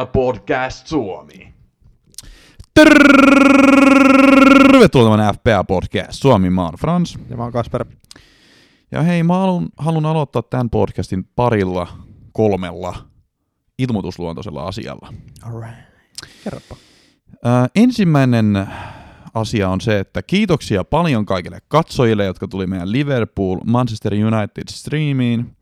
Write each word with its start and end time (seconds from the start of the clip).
FPL 0.00 0.04
Podcast 0.12 0.86
Suomi. 0.86 1.54
Tervetuloa 2.74 3.16
tämän 5.16 5.34
FPA 5.34 5.64
Podcast 5.64 6.12
Suomi, 6.12 6.50
mä 6.50 6.64
oon 6.64 6.74
Frans. 6.80 7.18
Ja 7.30 7.36
mä 7.36 7.42
oon 7.42 7.52
Kasper. 7.52 7.84
Ja 8.92 9.02
hei, 9.02 9.22
mä 9.22 9.38
haluan, 9.38 9.68
haluan 9.76 10.06
aloittaa 10.06 10.42
tämän 10.42 10.70
podcastin 10.70 11.24
parilla, 11.24 11.86
kolmella 12.32 12.96
ilmoitusluontoisella 13.78 14.62
asialla. 14.62 15.14
Alright. 15.42 15.78
Kerropa. 16.44 16.76
Ensimmäinen 17.74 18.66
asia 19.34 19.68
on 19.68 19.80
se, 19.80 19.98
että 19.98 20.22
kiitoksia 20.22 20.84
paljon 20.84 21.26
kaikille 21.26 21.58
katsojille, 21.68 22.24
jotka 22.24 22.48
tuli 22.48 22.66
meidän 22.66 22.92
Liverpool 22.92 23.58
Manchester 23.66 24.14
United 24.14 24.64
streamiin. 24.70 25.56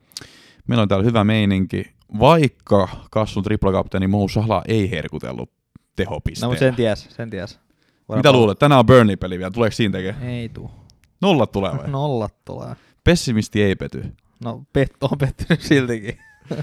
Meillä 0.68 0.82
on 0.82 0.88
täällä 0.88 1.04
hyvä 1.04 1.24
meininki, 1.24 1.97
vaikka 2.18 2.88
kassun 3.10 3.42
triplakapteeni 3.42 4.06
Mo 4.06 4.28
Salah 4.28 4.62
ei 4.68 4.90
herkutellut 4.90 5.50
tehopisteen. 5.96 6.46
No 6.46 6.50
mutta 6.50 6.58
sen 6.58 6.74
ties, 6.74 7.06
sen 7.10 7.30
ties. 7.30 7.60
Voidaan 8.08 8.18
Mitä 8.18 8.32
luulet? 8.32 8.58
Tänään 8.58 8.78
on 8.78 8.86
Burnley-peli 8.86 9.38
vielä. 9.38 9.50
Tuleeko 9.50 9.76
siinä 9.76 9.92
tekee? 9.92 10.14
Ei 10.22 10.48
tuu. 10.48 10.70
Nollat 11.20 11.52
tulee 11.52 11.72
vai? 11.72 11.90
Nollat 12.00 12.34
tulee. 12.44 12.76
Pessimisti 13.04 13.62
ei 13.62 13.76
pety. 13.76 14.04
No 14.44 14.62
pet, 14.72 14.92
on 15.00 15.18
pettynyt 15.18 15.60
siltikin. 15.60 16.18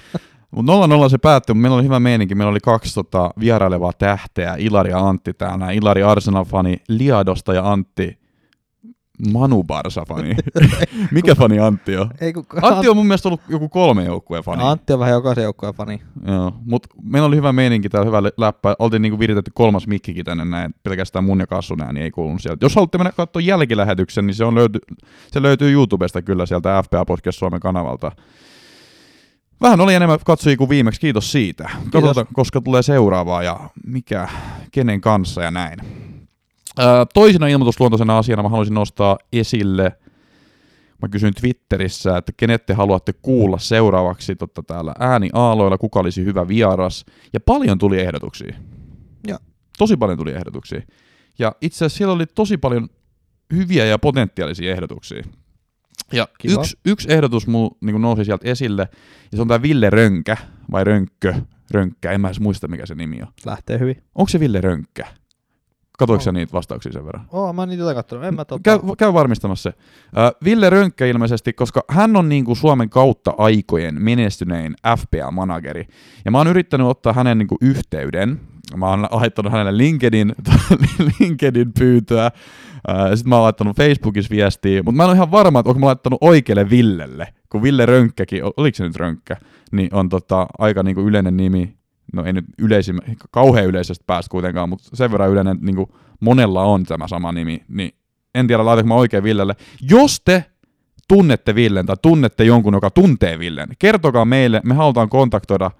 Mutta 0.52 0.72
0-0 1.06 1.10
se 1.10 1.18
päättyi, 1.18 1.54
mutta 1.54 1.62
meillä 1.62 1.76
oli 1.76 1.84
hyvä 1.84 2.00
meininki. 2.00 2.36
Meillä 2.36 2.52
oli 2.52 2.60
kaksi 2.60 2.96
tota, 2.96 3.32
vierailevaa 3.40 3.94
tähteä, 3.94 4.56
Ilari 4.60 4.90
ja 4.90 5.00
Antti 5.00 5.34
täällä. 5.34 5.72
Ilari 5.72 6.04
Arsenal-fani 6.04 6.78
Liadosta 6.88 7.54
ja 7.54 7.72
Antti 7.72 8.20
Manu 9.32 9.64
Barsa-fani. 9.64 10.36
Mikä 11.12 11.36
fani 11.36 11.60
Antti 11.60 11.98
on? 11.98 12.10
Ei, 12.22 12.34
kun, 12.34 12.46
Antti 12.62 12.90
on 12.90 12.96
mun 12.96 13.06
mielestä 13.06 13.30
ollut 13.30 13.42
joku 13.50 13.70
kolme 13.70 14.04
joukkueen 14.04 14.44
fani. 14.44 14.64
Antti 14.64 14.94
on 14.94 15.00
vähän 15.00 15.14
jokaisen 15.14 15.44
joukkueen 15.44 15.76
fani. 15.76 16.02
Joo, 16.28 16.54
mutta 16.66 16.90
meillä 17.04 17.28
oli 17.28 17.36
hyvä 17.36 17.54
meininki 17.54 17.90
täällä, 17.90 18.06
hyvä 18.06 18.24
läppä. 18.38 18.76
Oltiin 18.80 19.02
niinku 19.02 19.20
viritetty 19.20 19.52
kolmas 19.54 19.88
mikkikin 19.88 20.26
tänne 20.26 20.46
näin, 20.46 20.76
pelkästään 20.84 21.26
mun 21.26 21.40
ja 21.40 21.48
Kassun 21.48 21.82
ääni 21.82 22.02
ei 22.02 22.12
kuulunut 22.12 22.42
sieltä. 22.42 22.66
Jos 22.66 22.76
haluatte 22.76 22.98
mennä 22.98 23.12
katsoa 23.12 23.42
jälkilähetyksen, 23.42 24.28
niin 24.28 24.36
se, 24.36 24.46
on 24.46 24.56
löyty, 24.56 24.80
se 25.32 25.42
löytyy 25.42 25.72
YouTubesta 25.72 26.22
kyllä 26.22 26.46
sieltä 26.46 26.84
FPA 26.84 27.06
Podcast 27.06 27.40
Suomen 27.40 27.60
kanavalta. 27.60 28.12
Vähän 29.62 29.82
oli 29.82 29.94
enemmän 29.94 30.20
katsojia 30.26 30.58
kuin 30.58 30.70
viimeksi, 30.70 31.02
kiitos 31.02 31.32
siitä. 31.32 31.70
Katsotaan, 31.92 32.28
koska 32.34 32.62
tulee 32.62 32.82
seuraavaa 32.82 33.44
ja 33.44 33.70
mikä, 33.86 34.30
kenen 34.72 35.02
kanssa 35.02 35.44
ja 35.44 35.52
näin. 35.52 35.80
Toisena 37.14 37.48
ilmoitusluontoisena 37.48 38.18
asiana 38.18 38.44
mä 38.44 38.50
haluaisin 38.50 38.74
nostaa 38.74 39.18
esille, 39.34 39.92
mä 41.02 41.08
kysyin 41.10 41.34
Twitterissä, 41.34 42.18
että 42.18 42.32
kenet 42.38 42.66
te 42.66 42.74
haluatte 42.74 43.14
kuulla 43.14 43.58
seuraavaksi 43.58 44.36
totta 44.36 44.64
täällä 44.64 44.94
ääniaaloilla, 45.00 45.78
kuka 45.78 46.00
olisi 46.00 46.26
hyvä 46.26 46.48
vieras. 46.48 47.06
Ja 47.34 47.40
paljon 47.40 47.78
tuli 47.78 48.00
ehdotuksia. 48.00 48.56
Joo. 49.28 49.40
Tosi 49.78 49.98
paljon 49.98 50.18
tuli 50.18 50.32
ehdotuksia. 50.32 50.82
Ja 51.40 51.56
itse 51.62 51.78
asiassa 51.78 51.98
siellä 51.98 52.14
oli 52.14 52.26
tosi 52.26 52.58
paljon 52.58 52.90
hyviä 53.54 53.86
ja 53.86 54.00
potentiaalisia 54.00 54.72
ehdotuksia. 54.72 55.24
Ja 56.14 56.28
Kiva. 56.38 56.62
yksi, 56.62 56.78
yksi 56.86 57.14
ehdotus 57.14 57.48
mulla 57.48 57.76
niin 57.82 58.02
nousi 58.02 58.26
sieltä 58.26 58.50
esille, 58.50 58.88
ja 59.32 59.36
se 59.36 59.42
on 59.42 59.48
tämä 59.48 59.62
Ville 59.62 59.90
Rönkä, 59.90 60.38
vai 60.72 60.84
Rönkkö, 60.84 61.34
Rönkkä, 61.72 62.12
en 62.12 62.22
mä 62.22 62.28
edes 62.28 62.40
muista 62.40 62.68
mikä 62.68 62.86
se 62.86 62.96
nimi 62.96 63.22
on. 63.22 63.28
Lähtee 63.46 63.80
hyvin. 63.80 64.04
Onko 64.16 64.30
se 64.30 64.40
Ville 64.40 64.62
Rönkkä? 64.62 65.08
Katoiko 65.98 66.24
sä 66.24 66.30
On. 66.30 66.34
niitä 66.34 66.54
vastauksia 66.54 66.92
sen 66.92 67.06
verran? 67.06 67.26
Oo, 67.32 67.54
mä 67.54 67.62
oon 67.62 67.70
niitä 67.70 67.82
jotain 67.82 67.96
kattonut. 67.96 68.26
En 68.26 68.36
mä 68.36 68.46
tota... 68.46 68.62
Käy, 68.64 68.80
käy 68.98 69.14
varmistamassa 69.14 69.72
se. 69.72 69.78
Äh, 70.22 70.32
Ville 70.44 70.70
Rönkkä 70.70 71.06
ilmeisesti, 71.06 71.54
koska 71.54 71.84
hän 71.90 72.16
on 72.16 72.30
niinku 72.30 72.56
Suomen 72.56 72.90
kautta 72.90 73.34
aikojen 73.38 74.02
menestynein 74.02 74.76
FPA-manageri. 74.98 75.88
Ja 76.26 76.32
mä 76.32 76.38
oon 76.38 76.48
yrittänyt 76.48 76.88
ottaa 76.88 77.14
hänen 77.14 77.38
niinku 77.38 77.58
yhteyden. 77.62 78.42
Mä 78.78 78.90
oon 78.90 79.08
laittanut 79.12 79.52
hänelle 79.52 79.78
LinkedIn, 79.78 80.36
LinkedIn 81.20 81.74
pyytöä. 81.80 82.32
Sitten 83.16 83.30
mä 83.30 83.36
oon 83.36 83.44
laittanut 83.44 83.78
Facebookissa 83.78 84.36
viestiä, 84.36 84.84
mutta 84.84 84.98
mä 84.98 85.04
en 85.04 85.10
ole 85.10 85.16
ihan 85.16 85.32
varma, 85.32 85.60
että 85.60 85.70
onko 85.70 85.80
mä 85.80 85.86
laittanut 85.86 86.18
oikealle 86.22 86.70
Villelle, 86.70 87.28
kun 87.50 87.64
Ville 87.64 87.86
Rönkkäkin, 87.86 88.42
oliko 88.58 88.76
se 88.76 88.84
nyt 88.84 88.96
Rönkkä, 88.96 89.38
niin 89.72 89.90
on 89.94 90.10
tota, 90.10 90.48
aika 90.58 90.84
niinku 90.84 91.02
yleinen 91.02 91.38
nimi. 91.38 91.76
No 92.16 92.26
ei 92.26 92.34
nyt 92.34 92.46
yleisim, 92.58 92.98
kauhean 93.32 93.66
yleisestä 93.66 94.04
päästä 94.08 94.32
kuitenkaan, 94.32 94.70
mutta 94.70 94.90
sen 94.94 95.12
verran 95.12 95.30
yleinen, 95.30 95.58
niinku 95.62 95.96
monella 96.20 96.64
on 96.64 96.84
tämä 96.84 97.08
sama 97.08 97.32
nimi, 97.32 97.64
niin 97.68 97.92
en 98.36 98.48
tiedä 98.48 98.66
laitanko 98.66 98.88
mä 98.88 98.96
oikein 98.96 99.24
Villelle. 99.24 99.56
Jos 99.90 100.22
te 100.26 100.46
tunnette 101.08 101.56
Villen 101.56 101.86
tai 101.86 101.96
tunnette 102.02 102.44
jonkun, 102.44 102.74
joka 102.74 102.90
tuntee 102.90 103.40
Villen, 103.40 103.70
kertokaa 103.80 104.26
meille, 104.26 104.62
me 104.64 104.74
halutaan 104.74 105.10
kontaktoida 105.10 105.72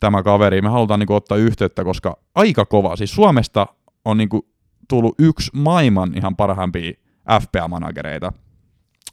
tämä 0.00 0.22
kaveri, 0.22 0.62
me 0.62 0.68
halutaan 0.68 1.00
niinku 1.00 1.14
ottaa 1.14 1.38
yhteyttä, 1.38 1.84
koska 1.84 2.18
aika 2.34 2.64
kova, 2.64 2.96
siis 2.96 3.14
Suomesta 3.14 3.66
on 4.04 4.16
niinku 4.16 4.48
tullut 4.88 5.14
yksi 5.18 5.50
maailman 5.54 6.12
ihan 6.16 6.36
parhaimpia 6.36 6.92
FPA-managereita. 7.40 8.32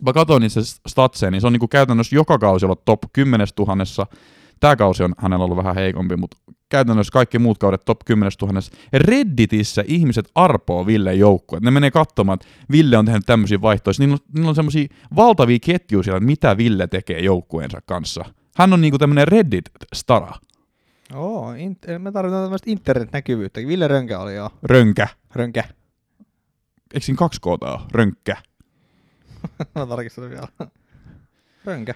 Mä 0.02 0.14
katsoin 0.14 0.42
niissä 0.42 0.62
statseja, 0.88 1.32
niin 1.32 1.42
se 1.42 1.48
on 1.48 1.54
niinku 1.54 1.68
käytännössä 1.68 2.16
joka 2.16 2.38
kausi 2.38 2.66
ollut 2.66 2.86
top 2.86 3.02
10 3.14 3.48
tuhannessa. 3.56 4.08
Tämä 4.64 4.76
kausi 4.76 5.04
on 5.04 5.14
hänellä 5.18 5.46
ollut 5.46 5.58
vähän 5.58 5.76
heikompi, 5.76 6.16
mutta 6.16 6.38
käytännössä 6.70 7.12
kaikki 7.12 7.40
muut 7.40 7.58
kaudet 7.58 7.86
top 7.86 8.00
10 8.06 8.32
tuhannessa. 8.40 8.72
Redditissä 8.94 9.84
ihmiset 9.88 10.30
arpoo 10.36 10.86
Villen 10.86 11.20
joukkoja. 11.20 11.60
Ne 11.60 11.72
menee 11.72 11.92
katsomaan, 11.92 12.36
että 12.36 12.48
Ville 12.72 12.98
on 12.98 13.06
tehnyt 13.06 13.24
tämmöisiä 13.26 13.62
vaihtoja. 13.62 13.94
Niillä 14.00 14.14
on, 14.14 14.20
niillä 14.36 14.50
on 14.50 14.56
semmoisia 14.56 14.88
valtavia 15.16 15.58
ketjuja 15.66 16.04
siellä, 16.04 16.18
että 16.18 16.26
mitä 16.26 16.58
Ville 16.58 16.88
tekee 16.88 17.20
joukkueensa 17.20 17.80
kanssa. 17.86 18.26
Hän 18.58 18.74
on 18.74 18.82
niinku 18.82 18.98
tämmöinen 18.98 19.28
Reddit-stara. 19.28 20.34
Oo, 21.14 21.54
int- 21.54 22.00
me 22.00 22.12
tarvitaan 22.12 22.44
tämmöistä 22.44 22.72
internet-näkyvyyttä. 22.72 23.62
Ville 23.68 23.88
Rönkä 23.88 24.20
oli 24.20 24.36
joo. 24.36 24.50
Rönkä. 24.64 25.08
Rönkä. 25.36 25.64
Eikö 26.94 27.06
siinä 27.06 27.18
kaksi 27.18 27.42
koota 27.42 27.74
ole? 27.74 27.82
Rönkkä. 27.92 28.38
mä 29.76 29.86
tarkistan 29.86 30.30
vielä. 30.30 30.48
Rönkä. 31.66 31.94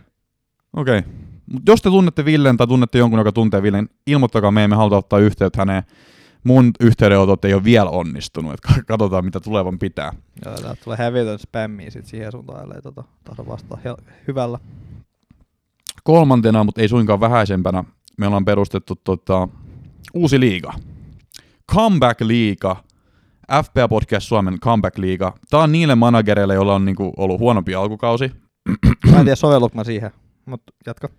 Okei. 0.74 1.00
Okay. 1.00 1.37
Mut 1.54 1.64
jos 1.68 1.82
te 1.82 1.90
tunnette 1.90 2.26
Villen 2.26 2.58
tai 2.58 2.68
tunnette 2.68 2.98
jonkun, 2.98 3.20
joka 3.20 3.32
tuntee 3.32 3.62
Villen, 3.62 3.90
ilmoittakaa 4.08 4.52
me, 4.52 4.68
me 4.68 4.76
halutaan 4.76 5.00
ottaa 5.00 5.20
yhteyttä 5.20 5.62
häneen. 5.62 5.84
Mun 6.44 6.72
yhteydenotot 6.80 7.46
ei 7.46 7.54
ole 7.54 7.64
vielä 7.64 7.90
onnistunut, 7.90 8.54
että 8.54 8.84
katsotaan 8.88 9.26
mitä 9.26 9.40
tulevan 9.40 9.80
pitää. 9.80 10.12
Joo, 10.46 10.56
täältä 10.56 10.84
tulee 10.84 10.98
häviötön 10.98 11.40
spämmiä 11.40 11.90
sit 11.90 12.06
siihen 12.06 12.32
suuntaan, 12.32 12.64
ellei 12.64 12.82
tota, 12.82 13.04
tahdo 13.24 13.46
vastaa 13.48 13.80
hel- 13.86 14.04
hyvällä. 14.28 14.60
Kolmantena, 16.04 16.64
mutta 16.64 16.82
ei 16.82 16.88
suinkaan 16.88 17.20
vähäisempänä, 17.20 17.84
me 18.18 18.28
ollaan 18.28 18.46
perustettu 18.46 18.96
tota, 19.04 19.48
uusi 20.14 20.40
liiga. 20.40 20.74
Comeback 21.76 22.22
Liiga. 22.22 22.84
FPA 23.64 23.88
Podcast 23.88 24.28
Suomen 24.28 24.60
Comeback 24.60 24.98
Liiga. 24.98 25.34
Tämä 25.50 25.64
on 25.64 25.72
niille 25.72 25.96
managereille, 25.96 26.54
joilla 26.54 26.76
on 26.76 26.86
niinku 26.86 27.14
ollut 27.18 27.40
huonompi 27.40 27.76
alkukausi. 27.76 28.32
Mä 29.12 29.18
en 29.18 29.26
tiedä 29.26 29.36
sovelluks 29.36 29.76
mä 29.76 29.84
siihen, 29.84 30.12
mutta 30.46 30.74
jatka. 30.86 31.10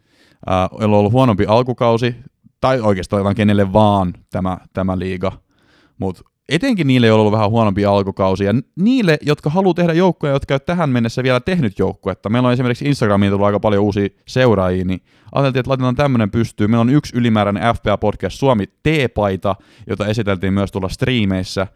Joilla 0.81 0.97
on 0.97 1.01
ollut 1.01 1.13
huonompi 1.13 1.47
alkukausi, 1.47 2.17
tai 2.61 2.81
oikeastaan 2.81 3.25
vaan 3.25 3.35
kenelle 3.35 3.73
vaan 3.73 4.15
tämä, 4.31 4.59
tämä 4.73 4.99
liiga, 4.99 5.33
mutta 5.99 6.23
etenkin 6.49 6.87
niille, 6.87 7.07
joilla 7.07 7.21
on 7.21 7.21
ollut 7.21 7.33
vähän 7.33 7.51
huonompi 7.51 7.85
alkukausi, 7.85 8.45
ja 8.45 8.55
niille, 8.77 9.19
jotka 9.23 9.51
haluaa 9.51 9.75
tehdä 9.75 9.93
joukkoja, 9.93 10.33
jotka 10.33 10.55
ole 10.55 10.61
tähän 10.61 10.91
mennessä 10.91 11.23
vielä 11.23 11.41
tehnyt 11.41 11.79
joukkuetta. 11.79 12.29
Meillä 12.29 12.47
on 12.47 12.53
esimerkiksi 12.53 12.85
Instagramiin 12.85 13.33
tullut 13.33 13.47
aika 13.47 13.61
paljon 13.61 13.85
uusia 13.85 14.09
seuraajia, 14.29 14.85
niin 14.85 15.01
ajateltiin, 15.33 15.61
että 15.61 15.71
laitetaan 15.71 15.97
tämmöinen 15.97 16.31
pystyyn. 16.31 16.71
Meillä 16.71 16.81
on 16.81 16.91
yksi 16.91 17.17
ylimääräinen 17.17 17.75
FPA 17.75 17.97
Podcast 17.97 18.39
Suomi 18.39 18.67
T-paita, 18.67 19.57
jota 19.87 20.07
esiteltiin 20.07 20.53
myös 20.53 20.73
tuolla 20.73 20.89
striimeissä. 20.89 21.67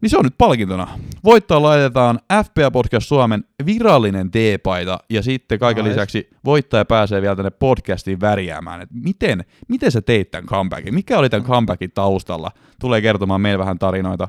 Niin 0.00 0.10
se 0.10 0.18
on 0.18 0.24
nyt 0.24 0.34
palkintona. 0.38 0.98
Voittoon 1.24 1.62
laitetaan 1.62 2.20
FPA 2.44 2.70
Podcast 2.70 3.08
Suomen 3.08 3.44
virallinen 3.66 4.30
T-paita 4.30 4.98
ja 5.10 5.22
sitten 5.22 5.58
kaiken 5.58 5.84
Nice. 5.84 5.94
lisäksi 5.94 6.28
voittaja 6.44 6.84
pääsee 6.84 7.22
vielä 7.22 7.36
tänne 7.36 7.50
podcastiin 7.50 8.20
värjäämään. 8.20 8.80
Et 8.82 8.88
miten, 8.92 9.44
miten 9.68 9.92
sä 9.92 10.02
teit 10.02 10.30
tämän 10.30 10.46
comebackin? 10.46 10.94
Mikä 10.94 11.18
oli 11.18 11.30
tämän 11.30 11.46
comebackin 11.46 11.90
taustalla? 11.94 12.50
Tulee 12.80 13.00
kertomaan 13.00 13.40
meille 13.40 13.58
vähän 13.58 13.78
tarinoita. 13.78 14.28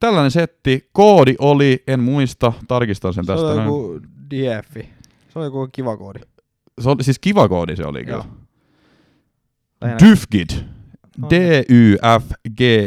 Tällainen 0.00 0.30
setti. 0.30 0.88
Koodi 0.92 1.34
oli, 1.38 1.82
en 1.86 2.00
muista, 2.00 2.52
tarkistan 2.68 3.14
sen 3.14 3.24
Se 3.24 3.32
tästä. 3.32 3.46
oli 3.46 3.56
näin. 3.56 3.66
joku 3.66 4.00
DF. 4.30 4.74
Se 5.28 5.38
oli 5.38 5.46
joku 5.46 5.68
kiva 5.72 5.96
koodi. 5.96 6.18
Se 6.80 6.88
oli, 6.88 7.04
siis 7.04 7.18
kiva 7.18 7.48
koodi 7.48 7.76
se 7.76 7.86
oli 7.86 8.04
kyllä. 8.04 8.24
Dyfgid. 10.02 10.50
D-Y-F-G-I-D. 11.30 12.78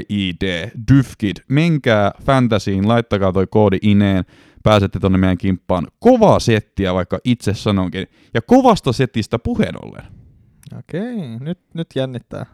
Dyfgid. 0.92 1.38
Menkää 1.50 2.12
Fantasiin, 2.26 2.88
laittakaa 2.88 3.34
toi 3.34 3.48
koodi 3.48 3.78
ineen. 3.82 4.24
Pääsette 4.64 5.00
tonne 5.00 5.18
meidän 5.18 5.38
kimppaan. 5.38 5.88
Kovaa 6.00 6.40
settiä, 6.40 6.94
vaikka 6.94 7.20
itse 7.24 7.54
sanonkin. 7.54 8.08
Ja 8.34 8.42
kovasta 8.42 8.94
setistä 8.94 9.40
puheen 9.40 9.86
ollen. 9.86 10.06
Okei, 10.80 11.40
nyt, 11.40 11.60
nyt 11.74 11.88
jännittää. 11.96 12.46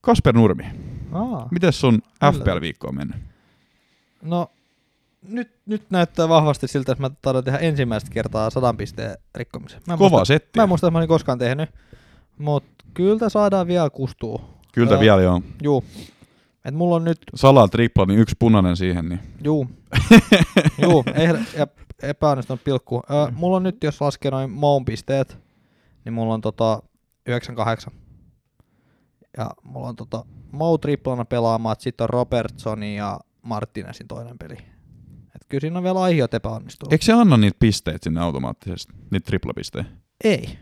Kasper 0.00 0.34
Nurmi, 0.34 0.64
Aa. 1.12 1.48
miten 1.50 1.72
sun. 1.72 2.02
FPL-viikko 2.34 2.88
on 2.88 2.94
mennyt? 2.94 3.16
No, 4.22 4.50
nyt, 5.28 5.50
nyt 5.66 5.82
näyttää 5.90 6.28
vahvasti 6.28 6.68
siltä, 6.68 6.92
että 6.92 7.02
mä 7.02 7.10
taidan 7.22 7.44
tehdä 7.44 7.58
ensimmäistä 7.58 8.10
kertaa 8.10 8.50
sadan 8.50 8.76
pisteen 8.76 9.16
rikkomisen. 9.34 9.80
Mä 9.86 9.94
en 9.94 9.98
Kova 9.98 10.16
muista, 10.16 10.24
setti. 10.24 10.50
Mä 10.56 10.62
en 10.62 10.68
muista, 10.68 10.86
että 10.86 10.92
mä 10.92 10.98
olin 10.98 11.08
koskaan 11.08 11.38
tehnyt. 11.38 11.70
Mut 12.38 12.64
kyllä 12.94 13.28
saadaan 13.28 13.66
vielä 13.66 13.90
kustuu. 13.90 14.40
Kyllä 14.72 14.94
Ää. 14.94 15.00
vielä 15.00 15.22
joo. 15.22 15.42
Juu. 15.62 15.84
Et 16.64 16.74
mulla 16.74 16.96
on 16.96 17.04
nyt, 17.04 17.18
Salaa 17.34 17.68
tripla, 17.68 18.06
niin 18.06 18.20
yksi 18.20 18.36
punainen 18.38 18.76
siihen. 18.76 19.08
Niin. 19.08 19.20
juu, 19.44 19.66
juu, 20.82 21.04
eh, 21.14 21.34
epäonnistunut 22.02 22.64
pilkku. 22.64 23.02
Ö, 23.10 23.32
mulla 23.32 23.56
on 23.56 23.62
nyt, 23.62 23.84
jos 23.84 24.00
laskee 24.00 24.30
noin 24.30 24.50
Moon 24.50 24.84
pisteet, 24.84 25.38
niin 26.04 26.12
mulla 26.12 26.34
on 26.34 26.40
tota 26.40 26.82
98. 27.26 27.92
Ja 29.36 29.50
mulla 29.62 29.88
on 29.88 29.96
tota 29.96 30.24
Mo 30.52 30.78
triplana 30.78 31.24
pelaamaan, 31.24 31.76
sitten 31.78 32.04
on 32.04 32.10
Robertsonin 32.10 32.96
ja 32.96 33.20
Martinezin 33.42 34.08
toinen 34.08 34.38
peli. 34.38 34.56
Et 35.34 35.42
kyllä 35.48 35.60
siinä 35.60 35.78
on 35.78 35.84
vielä 35.84 36.00
aihiot 36.00 36.34
epäonnistuu. 36.34 36.88
Eikö 36.92 37.04
se 37.04 37.12
anna 37.12 37.36
niitä 37.36 37.56
pisteitä 37.60 37.98
sinne 38.02 38.20
automaattisesti? 38.20 38.92
Niitä 39.10 39.26
triplapisteitä? 39.26 39.90
Ei. 40.24 40.58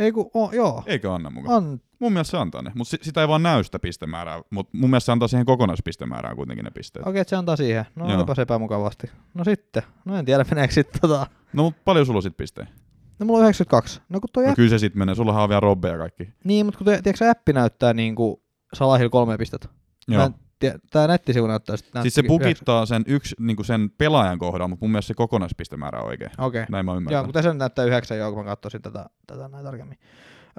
Ei 0.00 0.12
kun, 0.12 0.30
oh, 0.34 0.52
joo. 0.52 0.82
Eikö 0.86 1.14
anna 1.14 1.30
mukaan? 1.30 1.64
An, 1.64 1.80
Mun 1.98 2.12
mielestä 2.12 2.30
se 2.30 2.38
antaa 2.38 2.62
ne, 2.62 2.72
mutta 2.74 2.96
sitä 3.02 3.20
ei 3.20 3.28
vaan 3.28 3.42
näy 3.42 3.64
sitä 3.64 3.78
pistemäärää, 3.78 4.42
mutta 4.50 4.78
mun 4.78 4.90
mielestä 4.90 5.06
se 5.06 5.12
antaa 5.12 5.28
siihen 5.28 5.46
kokonaispistemäärään 5.46 6.36
kuitenkin 6.36 6.64
ne 6.64 6.70
pisteet. 6.70 7.06
Okei, 7.06 7.20
okay, 7.20 7.28
se 7.28 7.36
antaa 7.36 7.56
siihen. 7.56 7.84
No 7.96 8.16
olipas 8.16 8.38
epämukavasti. 8.38 9.10
No 9.34 9.44
sitten. 9.44 9.82
No 10.04 10.16
en 10.16 10.24
tiedä 10.24 10.44
meneekö 10.50 10.74
sitten 10.74 11.00
tota. 11.00 11.26
No 11.52 11.62
mutta 11.62 11.80
paljon 11.84 12.06
sulla 12.06 12.20
sit 12.20 12.36
pisteitä? 12.36 12.70
No 13.18 13.26
mulla 13.26 13.38
on 13.38 13.44
92. 13.44 14.00
No 14.08 14.20
kun 14.20 14.28
toi 14.32 14.44
No 14.44 14.50
appi, 14.50 14.56
kyllä 14.56 14.70
se 14.70 14.78
sit 14.78 14.94
menee, 14.94 15.14
sulla 15.14 15.42
on 15.42 15.48
vielä 15.48 15.60
robbeja 15.60 15.98
kaikki. 15.98 16.28
niin, 16.44 16.66
mutta 16.66 16.78
kun 16.78 16.84
toi, 16.84 17.02
tiedätkö, 17.02 17.30
appi 17.30 17.52
näyttää 17.52 17.94
niinku 17.94 18.42
Salahilla 18.74 19.10
kolme 19.10 19.38
pistettä. 19.38 19.68
Mä 20.08 20.14
Joo. 20.14 20.24
en 20.26 20.34
tie, 20.60 20.74
tää 20.90 21.06
nettisivu 21.06 21.46
näyttää 21.46 21.76
sitten. 21.76 22.02
Siis 22.02 22.14
se 22.14 22.22
pukittaa 22.22 22.86
sen, 22.86 23.04
yksi, 23.06 23.36
niin 23.38 23.64
sen 23.64 23.90
pelaajan 23.98 24.38
kohdalla, 24.38 24.68
mutta 24.68 24.84
mun 24.84 24.90
mielestä 24.90 25.08
se 25.08 25.14
kokonaispistemäärä 25.14 26.00
on 26.00 26.06
oikein. 26.06 26.30
Okei. 26.38 26.62
Okay. 26.62 26.66
Näin 26.70 26.86
mä 26.86 26.92
Joo, 26.92 26.96
ymmärrän. 26.96 27.24
mutta 27.24 27.38
tässä 27.38 27.50
nyt 27.50 27.58
näyttää 27.58 27.84
yhdeksän 27.84 28.18
joo, 28.18 28.32
kun 28.32 28.44
mä 28.44 28.50
katsoisin 28.50 28.82
tätä, 28.82 29.06
tätä 29.26 29.48
näin 29.48 29.64
tarkemmin. 29.64 29.98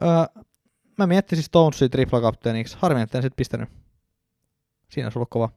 Öö, 0.04 0.44
mä 0.98 1.08
miettisin 1.08 1.44
Stonesia 1.44 1.90
triplakapteeniksi. 1.90 2.78
Harmi, 2.80 3.02
että 3.02 3.18
en 3.18 3.22
sit 3.22 3.36
pistänyt. 3.36 3.70
Siinä 4.90 5.10
sulla 5.10 5.24
on 5.24 5.30
kova. 5.30 5.50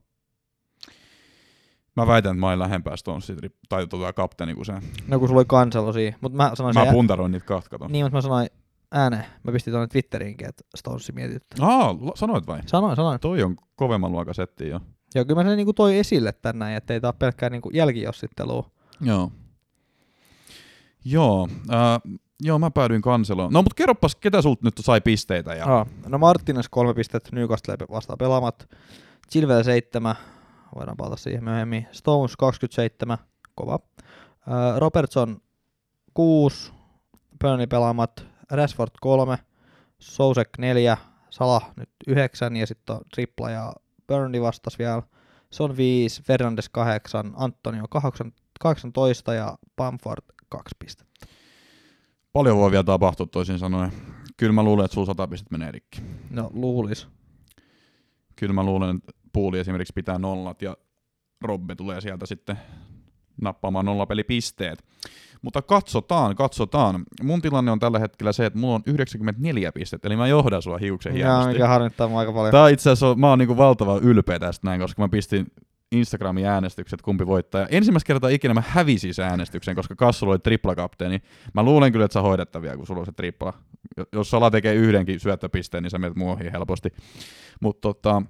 Mä 1.96 2.06
väitän, 2.06 2.30
että 2.30 2.40
mä 2.40 2.48
olin 2.48 2.58
lähempää 2.58 2.96
Stonesia 2.96 3.36
tai 3.68 3.86
tota 3.86 4.12
kapteeni 4.12 4.54
kuin 4.54 4.66
se. 4.66 4.72
No 5.08 5.18
kun 5.18 5.28
sulla 5.28 5.38
oli 5.38 5.46
kansalo 5.48 5.92
siinä. 5.92 6.16
Mutta 6.20 6.36
mä 6.36 6.50
sanoin 6.54 6.74
Mä 6.74 6.84
sen, 6.84 6.92
puntaroin 6.92 7.32
niitä 7.32 7.46
kahta, 7.46 7.70
kato. 7.70 7.88
niin, 7.88 8.04
mutta 8.04 8.16
mä 8.16 8.20
sanoin 8.20 8.48
ääneen. 8.90 9.24
Mä 9.42 9.52
pistin 9.52 9.72
tuonne 9.72 9.86
Twitteriinkin, 9.86 10.48
että 10.48 10.64
Stonesi 10.76 11.12
mietityttää. 11.12 11.66
Aa, 11.66 11.96
lo- 12.00 12.12
sanoit 12.16 12.46
vai? 12.46 12.60
Sanoin, 12.66 12.96
sanoin. 12.96 13.20
Toi 13.20 13.42
on 13.42 13.56
kovemman 13.76 14.12
luokan 14.12 14.34
setti 14.34 14.68
jo. 14.68 14.80
Joo, 15.14 15.24
kyllä 15.24 15.42
mä 15.42 15.48
sen 15.48 15.56
niinku 15.56 15.72
toi 15.72 15.98
esille 15.98 16.32
tänään, 16.32 16.72
ettei 16.72 17.00
tää 17.00 17.08
ole 17.08 17.14
pelkkää 17.18 17.50
niinku 17.50 17.70
jälkijossittelua. 17.72 18.70
Joo. 19.00 19.32
Joo, 21.04 21.48
äh, 21.72 22.16
joo, 22.40 22.58
mä 22.58 22.70
päädyin 22.70 23.02
kanseloon. 23.02 23.52
No 23.52 23.62
mut 23.62 23.74
kerropas, 23.74 24.16
ketä 24.16 24.42
sulta 24.42 24.60
nyt 24.64 24.74
sai 24.80 25.00
pisteitä? 25.00 25.54
Ja... 25.54 25.66
Aa, 25.66 25.86
no 26.06 26.18
Martinez 26.18 26.66
kolme 26.70 26.94
pistettä, 26.94 27.30
Newcastle 27.32 27.76
vastaan 27.90 28.18
pelaamat. 28.18 28.68
Chilwell 29.30 29.62
7, 29.62 30.14
voidaan 30.74 30.96
palata 30.96 31.16
siihen 31.16 31.44
myöhemmin. 31.44 31.86
Stones 31.92 32.36
27, 32.36 33.18
kova. 33.54 33.78
Ää, 34.48 34.78
Robertson 34.78 35.40
6, 36.14 36.72
Burnley 37.40 37.66
pelaamat. 37.66 38.26
Rashford 38.50 38.90
3, 39.00 39.38
Sousek 39.98 40.48
4, 40.58 40.96
Salah 41.30 41.72
nyt 41.76 41.90
9 42.06 42.56
ja 42.56 42.66
sitten 42.66 42.96
on 42.96 43.02
tripla 43.14 43.50
ja 43.50 43.72
Burnley 44.06 44.42
vastas 44.42 44.78
vielä. 44.78 45.02
Son 45.50 45.76
5, 45.76 46.22
Fernandes 46.22 46.68
8, 46.68 47.32
Antonio 47.36 47.84
8, 47.90 48.32
18 48.60 49.34
ja 49.34 49.58
Bamford 49.76 50.24
2 50.48 50.74
pistettä. 50.78 51.26
Paljon 52.32 52.56
voi 52.56 52.70
vielä 52.70 52.84
tapahtua 52.84 53.26
toisin 53.26 53.58
sanoen. 53.58 53.92
Kyllä 54.36 54.52
mä 54.52 54.62
luulen, 54.62 54.84
että 54.84 54.94
sulla 54.94 55.06
100 55.06 55.26
pistettä 55.26 55.58
menee 55.58 55.72
rikki. 55.72 56.00
No 56.30 56.50
luulis. 56.52 57.08
Kyllä 58.36 58.52
mä 58.52 58.62
luulen, 58.62 58.96
että 58.96 59.12
puuli 59.32 59.58
esimerkiksi 59.58 59.92
pitää 59.92 60.18
nollat 60.18 60.62
ja 60.62 60.76
Robbe 61.44 61.74
tulee 61.74 62.00
sieltä 62.00 62.26
sitten 62.26 62.58
nappaamaan 63.42 63.84
nollapelipisteet. 63.84 64.84
Mutta 65.44 65.62
katsotaan, 65.62 66.36
katsotaan. 66.36 67.04
Mun 67.22 67.42
tilanne 67.42 67.70
on 67.70 67.78
tällä 67.78 67.98
hetkellä 67.98 68.32
se, 68.32 68.46
että 68.46 68.58
mulla 68.58 68.74
on 68.74 68.82
94 68.86 69.72
pistettä, 69.72 70.08
eli 70.08 70.16
mä 70.16 70.26
johdan 70.26 70.62
sua 70.62 70.78
hiuksen 70.78 71.10
Joo, 71.16 71.16
hienosti. 71.16 71.52
mikä 71.52 71.68
harmittaa 71.68 72.08
mua 72.08 72.20
aika 72.20 72.32
paljon. 72.32 72.52
Tää 72.52 72.68
itse 72.68 72.90
asiassa, 72.90 73.14
mä 73.14 73.28
oon 73.30 73.38
niinku 73.38 73.56
valtava 73.56 73.98
ylpeä 74.02 74.38
tästä 74.38 74.66
näin, 74.66 74.80
koska 74.80 75.02
mä 75.02 75.08
pistin 75.08 75.46
Instagramin 75.92 76.46
äänestykset, 76.46 77.02
kumpi 77.02 77.26
voittaa. 77.26 77.60
Ja 77.60 77.66
ensimmäistä 77.70 78.06
kertaa 78.06 78.30
ikinä 78.30 78.54
mä 78.54 78.62
hävisin 78.68 79.14
sen 79.14 79.24
äänestyksen, 79.24 79.74
koska 79.74 79.94
Kassulla 79.96 80.32
oli 80.32 80.38
triplakapteeni. 80.38 81.22
Mä 81.54 81.62
luulen 81.62 81.92
kyllä, 81.92 82.04
että 82.04 82.12
sä 82.12 82.62
vielä, 82.62 82.76
kun 82.76 82.86
sulla 82.86 83.00
on 83.00 83.06
se 83.06 83.12
tripla. 83.12 83.52
Jo- 83.96 84.04
Jos 84.12 84.30
Sala 84.30 84.50
tekee 84.50 84.74
yhdenkin 84.74 85.20
syöttöpisteen, 85.20 85.82
niin 85.82 85.90
sä 85.90 85.98
menet 85.98 86.16
mua 86.16 86.32
ohi 86.32 86.52
helposti. 86.52 86.88
Mutta 87.60 87.80
tota, 87.80 88.22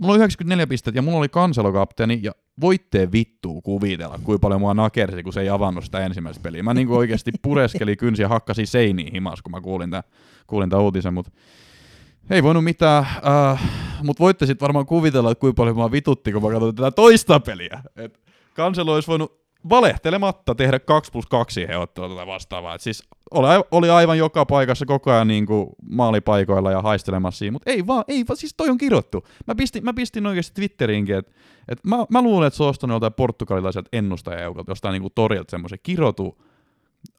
mulla 0.00 0.12
oli 0.12 0.18
94 0.18 0.66
pistettä 0.66 0.98
ja 0.98 1.02
mulla 1.02 1.18
oli 1.18 1.28
kanselokapteeni 1.28 2.20
ja 2.22 2.32
voitte 2.60 3.12
vittuu 3.12 3.62
kuvitella, 3.62 4.18
kuinka 4.24 4.40
paljon 4.40 4.60
mua 4.60 4.74
nakersi, 4.74 5.22
kun 5.22 5.32
se 5.32 5.40
ei 5.40 5.48
avannut 5.48 5.84
sitä 5.84 6.06
ensimmäistä 6.06 6.42
peliä. 6.42 6.62
Mä 6.62 6.74
niinku 6.74 6.96
oikeasti 6.96 7.30
pureskelin 7.42 7.96
kynsiä 7.96 8.24
ja 8.24 8.28
hakkasin 8.28 8.66
seiniin 8.66 9.12
himas, 9.12 9.42
kun 9.42 9.52
mä 9.52 9.60
kuulin 9.60 9.90
tämän, 9.90 10.04
kuulin 10.46 10.70
tämän 10.70 10.84
uutisen, 10.84 11.14
mutta 11.14 11.32
ei 12.30 12.42
voinut 12.42 12.64
mitään, 12.64 13.06
äh, 13.26 13.62
mutta 14.02 14.20
voitte 14.24 14.46
sitten 14.46 14.66
varmaan 14.66 14.86
kuvitella, 14.86 15.30
että 15.30 15.40
kuinka 15.40 15.56
paljon 15.56 15.76
mua 15.76 15.92
vitutti, 15.92 16.32
kun 16.32 16.42
mä 16.42 16.50
katsoin 16.50 16.74
tätä 16.74 16.90
toista 16.90 17.40
peliä. 17.40 17.82
Et 17.96 18.20
kanselo 18.54 18.94
olisi 18.94 19.08
voinut 19.08 19.43
valehtelematta 19.68 20.54
tehdä 20.54 20.78
2 20.78 21.12
plus 21.12 21.26
2 21.26 21.54
siihen 21.54 21.78
ottelua 21.78 22.08
tätä 22.08 22.26
vastaavaa. 22.26 22.74
Et 22.74 22.80
siis 22.80 23.02
oli, 23.30 23.46
oli 23.70 23.90
aivan 23.90 24.18
joka 24.18 24.46
paikassa 24.46 24.86
koko 24.86 25.12
ajan 25.12 25.28
niin 25.28 25.46
kuin 25.46 25.66
maalipaikoilla 25.90 26.70
ja 26.70 26.82
haistelemassa 26.82 27.38
siinä, 27.38 27.52
mutta 27.52 27.70
ei 27.70 27.86
vaan, 27.86 28.04
ei 28.08 28.24
vaan, 28.28 28.36
siis 28.36 28.54
toi 28.56 28.70
on 28.70 28.78
kirjoittu. 28.78 29.26
Mä 29.46 29.54
pistin, 29.54 29.84
mä 29.84 29.92
pistin 29.92 30.26
oikeasti 30.26 30.54
Twitteriinkin, 30.54 31.16
että 31.16 31.32
et 31.68 31.78
mä, 31.84 31.96
mä 32.10 32.22
luulen, 32.22 32.46
että 32.46 32.56
se 32.56 32.62
on 32.62 32.68
ostanut 32.68 32.94
joltain 32.94 33.12
portugalilaiselta 33.12 33.88
ennustajajoukolta, 33.92 34.70
jostain 34.70 34.92
niin 34.92 35.02
kuin 35.02 35.12
torilta 35.14 35.50
semmoisen 35.50 35.78
kirjoitu 35.82 36.42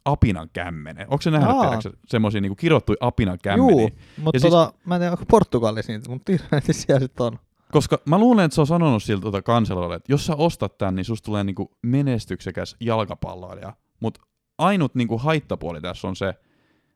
apinan 0.05 0.49
kämmenen. 0.53 1.07
Onko 1.09 1.21
se 1.21 1.31
nähnyt, 1.31 1.57
tiedätkö, 1.61 1.91
semmoisia 2.07 2.41
niin 2.41 2.55
kirjoittui 2.55 2.97
apinan 2.99 3.37
kämmeniä? 3.43 3.81
Juu, 3.81 3.89
mutta 4.17 4.39
siis- 4.39 4.53
tota, 4.53 4.73
mä 4.85 4.95
en 4.95 5.01
tiedä, 5.01 5.11
onko 5.11 5.23
Portugalissa 5.29 5.91
niitä, 5.91 6.09
mutta 6.09 6.31
siellä 6.71 6.99
sitten 6.99 7.25
on. 7.25 7.39
Koska 7.75 7.99
mä 8.09 8.17
luulen, 8.17 8.45
että 8.45 8.55
se 8.55 8.61
on 8.61 8.67
sanonut 8.67 9.03
siltä 9.03 9.21
tuota 9.21 9.41
kanselolle, 9.41 9.95
että 9.95 10.11
jos 10.11 10.25
sä 10.25 10.35
ostat 10.35 10.77
tän, 10.77 10.95
niin 10.95 11.05
susta 11.05 11.25
tulee 11.25 11.43
niinku 11.43 11.71
menestyksekäs 11.81 12.75
jalkapalloilija. 12.79 13.73
Mutta 13.99 14.21
ainut 14.57 14.95
niinku 14.95 15.17
haittapuoli 15.17 15.81
tässä 15.81 16.07
on 16.07 16.15
se, 16.15 16.29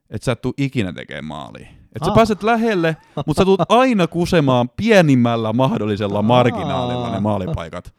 että 0.09 0.25
sä 0.25 0.31
et 0.31 0.41
tuu 0.41 0.53
ikinä 0.57 0.93
tekemään 0.93 1.25
maalia. 1.25 1.67
Että 1.95 2.05
sä 2.05 2.11
Ah. 2.11 2.15
pääset 2.15 2.43
lähelle, 2.43 2.97
mutta 3.25 3.41
sä 3.41 3.45
tulet 3.45 3.61
aina 3.69 4.07
kusemaan 4.07 4.69
pienimmällä 4.69 5.53
mahdollisella 5.53 6.21
marginaalilla 6.21 7.09
ne 7.09 7.15
Aa. 7.15 7.21
maalipaikat. 7.21 7.93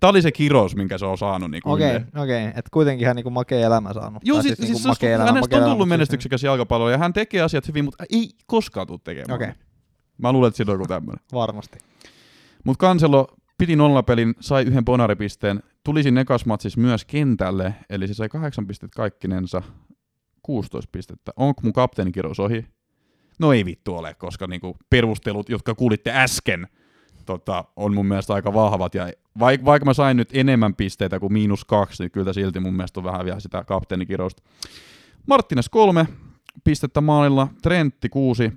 Tää 0.00 0.10
oli 0.10 0.22
se 0.22 0.32
kirous, 0.32 0.76
minkä 0.76 0.98
se 0.98 1.06
on 1.06 1.18
saanut. 1.18 1.50
Niinku 1.50 1.72
Okei, 1.72 1.96
okei, 2.22 2.46
että 2.46 2.68
kuitenkin 2.72 3.06
hän 3.06 3.16
niinku 3.16 3.30
makea 3.30 3.66
elämä 3.66 3.92
saanut. 3.92 4.22
Joo, 4.24 4.36
Tai 4.36 4.42
siis, 4.42 4.58
niinku 4.58 4.66
siis, 4.72 4.82
siis 4.82 4.88
makea 4.88 5.10
elämä, 5.14 5.26
hänestä 5.26 5.40
makea 5.40 5.58
on 5.58 5.64
tullut 5.70 5.84
siis- 5.84 5.88
menestyksekäs 5.88 6.42
jalkapallo 6.42 6.90
ja 6.90 6.98
hän 6.98 7.12
tekee 7.12 7.42
asiat 7.42 7.68
hyvin, 7.68 7.84
mutta 7.84 8.04
ei 8.12 8.28
koskaan 8.46 8.86
tule 8.86 9.00
tekemään. 9.04 9.36
Okei. 9.36 9.46
maalia. 9.48 9.71
Mä 10.18 10.32
luulen, 10.32 10.48
että 10.48 10.56
sillä 10.56 10.72
on 10.72 10.74
joku 10.74 10.88
tämmöinen. 10.88 11.24
Varmasti. 11.32 11.78
Mutta 12.64 12.80
Kanselo 12.80 13.28
piti 13.58 13.76
nollapelin, 13.76 14.34
sai 14.40 14.62
yhden 14.62 14.84
bonaripisteen, 14.84 15.62
tuli 15.84 16.02
siinä 16.02 16.20
ekasmatsissa 16.20 16.80
myös 16.80 17.04
kentälle, 17.04 17.74
eli 17.90 18.08
se 18.08 18.14
sai 18.14 18.28
kahdeksan 18.28 18.66
pistettä 18.66 18.96
kaikkinensa, 18.96 19.62
16 20.42 20.88
pistettä. 20.92 21.32
Onko 21.36 21.60
mun 21.64 21.72
kapteenikirous 21.72 22.40
ohi? 22.40 22.66
No 23.38 23.52
ei 23.52 23.64
vittu 23.64 23.96
ole, 23.96 24.14
koska 24.14 24.46
niinku 24.46 24.76
perustelut, 24.90 25.48
jotka 25.48 25.74
kuulitte 25.74 26.12
äsken, 26.12 26.68
tota, 27.26 27.64
on 27.76 27.94
mun 27.94 28.06
mielestä 28.06 28.34
aika 28.34 28.54
vahvat. 28.54 28.94
Ja 28.94 29.06
vaik- 29.38 29.64
vaikka 29.64 29.84
mä 29.84 29.94
sain 29.94 30.16
nyt 30.16 30.28
enemmän 30.32 30.74
pisteitä 30.74 31.20
kuin 31.20 31.32
miinus 31.32 31.64
kaksi, 31.64 32.02
niin 32.02 32.10
kyllä 32.10 32.32
silti 32.32 32.60
mun 32.60 32.74
mielestä 32.74 33.00
on 33.00 33.04
vähän 33.04 33.24
vielä 33.24 33.40
sitä 33.40 33.64
kapteenikirousta. 33.64 34.42
Martines 35.26 35.68
kolme 35.68 36.06
pistettä 36.64 37.00
maalilla, 37.00 37.48
Trentti 37.62 38.08
kuusi, 38.08 38.52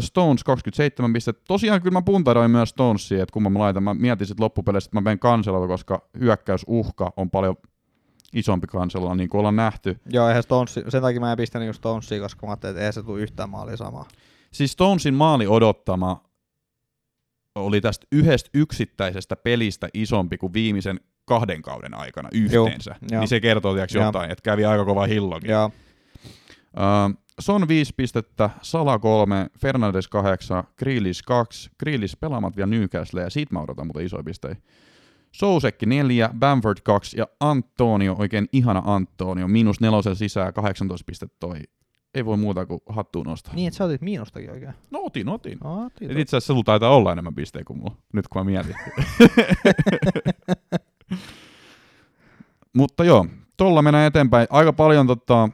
Stones 0.00 0.44
27 0.44 1.12
pistettä. 1.12 1.42
Tosiaan 1.48 1.82
kyllä 1.82 1.92
mä 1.94 2.02
puntaroin 2.02 2.50
myös 2.50 2.68
Stonesia, 2.68 3.22
että 3.22 3.32
kun 3.32 3.52
mä 3.52 3.58
laitan, 3.58 3.82
mä 3.82 3.94
mietin 3.94 4.26
sitten 4.26 4.44
loppupeleissä, 4.44 4.88
että 4.88 4.96
mä 4.96 5.00
menen 5.00 5.18
kanselolla, 5.18 5.66
koska 5.66 6.08
hyökkäysuhka 6.20 7.12
on 7.16 7.30
paljon 7.30 7.56
isompi 8.34 8.66
kanselolla, 8.66 9.14
niin 9.14 9.28
kuin 9.28 9.38
ollaan 9.38 9.56
nähty. 9.56 9.98
Joo, 10.10 10.28
eihän 10.28 10.42
Stones, 10.42 10.80
sen 10.88 11.02
takia 11.02 11.20
mä 11.20 11.32
en 11.32 11.36
pistänyt 11.36 11.66
just 11.66 11.78
Stonesia, 11.78 12.20
koska 12.20 12.46
mä 12.46 12.50
ajattelin, 12.50 12.70
että 12.70 12.80
eihän 12.80 12.92
se 12.92 13.02
tule 13.02 13.20
yhtään 13.20 13.50
maalia 13.50 13.76
samaa. 13.76 14.08
Siis 14.52 14.72
Stonesin 14.72 15.14
maali 15.14 15.46
odottama 15.46 16.24
oli 17.54 17.80
tästä 17.80 18.06
yhdestä 18.12 18.50
yksittäisestä 18.54 19.36
pelistä 19.36 19.88
isompi 19.94 20.38
kuin 20.38 20.52
viimeisen 20.52 21.00
kahden 21.24 21.62
kauden 21.62 21.94
aikana 21.94 22.28
yhteensä. 22.32 22.94
joo. 23.10 23.20
niin 23.20 23.28
se 23.28 23.40
kertoo 23.40 23.74
tiiäks, 23.74 23.94
Joo. 23.94 24.04
jotain, 24.04 24.30
että 24.30 24.42
kävi 24.42 24.64
aika 24.64 24.84
kova 24.84 25.06
hillokin. 25.06 25.50
Joo, 25.50 25.70
Uh, 26.76 27.23
Son 27.40 27.68
5 27.68 27.94
pistettä, 27.96 28.50
Sala 28.62 28.98
3, 28.98 29.46
Fernandes 29.58 30.08
8, 30.08 30.64
Grealish 30.78 31.22
2, 31.26 31.70
Grealish 31.78 32.16
pelaamat 32.20 32.56
vielä 32.56 32.70
Newcastle 32.70 33.22
ja 33.22 33.30
siitä 33.30 33.54
mä 33.54 33.60
odotan 33.60 33.86
muuten 33.86 34.06
isoja 34.06 34.22
pisteitä. 34.22 34.60
Sousekki 35.32 35.86
4, 35.86 36.30
Bamford 36.38 36.78
2 36.84 37.18
ja 37.18 37.26
Antonio, 37.40 38.16
oikein 38.18 38.48
ihana 38.52 38.82
Antonio, 38.86 39.48
miinus 39.48 39.80
nelosen 39.80 40.16
sisään, 40.16 40.54
18 40.54 41.04
pistettä 41.06 41.36
toi 41.40 41.60
ei 42.14 42.24
voi 42.24 42.36
muuta 42.36 42.66
kuin 42.66 42.80
hattuun 42.88 43.26
nostaa. 43.26 43.54
Niin, 43.54 43.68
että 43.68 43.78
sä 43.78 43.84
otit 43.84 44.00
miinustakin 44.00 44.50
oikein. 44.50 44.74
No 44.90 45.00
otin, 45.02 45.28
otin. 45.28 45.58
No, 45.64 45.84
otit, 45.84 46.10
Et 46.10 46.18
itse 46.18 46.36
asiassa 46.36 46.52
sulla 46.52 46.64
taitaa 46.64 46.96
olla 46.96 47.12
enemmän 47.12 47.34
pisteitä 47.34 47.66
kuin 47.66 47.78
mulla, 47.78 47.96
nyt 48.12 48.28
kun 48.28 48.40
mä 48.40 48.44
mietin. 48.44 48.74
Mutta 52.76 53.04
joo, 53.04 53.26
tuolla 53.56 53.82
mennään 53.82 54.06
eteenpäin. 54.06 54.46
Aika 54.50 54.72
paljon 54.72 55.06
tota, 55.06 55.48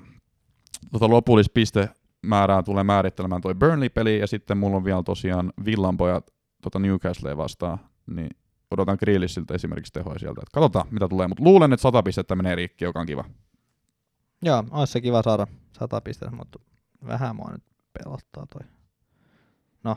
tota 0.93 1.09
lopullista 1.09 1.53
pistemäärää 1.55 2.63
tulee 2.63 2.85
määrittelemään 2.85 3.41
toi 3.41 3.55
Burnley-peli, 3.55 4.19
ja 4.19 4.27
sitten 4.27 4.59
mulla 4.59 4.77
on 4.77 4.85
vielä 4.85 5.03
tosiaan 5.03 5.53
Villanpojat 5.65 6.31
tota 6.63 6.79
Newcastlea 6.79 7.37
vastaan, 7.37 7.79
niin 8.07 8.31
odotan 8.71 8.97
Grealissiltä 9.01 9.55
esimerkiksi 9.55 9.93
tehoja 9.93 10.19
sieltä. 10.19 10.41
Et 10.43 10.49
katsotaan, 10.53 10.87
mitä 10.91 11.09
tulee, 11.09 11.29
mutta 11.29 11.45
luulen, 11.45 11.73
että 11.73 11.83
100 11.83 12.03
pistettä 12.03 12.37
menee 12.37 12.55
rikki, 12.55 12.85
joka 12.85 13.01
on 13.01 13.07
kiva. 13.07 13.25
Joo, 14.43 14.65
olisi 14.71 14.93
se 14.93 15.01
kiva 15.01 15.23
saada 15.23 15.47
100 15.79 16.01
pistettä, 16.01 16.37
mutta 16.37 16.59
vähän 17.07 17.37
mua 17.37 17.51
nyt 17.53 17.63
pelottaa 17.93 18.47
toi. 18.47 18.69
No, 19.85 19.97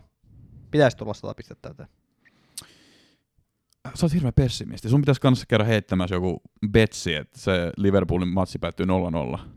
pitäisi 0.72 0.98
tulla 0.98 1.14
100 1.14 1.34
pistettä 1.34 1.62
täyteen. 1.70 2.03
Sä 3.94 4.06
oot 4.06 4.14
hirveä 4.14 4.32
pessimisti. 4.32 4.90
Sun 4.90 5.02
pitäisi 5.02 5.22
kanssa 5.22 5.46
käydä 5.50 5.64
heittämässä 5.64 6.16
joku 6.16 6.42
betsi, 6.72 7.16
että 7.16 7.40
se 7.40 7.72
Liverpoolin 7.78 8.28
matsi 8.28 8.60
päättyy 8.60 8.86
0-0, 8.86 8.90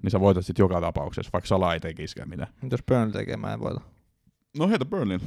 niin 0.03 0.11
sä 0.11 0.21
voitat 0.21 0.47
sit 0.47 0.59
joka 0.59 0.81
tapauksessa, 0.81 1.31
vaikka 1.33 1.49
Sala 1.49 1.75
ei 1.75 1.81
tekisikään 1.81 2.29
mitään. 2.29 2.53
Nyt 2.63 2.73
jos 2.73 2.83
Burnley 2.83 3.13
tekee, 3.13 3.37
mä 3.37 3.53
en 3.53 3.61
voita. 3.61 3.81
No 4.59 4.69
heitä 4.69 4.85
Burnley. 4.85 5.19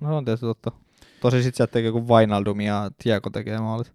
No 0.00 0.08
se 0.08 0.14
on 0.14 0.24
tietysti 0.24 0.46
totta. 0.46 0.72
Tosi 1.20 1.42
sit 1.42 1.54
sieltä 1.54 1.72
tekee 1.72 1.86
joku 1.88 2.08
Wijnaldum 2.08 2.60
ja 2.60 2.90
Tiago 3.02 3.30
tekee 3.30 3.58
maalit. 3.58 3.92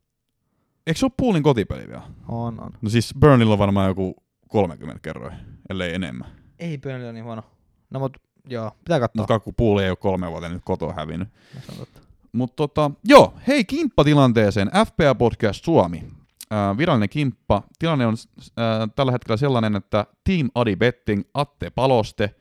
Eikö 0.88 1.00
se 1.00 1.05
ole 1.05 1.12
Poolin 1.17 1.43
kotipeli 1.43 1.88
vielä? 1.88 2.01
On, 2.27 2.63
on. 2.63 2.72
No 2.81 2.89
siis 2.89 3.13
Burnleylla 3.19 3.53
on 3.53 3.60
varmaan 3.60 3.88
joku 3.88 4.15
30 4.48 5.00
kerroin, 5.01 5.34
ellei 5.69 5.96
enemmän. 5.96 6.27
Ei 6.60 6.77
Burnley 6.77 7.03
ole 7.03 7.13
niin 7.13 7.25
huono. 7.25 7.43
No 7.89 8.00
mut 8.00 8.17
joo, 8.50 8.72
pitää 8.86 9.00
katsoa. 9.00 9.22
Mutta 9.22 9.39
kun 9.39 9.55
Pooli 9.55 9.84
ei 9.84 9.89
ole 9.89 9.98
kolme 9.98 10.31
vuotta 10.31 10.50
nyt 10.50 10.62
kotoa 10.65 10.93
hävinnyt. 10.93 11.29
Se 11.65 11.72
on 11.72 11.77
totta. 11.77 12.08
Mutta 12.33 12.55
tota, 12.55 12.91
joo, 13.05 13.33
hei 13.48 13.65
kimppatilanteeseen, 13.65 14.71
FPA 14.88 15.15
Podcast 15.15 15.65
Suomi. 15.65 16.03
Äh, 16.53 16.77
virallinen 16.77 17.09
kimppa. 17.09 17.63
Tilanne 17.79 18.05
on 18.05 18.15
äh, 18.39 18.89
tällä 18.95 19.12
hetkellä 19.12 19.38
sellainen, 19.38 19.75
että 19.75 20.05
Team 20.24 20.50
Adi 20.55 20.75
Betting, 20.75 21.24
Atte 21.33 21.69
Paloste, 21.69 22.36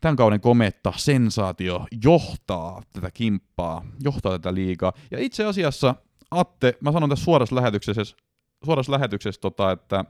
tämän 0.00 0.16
kauden 0.16 0.40
kometta, 0.40 0.92
sensaatio, 0.96 1.86
johtaa 2.04 2.82
tätä 2.92 3.10
kimppaa, 3.10 3.84
johtaa 4.00 4.32
tätä 4.32 4.54
liigaa. 4.54 4.92
Ja 5.10 5.18
itse 5.18 5.44
asiassa, 5.44 5.94
Atte, 6.30 6.78
mä 6.80 6.92
sanon 6.92 7.08
tässä 7.08 7.24
suorassa 7.24 7.56
lähetyksessä, 7.56 8.16
suorassa 8.64 8.92
lähetyksessä 8.92 9.40
tota, 9.40 9.72
että 9.72 10.04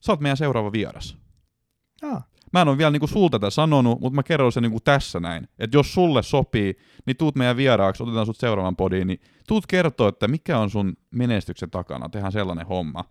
sä 0.00 0.12
oot 0.12 0.20
meidän 0.20 0.36
seuraava 0.36 0.72
vieras. 0.72 1.16
Ah, 2.02 2.24
Mä 2.56 2.62
en 2.62 2.68
ole 2.68 2.78
vielä 2.78 2.90
niinku 2.90 3.06
sulta 3.06 3.38
tätä 3.38 3.50
sanonut, 3.50 4.00
mutta 4.00 4.14
mä 4.14 4.22
kerron 4.22 4.52
sen 4.52 4.62
niinku 4.62 4.80
tässä 4.80 5.20
näin. 5.20 5.48
Että 5.58 5.76
jos 5.76 5.94
sulle 5.94 6.22
sopii, 6.22 6.78
niin 7.06 7.16
tuut 7.16 7.34
meidän 7.34 7.56
vieraaksi, 7.56 8.02
otetaan 8.02 8.26
sut 8.26 8.36
seuraavan 8.36 8.76
podiin, 8.76 9.06
niin 9.06 9.20
tuut 9.48 9.66
kertoa, 9.66 10.08
että 10.08 10.28
mikä 10.28 10.58
on 10.58 10.70
sun 10.70 10.96
menestyksen 11.10 11.70
takana. 11.70 12.08
Tehdään 12.08 12.32
sellainen 12.32 12.66
homma. 12.66 13.04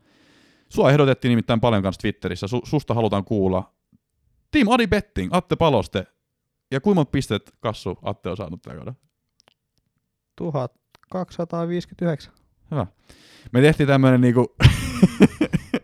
Sua 0.70 0.92
ehdotettiin 0.92 1.30
nimittäin 1.30 1.62
paljon 1.62 1.84
kanssa 1.84 2.02
Twitterissä. 2.02 2.48
Su- 2.48 2.70
susta 2.70 2.94
halutaan 2.94 3.26
kuulla. 3.26 3.74
Team 4.52 4.68
Adi 4.72 4.88
Betting, 4.88 5.34
Atte 5.34 5.56
Paloste. 5.56 6.08
Ja 6.72 6.82
kuinka 6.82 6.96
monta 6.96 7.12
pistet 7.12 7.54
Kassu 7.60 8.00
Atte 8.02 8.30
on 8.30 8.38
saanut 8.38 8.62
tällä 8.62 8.78
kaudella? 8.78 9.00
1259. 10.36 12.34
Hyvä. 12.72 12.88
Me 13.52 13.62
tehtiin 13.62 13.88
tämmönen 13.88 14.22
niinku... 14.22 14.56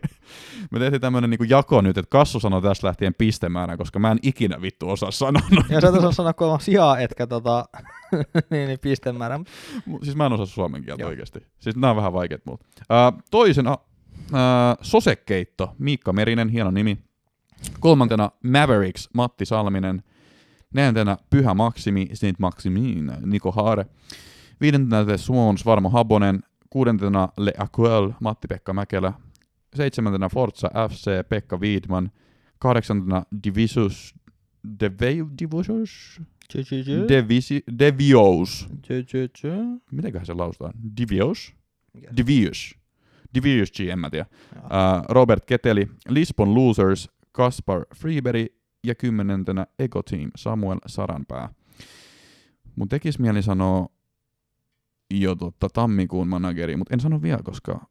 Me 0.72 0.78
tehtiin 0.78 1.00
tämmönen 1.00 1.30
niinku 1.30 1.44
jako 1.44 1.80
nyt, 1.80 1.98
että 1.98 2.10
Kassu 2.10 2.40
sanoi 2.40 2.62
tästä 2.62 2.86
lähtien 2.86 3.14
pistemäärän, 3.18 3.78
koska 3.78 3.98
mä 3.98 4.10
en 4.10 4.18
ikinä 4.22 4.62
vittu 4.62 4.90
osaa 4.90 5.10
sanoa. 5.10 5.42
Ja 5.68 5.80
sä 5.80 5.88
et 5.88 5.94
osaa 5.94 6.12
sanoa 6.12 6.32
kolman 6.32 6.60
sijaa, 6.60 6.98
etkä 6.98 7.26
tota, 7.26 7.64
niin, 8.50 8.68
niin 8.68 8.78
pistemäärä. 8.78 9.40
Siis 10.02 10.16
mä 10.16 10.26
en 10.26 10.32
osaa 10.32 10.46
suomen 10.46 10.84
kieltä 10.84 11.02
Joo. 11.02 11.08
oikeasti. 11.08 11.40
Siis 11.58 11.76
nämä 11.76 11.90
on 11.90 11.96
vähän 11.96 12.12
vaikeat 12.12 12.46
mulle. 12.46 12.58
Uh, 12.80 13.22
toisena 13.30 13.72
uh, 13.72 13.78
Sosekeitto, 14.82 15.74
Miikka 15.78 16.12
Merinen, 16.12 16.48
hieno 16.48 16.70
nimi. 16.70 16.98
Kolmantena 17.80 18.30
Mavericks, 18.44 19.08
Matti 19.14 19.44
Salminen. 19.44 20.02
Neljäntenä 20.74 21.16
Pyhä 21.30 21.54
Maksimi, 21.54 22.08
Saint 22.14 22.38
Maximin, 22.38 23.12
Niko 23.26 23.52
Haare. 23.52 23.86
Viidentenä 24.60 25.04
The 25.04 25.18
Swans, 25.18 25.66
Varmo 25.66 25.90
Habonen. 25.90 26.40
Kuudentena 26.70 27.28
Le 27.38 27.52
Aquel, 27.58 28.12
Matti-Pekka 28.20 28.72
Mäkelä. 28.72 29.12
Seitsemäntenä 29.74 30.28
Forza 30.28 30.68
FC, 30.90 31.28
Pekka 31.28 31.60
Viidman. 31.60 32.10
Kahdeksantena 32.58 33.22
Divisus, 33.44 34.14
Deve, 34.80 35.16
Divisus, 35.38 36.20
tjö, 39.06 39.28
tjö. 39.40 39.56
Mitenköhän 39.92 40.26
se 40.26 40.34
lausutaan? 40.34 40.74
Divios? 40.96 41.54
Mikä? 41.94 42.10
Divius. 42.16 42.74
Divius 43.34 43.72
G, 43.72 43.80
en 43.80 43.98
mä 43.98 44.10
tiedä. 44.10 44.26
Uh, 44.56 44.60
Robert 45.08 45.44
Keteli, 45.46 45.88
Lisbon 46.08 46.54
Losers, 46.54 47.10
Kaspar 47.32 47.84
Freeberry 47.96 48.46
ja 48.86 48.94
kymmenentenä 48.94 49.66
Ego 49.78 50.02
Team, 50.02 50.30
Samuel 50.36 50.78
Saranpää. 50.86 51.48
Mun 52.76 52.88
tekis 52.88 53.18
mieli 53.18 53.42
sanoa 53.42 53.88
jo 55.10 55.34
totta, 55.34 55.68
tammikuun 55.72 56.28
manageri, 56.28 56.76
mutta 56.76 56.94
en 56.94 57.00
sano 57.00 57.22
vielä, 57.22 57.40
koska 57.44 57.86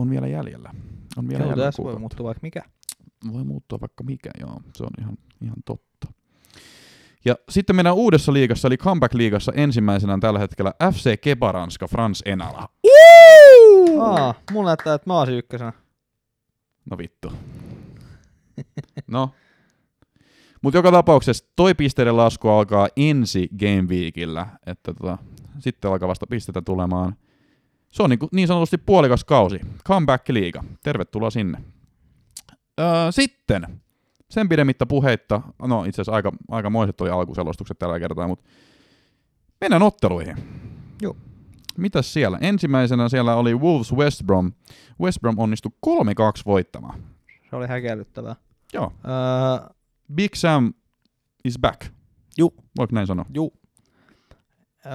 on 0.00 0.10
vielä 0.10 0.26
jäljellä. 0.26 0.70
On 1.16 1.28
vielä 1.28 1.42
Joo, 1.42 1.50
jäljellä 1.50 1.64
tässä 1.68 1.82
voi 1.82 1.98
muuttua 1.98 2.26
vaikka 2.26 2.40
mikä. 2.42 2.62
Voi 3.32 3.44
muuttua 3.44 3.80
vaikka 3.80 4.04
mikä, 4.04 4.30
joo. 4.40 4.60
Se 4.76 4.84
on 4.84 4.90
ihan, 5.00 5.18
ihan 5.42 5.56
totta. 5.64 6.12
Ja 7.24 7.34
sitten 7.48 7.76
meidän 7.76 7.94
uudessa 7.94 8.32
liigassa, 8.32 8.68
eli 8.68 8.76
Comeback-liigassa 8.76 9.52
ensimmäisenä 9.54 10.12
on 10.12 10.20
tällä 10.20 10.38
hetkellä 10.38 10.74
FC 10.92 11.20
Kebaranska 11.20 11.86
Frans 11.88 12.22
Enala. 12.26 12.68
Aa, 14.00 14.34
mulla 14.52 14.68
näyttää, 14.68 14.94
että 14.94 15.10
mä 15.10 15.18
olisin 15.20 15.38
ykkösenä. 15.38 15.72
No 16.90 16.98
vittu. 16.98 17.32
No. 19.06 19.30
Mutta 20.62 20.78
joka 20.78 20.92
tapauksessa 20.92 21.46
toi 21.56 21.74
pisteiden 21.74 22.16
lasku 22.16 22.48
alkaa 22.48 22.88
ensi 22.96 23.48
Game 23.58 23.82
Weekillä, 23.88 24.46
että 24.66 24.94
tota, 24.94 25.18
sitten 25.58 25.90
alkaa 25.90 26.08
vasta 26.08 26.26
pisteitä 26.26 26.62
tulemaan. 26.62 27.16
Se 27.90 28.02
on 28.02 28.10
niin, 28.10 28.18
niin 28.32 28.48
sanotusti 28.48 28.78
puolikas 28.78 29.24
kausi. 29.24 29.60
Comeback-liiga. 29.88 30.64
Tervetuloa 30.82 31.30
sinne. 31.30 31.64
Öö, 32.80 32.86
sitten, 33.10 33.80
sen 34.30 34.48
pidemmittä 34.48 34.86
puheitta, 34.86 35.40
no 35.62 35.84
itse 35.84 36.02
asiassa 36.02 36.12
aika, 36.12 36.32
aikamoiset 36.50 37.00
oli 37.00 37.10
alkuselostukset 37.10 37.78
tällä 37.78 38.00
kertaa, 38.00 38.28
mutta 38.28 38.44
mennään 39.60 39.82
otteluihin. 39.82 40.36
Joo. 41.02 41.16
Mitäs 41.76 42.12
siellä? 42.12 42.38
Ensimmäisenä 42.40 43.08
siellä 43.08 43.36
oli 43.36 43.54
Wolves 43.54 43.92
West 43.92 44.22
Brom. 44.26 44.52
West 45.00 45.20
Brom 45.20 45.38
onnistui 45.38 45.72
3-2 45.86 45.90
voittamaan. 46.46 47.02
Se 47.50 47.56
oli 47.56 47.66
häkellyttävää. 47.66 48.36
Joo. 48.72 48.92
Öö, 49.04 49.68
Big 50.14 50.34
Sam 50.34 50.72
is 51.44 51.58
back. 51.58 51.80
Juu. 52.38 52.54
Voiko 52.78 52.94
näin 52.94 53.06
sanoa? 53.06 53.26
juu. 53.34 53.52
Öö, 54.86 54.92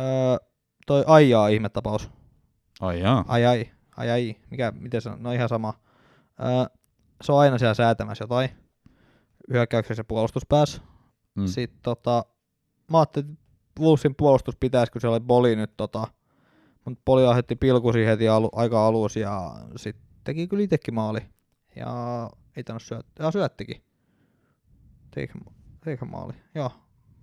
toi 0.88 1.04
aijaa 1.08 1.48
ihmetapaus. 1.48 2.10
Ai 2.80 3.00
jaa. 3.00 3.26
Ai 3.28 3.46
ai, 3.46 3.72
ai 3.98 4.10
ai, 4.10 4.36
mikä, 4.52 4.72
miten 4.72 5.02
se 5.02 5.10
on, 5.10 5.24
no 5.24 5.32
ihan 5.32 5.50
sama. 5.50 5.74
Öö, 6.40 6.78
se 7.24 7.32
on 7.32 7.40
aina 7.40 7.58
siellä 7.58 7.74
säätämässä 7.74 8.24
jotain. 8.24 8.50
Hyökkäyksessä 9.50 10.00
ja 10.00 10.06
puolustuspäässä. 10.06 10.82
Mm. 11.36 11.46
Sitten 11.46 11.80
tota, 11.82 12.26
mä 12.92 12.98
ajattelin, 13.00 13.32
että 13.32 13.46
Wolvesin 13.80 14.16
puolustus 14.16 14.56
pitäisi, 14.60 14.92
kun 14.92 15.02
siellä 15.02 15.16
oli 15.16 15.26
Boli 15.26 15.56
nyt 15.56 15.78
tota, 15.78 16.08
mutta 16.86 17.02
Poli 17.06 17.26
aiheutti 17.26 17.56
pilkusi 17.56 18.06
heti 18.06 18.28
alu, 18.28 18.50
aika 18.52 18.88
alussa 18.88 19.20
ja 19.20 19.56
sitten 19.76 20.06
teki 20.24 20.48
kyllä 20.48 20.64
itsekin 20.64 20.94
maali. 20.94 21.20
Ja 21.76 22.30
ei 22.56 22.64
tainnut 22.64 22.84
syöttää, 22.84 23.26
ja 23.26 23.32
syöttikin. 23.32 23.84
Teikö, 25.12 25.34
teikö 25.84 26.06
maali, 26.06 26.34
joo. 26.56 26.72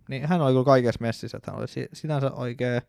Niin 0.09 0.27
hän 0.27 0.41
oli 0.41 0.53
kyllä 0.53 0.65
kaikessa 0.65 1.01
messissä, 1.01 1.37
että 1.37 1.51
hän 1.51 1.61
oli 1.61 1.69
si- 1.69 1.89
sinänsä 1.93 2.33
oikea, 2.33 2.83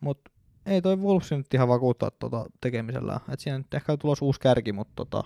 mutta 0.00 0.30
ei 0.66 0.82
toi 0.82 0.96
Wolves 0.96 1.30
nyt 1.30 1.54
ihan 1.54 1.68
vakuuttaa 1.68 2.10
tota 2.10 2.46
tekemisellä. 2.60 3.20
Et 3.32 3.40
siinä 3.40 3.58
nyt 3.58 3.74
ehkä 3.74 3.96
tulos 3.96 4.22
uusi 4.22 4.40
kärki, 4.40 4.72
mutta 4.72 4.92
tota, 4.96 5.24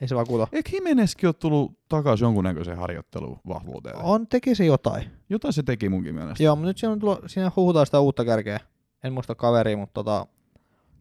ei 0.00 0.08
se 0.08 0.16
vakuuta. 0.16 0.48
Eikö 0.52 0.70
Jimenezkin 0.72 1.28
ole 1.28 1.34
tullut 1.34 1.78
takaisin 1.88 2.24
jonkunnäköiseen 2.24 2.78
harjoitteluun 2.78 3.38
vahvuuteen? 3.48 3.96
On, 4.02 4.26
teki 4.26 4.54
se 4.54 4.64
jotain. 4.64 5.10
Jotain 5.30 5.52
se 5.52 5.62
teki 5.62 5.88
munkin 5.88 6.14
mielestä. 6.14 6.42
Joo, 6.44 6.56
mutta 6.56 6.66
nyt 6.66 6.78
siinä, 6.78 6.92
on 6.92 6.98
tulo, 6.98 7.20
siinä 7.26 7.52
huhutaan 7.56 7.86
sitä 7.86 8.00
uutta 8.00 8.24
kärkeä. 8.24 8.60
En 9.04 9.12
muista 9.12 9.34
kaveria, 9.34 9.76
mutta 9.76 9.94
tota, 9.94 10.26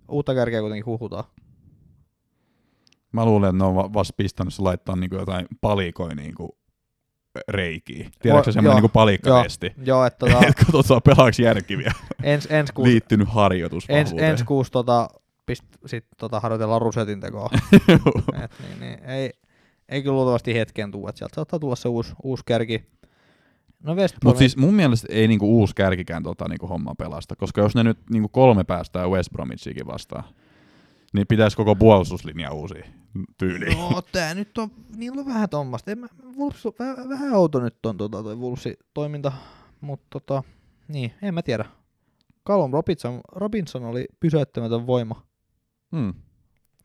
uutta 0.10 0.36
kärkeä 0.36 0.62
kuitenkin 0.62 0.86
huhutaan. 0.86 1.24
Mä 3.12 3.26
luulen, 3.26 3.50
että 3.50 3.58
ne 3.58 3.64
on 3.64 3.76
va- 3.76 3.94
vasta 3.94 4.14
pistänyt 4.18 4.60
laittaa 4.60 4.96
niinku 4.96 5.16
jotain 5.16 5.48
palikoja 5.62 6.16
niinku 6.16 6.58
reikiä. 7.48 8.10
Tiedätkö 8.22 8.30
joo. 8.30 8.54
semmoinen 8.54 8.76
niinku 8.76 8.90
palikkatesti? 8.90 9.74
Joo, 9.86 10.06
että 10.06 10.20
tota, 10.20 10.38
Että 10.48 10.66
katsotaan 10.66 11.02
pelaaks 11.02 11.40
järkiviä. 11.40 11.92
ens, 12.24 12.48
ens 12.52 12.72
kuussa, 12.72 12.92
Liittynyt 12.92 13.28
ens, 13.28 13.36
harjoitusvahvuuteen. 13.36 14.30
ens 14.30 14.44
kuussa 14.44 14.72
tota, 14.72 15.10
pist, 15.46 15.64
sit, 15.86 16.06
tota, 16.18 16.40
harjoitellaan 16.40 16.82
rusetin 16.82 17.20
tekoa. 17.20 17.50
Et, 18.44 18.52
niin, 18.60 18.80
niin, 18.80 19.04
ei, 19.06 19.32
ei 19.90 20.04
kyllä 20.04 20.16
luultavasti 20.16 20.54
hetken 20.54 20.92
tuu, 20.92 21.08
että 21.08 21.20
sieltä 21.20 21.36
saattaa 21.36 21.60
tulla 21.60 21.76
se 21.76 21.90
uusi, 21.90 22.14
uusi 22.24 22.44
kärki. 22.46 22.84
No 23.84 23.96
Mutta 24.24 24.40
siis 24.40 24.58
mun 24.58 24.74
mielestä 24.74 25.08
ei 25.12 25.28
niinku 25.28 25.60
uusi 25.60 25.76
kärkikään 25.76 26.24
tota 26.24 26.48
niinku 26.48 26.68
hommaa 26.68 26.96
pelasta, 26.96 27.36
koska 27.36 27.62
jos 27.62 27.76
ne 27.76 27.84
nyt 27.84 27.98
niinku 28.10 28.30
kolme 28.30 28.64
päästää 28.64 29.08
West 29.08 29.32
Bromwichiakin 29.32 29.88
vastaan, 29.88 30.24
niin 31.14 31.28
pitäisi 31.28 31.58
koko 31.58 31.76
puolustuslinja 31.76 32.52
uusi 32.52 32.74
tyyli. 33.38 33.76
No 33.76 34.02
tää 34.12 34.34
nyt 34.34 34.58
on, 34.58 34.72
niillä 34.98 35.20
on 35.20 35.26
vähän 35.26 35.50
tommasta. 35.50 35.92
En 35.92 36.00
mä, 36.00 36.08
Wolves, 36.38 36.66
on- 36.66 36.74
vähän, 36.80 37.10
vähän 37.10 37.34
outo 37.34 37.60
nyt 37.60 37.86
on 37.86 37.98
tota, 37.98 38.24
toi 38.24 38.36
Wolvesin 38.36 38.76
toiminta, 38.94 39.32
mutta 39.82 40.08
tota, 40.10 40.44
niin, 40.88 41.14
en 41.22 41.34
mä 41.34 41.42
tiedä. 41.42 41.66
Callum 42.48 42.72
Robinson, 42.74 43.22
Robinson 43.32 43.84
oli 43.84 44.06
pysäyttämätön 44.20 44.88
voima, 44.88 45.26
Hmm. 45.92 46.14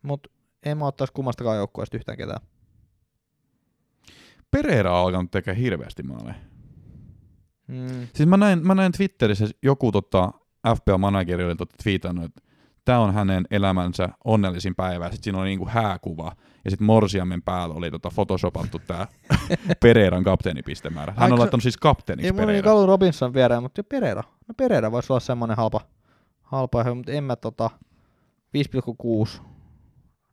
mutta 0.01 0.29
en 0.63 0.77
mä 0.77 0.85
ottaisi 0.85 1.13
kummastakaan 1.13 1.57
joukkueesta 1.57 1.97
yhtään 1.97 2.17
ketään. 2.17 2.41
Pereira 4.51 4.91
on 4.99 5.05
alkanut 5.05 5.31
tekemään 5.31 5.61
hirveästi 5.61 6.03
maaleja. 6.03 6.35
Mm. 7.67 8.07
Siis 8.15 8.29
mä 8.29 8.37
näin, 8.37 8.67
mä 8.67 8.75
näin 8.75 8.91
Twitterissä 8.91 9.47
joku 9.61 9.91
tota, 9.91 10.31
FPL-manageri 10.67 11.43
oli 11.45 11.55
tota 11.55 11.75
twiitannut, 11.83 12.25
että 12.25 12.41
tämä 12.85 12.99
on 12.99 13.13
hänen 13.13 13.47
elämänsä 13.51 14.09
onnellisin 14.25 14.75
päivä. 14.75 15.05
Sitten 15.05 15.23
siinä 15.23 15.39
oli 15.39 15.47
niinku 15.47 15.67
hääkuva. 15.69 16.31
Ja 16.65 16.71
sitten 16.71 16.85
Morsiamen 16.85 17.41
päällä 17.41 17.75
oli 17.75 17.91
tota 17.91 18.09
photoshopattu 18.13 18.79
tämä 18.87 19.07
Pereiran 19.83 20.23
kapteenipistemäärä. 20.23 21.13
Hän 21.17 21.31
on 21.31 21.37
se- 21.37 21.39
laittanut 21.39 21.63
siis 21.63 21.77
kapteeniksi 21.77 22.27
Ei 22.27 22.31
mulla 22.31 22.45
Pereira. 22.45 22.65
Callum 22.69 22.87
Robinson 22.87 23.33
viereen, 23.33 23.63
mutta 23.63 23.83
Pereira. 23.83 24.23
No 24.47 24.53
Pereira 24.57 24.91
voisi 24.91 25.13
olla 25.13 25.19
semmonen 25.19 25.57
halpa, 25.57 25.81
halpa 26.41 26.95
mutta 26.95 27.11
en 27.11 27.23
mä 27.23 27.35
tota 27.35 27.69
5,6 29.37 29.41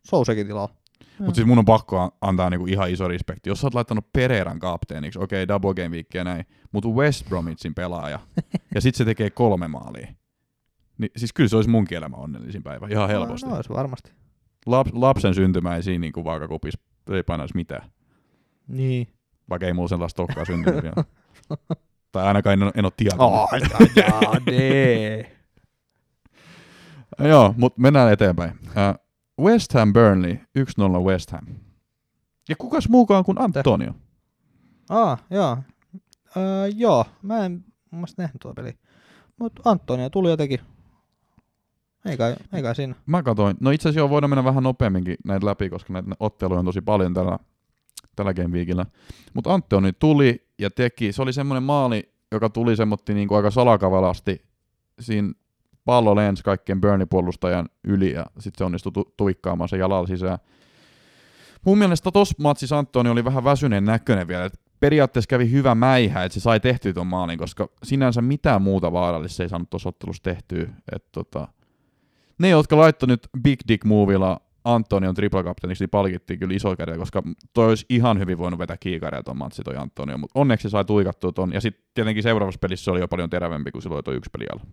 Sousekin 0.02 0.46
tilalla. 0.46 0.68
Mutta 1.18 1.34
siis 1.34 1.46
mun 1.46 1.58
on 1.58 1.64
pakko 1.64 2.16
antaa 2.20 2.50
niinku 2.50 2.66
ihan 2.66 2.90
iso 2.90 3.08
respekti. 3.08 3.50
Jos 3.50 3.60
sä 3.60 3.66
oot 3.66 3.74
laittanut 3.74 4.12
Pereiran 4.12 4.58
kapteeniksi, 4.58 5.18
okei, 5.18 5.42
okay, 5.42 5.48
double 5.48 5.74
game 5.74 5.96
week 5.96 6.14
ja 6.14 6.24
näin, 6.24 6.44
mutta 6.72 6.88
West 6.88 7.28
Bromwichin 7.28 7.74
pelaaja, 7.74 8.18
ja 8.74 8.80
sit 8.80 8.94
se 8.94 9.04
tekee 9.04 9.30
kolme 9.30 9.68
maalia. 9.68 10.08
Niin 10.98 11.10
siis 11.16 11.32
kyllä 11.32 11.48
se 11.48 11.56
olisi 11.56 11.70
munkin 11.70 11.98
elämä 11.98 12.16
onnellisin 12.16 12.62
päivä, 12.62 12.86
ihan 12.90 13.08
helposti. 13.08 13.46
No, 13.46 13.50
no 13.50 13.56
olisi 13.56 13.70
varmasti. 13.70 14.12
Laps, 14.66 14.92
lapsen 14.92 15.34
syntymä 15.34 15.76
ei 15.76 15.82
siinä 15.82 16.00
niinku 16.00 16.24
vaakakupissa 16.24 16.80
ei 17.10 17.22
painaisi 17.22 17.54
mitään. 17.54 17.90
Niin. 18.68 19.08
Vaikka 19.50 19.66
ei 19.66 19.72
mulla 19.72 19.88
sellaista 19.88 20.22
olekaan 20.22 20.46
syntynyt 20.46 20.82
vielä. 20.82 21.04
tai 22.12 22.24
ainakaan 22.24 22.62
en, 22.62 22.72
en 22.74 22.84
ole 22.84 22.92
tietoinen. 22.96 23.26
Oh, 23.26 23.48
jaa, 23.96 24.40
nee. 24.46 25.36
Joo, 27.18 27.54
mutta 27.56 27.80
mennään 27.80 28.12
eteenpäin. 28.12 28.50
Uh, 28.50 29.08
West 29.46 29.74
Ham 29.74 29.92
Burnley, 29.92 30.36
1-0 30.58 31.04
West 31.04 31.30
Ham. 31.30 31.46
Ja 32.48 32.56
kukas 32.58 32.88
muukaan 32.88 33.24
kuin 33.24 33.40
Antonio? 33.40 33.94
Ah, 34.88 35.24
joo. 35.30 35.58
Öö, 36.36 36.66
joo, 36.76 37.04
mä 37.22 37.44
en 37.44 37.64
mun 37.90 38.06
nähnyt 38.16 38.40
tuota 38.42 38.54
peliä. 38.54 38.72
Mut 39.40 39.52
Antonia 39.64 40.10
tuli 40.10 40.30
jotenkin. 40.30 40.60
Ei 42.04 42.16
kai, 42.16 42.36
ei 42.52 42.62
kai 42.62 42.74
siinä. 42.74 42.94
Mä 43.06 43.22
katoin. 43.22 43.56
No 43.60 43.70
itse 43.70 43.88
asiassa 43.88 44.00
joo, 44.00 44.10
voidaan 44.10 44.30
mennä 44.30 44.44
vähän 44.44 44.62
nopeamminkin 44.62 45.16
näitä 45.24 45.46
läpi, 45.46 45.70
koska 45.70 45.92
näitä 45.92 46.08
otteluja 46.20 46.58
on 46.58 46.64
tosi 46.64 46.80
paljon 46.80 47.14
tällä, 47.14 47.38
tällä 48.16 48.34
game 48.34 48.48
weekillä. 48.48 48.86
Mutta 49.34 49.54
Antoni 49.54 49.92
tuli 49.92 50.46
ja 50.58 50.70
teki. 50.70 51.12
Se 51.12 51.22
oli 51.22 51.32
semmoinen 51.32 51.62
maali, 51.62 52.12
joka 52.32 52.50
tuli 52.50 52.76
semmotti 52.76 53.14
niinku 53.14 53.34
aika 53.34 53.50
salakavalasti. 53.50 54.42
Siinä 55.00 55.32
pallo 55.84 56.16
lensi 56.16 56.42
kaikkien 56.42 56.80
Burnley-puolustajan 56.80 57.68
yli 57.84 58.12
ja 58.12 58.26
sitten 58.38 58.58
se 58.58 58.64
onnistui 58.64 58.92
tu- 58.92 59.14
tuikkaamaan 59.16 59.68
se 59.68 59.76
jalalla 59.76 60.06
sisään. 60.06 60.38
Mun 61.64 61.78
mielestä 61.78 62.10
tossa 62.10 62.34
matsissa 62.38 62.78
Antoni 62.78 63.10
oli 63.10 63.24
vähän 63.24 63.44
väsyneen 63.44 63.84
näköinen 63.84 64.28
vielä. 64.28 64.44
Et 64.44 64.60
periaatteessa 64.80 65.28
kävi 65.28 65.50
hyvä 65.50 65.74
mäihä, 65.74 66.24
että 66.24 66.34
se 66.34 66.40
sai 66.40 66.60
tehtyä 66.60 66.92
ton 66.92 67.06
maalin, 67.06 67.38
koska 67.38 67.68
sinänsä 67.82 68.22
mitään 68.22 68.62
muuta 68.62 68.92
vaarallista 68.92 69.36
se 69.36 69.42
ei 69.42 69.48
saanut 69.48 69.70
tuossa 69.70 69.88
ottelussa 69.88 70.22
tehtyä. 70.22 70.68
Et 70.92 71.04
tota, 71.12 71.48
ne, 72.38 72.48
jotka 72.48 72.76
laittoi 72.76 73.06
nyt 73.06 73.28
Big 73.42 73.60
Dick 73.68 73.84
Movilla 73.84 74.40
Antonion 74.64 75.14
triple 75.14 75.42
captainiksi, 75.42 75.84
niin 75.84 75.90
palkittiin 75.90 76.38
kyllä 76.38 76.54
iso 76.54 76.76
kädellä, 76.76 76.98
koska 76.98 77.22
toi 77.52 77.68
olisi 77.68 77.86
ihan 77.88 78.18
hyvin 78.18 78.38
voinut 78.38 78.58
vetää 78.58 78.76
kiikareja 78.80 79.22
ton 79.22 79.38
matsi 79.38 79.62
toi 79.62 79.76
Antonio, 79.76 80.18
mutta 80.18 80.40
onneksi 80.40 80.62
se 80.62 80.70
sai 80.70 80.84
tuikattua 80.84 81.32
ton, 81.32 81.52
ja 81.52 81.60
sitten 81.60 81.84
tietenkin 81.94 82.22
seuraavassa 82.22 82.58
pelissä 82.58 82.84
se 82.84 82.90
oli 82.90 83.00
jo 83.00 83.08
paljon 83.08 83.30
terävämpi, 83.30 83.70
kun 83.70 83.82
silloin 83.82 84.04
toi 84.04 84.14
yksi 84.14 84.30
peli 84.30 84.46
alla. 84.52 84.64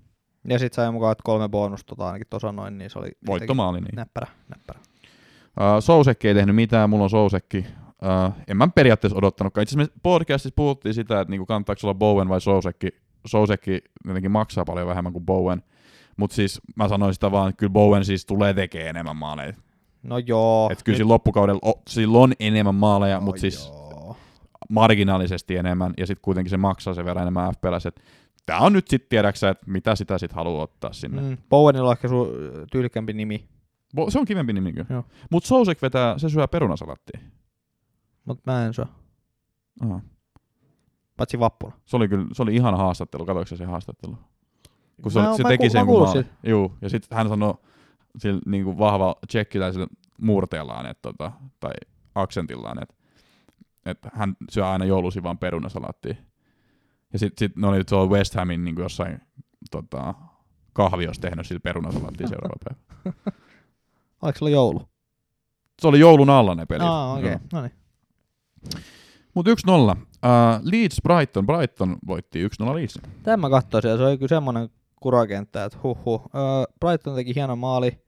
Ja 0.47 0.60
sit 0.60 0.73
sai 0.73 0.91
mukaan, 0.91 1.12
että 1.12 1.21
kolme 1.23 1.49
bonusta 1.49 1.88
tota, 1.88 2.06
ainakin 2.06 2.28
tuossa 2.30 2.51
noin, 2.51 2.78
niin 2.78 2.89
se 2.89 2.99
oli 2.99 3.12
Voittomaali, 3.28 3.82
niin. 3.82 3.95
näppärä, 3.95 4.28
näppärä. 4.49 4.80
Uh, 5.60 5.80
Sousekki 5.80 6.28
ei 6.28 6.34
tehnyt 6.34 6.56
mitään, 6.56 6.89
mulla 6.89 7.04
on 7.04 7.10
Sousekki. 7.10 7.58
Uh, 7.58 8.34
en 8.47 8.58
mä 8.58 8.67
periaatteessa 8.67 9.17
odottanutkaan. 9.17 9.63
Itse 9.63 9.75
asiassa 9.75 9.93
me 9.95 9.99
podcastissa 10.04 10.56
puhuttiin 10.56 10.93
sitä, 10.93 11.19
että 11.19 11.32
niinku 11.32 11.45
kannattaako 11.45 11.80
olla 11.84 11.93
Bowen 11.93 12.30
vai 12.30 12.41
Sousekki. 12.41 12.88
Sousekki 13.25 13.82
jotenkin 14.08 14.32
maksaa 14.32 14.65
paljon 14.65 14.88
vähemmän 14.88 15.13
kuin 15.13 15.25
Bowen. 15.25 15.63
Mutta 16.17 16.36
siis 16.36 16.62
mä 16.75 16.88
sanoin 16.88 17.13
sitä 17.13 17.32
vaan, 17.32 17.49
että 17.49 17.60
kyllä 17.60 17.73
Bowen 17.73 18.06
siis 18.06 18.25
tulee 18.25 18.54
tekemään 18.54 18.89
enemmän 18.89 19.15
maaleja. 19.15 19.54
No 20.04 20.17
joo. 20.17 20.69
että 20.71 20.84
kyllä 20.84 20.97
sillä 20.97 21.13
loppukaudella 21.13 21.62
o, 21.65 21.82
sillä 21.88 22.17
on 22.17 22.34
enemmän 22.39 22.75
maaleja, 22.75 23.19
mutta 23.19 23.41
siis 23.41 23.67
joo. 23.67 24.17
marginaalisesti 24.69 25.56
enemmän, 25.56 25.93
ja 25.97 26.08
sitten 26.08 26.21
kuitenkin 26.21 26.49
se 26.49 26.58
maksaa 26.58 26.93
sen 26.93 27.06
verran 27.06 27.21
enemmän 27.21 27.54
FPLs. 27.54 27.84
Tämä 28.45 28.60
on 28.60 28.73
nyt 28.73 28.88
sitten 28.88 29.10
tiedäksä, 29.10 29.49
että 29.49 29.71
mitä 29.71 29.95
sitä 29.95 30.17
sitten 30.17 30.36
haluaa 30.36 30.63
ottaa 30.63 30.93
sinne. 30.93 31.21
Mm. 31.21 31.38
Bowenilla 31.49 31.88
on 31.89 31.93
ehkä 31.93 32.08
sun 32.08 32.28
tyylikkämpi 32.71 33.13
nimi, 33.13 33.47
Se 34.10 34.19
on 34.19 34.25
kivempi 34.25 34.54
nimi 34.54 34.73
kyllä. 34.73 35.04
Mutta 35.32 35.47
Sousek 35.47 35.82
vetää, 35.82 36.17
se 36.17 36.30
syö 36.30 36.47
perunasalattia. 36.47 37.19
mutta 38.25 38.51
mä 38.51 38.65
en 38.65 38.73
syö. 38.73 38.86
Aha. 39.82 40.01
Paitsi 41.17 41.39
vappuna. 41.39 41.75
Se 41.86 41.95
oli 41.95 42.08
kyllä, 42.08 42.25
se 42.34 42.43
oli 42.43 42.56
ihana 42.56 42.78
haastattelu, 42.78 43.25
katsoitko 43.25 43.56
se 43.56 43.65
haastattelu? 43.65 44.17
Kun 45.01 45.12
se, 45.12 45.19
oon- 45.19 45.38
se 45.38 45.43
mä 45.43 45.49
teki 45.49 45.67
ku- 45.67 45.71
sen, 45.71 45.86
kun 45.86 46.01
mä, 46.08 46.12
siitä. 46.12 46.29
juu, 46.43 46.77
ja 46.81 46.89
sitten 46.89 47.17
hän 47.17 47.29
sanoi 47.29 47.53
sillä 48.17 48.41
niinku 48.45 48.77
vahva 48.77 49.15
tsekkiläisellä 49.27 49.88
murteellaan, 50.21 50.86
että 50.86 51.01
tota, 51.01 51.31
tai 51.60 51.71
aksentillaan, 52.15 52.84
että 52.84 52.95
että 53.86 54.12
hän 54.13 54.36
syö 54.49 54.67
aina 54.67 54.86
joulusi 54.86 55.23
vaan 55.23 55.38
perunasalaattia. 55.38 56.15
Ja 57.13 57.19
sitten 57.19 57.47
sit 57.47 57.58
ne 57.58 57.67
oli 57.67 57.84
tuolla 57.84 58.10
West 58.12 58.36
Hamin 58.36 58.63
niin 58.63 58.75
jossain 58.79 59.21
tota, 59.71 60.13
kahviossa 60.73 61.21
tehnyt 61.21 61.47
sillä 61.47 61.60
perunasalaattia 61.60 62.27
seuraava 62.27 62.55
päivä. 62.63 63.15
Oliko 64.21 64.38
sulla 64.38 64.49
joulu? 64.51 64.89
Se 65.81 65.88
oli 65.88 65.99
joulun 65.99 66.29
alla 66.29 66.55
ne 66.55 66.65
pelit. 66.65 66.88
Aa, 66.88 67.13
okei. 67.13 67.25
Joo. 67.25 67.36
Okay. 67.36 67.47
No 67.53 67.62
niin. 67.62 67.71
Mutta 69.34 69.51
1-0. 69.51 69.97
Uh, 69.97 70.01
Leeds 70.63 71.01
Brighton. 71.03 71.45
Brighton 71.45 71.97
voitti 72.08 72.47
1-0 72.47 72.49
Leeds. 72.75 72.99
Tämän 73.23 73.39
mä 73.39 73.49
katsoisin, 73.49 73.91
ja 73.91 73.97
se 73.97 74.03
oli 74.03 74.17
kyllä 74.17 74.29
semmonen 74.29 74.69
kurakenttä, 75.05 75.65
että 75.65 75.77
huh 75.83 75.97
huh. 76.05 76.21
Öö, 76.35 76.41
Brighton 76.79 77.15
teki 77.15 77.35
hieno 77.35 77.55
maali. 77.55 77.99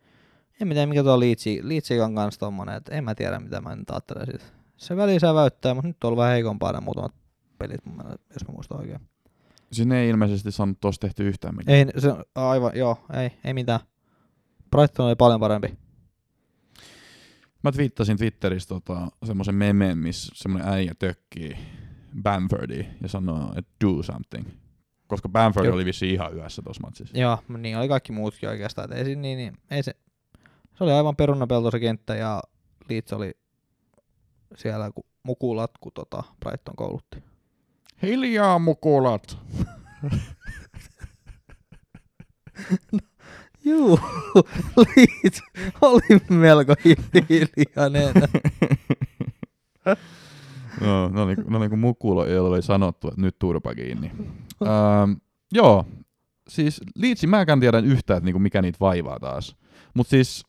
En 0.61 0.69
tiedä 0.69 0.85
mikä 0.85 1.03
tuo 1.03 1.19
Leedsi, 1.19 1.59
Leedsi 1.63 2.01
on 2.01 2.15
kans 2.15 2.37
tommonen, 2.37 2.75
että 2.75 2.95
en 2.95 3.03
mä 3.03 3.15
tiedä 3.15 3.39
mitä 3.39 3.61
mä 3.61 3.75
nyt 3.75 3.89
ajattelen 3.89 4.25
siitä. 4.25 4.45
Se 4.77 4.97
välissä 4.97 5.33
väyttää, 5.33 5.73
mutta 5.73 5.87
nyt 5.87 6.03
on 6.03 6.07
ollut 6.07 6.17
vähän 6.17 6.33
heikompaa 6.33 6.71
ne 6.71 6.79
muutamat 6.79 7.15
pelit, 7.57 7.85
mun 7.85 7.95
mielestä, 7.95 8.25
jos 8.33 8.47
mä 8.47 8.53
muistan 8.53 8.79
oikein. 8.79 8.99
Sinne 9.71 10.01
ei 10.01 10.09
ilmeisesti 10.09 10.51
saanut 10.51 10.79
tuossa 10.81 11.01
tehty 11.01 11.27
yhtään 11.27 11.55
mitään. 11.55 11.77
Ei, 11.77 11.85
se 11.97 12.13
aivan, 12.35 12.71
joo, 12.75 12.97
ei, 13.13 13.31
ei 13.43 13.53
mitään. 13.53 13.79
Brighton 14.71 15.05
oli 15.05 15.15
paljon 15.15 15.39
parempi. 15.39 15.77
Mä 17.63 17.71
twiittasin 17.71 18.17
Twitterissä 18.17 18.67
tota, 18.69 19.07
semmoisen 19.25 19.55
memeen, 19.55 19.97
missä 19.97 20.31
semmoinen 20.35 20.69
äijä 20.69 20.93
tökkii 20.99 21.57
Bamfordia 22.23 22.83
ja 23.01 23.07
sanoo, 23.09 23.53
että 23.55 23.71
do 23.85 24.03
something. 24.03 24.47
Koska 25.07 25.29
Bamford 25.29 25.67
oli 25.67 25.85
vissiin 25.85 26.13
ihan 26.13 26.35
yössä 26.35 26.61
tuossa 26.61 26.83
matsissa. 26.83 27.17
Joo, 27.17 27.37
niin 27.57 27.77
oli 27.77 27.87
kaikki 27.87 28.11
muutkin 28.11 28.49
oikeastaan. 28.49 28.93
Ei, 28.93 29.03
niin, 29.03 29.37
niin, 29.37 29.57
ei 29.71 29.83
se, 29.83 29.95
se 30.77 30.83
oli 30.83 30.91
aivan 30.91 31.15
perunapelto 31.15 31.71
se 31.71 31.79
kenttä 31.79 32.15
ja 32.15 32.41
Leeds 32.89 33.13
oli 33.13 33.31
siellä 34.55 34.91
kun 35.79 35.91
tota 35.93 36.23
Brighton 36.39 36.75
koulutti. 36.75 37.23
Hiljaa 38.01 38.59
mukulat! 38.59 39.37
Juu, 43.65 43.99
Leeds 44.77 45.41
oli 45.81 46.21
melko 46.29 46.75
hiljainen. 46.83 48.13
no, 50.81 51.09
no, 51.09 51.25
niin, 51.25 51.37
no 51.47 51.59
niin 51.59 51.69
kuin 51.69 51.79
mukulo, 51.79 52.25
joilla 52.25 52.49
oli 52.49 52.61
sanottu, 52.61 53.07
että 53.07 53.21
nyt 53.21 53.39
turpa 53.39 53.75
kiinni. 53.75 54.11
ähm, 54.61 55.11
joo, 55.51 55.85
siis 56.47 56.81
Leedsin 56.95 57.29
mä 57.29 57.41
en 57.41 57.59
tiedä 57.59 57.79
yhtään, 57.79 58.17
että 58.17 58.25
niinku 58.25 58.39
mikä 58.39 58.61
niitä 58.61 58.77
vaivaa 58.79 59.19
taas. 59.19 59.55
Mutta 59.93 60.09
siis, 60.09 60.45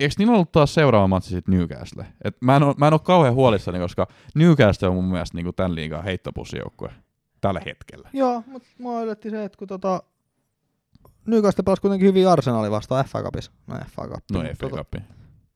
eikö 0.00 0.14
niillä 0.18 0.34
ollut 0.34 0.52
taas 0.52 0.74
seuraava 0.74 1.08
matsi 1.08 1.30
sitten 1.30 1.54
Newcastle? 1.54 2.06
Et 2.24 2.36
mä, 2.40 2.56
en 2.56 2.62
oo, 2.62 2.74
mä 2.78 2.86
en 2.86 2.94
ole 2.94 3.00
kauhean 3.04 3.34
huolissani, 3.34 3.78
koska 3.78 4.06
Newcastle 4.34 4.88
on 4.88 4.94
mun 4.94 5.04
mielestä 5.04 5.36
niinku 5.36 5.52
tämän 5.52 5.74
liigan 5.74 6.04
heittopussijoukkue 6.04 6.90
tällä 7.40 7.60
hetkellä. 7.66 8.10
Joo, 8.12 8.42
mutta 8.46 8.68
mua 8.78 9.02
yllätti 9.02 9.30
se, 9.30 9.44
että 9.44 9.58
kun 9.58 9.68
tota 9.68 10.02
Newcastle 11.26 11.62
pelasi 11.62 11.82
kuitenkin 11.82 12.08
hyvin 12.08 12.28
Arsenali 12.28 12.70
vastaan 12.70 13.04
FA 13.04 13.22
Cupissa. 13.22 13.52
No 13.66 13.76
FA 13.90 14.08
Cup. 14.08 14.24
No 14.32 14.40
FA 14.40 14.54
tota, 14.58 14.76
Cup. 14.76 14.94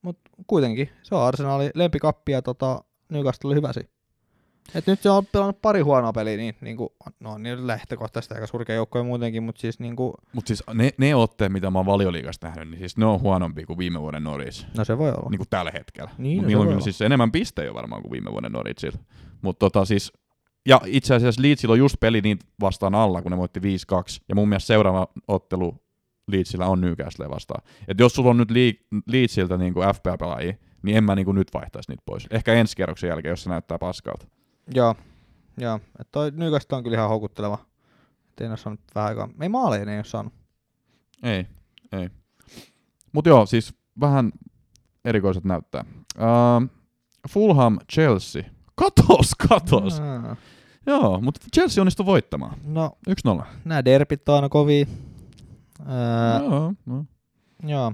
Mut 0.02 0.18
kuitenkin, 0.46 0.90
se 1.02 1.14
on 1.14 1.22
Arsenali 1.22 1.70
lempikappi 1.74 2.32
ja 2.32 2.42
tota, 2.42 2.84
Newcastle 3.08 3.48
oli 3.48 3.54
hyvä 3.54 3.72
siinä. 3.72 3.88
Et 4.74 4.86
nyt 4.86 5.02
se 5.02 5.10
on 5.10 5.26
pelannut 5.26 5.62
pari 5.62 5.80
huonoa 5.80 6.12
peliä, 6.12 6.36
niin, 6.36 6.54
niin 6.60 6.76
kuin, 6.76 6.88
no 7.20 7.38
niin 7.38 7.66
lähtökohtaisesti 7.66 8.34
aika 8.34 8.46
surkea 8.46 8.76
joukkoja 8.76 9.04
muutenkin, 9.04 9.42
mutta 9.42 9.60
siis 9.60 9.80
niin 9.80 9.96
kuin, 9.96 10.12
Mutta 10.32 10.48
siis 10.48 10.62
ne, 10.74 10.90
ne 10.98 11.14
otteet, 11.14 11.52
mitä 11.52 11.70
mä 11.70 11.78
oon 11.78 11.86
valioliigasta 11.86 12.46
nähnyt, 12.46 12.68
niin 12.68 12.78
siis 12.78 12.96
ne 12.96 13.04
on 13.04 13.20
huonompi 13.20 13.64
kuin 13.64 13.78
viime 13.78 14.00
vuoden 14.00 14.22
Norwich. 14.22 14.66
no 14.76 14.84
se 14.84 14.98
voi 14.98 15.10
olla. 15.10 15.30
Niin 15.30 15.38
kuin 15.38 15.48
tällä 15.50 15.70
hetkellä. 15.74 16.10
Niin, 16.18 16.36
Mut 16.36 16.42
no 16.42 16.46
se 16.46 16.48
niillä 16.48 16.62
on 16.62 16.68
kyllä 16.68 16.80
siis 16.80 17.00
enemmän 17.00 17.32
pistejä 17.32 17.74
varmaan 17.74 18.02
kuin 18.02 18.12
viime 18.12 18.32
vuoden 18.32 18.52
Norwichilla. 18.52 18.98
Mutta 19.42 19.58
tota 19.58 19.84
siis, 19.84 20.12
ja 20.68 20.80
itse 20.86 21.14
asiassa 21.14 21.42
Leedsillä 21.42 21.72
on 21.72 21.78
just 21.78 21.96
peli 22.00 22.20
niin 22.20 22.38
vastaan 22.60 22.94
alla, 22.94 23.22
kun 23.22 23.30
ne 23.30 23.38
voitti 23.38 23.60
5-2. 23.60 23.62
Ja 24.28 24.34
mun 24.34 24.48
mielestä 24.48 24.66
seuraava 24.66 25.08
ottelu 25.28 25.74
Leedsillä 26.32 26.66
on 26.66 26.80
Newcastle 26.80 27.30
vastaan. 27.30 27.62
Et 27.88 28.00
jos 28.00 28.12
sulla 28.12 28.30
on 28.30 28.36
nyt 28.36 28.50
Leedsiltä 29.06 29.56
niin 29.56 29.74
kuin 29.74 29.88
FPL-pelaajia, 29.88 30.54
niin 30.82 30.96
en 30.96 31.04
mä 31.04 31.14
niin 31.14 31.24
kuin 31.24 31.34
nyt 31.34 31.48
vaihtaisi 31.54 31.90
niitä 31.90 32.02
pois. 32.06 32.26
Ehkä 32.30 32.54
ensi 32.54 32.76
kerroksen 32.76 33.08
jälkeen, 33.08 33.30
jos 33.30 33.42
se 33.42 33.50
näyttää 33.50 33.78
paskalta. 33.78 34.26
Joo, 34.74 34.94
joo. 35.58 35.80
Et 36.00 36.08
toi 36.12 36.30
Newcastle 36.30 36.76
on 36.78 36.84
kyllä 36.84 36.96
ihan 36.96 37.08
houkutteleva. 37.08 37.58
Et 38.30 38.40
ei 38.40 38.48
ole 38.48 38.56
saanut 38.56 38.80
vähän 38.94 39.08
aikaa. 39.08 39.28
Ei 39.40 39.48
maaleja 39.48 39.84
ne 39.84 39.92
ei 39.92 39.98
ole 39.98 40.04
saanut. 40.04 40.32
Ei, 41.22 41.46
ei. 41.92 42.08
Mutta 43.12 43.28
joo, 43.30 43.46
siis 43.46 43.74
vähän 44.00 44.32
erikoiset 45.04 45.44
näyttää. 45.44 45.84
Uh, 46.16 46.68
Fulham, 47.30 47.78
Chelsea. 47.92 48.42
Katos, 48.74 49.34
katos. 49.48 50.00
Aa. 50.00 50.36
Joo, 50.86 51.20
mutta 51.20 51.46
Chelsea 51.54 51.82
onnistui 51.82 52.06
voittamaan. 52.06 52.56
No, 52.64 52.90
1-0. 53.40 53.44
nämä 53.64 53.84
derpit 53.84 54.28
on 54.28 54.34
aina 54.34 54.48
kovia. 54.48 54.86
Öö, 55.80 56.44
Joo, 56.44 56.72
joo. 56.86 57.04
joo. 57.66 57.92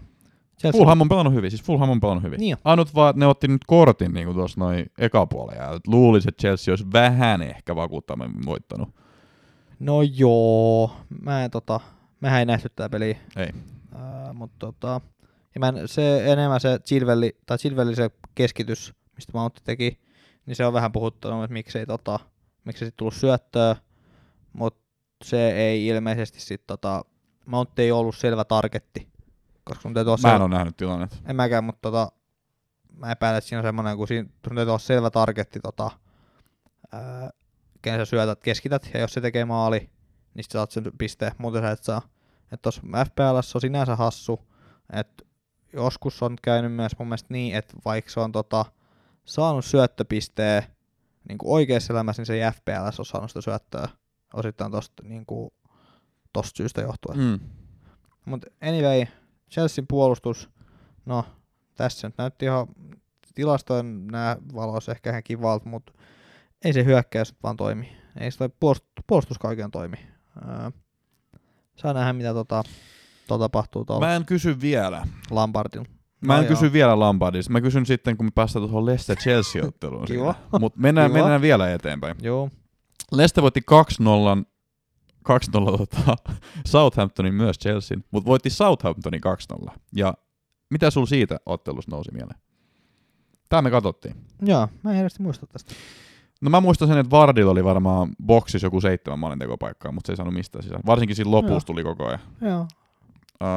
Chelsea- 0.61 0.79
Fulham 0.79 1.01
on 1.01 1.09
pelannut 1.09 1.35
hyvin, 1.35 1.51
siis 1.51 1.63
Fulham 1.63 1.91
on 1.91 2.01
pelannut 2.01 2.25
hyvin. 2.25 2.39
Niin 2.41 2.51
jo. 2.51 2.57
Ainut 2.65 2.95
vaan, 2.95 3.11
että 3.11 3.21
ne 3.21 3.27
otti 3.27 3.49
nyt 3.49 3.65
kortin 3.67 4.13
niin 4.13 4.35
tuossa 4.35 4.61
noin 4.61 4.87
ekapuolella 4.99 5.63
ja 5.63 5.81
luulisi, 5.87 6.29
että 6.29 6.41
Chelsea 6.41 6.73
olisi 6.73 6.87
vähän 6.93 7.43
ehkä 7.43 7.77
vakuuttavammin 7.77 8.47
voittanut. 8.47 8.89
No 9.79 10.03
joo, 10.03 10.91
mä 11.23 11.45
en 11.45 11.51
tota, 11.51 11.81
mehän 12.21 12.39
ei 12.39 12.47
nähty 12.47 12.69
tää 12.77 12.89
peliä. 12.89 13.19
Ei. 13.37 13.49
Ää, 13.95 14.33
mutta 14.33 14.57
tota, 14.59 15.01
ja 15.55 15.61
mä 15.61 15.69
en, 15.69 15.89
se 15.89 16.33
enemmän 16.33 16.61
se 16.61 16.79
Chilvelli, 16.79 17.37
tai 17.47 17.59
Chilvelli 17.59 17.97
se 17.97 18.11
keskitys, 18.35 18.95
mistä 19.17 19.33
Mountti 19.35 19.61
teki, 19.65 19.99
niin 20.47 20.57
se 20.57 20.67
on 20.67 20.73
vähän 20.73 20.93
puhuttanut, 20.93 21.45
että 21.45 21.53
miksei 21.53 21.87
tota, 21.87 22.21
miksei 22.65 22.87
sit 22.89 22.97
tullut 22.97 23.15
syöttöä, 23.15 23.77
mutta 24.53 24.81
se 25.25 25.51
ei 25.51 25.87
ilmeisesti 25.87 26.41
sit 26.41 26.67
tota, 26.67 27.05
Mountti 27.47 27.83
ei 27.83 27.93
ollut 27.93 28.17
selvä 28.17 28.45
targetti, 28.45 29.09
koska 29.67 29.83
sun 29.83 29.95
täytyy 29.95 30.13
Mä 30.23 30.37
en 30.37 30.43
ole 30.43 30.49
nähnyt 30.51 30.77
tilannetta. 30.77 31.17
en 31.27 31.37
mäkään, 31.37 31.65
mutta 31.65 31.81
tota, 31.83 32.13
mä 32.97 33.13
epäilen, 33.13 33.39
että 33.39 33.49
siinä 33.49 33.61
on 33.61 33.67
semmoinen, 33.67 33.97
kun 33.97 34.09
siinä 34.09 34.29
sun 34.47 34.57
täytyy 34.57 34.71
olla 34.71 34.79
selvä 34.79 35.11
targetti, 35.11 35.61
tota, 35.61 35.91
ää, 36.93 37.31
kenen 37.83 38.01
sä 38.01 38.05
syötät, 38.05 38.43
keskität, 38.43 38.91
ja 38.95 39.01
jos 39.01 39.13
se 39.13 39.21
tekee 39.21 39.45
maali, 39.45 39.79
niin 40.35 40.45
sit 40.45 40.51
sä 40.51 40.59
saat 40.59 40.71
sen 40.71 40.93
pisteen, 40.99 41.33
muuten 41.39 41.63
sä 41.63 41.71
et 41.71 41.85
saa. 41.85 42.03
Että 42.53 42.63
tuossa 42.63 42.83
FPLssä 42.83 43.59
on 43.59 43.61
sinänsä 43.61 43.97
hassu, 43.97 44.41
että 44.93 45.25
joskus 45.73 46.23
on 46.23 46.37
käynyt 46.43 46.73
myös 46.73 46.93
mun 46.99 47.09
mielestä 47.09 47.29
niin, 47.31 47.55
että 47.55 47.75
vaikka 47.85 48.11
se 48.11 48.21
on 48.21 48.33
tota, 48.33 48.65
saanut 49.25 49.65
syöttöpisteen 49.65 50.63
niin 51.29 51.39
kuin 51.39 51.53
oikeassa 51.53 51.93
elämässä, 51.93 52.21
niin 52.21 52.27
se 52.27 52.35
ei 52.35 52.45
ole 52.45 53.07
saanut 53.07 53.31
sitä 53.31 53.41
syöttöä 53.41 53.89
osittain 54.35 54.73
tosta, 54.73 55.03
niin 55.03 55.27
kuin, 55.27 55.51
tosta 56.33 56.57
syystä 56.57 56.81
johtuen. 56.81 57.19
Mm. 57.19 57.41
Mutta 58.25 58.47
anyway, 58.63 59.07
Chelsean 59.51 59.87
puolustus, 59.89 60.51
no 61.07 61.25
tässä 61.75 62.09
nyt 62.09 62.19
näytti 62.19 62.45
ihan 62.45 62.67
tilastojen 63.35 64.07
nämä 64.07 64.37
valos 64.55 64.89
ehkä 64.89 65.11
ihan 65.11 65.23
kivalta, 65.23 65.69
mutta 65.69 65.93
ei 66.65 66.73
se 66.73 66.85
hyökkäys 66.85 67.35
vaan 67.43 67.57
toimi. 67.57 67.97
Ei 68.21 68.31
se 68.31 68.49
puolustus, 68.61 68.89
puolustus 69.07 69.39
kaiken 69.39 69.71
toimi. 69.71 69.97
Öö, 70.49 70.71
saa 71.77 71.93
nähdä 71.93 72.13
mitä 72.13 72.35
tota, 72.35 72.63
tota 73.29 73.45
tapahtuu 73.45 73.85
tuolla 73.85 74.07
Mä 74.07 74.17
en 74.17 74.25
kysy 74.25 74.61
vielä. 74.61 75.07
Lampardilla. 75.31 75.87
Mä 76.21 76.37
en 76.39 76.43
No 76.43 76.49
kysy 76.49 76.67
joo. 76.67 76.73
vielä 76.73 76.99
Lampardista. 76.99 77.53
Mä 77.53 77.61
kysyn 77.61 77.87
sitten, 77.87 78.17
kun 78.17 78.27
me 78.27 78.31
päästään 78.35 78.63
tuohon 78.65 78.87
Leicester 78.87 79.17
Chelsea-otteluun. 79.17 80.05
Kiva. 80.15 80.35
Mutta 80.61 80.81
mennään, 80.81 81.11
Kiva. 81.11 81.19
mennään 81.19 81.41
vielä 81.41 81.73
eteenpäin. 81.73 82.17
Joo. 82.23 82.51
Leicester 83.13 83.43
voitti 83.43 83.61
2-0 84.41 84.45
2-0 85.27 85.77
tota, 85.79 86.17
Southamptonin 86.67 87.35
myös 87.35 87.59
Chelsean, 87.59 88.05
mutta 88.11 88.27
voitti 88.29 88.51
Southamptonin 88.51 89.21
2-0. 89.67 89.73
Ja 89.97 90.15
mitä 90.71 90.91
sul 90.91 91.07
siitä 91.07 91.37
ottelusta 91.47 91.91
nousi 91.91 92.11
mieleen? 92.13 92.41
Tämä 93.49 93.63
me 93.63 93.71
katsottiin. 93.71 94.17
Joo, 94.43 94.69
mä 94.83 94.93
en 94.93 95.01
edes 95.01 95.21
muista 95.21 95.47
tästä. 95.47 95.75
No 96.41 96.51
mä 96.51 96.61
muistan 96.61 96.89
sen, 96.89 96.99
että 96.99 97.11
Vardilla 97.11 97.51
oli 97.53 97.65
varmaan 97.65 98.09
boksissa 98.27 98.67
joku 98.67 98.81
seitsemän 98.81 99.19
maalintekopaikkaa, 99.19 99.93
mutta 99.93 100.07
se 100.07 100.13
ei 100.13 100.17
saanut 100.17 100.35
mistään 100.35 100.63
sisään. 100.63 100.83
Varsinkin 100.87 101.17
siinä 101.17 101.31
lopussa 101.31 101.67
tuli 101.67 101.83
koko 101.83 102.07
ajan. 102.07 102.21
Joo. 102.41 102.61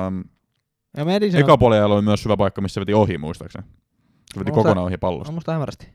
Um, 0.07 0.23
Ja 0.97 1.05
Madison 1.05 1.39
eka 1.41 1.57
puolella 1.57 1.95
oli 1.95 2.01
myös 2.01 2.25
hyvä 2.25 2.37
paikka, 2.37 2.61
missä 2.61 2.73
se 2.73 2.79
veti 2.79 2.93
ohi, 2.93 3.17
muistaakseni. 3.17 3.65
Se 4.33 4.39
veti 4.39 4.51
On 4.51 4.55
kokonaan 4.55 4.85
ohi 4.85 4.93
on 4.93 4.99
pallosta. 4.99 5.31
musta 5.31 5.51
hämärästi. 5.53 5.87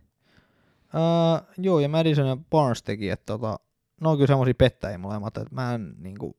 Uh, 0.94 1.46
joo, 1.58 1.80
ja 1.80 1.88
Madison 1.88 2.26
ja 2.26 2.36
Barnes 2.50 2.82
teki, 2.82 3.10
että 3.10 3.26
tota, 3.32 3.58
ne 4.00 4.08
on 4.08 4.16
kyllä 4.16 4.26
semmosia 4.26 4.54
pettäjiä 4.54 4.98
molemmat, 4.98 5.36
että 5.36 5.54
mä 5.54 5.74
en 5.74 5.94
niinku, 5.98 6.36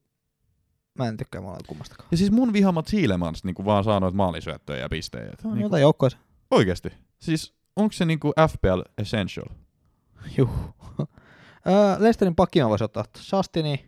mä 1.00 1.08
en 1.08 1.18
tykkää 1.18 1.42
molemmat 1.42 1.68
kummastakaan. 1.68 2.08
Ja 2.12 2.18
siis 2.18 2.32
mun 2.32 2.54
vihamat 2.54 2.88
Siilemans 2.88 3.44
niin 3.44 3.56
vaan 3.66 3.84
saa 3.84 4.00
noita 4.00 4.18
maalisyöttöjä 4.18 4.80
ja 4.80 4.90
pistejä. 4.90 5.32
No, 5.44 5.54
Niin 5.54 5.62
jotain 5.64 5.82
joukkoissa. 5.82 6.18
oikeesti. 6.52 6.90
Siis 7.20 7.54
onko 7.76 7.92
se 7.92 8.06
niinku 8.06 8.34
FPL 8.52 8.82
Essential? 8.98 9.46
Juh. 10.38 10.50
uh, 11.00 11.08
Lesterin 12.00 12.36
pakkia 12.36 12.70
voisi 12.70 12.84
ottaa 12.84 13.06
Justini. 13.32 13.86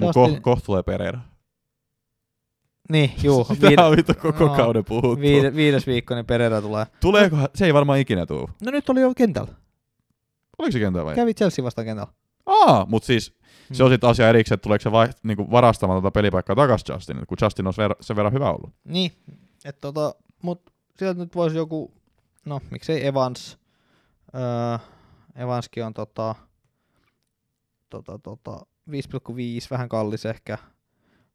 Mun 0.00 0.06
Justin, 0.16 0.36
ko- 0.38 0.40
kohta 0.40 0.66
tulee 0.66 0.82
Pereira. 0.82 1.20
niin, 2.90 3.12
juu. 3.24 3.44
Sitä 3.68 3.86
on 3.86 3.96
vittu 3.96 4.12
koko 4.22 4.44
no, 4.46 4.56
kauden 4.56 4.84
puhuttu. 4.84 5.20
viide, 5.20 5.54
viides 5.54 5.86
viikko, 5.86 6.14
niin 6.14 6.26
Pereira 6.26 6.60
tulee. 6.62 6.86
Tuleeko, 7.00 7.36
se 7.54 7.66
ei 7.66 7.74
varmaan 7.74 7.98
ikinä 7.98 8.26
tuu. 8.26 8.50
No 8.64 8.70
nyt 8.70 8.88
oli 8.88 9.00
jo 9.00 9.12
kentällä. 9.16 9.54
Oliko 10.58 10.72
se 10.72 10.78
kentällä 10.78 11.04
vai? 11.06 11.14
Kävi 11.14 11.34
Chelsea 11.34 11.64
vastaan 11.64 11.84
kentällä. 11.84 12.12
Aa, 12.46 12.86
mutta 12.88 13.06
siis 13.06 13.36
se 13.72 13.84
on 13.84 13.90
Mm. 13.90 13.92
sitten 13.94 14.10
asia 14.10 14.28
erikseen, 14.28 14.54
että 14.56 14.62
tuleeko 14.62 14.82
se 14.82 14.92
vai, 14.92 15.08
niinku 15.22 15.50
varastamaan 15.50 15.96
tota 16.02 16.10
pelipaikkaa 16.10 16.56
takaisin 16.56 16.92
Justinille, 16.94 17.26
kun 17.26 17.38
Justin 17.42 17.66
on 17.66 17.72
ver- 17.74 17.96
sen 18.00 18.16
verran 18.16 18.32
hyvä 18.32 18.50
ollut. 18.50 18.70
Niin, 18.84 19.12
että 19.64 19.80
tota, 19.80 20.14
mut 20.42 20.70
sieltä 20.98 21.20
nyt 21.20 21.34
voisi 21.34 21.56
joku, 21.56 21.92
no 22.44 22.60
miksei 22.70 23.06
Evans, 23.06 23.58
öö, 24.34 24.78
Evanskin 25.36 25.84
on 25.84 25.94
tota, 25.94 26.34
tota, 27.90 28.18
tota, 28.18 28.66
5,5, 28.90 28.94
vähän 29.70 29.88
kallis 29.88 30.26
ehkä, 30.26 30.58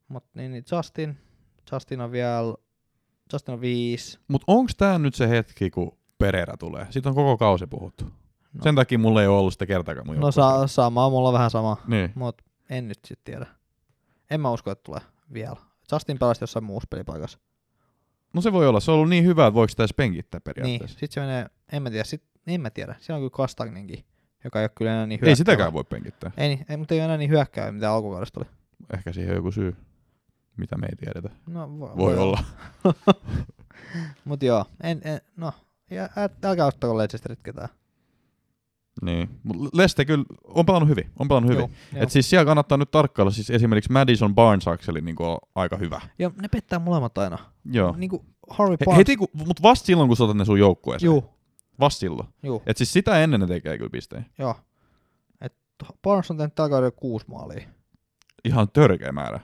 mut 0.07 0.23
niin, 0.33 0.51
niin 0.51 0.63
Justin, 0.71 1.17
Justin 1.71 2.01
on 2.01 2.11
vielä, 2.11 2.55
Justin 3.33 3.53
on 3.53 3.61
5, 3.61 4.19
Mutta 4.27 4.45
onko 4.47 4.71
tämä 4.77 4.99
nyt 4.99 5.15
se 5.15 5.29
hetki, 5.29 5.69
kun 5.69 5.97
Pereira 6.17 6.57
tulee? 6.57 6.87
Siitä 6.89 7.09
on 7.09 7.15
koko 7.15 7.37
kausi 7.37 7.67
puhuttu. 7.67 8.05
No. 8.53 8.63
Sen 8.63 8.75
takia 8.75 8.99
mulla 8.99 9.21
ei 9.21 9.27
ole 9.27 9.37
ollut 9.37 9.53
sitä 9.53 9.65
kertaakaan 9.65 10.07
mun 10.07 10.15
no 10.19 10.31
sa- 10.31 10.67
sama, 10.67 11.09
mulla 11.09 11.29
on 11.29 11.33
vähän 11.33 11.51
sama, 11.51 11.77
Niin. 11.87 12.11
mut 12.15 12.41
en 12.69 12.87
nyt 12.87 12.99
sit 13.05 13.19
tiedä. 13.23 13.45
En 14.29 14.41
mä 14.41 14.51
usko, 14.51 14.71
että 14.71 14.83
tulee 14.83 15.01
vielä. 15.33 15.55
Justin 15.91 16.19
pelasi 16.19 16.43
jossain 16.43 16.63
muussa 16.63 16.87
pelipaikassa. 16.89 17.39
No 18.33 18.41
se 18.41 18.53
voi 18.53 18.67
olla. 18.67 18.79
Se 18.79 18.91
on 18.91 18.95
ollut 18.97 19.09
niin 19.09 19.25
hyvä, 19.25 19.47
että 19.47 19.53
voiko 19.55 19.69
sitä 19.69 19.83
edes 19.83 19.93
penkittää 19.93 20.37
Niin, 20.39 20.43
periaatteessa. 20.55 20.99
sit 20.99 21.11
se 21.11 21.19
menee, 21.19 21.45
en 21.71 21.83
mä 21.83 21.89
tiedä, 21.89 22.03
sit, 22.03 22.23
en 22.47 22.61
mä 22.61 22.69
tiedä. 22.69 22.95
Siellä 22.99 23.17
on 23.17 23.21
kyllä 23.21 23.37
Kastagninkin, 23.37 24.05
joka 24.43 24.59
ei 24.59 24.63
ole 24.63 24.71
kyllä 24.75 24.91
enää 24.91 25.05
niin 25.05 25.17
Ei 25.17 25.21
hyökkäävä. 25.21 25.35
sitäkään 25.35 25.73
voi 25.73 25.83
penkittää. 25.83 26.31
Ei, 26.37 26.47
niin- 26.49 26.65
ei, 26.69 26.77
mutta 26.77 26.93
ei 26.93 26.99
ole 26.99 27.05
enää 27.05 27.17
niin 27.17 27.29
hyökkäävä, 27.29 27.71
mitä 27.71 27.91
alkukaudesta 27.91 28.39
oli. 28.39 28.49
Ehkä 28.93 29.13
siihen 29.13 29.29
on 29.31 29.35
joku 29.35 29.51
syy, 29.51 29.75
mitä 30.57 30.77
me 30.77 30.87
ei 30.87 30.95
tiedetä. 30.95 31.29
No, 31.47 31.79
voi, 31.79 31.97
Voi 31.97 32.17
olla. 32.17 32.43
Mutta 34.25 34.45
joo, 34.45 34.65
en, 34.83 35.01
en, 35.03 35.21
no, 35.37 35.51
ja, 35.89 36.09
älkää 36.45 36.65
ottako 36.65 36.97
Leicesterit 36.97 37.39
ketään. 37.43 37.69
Niin. 39.01 39.29
Mut 39.43 39.73
Leste 39.73 40.05
kyllä 40.05 40.23
on 40.43 40.65
pelannut 40.65 40.89
hyvin. 40.89 41.09
On 41.19 41.27
pelannut 41.27 41.51
hyvin. 41.53 41.69
Joo, 41.93 42.03
Et 42.03 42.09
siis 42.11 42.29
siellä 42.29 42.45
kannattaa 42.45 42.77
nyt 42.77 42.91
tarkkailla, 42.91 43.31
siis 43.31 43.49
esimerkiksi 43.49 43.91
Madison 43.91 44.35
Barnes 44.35 44.67
akseli 44.67 45.01
niin 45.01 45.15
on 45.19 45.37
aika 45.55 45.77
hyvä. 45.77 46.01
ja 46.19 46.31
ne 46.41 46.47
pettää 46.47 46.79
molemmat 46.79 47.17
aina. 47.17 47.37
Joo. 47.65 47.95
Niin 47.97 48.09
kuin 48.09 48.25
Harvey 48.49 48.77
He, 48.81 48.85
Barnes. 48.85 48.97
heti 48.97 49.17
kun, 49.17 49.27
mut 49.33 49.61
vasta 49.61 49.85
silloin, 49.85 50.07
kun 50.07 50.17
sä 50.17 50.23
otat 50.23 50.37
ne 50.37 50.45
sun 50.45 50.59
joukkueeseen. 50.59 51.07
Juu, 51.07 51.25
Vasta 51.79 51.99
silloin. 51.99 52.27
juu, 52.43 52.63
Et 52.65 52.77
siis 52.77 52.93
sitä 52.93 53.23
ennen 53.23 53.39
ne 53.39 53.47
tekee 53.47 53.77
kyllä 53.77 53.89
pisteen. 53.89 54.25
joo. 54.39 54.55
Et 55.41 55.53
Barnes 56.01 56.31
on 56.31 56.37
tehnyt 56.37 56.55
tällä 56.55 56.69
kaudella 56.69 56.91
kuusi 56.91 57.25
maalia. 57.29 57.67
Ihan 58.45 58.69
törkeä 58.69 59.11
määrä. 59.11 59.39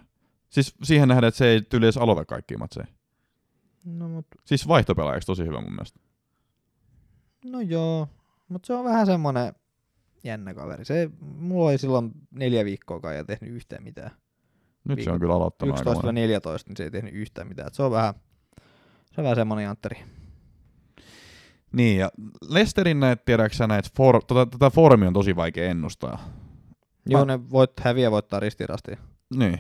Siis 0.50 0.76
siihen 0.84 1.08
nähdään, 1.08 1.28
että 1.28 1.38
se 1.38 1.48
ei 1.48 1.62
tyyli 1.62 1.86
edes 1.86 1.98
aloita 1.98 2.26
kaikkia 2.26 2.58
matseja. 2.58 2.88
No, 3.86 4.10
mut, 4.10 4.26
Siis 4.46 4.68
vaihtopelaajaksi 4.68 5.26
tosi 5.28 5.44
hyvä 5.46 5.62
mun 5.62 5.72
mielestä. 5.72 6.00
no 7.46 7.62
joo, 7.62 8.08
mutta 8.50 8.68
se 8.68 8.74
on 8.74 8.86
vähän 8.86 9.06
semmonen 9.06 9.54
jännä 10.24 10.54
kaveri. 10.54 10.86
Se, 10.86 11.10
mulla 11.22 11.70
oli 11.70 11.78
silloin 11.78 12.12
neljä 12.32 12.66
viikkoa 12.66 13.14
ja 13.14 13.24
tehnyt 13.24 13.52
yhtään 13.52 13.84
mitään. 13.84 14.12
Nyt 14.84 14.96
se 14.96 14.96
Viikon 14.96 15.14
on 15.14 15.20
kyllä 15.20 15.34
aloittanut 15.34 15.78
aika 15.78 15.94
monen. 15.94 16.30
11-14, 16.30 16.30
niin 16.68 16.78
se 16.78 16.84
ei 16.84 16.92
tehnyt 16.92 17.14
yhtään 17.14 17.48
mitään. 17.48 17.68
Et 17.68 17.74
se 17.74 17.84
on 17.84 17.92
vähän, 17.92 18.14
se 19.12 19.22
on 19.22 19.24
vähän 19.24 19.36
semmonen 19.36 19.64
jantteri. 19.64 20.04
Niin, 21.72 22.00
ja 22.00 22.12
Lesterin 22.50 23.00
näet, 23.00 23.26
tiedäksä 23.26 23.68
näet, 23.68 23.92
for, 23.96 24.24
tota, 24.24 24.46
tätä 24.46 24.70
formia 24.70 25.08
on 25.08 25.14
tosi 25.14 25.36
vaikea 25.36 25.70
ennustaa. 25.70 26.20
Joo, 27.06 27.26
ne 27.26 27.50
voit, 27.50 27.72
häviä 27.80 28.12
voittaa 28.12 28.40
ristirastiin. 28.40 28.98
Niin. 29.36 29.60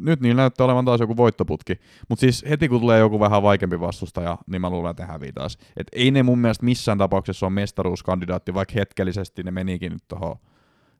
Nyt 0.00 0.20
niillä 0.20 0.42
näyttää 0.42 0.64
olevan 0.64 0.84
taas 0.84 1.00
joku 1.00 1.16
voittoputki. 1.16 1.80
Mutta 2.08 2.20
siis 2.20 2.44
heti 2.48 2.68
kun 2.68 2.80
tulee 2.80 2.98
joku 2.98 3.20
vähän 3.20 3.42
vaikeampi 3.42 3.80
vastustaja, 3.80 4.38
niin 4.46 4.60
mä 4.60 4.70
luulen, 4.70 4.90
että 4.90 5.06
hävii 5.06 5.32
taas. 5.32 5.58
Et 5.76 5.86
ei 5.92 6.10
ne 6.10 6.22
mun 6.22 6.38
mielestä 6.38 6.64
missään 6.64 6.98
tapauksessa 6.98 7.46
ole 7.46 7.52
mestaruuskandidaatti, 7.52 8.54
vaikka 8.54 8.72
hetkellisesti 8.74 9.42
ne 9.42 9.50
menikin 9.50 9.92
nyt 9.92 10.08
tuohon 10.08 10.36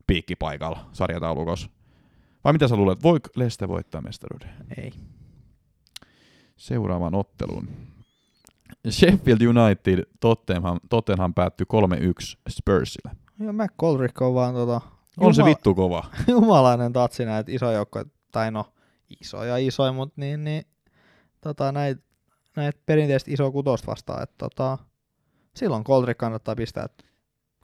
piikkipaikalla 0.06 0.88
sarjataulukossa. 0.92 1.70
Vai 2.44 2.52
mitä 2.52 2.68
sä 2.68 2.76
luulet, 2.76 3.02
voiko 3.02 3.28
Leste 3.36 3.68
voittaa 3.68 4.02
mestaruuden? 4.02 4.50
Ei. 4.76 4.92
Seuraavaan 6.56 7.14
otteluun. 7.14 7.68
Sheffield 8.90 9.40
United 9.40 10.04
Tottenham, 10.20 10.80
Tottenham 10.88 11.34
päättyi 11.34 11.66
3-1 11.72 12.38
Spursille. 12.48 13.16
Joo, 13.38 13.52
McColdrick 13.52 14.22
on 14.22 14.34
vaan 14.34 14.54
tota... 14.54 14.80
On 15.20 15.34
se 15.34 15.42
jumala- 15.42 15.48
vittu 15.50 15.74
kova. 15.74 16.04
Jumalainen 16.28 16.92
tatsi 16.92 17.24
näitä 17.24 17.52
isoja 17.52 17.72
joukkoja, 17.72 18.04
tai 18.32 18.50
no 18.50 18.72
isoja 19.20 19.56
isoja, 19.56 19.92
mutta 19.92 20.14
niin, 20.16 20.44
niin 20.44 20.62
tota, 21.40 21.72
näitä 21.72 22.02
näit 22.56 22.86
perinteisesti 22.86 23.32
iso 23.32 23.52
kutosta 23.52 23.86
vastaan, 23.86 24.22
että 24.22 24.34
tota, 24.38 24.78
silloin 25.54 25.84
Coldrick 25.84 26.18
kannattaa 26.18 26.56
pistää 26.56 26.86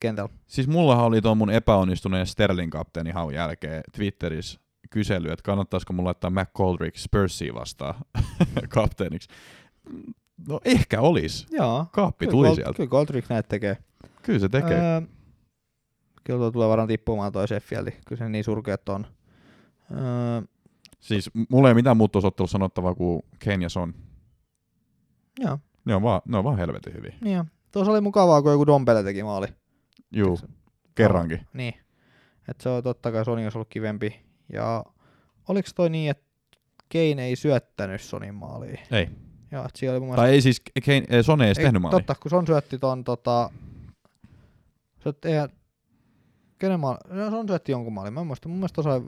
kentällä. 0.01 0.31
Siis 0.47 0.69
mullahan 0.69 1.05
oli 1.05 1.23
tuon 1.23 1.39
mun 1.39 1.51
epäonnistuneen 1.51 2.27
Sterling 2.27 2.73
kapteeni 2.73 3.11
haun 3.11 3.35
jälkeen 3.35 3.83
Twitterissä 3.93 4.61
kysely, 4.91 5.29
että 5.31 5.43
kannattaisiko 5.43 5.93
mulla 5.93 6.07
laittaa 6.07 6.31
McColdrick 6.31 6.97
Spursia 6.97 7.55
vastaan 7.55 7.95
kapteeniksi. 8.69 9.29
No 10.49 10.61
ehkä 10.65 11.01
olis. 11.01 11.47
Joo. 11.51 11.87
Kaappi 11.93 12.27
kyllä 12.27 12.31
tuli 12.31 12.49
Gold- 12.49 12.55
sieltä. 12.55 12.77
Kyllä 12.77 12.91
Coldrick 12.91 13.31
näitä 13.31 13.49
tekee. 13.49 13.77
Kyllä 14.23 14.39
se 14.39 14.49
tekee. 14.49 14.79
Öö, 14.79 15.01
kyllä 16.25 16.39
tuo 16.39 16.51
tulee 16.51 16.69
varmaan 16.69 16.89
tippumaan 16.89 17.33
toi 17.33 17.49
Sheffieldi. 17.49 17.91
Kyllä 17.91 18.19
se 18.19 18.29
niin 18.29 18.45
surkeat 18.45 18.89
on. 18.89 19.07
Öö, 19.91 20.43
Siis 21.07 21.31
mulla 21.49 21.69
ei 21.69 21.75
mitään 21.75 21.97
muuta 21.97 22.13
tuossa 22.13 22.29
ottelussa 22.29 22.53
sanottavaa 22.53 22.95
kuin 22.95 23.23
Kane 23.45 23.65
ja 23.65 23.69
Son. 23.69 23.95
joo, 25.39 25.59
Ne 25.85 25.95
on 25.95 26.03
vaan, 26.03 26.21
ne 26.25 26.37
on 26.39 26.45
vaan 26.45 26.57
helvetin 26.59 26.95
hyviä. 26.95 27.15
niin 27.21 27.35
joo. 27.35 27.45
Tuossa 27.73 27.93
oli 27.93 28.01
mukavaa, 28.01 28.43
kun 28.43 28.53
joku 28.53 28.67
Dombele 28.67 29.03
teki 29.03 29.23
maali. 29.23 29.47
Juu, 30.13 30.39
kerrankin. 30.95 31.41
Niin. 31.53 31.75
Et 32.49 32.61
se 32.61 32.69
on 32.69 32.83
totta 32.83 33.13
kai 33.13 33.25
Soni 33.25 33.45
olisi 33.45 33.59
ollut 33.59 33.69
kivempi. 33.69 34.21
Ja 34.53 34.85
oliko 35.49 35.69
toi 35.75 35.91
niin, 35.91 36.11
että 36.11 36.25
Kane 36.93 37.25
ei 37.25 37.37
syöttänyt 37.37 38.01
Sonin 38.01 38.35
maaliin? 38.35 38.79
Ei. 38.93 39.09
Joo, 39.53 39.65
että 39.65 39.79
siellä 39.79 39.93
oli 39.93 40.01
mun 40.01 40.09
mielestä... 40.09 40.23
Tai 40.23 40.33
ei 40.33 40.41
siis, 40.41 40.63
Kane, 40.87 41.05
ei, 41.09 41.23
Son 41.23 41.43
ei 41.43 41.47
edes 41.47 41.59
ei, 41.59 41.65
tehnyt 41.65 41.83
maalia. 41.83 41.99
Totta, 41.99 42.15
kun 42.15 42.31
Son 42.31 42.47
syötti 42.47 42.79
ton 42.79 43.05
tota... 43.05 43.51
Syötti, 45.03 45.29
eihän... 45.29 45.49
Kenen 46.59 46.81
maali? 46.81 46.99
No, 47.09 47.31
Son 47.31 47.49
syötti 47.49 47.73
jonkun 47.73 47.93
maalin. 47.93 48.13
Mä 48.13 48.21
en 48.21 48.27
muista. 48.27 48.49
Mun 48.49 48.59
mielestä 48.59 48.81
osa... 48.81 49.03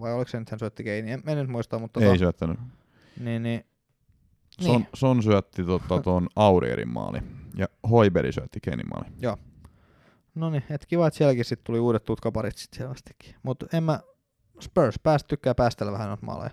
Vai 0.00 0.12
oliko 0.12 0.28
se 0.28 0.38
nyt 0.40 0.50
hän 0.50 0.58
syötti 0.58 0.84
Kane? 0.84 1.12
En, 1.12 1.22
en 1.26 1.38
nyt 1.38 1.48
muista, 1.48 1.78
mutta... 1.78 2.00
Tota, 2.00 2.12
Ei 2.12 2.18
syöttänyt. 2.18 2.58
Niin, 3.20 3.42
niin... 3.42 3.64
Son, 4.60 4.76
Niin. 4.80 4.88
Son 4.94 5.22
syötti 5.22 5.64
tota, 5.64 6.02
tuon 6.02 6.28
Aurierin 6.36 6.88
maali. 6.88 7.18
Ja 7.56 7.66
Hoiberi 7.90 8.32
syötti 8.32 8.60
Kenin 8.60 8.88
maali. 8.88 9.06
No 10.34 10.50
niin, 10.50 10.62
et 10.70 10.86
kiva, 10.86 11.06
että 11.06 11.18
sielläkin 11.18 11.44
sit 11.44 11.64
tuli 11.64 11.78
uudet 11.78 12.04
tutkaparit 12.04 12.56
sit 12.56 12.72
selvästikin. 12.72 13.34
Mutta 13.42 13.66
en 13.72 13.84
mä... 13.84 14.00
Spurs 14.60 14.98
päästä 15.02 15.28
tykkää 15.28 15.54
päästellä 15.54 15.92
vähän 15.92 16.08
noita 16.08 16.26
maaleja. 16.26 16.50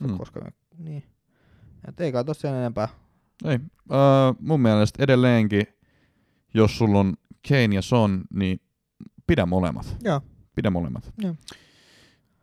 Mm. 0.00 0.10
Mm. 0.10 0.18
Koska... 0.18 0.50
Niin. 0.78 1.04
Et 1.88 2.00
ei 2.00 2.12
kai 2.12 2.24
tossa 2.24 2.48
sen 2.48 2.54
enempää. 2.54 2.88
Ei. 3.44 3.58
Öö, 3.90 3.98
mun 4.40 4.60
mielestä 4.60 5.04
edelleenkin, 5.04 5.66
jos 6.54 6.78
sulla 6.78 6.98
on 7.00 7.14
Kane 7.48 7.74
ja 7.74 7.82
Son, 7.82 8.24
niin 8.34 8.60
pidä 9.26 9.46
molemmat. 9.46 9.96
Joo. 10.04 10.20
Pidä 10.54 10.70
molemmat. 10.70 11.12
Joo. 11.18 11.34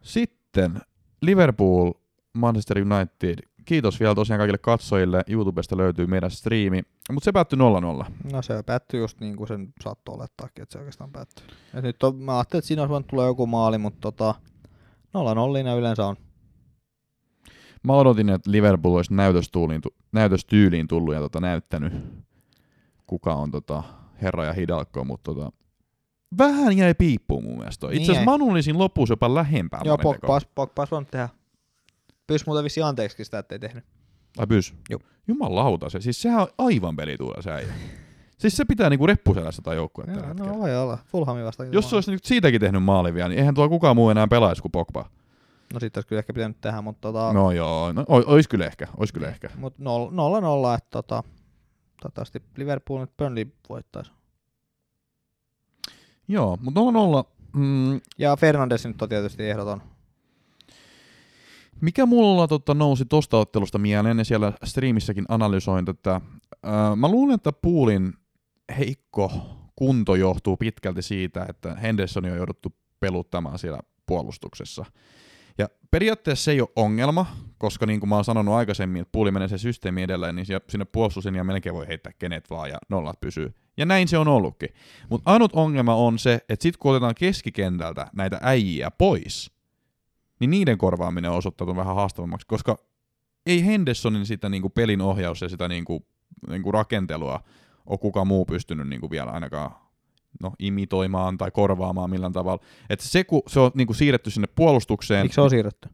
Sitten 0.01 0.81
Liverpool, 1.21 1.91
Manchester 2.33 2.77
United. 2.77 3.39
Kiitos 3.65 3.99
vielä 3.99 4.15
tosiaan 4.15 4.39
kaikille 4.39 4.57
katsojille. 4.57 5.23
YouTubesta 5.27 5.77
löytyy 5.77 6.07
meidän 6.07 6.31
striimi. 6.31 6.81
Mutta 7.11 7.25
se 7.25 7.31
päättyi 7.31 7.59
0-0. 7.59 8.11
No 8.33 8.41
se 8.41 8.63
päättyi 8.63 8.99
just 8.99 9.19
niin 9.19 9.35
kuin 9.35 9.47
sen 9.47 9.73
saattoi 9.83 10.15
olettaakin, 10.15 10.63
että 10.63 10.73
se 10.73 10.79
oikeastaan 10.79 11.11
päättyi. 11.11 11.45
Et 11.73 11.83
nyt 11.83 12.03
on, 12.03 12.15
mä 12.15 12.37
ajattelin, 12.37 12.59
että 12.59 12.67
siinä 12.67 12.81
olisi 12.81 12.91
voinut 12.91 13.07
tulla 13.07 13.25
joku 13.25 13.47
maali, 13.47 13.77
mutta 13.77 13.99
tota, 14.01 14.35
nolla 15.13 15.35
nollina 15.35 15.73
yleensä 15.73 16.05
on. 16.05 16.15
Mä 17.83 17.93
odotin, 17.93 18.29
että 18.29 18.51
Liverpool 18.51 18.95
olisi 18.95 19.13
näytöstyyliin, 19.13 19.81
näytöstyyliin 20.11 20.87
tullut 20.87 21.13
ja 21.13 21.19
tota, 21.19 21.39
näyttänyt, 21.39 21.93
kuka 23.07 23.33
on 23.33 23.51
tota, 23.51 23.83
herra 24.21 24.45
ja 24.45 24.53
hidalkko, 24.53 25.03
mutta 25.03 25.33
tota, 25.33 25.51
vähän 26.37 26.77
jäi 26.77 26.93
piippuun 26.93 27.43
mun 27.43 27.57
mielestä. 27.57 27.87
Itse 27.87 27.93
Niin 27.93 28.01
asiassa 28.03 28.19
jäi. 28.19 28.25
Manu 28.25 28.49
olisin 28.51 28.77
lopussa 28.77 29.11
jopa 29.11 29.35
lähempää 29.35 29.81
Joo, 29.83 29.97
Pogba 29.97 30.33
olisi 30.33 30.91
voinut 30.91 31.11
tehdä. 31.11 31.29
Pyysi 32.27 32.45
muuten 32.47 32.63
vissiin 32.63 32.85
anteeksi 32.85 33.23
sitä, 33.25 33.39
ettei 33.39 33.59
tehnyt. 33.59 33.83
Ai 34.37 34.47
pys? 34.47 34.73
Joo. 34.89 34.99
Jumalauta 35.27 35.89
se. 35.89 36.01
Siis 36.01 36.21
sehän 36.21 36.41
on 36.41 36.47
aivan 36.57 36.95
pelituula 36.95 37.41
se 37.41 37.51
äijä. 37.51 37.73
Siis 38.37 38.57
se 38.57 38.65
pitää 38.65 38.89
niinku 38.89 39.07
reppuselässä 39.07 39.61
tai 39.61 39.75
joukkuetta 39.75 40.13
tällä 40.13 40.27
hetkellä. 40.27 40.51
no 40.51 40.59
voi 40.59 40.75
olla. 40.77 40.97
Fulhamin 41.07 41.45
vastaan. 41.45 41.73
Jos 41.73 41.89
se 41.89 41.95
olisi 41.95 42.11
nyt 42.11 42.25
siitäkin 42.25 42.61
tehnyt 42.61 42.83
maali 42.83 43.13
vielä, 43.13 43.29
niin 43.29 43.39
eihän 43.39 43.55
tuo 43.55 43.69
kukaan 43.69 43.95
muu 43.95 44.09
enää 44.09 44.27
pelaisi 44.27 44.61
kuin 44.61 44.71
Pogba. 44.71 45.09
No 45.73 45.79
sit 45.79 45.97
olisi 45.97 46.07
kyllä 46.07 46.19
ehkä 46.19 46.33
pitänyt 46.33 46.61
tehdä, 46.61 46.81
mutta 46.81 47.01
tota, 47.01 47.33
No 47.33 47.51
joo, 47.51 47.91
no, 47.93 48.01
o- 48.01 48.33
ois 48.33 48.47
kyllä 48.47 48.65
ehkä, 48.65 48.87
ois 48.97 49.11
kyllä 49.11 49.27
ehkä. 49.27 49.49
mut 49.55 49.79
nolla, 49.79 50.11
nolla 50.11 50.41
nolla, 50.41 50.75
että 50.75 50.87
tota, 50.91 51.23
toivottavasti 52.01 52.41
Liverpool 52.57 52.99
nyt 52.99 53.17
Burnley 53.17 53.45
voittaisi. 53.69 54.11
Joo, 56.31 56.57
mutta 56.61 56.79
0-0. 56.79 56.83
Mm, 57.55 58.01
Ja 58.17 58.35
Fernandes 58.35 58.85
nyt 58.85 59.01
on 59.01 59.09
tietysti 59.09 59.49
ehdoton. 59.49 59.81
Mikä 61.81 62.05
mulla 62.05 62.47
tota, 62.47 62.73
nousi 62.73 63.05
tosta 63.05 63.37
ottelusta 63.37 63.77
mieleen, 63.77 64.17
ja 64.17 64.25
siellä 64.25 64.53
striimissäkin 64.63 65.25
analysoin 65.29 65.85
tätä. 65.85 66.21
Ää, 66.63 66.95
mä 66.95 67.07
luulen, 67.09 67.35
että 67.35 67.51
Puulin 67.51 68.13
heikko 68.77 69.31
kunto 69.75 70.15
johtuu 70.15 70.57
pitkälti 70.57 71.01
siitä, 71.01 71.45
että 71.49 71.75
Henderson 71.75 72.25
on 72.25 72.37
jouduttu 72.37 72.73
peluttamaan 72.99 73.59
siellä 73.59 73.79
puolustuksessa. 74.05 74.85
Ja 75.57 75.69
periaatteessa 75.91 76.43
se 76.43 76.51
ei 76.51 76.61
ole 76.61 76.69
ongelma, 76.75 77.25
koska 77.61 77.85
niin 77.85 77.99
kuin 77.99 78.09
mä 78.09 78.15
oon 78.15 78.25
sanonut 78.25 78.53
aikaisemmin, 78.53 79.01
että 79.01 79.11
puuli 79.11 79.31
menee 79.31 79.47
se 79.47 79.57
systeemi 79.57 80.03
edelleen, 80.03 80.35
niin 80.35 80.45
sinne 80.69 80.85
puolustuslinjaan 80.85 81.47
melkein 81.47 81.75
voi 81.75 81.87
heittää 81.87 82.13
kenet 82.19 82.49
vaan 82.49 82.69
ja 82.69 82.77
nollat 82.89 83.21
pysyy. 83.21 83.53
Ja 83.77 83.85
näin 83.85 84.07
se 84.07 84.17
on 84.17 84.27
ollutkin. 84.27 84.69
Mutta 85.09 85.31
ainut 85.31 85.51
ongelma 85.53 85.95
on 85.95 86.19
se, 86.19 86.33
että 86.49 86.63
sit 86.63 86.77
kun 86.77 86.91
otetaan 86.91 87.15
keskikentältä 87.15 88.07
näitä 88.13 88.39
äijiä 88.41 88.91
pois, 88.91 89.51
niin 90.39 90.49
niiden 90.49 90.77
korvaaminen 90.77 91.31
on 91.31 91.37
osoittautunut 91.37 91.77
vähän 91.77 91.95
haastavammaksi, 91.95 92.47
koska 92.47 92.77
ei 93.45 93.65
Hendersonin 93.65 94.25
sitä 94.25 94.49
niinku 94.49 94.69
pelin 94.69 95.01
ohjaus 95.01 95.41
ja 95.41 95.49
sitä 95.49 95.67
niinku, 95.67 96.05
niinku 96.47 96.71
rakentelua 96.71 97.43
ole 97.85 97.97
kukaan 97.97 98.27
muu 98.27 98.45
pystynyt 98.45 98.87
niinku 98.87 99.11
vielä 99.11 99.31
ainakaan 99.31 99.71
no, 100.41 100.51
imitoimaan 100.59 101.37
tai 101.37 101.51
korvaamaan 101.51 102.09
millään 102.09 102.33
tavalla. 102.33 102.63
Että 102.89 103.05
se, 103.05 103.23
kun 103.23 103.41
se 103.47 103.59
on 103.59 103.71
niinku 103.75 103.93
siirretty 103.93 104.31
sinne 104.31 104.47
puolustukseen, 104.55 105.25
Miksi 105.25 105.35
se 105.35 105.41
on 105.41 105.49
siirretty? 105.49 105.89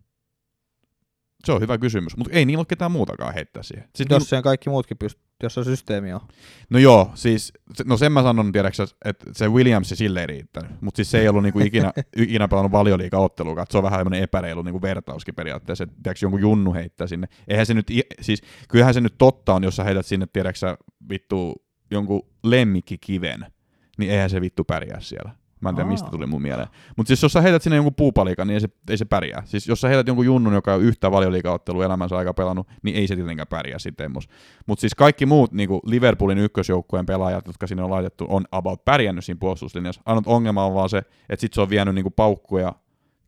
Se 1.47 1.51
on 1.51 1.61
hyvä 1.61 1.77
kysymys, 1.77 2.17
mutta 2.17 2.33
ei 2.33 2.45
niillä 2.45 2.59
ole 2.59 2.65
ketään 2.69 2.91
muutakaan 2.91 3.33
heittää 3.33 3.63
siihen. 3.63 3.89
Sitten 3.95 4.15
Jos 4.15 4.29
sen 4.29 4.43
kaikki 4.43 4.69
muutkin 4.69 4.97
pystyy, 4.97 5.23
jos 5.43 5.53
se 5.53 5.63
systeemi 5.63 6.13
on. 6.13 6.19
No 6.69 6.79
joo, 6.79 7.11
siis, 7.15 7.53
no 7.85 7.97
sen 7.97 8.11
mä 8.11 8.23
sanon, 8.23 8.51
tiedäksä, 8.51 8.85
että 9.05 9.25
se 9.33 9.49
Williams 9.49 9.89
sille 9.89 10.21
ei 10.21 10.27
riittänyt, 10.27 10.71
mutta 10.81 10.95
siis 10.95 11.11
se 11.11 11.19
ei 11.19 11.27
ollut 11.27 11.43
niinku 11.43 11.59
ikinä, 11.59 11.93
ikinä 12.17 12.47
pelannut 12.47 12.71
valioliiga 12.71 13.17
ottelua, 13.17 13.65
se 13.69 13.77
on 13.77 13.83
vähän 13.83 13.99
tämmöinen 13.99 14.23
epäreilu 14.23 14.61
niinku 14.61 14.81
vertauskin 14.81 15.35
periaatteessa, 15.35 15.83
että 15.83 15.95
tiedätkö, 16.03 16.25
jonkun 16.25 16.41
junnu 16.41 16.73
heittää 16.73 17.07
sinne. 17.07 17.27
Eihän 17.47 17.65
se 17.65 17.73
nyt, 17.73 17.87
siis 18.21 18.41
kyllähän 18.69 18.93
se 18.93 19.01
nyt 19.01 19.15
totta 19.17 19.53
on, 19.53 19.63
jos 19.63 19.75
sä 19.75 19.83
heität 19.83 20.05
sinne, 20.05 20.27
tiedäksä, 20.33 20.77
vittu 21.09 21.65
jonkun 21.91 22.21
lemmikkikiven, 22.43 23.45
niin 23.97 24.11
eihän 24.11 24.29
se 24.29 24.41
vittu 24.41 24.63
pärjää 24.63 24.99
siellä. 24.99 25.31
Mä 25.61 25.69
en 25.69 25.75
tiedä, 25.75 25.87
Aa. 25.87 25.91
mistä 25.91 26.09
tuli 26.09 26.25
mun 26.25 26.41
mieleen. 26.41 26.67
Mutta 26.97 27.07
siis 27.07 27.23
jos 27.23 27.33
sä 27.33 27.41
heität 27.41 27.61
sinne 27.61 27.75
jonkun 27.75 27.95
puupalikan, 27.95 28.47
niin 28.47 28.53
ei 28.53 28.61
se, 28.61 28.67
ei 28.89 28.97
se 28.97 29.05
pärjää. 29.05 29.41
Siis 29.45 29.67
jos 29.67 29.81
sä 29.81 29.87
heität 29.87 30.07
jonkun 30.07 30.25
junnun, 30.25 30.53
joka 30.53 30.73
on 30.73 30.81
yhtä 30.81 31.11
valioliigaottelua 31.11 31.85
elämänsä 31.85 32.17
aika 32.17 32.33
pelannut, 32.33 32.67
niin 32.83 32.95
ei 32.95 33.07
se 33.07 33.15
tietenkään 33.15 33.47
pärjää 33.47 33.79
sitten 33.79 34.11
Mutta 34.65 34.81
siis 34.81 34.95
kaikki 34.95 35.25
muut 35.25 35.51
niin 35.51 35.69
Liverpoolin 35.85 36.37
ykkösjoukkueen 36.37 37.05
pelaajat, 37.05 37.47
jotka 37.47 37.67
sinne 37.67 37.83
on 37.83 37.89
laitettu, 37.89 38.25
on 38.29 38.45
about 38.51 38.85
pärjännyt 38.85 39.25
siinä 39.25 39.39
puolustuslinjassa. 39.39 40.01
Ainut 40.05 40.27
ongelma 40.27 40.65
on 40.65 40.73
vaan 40.73 40.89
se, 40.89 40.97
että 40.97 41.41
sit 41.41 41.53
se 41.53 41.61
on 41.61 41.69
vienyt 41.69 41.95
niin 41.95 42.13
paukkuja 42.15 42.75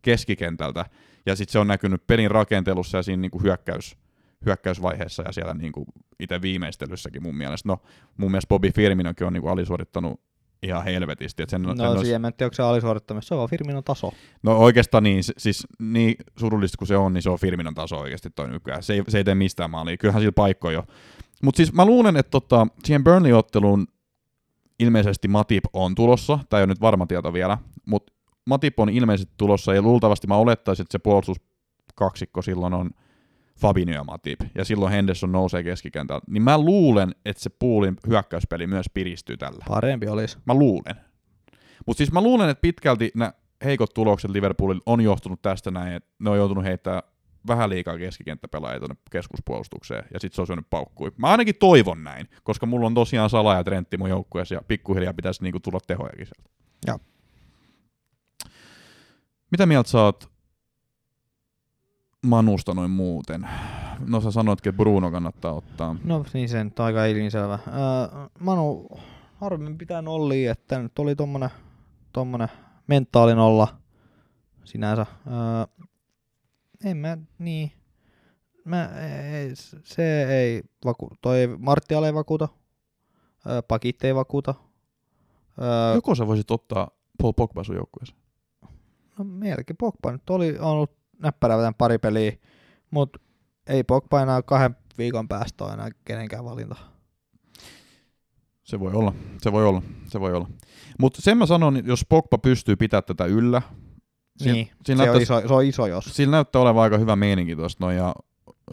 keskikentältä, 0.02 0.86
ja 1.26 1.36
sitten 1.36 1.52
se 1.52 1.60
on 1.60 1.68
näkynyt 1.68 2.08
pelin 2.08 2.32
rakentelussa 2.32 2.98
ja 2.98 3.04
siinä 3.04 3.22
niin 3.22 3.44
hyökkäys, 3.44 3.98
hyökkäysvaiheessa 4.46 5.24
ja 5.24 5.32
siellä 5.32 5.54
niin 5.54 5.74
itse 6.20 6.42
viimeistelyssäkin 6.42 7.24
mun 7.24 7.36
mielestä. 7.36 7.70
No, 7.70 7.78
mun 8.18 8.32
mielestä 8.32 8.50
Bobby 8.50 8.72
Firminokin 8.72 9.28
on 9.28 9.34
niin 9.34 9.48
alisuorittanut 9.48 10.22
ihan 10.64 10.84
helvetisti. 10.84 11.44
Et 11.44 11.50
sen, 11.50 11.62
No 11.62 11.76
sen 11.76 11.88
olisi- 11.88 12.06
siihen 12.06 12.26
en 12.26 12.34
tiedä, 12.34 12.48
onko 12.48 12.54
se 12.56 12.64
alisuorittamista. 12.64 13.28
Se 13.28 13.36
on 13.36 13.50
Firminon 13.50 13.84
taso. 13.84 14.12
No 14.44 14.58
oikeastaan 14.58 15.04
niin, 15.04 15.24
siis 15.38 15.68
niin 15.80 16.16
surullista 16.40 16.78
kuin 16.78 16.88
se 16.88 16.98
on, 16.98 17.14
niin 17.14 17.22
se 17.22 17.30
on 17.30 17.40
Firminon 17.40 17.74
taso 17.76 17.98
oikeasti 17.98 18.30
toi 18.30 18.48
nykyään. 18.50 18.84
Se 18.84 18.94
ei, 18.94 19.04
se 19.08 19.18
ei 19.18 19.24
tee 19.24 19.36
mistään 19.36 19.70
maalia. 19.70 19.98
Kyllähän 19.98 20.22
sillä 20.22 20.32
paikkoja 20.32 20.74
jo. 20.74 20.84
Mutta 21.44 21.58
siis 21.58 21.74
mä 21.74 21.86
luulen, 21.86 22.18
että 22.18 22.30
tota, 22.32 22.68
siihen 22.84 23.04
Burnley-otteluun 23.04 23.88
ilmeisesti 24.80 25.28
Matip 25.28 25.64
on 25.74 25.96
tulossa. 25.96 26.40
Tämä 26.50 26.60
ei 26.60 26.64
ole 26.64 26.68
nyt 26.68 26.82
varma 26.82 27.06
tieto 27.08 27.34
vielä, 27.34 27.58
mutta 27.86 28.14
Matip 28.46 28.80
on 28.80 28.90
ilmeisesti 28.90 29.34
tulossa 29.38 29.74
ja 29.74 29.82
luultavasti 29.82 30.28
mä 30.28 30.36
olettaisin, 30.36 30.84
että 30.84 30.92
se 30.92 31.00
puolustuskaksikko 31.00 32.42
silloin 32.42 32.74
on 32.74 32.90
Fabinho 33.60 33.94
ja 33.94 34.04
Matip, 34.04 34.40
ja 34.56 34.66
silloin 34.66 34.92
Henderson 34.92 35.32
nousee 35.32 35.64
keskikentältä. 35.64 36.26
Niin 36.30 36.44
mä 36.44 36.58
luulen, 36.58 37.16
että 37.26 37.44
se 37.44 37.50
puulin 37.50 37.98
hyökkäyspeli 38.08 38.68
myös 38.68 38.86
piristyy 38.94 39.38
tällä. 39.38 39.66
Parempi 39.68 40.08
olisi. 40.08 40.38
Mä 40.46 40.54
luulen. 40.54 40.96
Mutta 41.86 41.98
siis 41.98 42.12
mä 42.12 42.22
luulen, 42.22 42.50
että 42.50 42.62
pitkälti 42.62 43.12
nämä 43.16 43.34
heikot 43.64 43.94
tulokset 43.94 44.32
Liverpoolilla 44.32 44.84
on 44.86 45.02
johtunut 45.02 45.42
tästä 45.42 45.72
näin, 45.72 45.94
että 45.94 46.10
ne 46.20 46.30
on 46.30 46.38
joutunut 46.38 46.64
heittämään 46.64 47.04
vähän 47.48 47.70
liikaa 47.70 47.98
keskikenttäpelaajia 47.98 48.80
tuonne 48.80 48.96
keskuspuolustukseen, 49.12 50.04
ja 50.14 50.20
sitten 50.20 50.36
se 50.36 50.42
on 50.42 50.48
syönyt 50.48 50.70
paukkui. 50.70 51.12
Mä 51.18 51.28
ainakin 51.28 51.56
toivon 51.56 52.04
näin, 52.04 52.30
koska 52.44 52.66
mulla 52.66 52.88
on 52.88 52.94
tosiaan 52.94 53.30
Sala 53.30 53.56
ja 53.56 53.64
Trentti 53.64 53.98
mun 53.98 54.10
joukkueessa, 54.10 54.56
ja 54.56 54.62
pikkuhiljaa 54.68 55.14
pitäisi 55.14 55.44
niinku 55.44 55.60
tulla 55.60 55.80
tehojakin 55.88 56.26
sieltä. 56.26 56.50
Joo. 56.88 57.00
Mitä 59.52 59.66
mieltä 59.66 59.90
sä 59.90 60.02
oot 60.02 60.32
Manusta 62.26 62.74
noin 62.74 62.92
muuten? 62.92 63.48
No 64.08 64.22
sä 64.22 64.32
sanoitkin, 64.32 64.70
että 64.70 64.78
Bruno 64.78 65.12
kannattaa 65.12 65.54
ottaa. 65.54 65.96
No 66.04 66.26
niin 66.34 66.50
se 66.50 66.64
nyt 66.64 66.80
on 66.80 66.86
aika 66.86 67.06
ilmiselvä. 67.06 67.60
Öö, 67.68 68.28
Manu, 68.40 68.88
harvemmin 69.36 69.78
pitää 69.78 70.02
nollia, 70.02 70.52
että 70.52 70.80
nyt 70.80 71.00
oli 71.00 71.16
tommonen, 71.16 71.50
tommonen 72.14 72.50
mentaalin 72.88 73.38
olla 73.38 73.68
sinänsä. 74.64 75.06
Öö, 75.28 75.86
en 76.86 76.98
mä, 76.98 77.18
niin. 77.40 77.72
Mä, 78.66 78.90
ei, 79.34 79.52
se 79.84 80.24
ei 80.24 80.64
vaku, 80.86 81.10
toi 81.22 81.58
Martial 81.58 82.04
ei 82.04 82.14
vakuuta. 82.14 82.48
Öö, 83.48 83.62
Pakit 83.62 84.04
ei 84.04 84.16
vakuuta. 84.16 84.56
Öö, 85.62 85.96
Joko 85.96 86.16
sä 86.16 86.28
voisit 86.28 86.52
ottaa 86.52 86.92
Paul 87.22 87.34
Pogba 87.34 87.64
sun 87.64 87.76
joukkueeseen? 87.76 88.20
No 89.18 89.26
melkein 89.26 89.78
Pogba 89.78 90.12
nyt 90.12 90.30
oli 90.30 90.58
ollut 90.60 90.99
näppärä 91.20 91.56
tämän 91.58 91.76
pari 91.78 91.98
peliä, 91.98 92.32
mutta 92.92 93.20
ei 93.68 93.84
Pogba 93.84 94.22
enää 94.22 94.42
kahden 94.42 94.76
viikon 94.98 95.28
päästä 95.28 95.64
ole 95.64 95.74
enää 95.74 95.90
kenenkään 96.06 96.46
valinta. 96.46 96.76
Se 98.64 98.80
voi 98.80 98.94
olla, 98.94 99.14
se 99.42 99.52
voi 99.52 99.66
olla, 99.66 99.82
se 100.08 100.20
voi 100.20 100.34
olla. 100.34 100.48
Mutta 101.00 101.22
sen 101.22 101.38
mä 101.38 101.46
sanon, 101.46 101.86
jos 101.86 102.06
Pogba 102.10 102.38
pystyy 102.38 102.76
pitämään 102.76 103.04
tätä 103.04 103.26
yllä, 103.26 103.62
Siin- 104.38 104.54
niin, 104.54 104.70
siinä 104.86 105.04
se, 105.04 105.10
on 105.10 105.16
näyttäisi- 105.16 105.24
iso, 105.24 105.48
se 105.48 105.54
on 105.54 105.64
iso 105.66 105.86
jos. 105.88 106.06
sillä 106.06 106.32
näyttää 106.32 106.62
olevan 106.62 106.84
aika 106.84 106.98
hyvä 106.98 107.16
meininki 107.16 107.56
tuosta 107.56 107.86
noin, 107.86 107.98
ja 107.98 108.16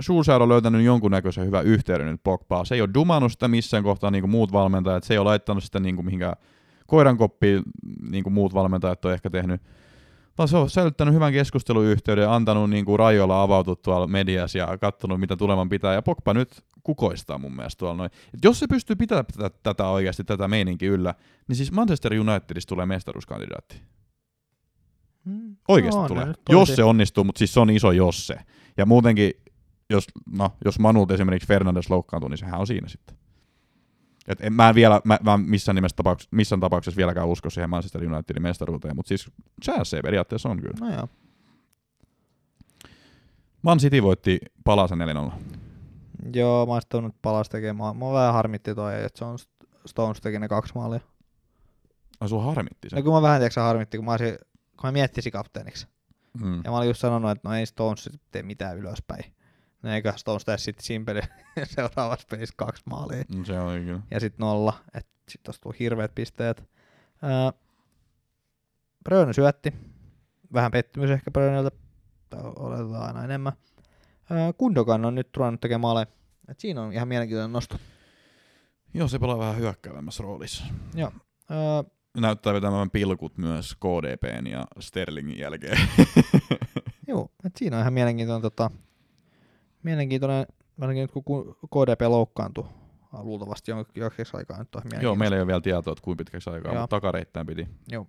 Schulzer 0.02 0.42
on 0.42 0.48
löytänyt 0.48 0.84
jonkunnäköisen 0.84 1.46
hyvän 1.46 1.64
yhteyden 1.64 2.06
nyt 2.06 2.20
Pogbaa. 2.24 2.64
Se 2.64 2.74
ei 2.74 2.80
ole 2.80 2.90
dumannut 2.94 3.32
sitä 3.32 3.48
missään 3.48 3.82
kohtaa 3.82 4.10
niin 4.10 4.22
kuin 4.22 4.30
muut 4.30 4.52
valmentajat, 4.52 5.04
se 5.04 5.14
ei 5.14 5.18
ole 5.18 5.28
laittanut 5.30 5.64
sitä 5.64 5.80
niin 5.80 5.96
kuin 5.96 6.04
mihinkään 6.04 6.36
koirankoppiin, 6.86 7.62
niin 8.10 8.24
kuin 8.24 8.32
muut 8.34 8.54
valmentajat 8.54 9.04
on 9.04 9.12
ehkä 9.12 9.30
tehnyt, 9.30 9.62
vaan 10.38 10.48
se 10.48 10.56
on 10.56 10.70
säilyttänyt 10.70 11.14
hyvän 11.14 11.32
keskusteluyhteyden 11.32 12.22
ja 12.22 12.34
antanut 12.34 12.70
niin 12.70 12.84
kuin 12.84 12.98
rajoilla 12.98 13.42
avautua 13.42 13.76
tuolla 13.76 14.06
mediassa 14.06 14.58
ja 14.58 14.78
katsonut, 14.78 15.20
mitä 15.20 15.36
tuleman 15.36 15.68
pitää. 15.68 15.94
Ja 15.94 16.02
Pogba 16.02 16.34
nyt 16.34 16.64
kukoistaa 16.82 17.38
mun 17.38 17.56
mielestä 17.56 17.78
tuolla 17.78 17.96
noin. 17.96 18.10
Et 18.34 18.44
jos 18.44 18.58
se 18.58 18.66
pystyy 18.66 18.96
pitämään 18.96 19.26
tätä, 19.26 19.58
tätä 19.62 19.88
oikeasti, 19.88 20.24
tätä 20.24 20.48
meininki 20.48 20.86
yllä, 20.86 21.14
niin 21.48 21.56
siis 21.56 21.72
Manchester 21.72 22.12
Unitedista 22.20 22.68
tulee 22.68 22.86
mestaruuskandidaatti. 22.86 23.80
Mm, 25.24 25.56
Oikeasti 25.68 26.00
on, 26.00 26.08
tulee. 26.08 26.34
Jos 26.48 26.68
se 26.68 26.84
onnistuu, 26.84 27.24
mutta 27.24 27.38
siis 27.38 27.54
se 27.54 27.60
on 27.60 27.70
iso 27.70 27.92
jos 27.92 28.26
se. 28.26 28.36
Ja 28.76 28.86
muutenkin, 28.86 29.32
jos, 29.90 30.06
no, 30.32 30.50
jos 30.64 30.78
Manut 30.78 31.10
esimerkiksi 31.10 31.48
Fernandes 31.48 31.90
loukkaantuu, 31.90 32.28
niin 32.28 32.38
sehän 32.38 32.60
on 32.60 32.66
siinä 32.66 32.88
sitten. 32.88 33.16
Et 34.28 34.38
en, 34.40 34.52
mä 34.52 34.68
en 34.68 34.74
vielä, 34.74 35.00
mä, 35.04 35.18
mä 35.22 35.38
missään, 35.38 35.74
nimessä 35.74 35.96
tapauksessa, 35.96 36.36
missään 36.36 36.60
tapauksessa 36.60 36.96
vieläkään 36.96 37.26
usko 37.26 37.50
siihen 37.50 37.70
Manchester 37.70 38.04
Unitedin 38.04 38.42
mestaruuteen, 38.42 38.96
mutta 38.96 39.08
siis 39.08 39.30
chance 39.64 40.02
periaatteessa 40.02 40.48
on 40.48 40.60
kyllä. 40.60 40.76
No 40.80 40.94
joo. 40.96 41.08
Man 43.62 43.78
City 43.78 44.02
voitti 44.02 44.38
Palasen 44.64 44.98
4-0. 44.98 45.32
Joo, 46.34 46.66
mä 46.66 47.00
nyt 47.02 47.14
palas 47.22 47.48
tekemään. 47.48 47.96
Mua 47.96 48.12
vähän 48.12 48.32
harmitti 48.32 48.74
toi, 48.74 49.04
että 49.04 49.18
se 49.18 49.24
on 49.24 49.38
Stones 49.86 50.20
teki 50.20 50.38
ne 50.38 50.48
kaksi 50.48 50.72
maalia. 50.74 51.00
Ai 52.20 52.28
sua 52.28 52.42
harmitti 52.42 52.90
se. 52.90 52.96
No 52.96 53.02
kun 53.02 53.14
mä 53.14 53.22
vähän 53.22 53.40
tiedätkö, 53.40 53.60
harmitti, 53.60 53.96
kun 53.96 54.04
mä, 54.04 54.10
olisin, 54.10 54.38
kun 54.50 54.88
mä 54.88 54.92
miettisin 54.92 55.32
kapteeniksi. 55.32 55.86
Mm. 56.40 56.60
Ja 56.64 56.70
mä 56.70 56.76
olin 56.76 56.88
just 56.88 57.00
sanonut, 57.00 57.30
että 57.30 57.48
no 57.48 57.54
ei 57.54 57.66
Stones 57.66 58.10
tee 58.32 58.42
mitään 58.42 58.78
ylöspäin. 58.78 59.35
No 59.86 59.92
eikä 59.92 60.12
Stones 60.16 60.44
tee 60.44 60.58
sitten 60.58 60.84
simpeli 60.84 61.20
seuraavassa 61.76 62.26
pelissä 62.30 62.54
kaksi 62.58 62.82
maalia. 62.90 63.24
Mm, 63.34 63.44
Se 63.44 63.60
oli 63.60 63.80
kyllä. 63.80 64.00
Ja 64.10 64.20
sitten 64.20 64.44
nolla. 64.44 64.72
Että 64.94 65.10
sitten 65.28 65.46
tosta 65.48 65.62
tuli 65.62 65.76
hirveät 65.80 66.14
pisteet. 66.14 66.60
Öö, 67.24 67.60
Bröne 69.04 69.32
syötti. 69.32 69.72
Vähän 70.52 70.70
pettymys 70.70 71.10
ehkä 71.10 71.30
Bröneltä. 71.30 71.70
Tai 72.30 72.40
Oletetaan 72.56 73.06
aina 73.06 73.24
enemmän. 73.24 73.52
Öö, 74.30 74.52
Kundokan 74.58 75.04
on 75.04 75.14
nyt 75.14 75.36
ruvennut 75.36 75.60
tekemään 75.60 75.80
maaleja. 75.80 76.06
Et 76.48 76.60
siinä 76.60 76.82
on 76.82 76.92
ihan 76.92 77.08
mielenkiintoinen 77.08 77.52
nosto. 77.52 77.76
Joo, 78.94 79.08
se 79.08 79.18
pelaa 79.18 79.38
vähän 79.38 79.56
hyökkäävämmässä 79.56 80.22
roolissa. 80.22 80.64
Öö, 80.98 81.08
Näyttää 82.16 82.54
vetämään 82.54 82.90
pilkut 82.90 83.38
myös 83.38 83.74
KDPn 83.74 84.46
ja 84.46 84.66
Sterlingin 84.80 85.38
jälkeen. 85.38 85.78
Joo, 87.08 87.30
et 87.44 87.56
siinä 87.56 87.76
on 87.76 87.80
ihan 87.80 87.92
mielenkiintoinen, 87.92 88.42
tota, 88.42 88.70
mielenkiintoinen, 89.86 90.46
varsinkin 90.80 91.02
nyt 91.02 91.10
kun 91.12 91.24
ku- 91.24 91.54
KDP 91.54 92.00
loukkaantui 92.08 92.64
äh, 93.14 93.20
luultavasti 93.22 93.72
jon- 93.72 93.86
joksikin 93.94 94.26
aikaa 94.32 94.58
nyt 94.58 94.74
on 94.74 94.82
Joo, 95.00 95.14
meillä 95.14 95.36
ei 95.36 95.40
ole 95.40 95.46
vielä 95.46 95.60
tietoa, 95.60 95.92
että 95.92 96.02
kuinka 96.04 96.18
pitkäksi 96.18 96.50
aikaa, 96.50 96.72
Joo. 96.72 96.80
mutta 96.80 96.96
takareittäin 96.96 97.46
piti. 97.46 97.68
Joo. 97.88 98.06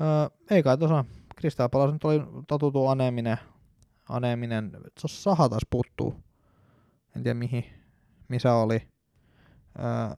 Öö, 0.00 0.38
ei 0.50 0.62
kai 0.62 0.78
tuossa, 0.78 1.04
Kristal 1.36 1.68
Palas 1.68 1.92
nyt 1.92 2.04
oli 2.04 2.20
tatutu 2.46 2.86
aneminen, 2.86 3.36
aneminen, 4.08 4.70
se 4.98 5.08
saha 5.08 5.48
taas 5.48 5.62
puuttuu. 5.70 6.14
En 7.16 7.22
tiedä 7.22 7.38
mihin, 7.38 7.64
missä 8.28 8.54
oli. 8.54 8.88
Öö, 9.78 10.16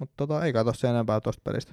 mutta 0.00 0.14
tota, 0.16 0.44
ei 0.44 0.52
kai 0.52 0.64
tossa 0.64 0.90
enempää 0.90 1.20
tosta 1.20 1.42
pelistä. 1.44 1.72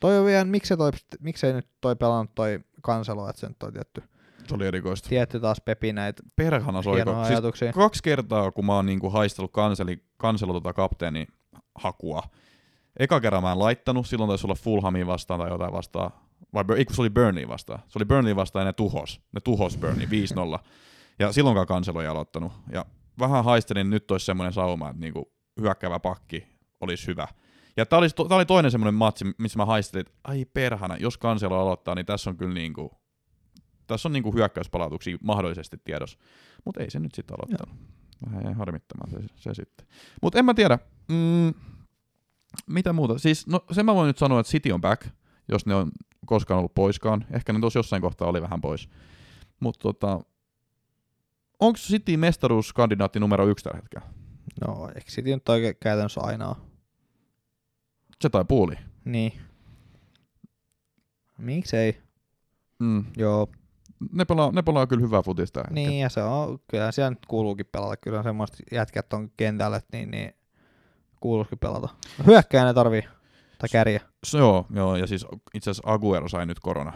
Toi 0.00 0.18
on 0.18 0.24
vielä, 0.24 0.44
miksei, 0.44 0.76
toi, 0.76 0.90
miksei 1.20 1.52
nyt 1.52 1.68
toi 1.80 1.96
pelannut 1.96 2.34
toi 2.34 2.60
kanselo, 2.82 3.28
että 3.28 3.40
se 3.40 3.48
nyt 3.48 3.62
on 3.62 3.72
tietty, 3.72 4.02
Se 4.48 4.54
oli 4.54 4.66
erikoista. 4.66 5.08
tietty 5.08 5.40
taas 5.40 5.60
pepi 5.60 5.92
näitä 5.92 6.22
Perhana 6.36 6.82
soiko. 6.82 7.14
Siis 7.14 7.28
ajatuksia. 7.30 7.72
kaksi 7.72 8.02
kertaa, 8.02 8.50
kun 8.50 8.66
mä 8.66 8.74
oon 8.74 8.86
niinku 8.86 9.10
haistellut 9.10 9.52
kanseli, 9.52 10.04
kanselo 10.16 10.52
tota 10.52 10.72
kapteeni 10.72 11.26
hakua. 11.74 12.22
Eka 12.98 13.20
kerran 13.20 13.42
mä 13.42 13.52
en 13.52 13.58
laittanut, 13.58 14.06
silloin 14.06 14.28
taisi 14.28 14.46
olla 14.46 14.54
Fulhamiin 14.54 15.06
vastaan 15.06 15.40
tai 15.40 15.50
jotain 15.50 15.72
vastaan. 15.72 16.10
Vai 16.54 16.64
ei, 16.76 16.84
kun 16.84 16.96
se 16.96 17.02
oli 17.02 17.10
Burnley 17.10 17.48
vastaan. 17.48 17.78
Se 17.88 17.98
oli 17.98 18.04
Burnley 18.04 18.36
vastaan 18.36 18.62
ja 18.62 18.68
ne 18.68 18.72
tuhos. 18.72 19.20
Ne 19.32 19.40
tuhos 19.40 19.78
Burnley 19.78 20.06
5-0. 20.06 20.58
Ja 21.18 21.32
silloinkaan 21.32 21.66
kanselo 21.66 22.00
ei 22.00 22.06
aloittanut. 22.06 22.52
Ja 22.72 22.86
vähän 23.18 23.44
haistelin, 23.44 23.90
nyt 23.90 24.10
olisi 24.10 24.26
semmoinen 24.26 24.52
sauma, 24.52 24.90
että 24.90 25.00
niinku 25.00 25.32
hyökkäävä 25.60 25.98
pakki 25.98 26.46
olisi 26.80 27.06
hyvä. 27.06 27.28
Ja 27.76 27.86
tää 27.86 27.98
oli, 27.98 28.08
tää 28.28 28.36
oli 28.36 28.46
toinen 28.46 28.70
semmoinen 28.70 28.94
matsi, 28.94 29.24
missä 29.38 29.58
mä 29.58 29.64
haistelin, 29.64 30.00
että 30.00 30.18
ai 30.24 30.44
perhana, 30.44 30.96
jos 30.96 31.18
kanselo 31.18 31.60
aloittaa, 31.60 31.94
niin 31.94 32.06
tässä 32.06 32.30
on 32.30 32.36
kyllä 32.36 32.54
niinku, 32.54 32.99
tässä 33.90 34.08
on 34.08 34.12
niinku 34.12 34.32
hyökkäyspalautuksia 34.32 35.18
mahdollisesti 35.22 35.76
tiedossa. 35.84 36.18
Mutta 36.64 36.80
ei 36.80 36.90
se 36.90 37.00
nyt 37.00 37.14
sitten 37.14 37.36
aloittanut. 37.38 37.76
Vähän 38.26 38.44
jäi 38.44 38.52
harmittamaan 38.52 39.10
se, 39.10 39.16
se 39.36 39.54
sitten. 39.54 39.86
Mutta 40.22 40.38
en 40.38 40.44
mä 40.44 40.54
tiedä. 40.54 40.78
Mm, 41.08 41.54
mitä 42.66 42.92
muuta? 42.92 43.18
Siis, 43.18 43.46
no 43.46 43.64
sen 43.72 43.86
mä 43.86 43.94
voin 43.94 44.06
nyt 44.06 44.18
sanoa, 44.18 44.40
että 44.40 44.50
City 44.50 44.72
on 44.72 44.80
back, 44.80 45.06
jos 45.48 45.66
ne 45.66 45.74
on 45.74 45.90
koskaan 46.26 46.58
ollut 46.58 46.74
poiskaan. 46.74 47.24
Ehkä 47.30 47.52
ne 47.52 47.60
tuossa 47.60 47.78
jossain 47.78 48.02
kohtaa 48.02 48.28
oli 48.28 48.42
vähän 48.42 48.60
pois. 48.60 48.88
Mutta 49.60 49.82
tota, 49.82 50.20
onko 51.60 51.76
City 51.76 52.16
mestaruuskandidaatti 52.16 53.20
numero 53.20 53.46
yksi 53.46 53.64
tällä 53.64 53.76
hetkellä? 53.76 54.06
No, 54.66 54.88
eikö 54.88 55.10
City 55.10 55.30
nyt 55.30 55.48
oikein 55.48 55.76
käytännössä 55.80 56.20
aina? 56.20 56.56
Se 58.20 58.28
tai 58.28 58.44
puuli. 58.44 58.74
Niin. 59.04 59.32
Miksei? 61.38 62.00
Mm. 62.78 63.04
Joo. 63.16 63.48
Ne, 64.12 64.24
pelaa, 64.24 64.50
ne 64.52 64.62
pelaa 64.62 64.86
kyllä 64.86 65.02
hyvää 65.02 65.22
futista. 65.22 65.64
Niin, 65.70 66.00
ja 66.00 66.08
se 66.08 66.22
on, 66.22 66.58
kyllä 66.70 66.92
siellä 66.92 67.10
nyt 67.10 67.26
kuuluukin 67.28 67.66
pelata. 67.72 67.96
Kyllä 67.96 68.22
semmoista 68.22 68.56
jätkät 68.72 69.12
on 69.12 69.30
kentällä, 69.36 69.80
niin, 69.92 70.10
niin 70.10 70.34
kuuluukin 71.20 71.58
pelata. 71.58 71.88
Hyökkää 72.26 72.64
ne 72.64 72.74
tarvii. 72.74 73.02
Tai 73.58 73.68
kärjä. 73.72 74.00
Se, 74.24 74.38
joo, 74.38 74.66
joo, 74.74 74.96
ja 74.96 75.06
siis 75.06 75.26
itse 75.54 75.70
asiassa 75.70 75.92
Aguero 75.92 76.28
sai 76.28 76.46
nyt 76.46 76.60
korona. 76.60 76.92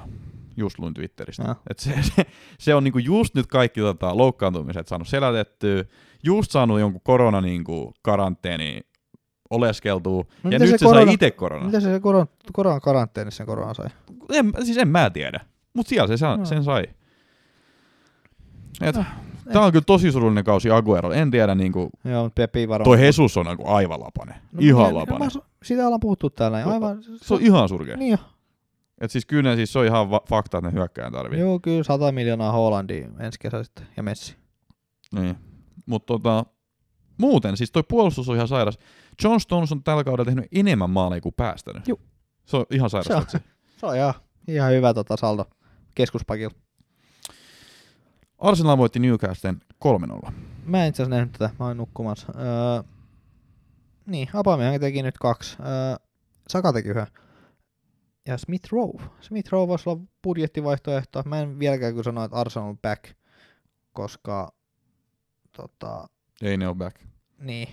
Just 0.56 0.78
luin 0.78 0.94
Twitteristä. 0.94 1.44
No. 1.44 1.56
Et 1.70 1.78
se, 1.78 1.94
se, 2.16 2.26
se, 2.58 2.74
on 2.74 2.84
niinku 2.84 2.98
just 2.98 3.34
nyt 3.34 3.46
kaikki 3.46 3.80
tota, 3.80 4.16
loukkaantumiset 4.16 4.88
saanut 4.88 5.08
selätettyä, 5.08 5.84
just 6.22 6.50
saanut 6.50 6.80
jonkun 6.80 7.00
korona 7.04 7.40
niinku 7.40 7.94
karanteeni 8.02 8.80
oleskeltua, 9.50 10.24
No 10.42 10.50
ja 10.50 10.58
nyt 10.58 10.68
se 10.70 10.78
se, 10.78 10.84
korona- 10.84 11.04
sai 11.04 11.14
itse 11.14 11.30
korona. 11.30 11.66
Mitä 11.66 11.80
se, 11.80 11.92
se 11.92 12.00
koron, 12.00 12.26
koron 12.52 12.80
karanteenissa 12.80 13.36
sen 13.36 13.46
koronaan 13.46 13.74
sai? 13.74 13.86
En, 14.32 14.52
siis 14.64 14.76
en 14.78 14.88
mä 14.88 15.10
tiedä, 15.10 15.40
mutta 15.74 15.88
siellä 15.88 16.06
se 16.08 16.16
sa, 16.16 16.26
Joo. 16.26 16.44
sen 16.44 16.64
sai. 16.64 16.84
Et, 18.80 18.96
No. 18.96 19.52
Tää 19.52 19.62
on 19.62 19.72
kyllä 19.72 19.84
tosi 19.86 20.12
surullinen 20.12 20.44
kausi 20.44 20.70
Aguero. 20.70 21.12
En 21.12 21.30
tiedä, 21.30 21.54
niinku, 21.54 21.90
Joo, 22.04 22.30
Pepi 22.34 22.68
varmaan. 22.68 22.84
toi 22.84 23.04
Jesus 23.04 23.36
on 23.36 23.46
niinku 23.46 23.66
aivan 23.68 24.00
lapanen. 24.00 24.34
No, 24.52 24.58
ihan 24.60 24.84
niin, 24.84 24.94
lapanen. 24.94 25.30
mä- 25.34 25.40
Siitä 25.62 25.84
ollaan 25.86 26.00
puhuttu 26.00 26.30
täällä. 26.30 26.64
No, 26.64 26.72
Aivan, 26.72 26.98
Se 27.16 27.34
on 27.34 27.40
ihan 27.42 27.68
surkea. 27.68 27.96
Niin 27.96 28.10
jo. 28.10 28.18
Et 29.00 29.10
siis 29.10 29.26
kyllä 29.26 29.50
ne, 29.50 29.56
siis 29.56 29.72
se 29.72 29.78
on 29.78 29.84
ihan 29.86 30.10
va- 30.10 30.20
fakta, 30.28 30.58
että 30.58 30.70
ne 30.70 30.74
hyökkään 30.76 31.12
tarvii. 31.12 31.40
Joo, 31.40 31.60
kyllä 31.60 31.82
100 31.82 32.12
miljoonaa 32.12 32.52
Hollandia 32.52 33.08
ensi 33.20 33.38
kesä 33.38 33.62
sitten. 33.64 33.86
Ja 33.96 34.02
Messi. 34.02 34.36
Niin. 35.14 35.36
Mutta 35.86 36.06
tota, 36.06 36.44
muuten, 37.18 37.56
siis 37.56 37.70
toi 37.70 37.82
puolustus 37.88 38.28
on 38.28 38.34
ihan 38.36 38.48
sairas. 38.48 38.78
John 39.24 39.40
Stones 39.40 39.72
on 39.72 39.82
tällä 39.82 40.04
kaudella 40.04 40.24
tehnyt 40.26 40.46
enemmän 40.52 40.90
maaleja 40.90 41.20
kuin 41.20 41.34
päästänyt. 41.36 41.88
Juu. 41.88 42.00
Se 42.46 42.56
on 42.56 42.66
ihan 42.70 42.90
sairas. 42.90 43.06
Se 43.06 43.36
on-. 43.36 43.42
Se 43.76 43.86
on 43.86 43.96
ihan, 43.96 44.14
ihan 44.48 44.72
hyvä 44.72 44.94
tota 44.94 45.16
saldo 45.16 45.44
keskuspakilla. 45.94 46.54
Arsenal 48.38 48.78
voitti 48.78 48.98
Newcastlen 48.98 49.60
3-0. 50.28 50.32
Mä 50.64 50.82
en 50.82 50.88
itse 50.88 51.02
asiassa 51.02 51.16
nähnyt 51.16 51.32
tätä, 51.32 51.50
mä 51.58 51.66
olin 51.66 51.76
nukkumassa. 51.76 52.32
Öö, 52.36 52.82
niin, 54.06 54.28
Aubameyang 54.34 54.80
teki 54.80 55.02
nyt 55.02 55.18
kaksi. 55.18 55.56
Öö, 55.60 55.96
Saka 56.48 56.72
teki 56.72 56.88
yhden. 56.88 57.06
Ja 58.26 58.38
Smith 58.38 58.72
Rowe. 58.72 59.02
Smith 59.20 59.52
Rowe 59.52 59.68
voisi 59.68 59.88
olla 59.90 60.02
budjettivaihtoehto. 60.22 61.22
Mä 61.26 61.40
en 61.40 61.58
vieläkään 61.58 61.92
kyllä 61.92 62.02
sano, 62.02 62.24
että 62.24 62.36
Arsenal 62.36 62.68
on 62.68 62.78
back, 62.78 63.04
koska 63.92 64.52
tota, 65.56 66.08
Ei 66.42 66.56
ne 66.56 66.68
ole 66.68 66.76
back. 66.76 66.96
niin. 67.38 67.68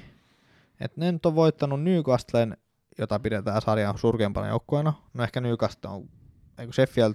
Et 0.79 0.97
ne 0.97 1.11
nyt 1.11 1.25
on 1.25 1.35
voittanut 1.35 1.83
Newcastlen, 1.83 2.57
jota 2.97 3.19
pidetään 3.19 3.61
sarjan 3.61 3.97
surkeimpana 3.97 4.47
joukkueena. 4.47 4.93
No 5.13 5.23
ehkä 5.23 5.41
Newcastle 5.41 5.89
on, 5.89 6.09
ei 6.57 6.65
kun 6.65 6.73
Sheffield, 6.73 7.13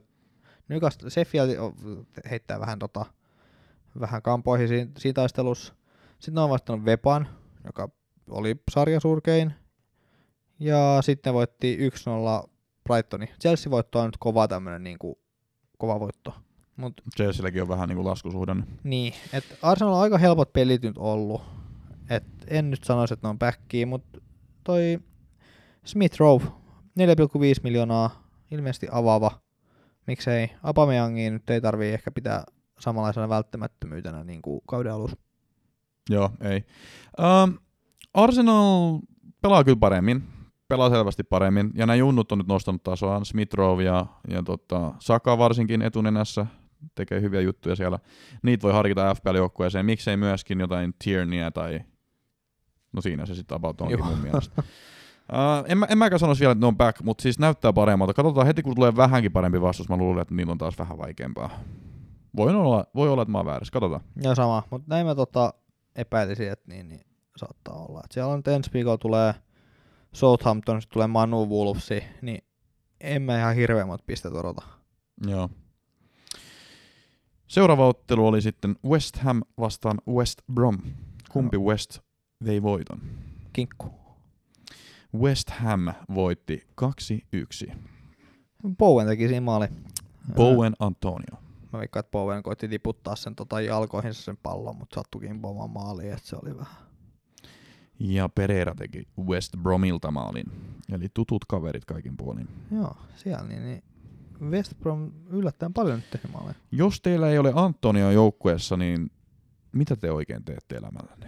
Newcastle, 0.68 1.10
Sheffield 1.10 1.56
on- 1.58 2.06
heittää 2.30 2.60
vähän, 2.60 2.78
tota, 2.78 3.06
vähän 4.00 4.22
kampoihin 4.22 4.68
siinä, 4.68 4.90
siinä 4.98 5.14
taistelussa. 5.14 5.74
Sitten 6.18 6.34
ne 6.34 6.40
on 6.40 6.48
voittanut 6.50 6.84
Vepan, 6.84 7.28
joka 7.64 7.88
oli 8.30 8.56
sarjan 8.70 9.00
surkein. 9.00 9.52
Ja 10.58 10.98
sitten 11.02 11.30
ne 11.30 11.34
voitti 11.34 11.78
1-0 12.44 12.48
Brightoni. 12.84 13.26
Chelsea-voitto 13.26 13.98
on 13.98 14.06
nyt 14.06 14.16
kova 14.18 14.48
tämmönen 14.48 14.84
niinku, 14.84 15.18
kova 15.78 16.00
voitto. 16.00 16.34
Mut 16.76 17.00
Chelsealläkin 17.16 17.62
on 17.62 17.68
vähän 17.68 17.88
niinku 17.88 18.04
laskusuhdanne. 18.04 18.66
niin, 18.84 19.14
että 19.32 19.54
Arsenal 19.62 19.92
on 19.94 20.00
aika 20.00 20.18
helpot 20.18 20.52
pelit 20.52 20.82
nyt 20.82 20.98
ollut. 20.98 21.42
Et 22.10 22.24
en 22.46 22.70
nyt 22.70 22.84
sanoisi, 22.84 23.14
että 23.14 23.26
ne 23.26 23.30
on 23.30 23.38
backia, 23.38 23.86
mutta 23.86 24.20
toi 24.64 24.98
Smith 25.84 26.18
Rowe, 26.20 26.44
4,5 26.44 27.62
miljoonaa, 27.62 28.28
ilmeisesti 28.50 28.88
avaava. 28.90 29.40
Miksei 30.06 30.50
Abameyangia 30.62 31.30
nyt 31.30 31.50
ei 31.50 31.60
tarvii 31.60 31.92
ehkä 31.92 32.10
pitää 32.10 32.44
samanlaisena 32.80 33.28
välttämättömyytenä 33.28 34.24
niin 34.24 34.42
kuin 34.42 34.60
kauden 34.66 34.92
alussa. 34.92 35.16
Joo, 36.10 36.30
ei. 36.40 36.64
Um, 37.44 37.58
Arsenal 38.14 38.98
pelaa 39.42 39.64
kyllä 39.64 39.78
paremmin. 39.80 40.22
Pelaa 40.68 40.90
selvästi 40.90 41.22
paremmin. 41.24 41.70
Ja 41.74 41.86
nämä 41.86 41.94
junnut 41.94 42.32
on 42.32 42.38
nyt 42.38 42.46
nostanut 42.46 42.82
tasoaan. 42.82 43.24
Smith 43.24 43.54
Rowe 43.54 43.84
ja, 43.84 44.06
ja 44.28 44.42
tota, 44.42 44.94
Saka 44.98 45.38
varsinkin 45.38 45.82
etunenässä 45.82 46.46
tekee 46.94 47.20
hyviä 47.20 47.40
juttuja 47.40 47.76
siellä. 47.76 47.98
Niitä 48.42 48.62
voi 48.62 48.72
harkita 48.72 49.14
FPL-joukkueeseen. 49.14 49.86
Miksei 49.86 50.16
myöskin 50.16 50.60
jotain 50.60 50.94
Tierneyä 51.04 51.50
tai... 51.50 51.80
No 52.92 53.02
siinä 53.02 53.26
se 53.26 53.34
sitten 53.34 53.56
about 53.56 53.80
onkin 53.80 53.98
Joo. 53.98 54.08
mun 54.08 54.18
mielestä. 54.18 54.62
Uh, 55.32 55.64
en, 55.68 55.78
mä, 55.78 55.86
en 55.90 55.98
mäkään 55.98 56.18
sanoisi 56.18 56.40
vielä, 56.40 56.52
että 56.52 56.60
ne 56.60 56.66
on 56.66 56.76
back, 56.76 57.02
mutta 57.02 57.22
siis 57.22 57.38
näyttää 57.38 57.72
paremmalta. 57.72 58.14
Katsotaan 58.14 58.46
heti, 58.46 58.62
kun 58.62 58.74
tulee 58.74 58.96
vähänkin 58.96 59.32
parempi 59.32 59.60
vastaus. 59.60 59.88
Mä 59.88 59.96
luulen, 59.96 60.22
että 60.22 60.34
niillä 60.34 60.52
on 60.52 60.58
taas 60.58 60.78
vähän 60.78 60.98
vaikeampaa. 60.98 61.50
Voi 62.36 62.54
olla, 62.54 62.86
voi 62.94 63.08
olla 63.08 63.22
että 63.22 63.32
mä 63.32 63.38
oon 63.38 63.46
väärässä. 63.46 63.72
Katsotaan. 63.72 64.00
Ja 64.22 64.34
sama, 64.34 64.62
mutta 64.70 64.86
näin 64.88 65.06
mä 65.06 65.14
tota 65.14 65.54
epäilisin, 65.96 66.52
että 66.52 66.64
niin, 66.68 66.88
niin 66.88 67.00
saattaa 67.36 67.74
olla. 67.74 68.00
Et 68.04 68.12
siellä 68.12 68.32
on 68.32 68.38
nyt 68.38 68.48
ensi 68.48 68.70
viikolla 68.72 68.98
tulee 68.98 69.34
Southampton, 70.12 70.82
sitten 70.82 70.94
tulee 70.94 71.06
Manu 71.06 71.48
Wolvesi, 71.48 72.04
niin 72.22 72.44
en 73.00 73.22
mä 73.22 73.38
ihan 73.38 73.54
hirveän 73.54 73.86
monta 73.86 74.04
pistettä 74.06 74.38
odota. 74.38 74.62
Joo. 75.26 75.50
Seuraava 77.46 77.88
ottelu 77.88 78.26
oli 78.26 78.42
sitten 78.42 78.76
West 78.86 79.16
Ham 79.16 79.42
vastaan 79.60 79.98
West 80.08 80.38
Brom. 80.52 80.78
Kumpi 81.30 81.58
West 81.58 81.98
vei 82.44 82.62
voiton? 82.62 83.00
Kinkku. 83.52 84.05
West 85.18 85.50
Ham 85.50 85.92
voitti 86.14 86.66
2-1. 87.68 87.72
Bowen 88.78 89.06
teki 89.06 89.28
siinä 89.28 89.40
maali. 89.40 89.66
Bowen 90.34 90.72
Antonio. 90.78 91.42
Mä 91.72 91.78
veikkaan, 91.78 92.00
että 92.00 92.10
Bowen 92.10 92.42
koitti 92.42 92.68
tiputtaa 92.68 93.16
sen 93.16 93.34
tota 93.34 93.60
jalkoihinsa 93.60 94.22
sen 94.22 94.36
pallon, 94.36 94.76
mutta 94.76 94.94
sattukin 94.94 95.40
pomaan 95.40 95.70
maaliin, 95.70 96.12
että 96.12 96.28
se 96.28 96.36
oli 96.42 96.56
vähän. 96.56 96.86
Ja 97.98 98.28
Pereira 98.28 98.74
teki 98.74 99.08
West 99.20 99.56
Bromilta 99.62 100.10
maalin. 100.10 100.46
Eli 100.92 101.06
tutut 101.14 101.44
kaverit 101.44 101.84
kaikin 101.84 102.16
puolin. 102.16 102.48
Joo, 102.70 102.96
siellä 103.16 103.48
niin, 103.48 103.62
niin 103.62 103.82
West 104.40 104.72
Brom 104.80 105.12
yllättäen 105.30 105.72
paljon 105.72 105.96
nyt 105.96 106.10
tehnyt 106.10 106.32
maaleja. 106.32 106.54
Jos 106.70 107.00
teillä 107.00 107.30
ei 107.30 107.38
ole 107.38 107.52
Antonio 107.54 108.10
joukkueessa, 108.10 108.76
niin 108.76 109.10
mitä 109.72 109.96
te 109.96 110.12
oikein 110.12 110.44
teette 110.44 110.76
elämällänne? 110.76 111.26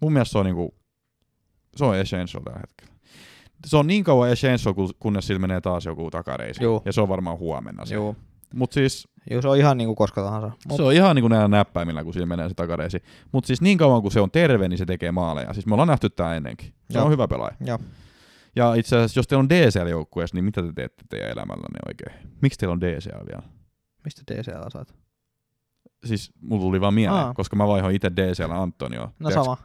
Mun 0.00 0.12
mielestä 0.12 0.32
se 0.32 0.38
on 0.38 0.44
niinku, 0.44 0.74
se 1.76 1.84
on 1.84 1.96
essential 1.96 2.42
tällä 2.42 2.58
hetkellä. 2.60 2.92
Se 3.66 3.76
on 3.76 3.86
niin 3.86 4.04
kauan 4.04 4.30
essential, 4.30 4.74
kun- 4.74 4.94
kunnes 4.98 5.26
sillä 5.26 5.38
menee 5.40 5.60
taas 5.60 5.84
joku 5.84 6.10
takareisi. 6.10 6.64
Juu. 6.64 6.82
Ja 6.84 6.92
se 6.92 7.00
on 7.00 7.08
varmaan 7.08 7.38
huomenna 7.38 7.86
se. 7.86 7.94
Joo. 7.94 8.16
Mut 8.54 8.72
siis 8.72 9.08
Joo, 9.30 9.42
se 9.42 9.48
on 9.48 9.56
ihan 9.58 9.76
niinku 9.78 9.94
koska 9.94 10.22
tahansa. 10.22 10.50
Mut, 10.68 10.76
se 10.76 10.82
on 10.82 10.92
ihan 10.92 11.16
niin 11.16 11.22
kuin 11.22 11.30
näillä 11.30 11.48
näppäimillä, 11.48 12.04
kun 12.04 12.12
sillä 12.12 12.26
menee 12.26 12.48
se 12.48 12.54
takareisi. 12.54 13.02
Mutta 13.32 13.46
siis 13.46 13.60
niin 13.60 13.78
kauan 13.78 14.02
kuin 14.02 14.12
se 14.12 14.20
on 14.20 14.30
terve, 14.30 14.68
niin 14.68 14.78
se 14.78 14.86
tekee 14.86 15.12
maaleja. 15.12 15.52
Siis 15.52 15.66
me 15.66 15.74
ollaan 15.74 15.88
nähty 15.88 16.10
tää 16.10 16.36
ennenkin. 16.36 16.66
Se 16.90 16.98
Joo. 16.98 17.04
on 17.04 17.10
hyvä 17.12 17.28
pelaaja. 17.28 17.56
Joo. 17.66 17.78
Ja 18.56 18.74
itse 18.74 18.96
asiassa, 18.96 19.18
jos 19.18 19.26
teillä 19.26 19.40
on 19.42 19.48
DCL-joukkueessa, 19.48 20.34
niin 20.36 20.44
mitä 20.44 20.62
te 20.62 20.72
teette 20.74 21.04
teidän 21.08 21.30
elämällänne 21.30 21.78
oikein? 21.88 22.28
Miksi 22.40 22.58
teillä 22.58 22.72
on 22.72 22.80
DCL 22.80 23.26
vielä? 23.28 23.42
Mistä 24.04 24.22
DCL 24.34 24.68
saat? 24.68 24.94
Siis 26.04 26.32
mulla 26.40 26.62
tuli 26.62 26.80
vaan 26.80 26.94
mieleen, 26.94 27.24
Aa. 27.24 27.34
koska 27.34 27.56
mä 27.56 27.66
vaihoin 27.66 27.96
itse 27.96 28.10
DCL 28.16 28.50
Antonio. 28.52 29.08
No 29.18 29.30
sama. 29.30 29.56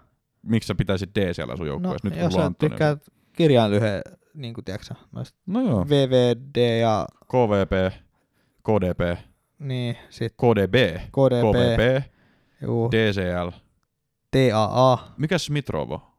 Miksi 0.47 0.67
sä 0.67 0.75
pitäisit 0.75 1.09
DCL 1.15 1.49
sun 1.55 1.59
No, 1.59 1.65
joukkueessa 1.65 2.07
nyt, 2.07 2.13
kun 2.13 2.23
jos 2.23 2.33
sä 2.33 2.45
Antonio? 2.45 2.69
tykkäät 2.69 3.07
kirjainlyhe, 3.33 4.01
niin 4.33 4.53
kuin 4.53 4.65
tiedätkö 4.65 4.93
No 5.45 5.61
joo. 5.61 5.85
VVD 5.89 6.79
ja 6.79 7.07
KVP, 7.25 7.93
KDP, 8.63 9.19
niin, 9.59 9.97
sit 10.09 10.33
KDB, 10.33 10.75
KDP, 11.11 11.41
KVP, 11.41 12.11
juu, 12.61 12.91
DCL. 12.91 13.49
TAA, 14.31 15.13
Mikä 15.17 15.37
Smithrovo? 15.37 16.11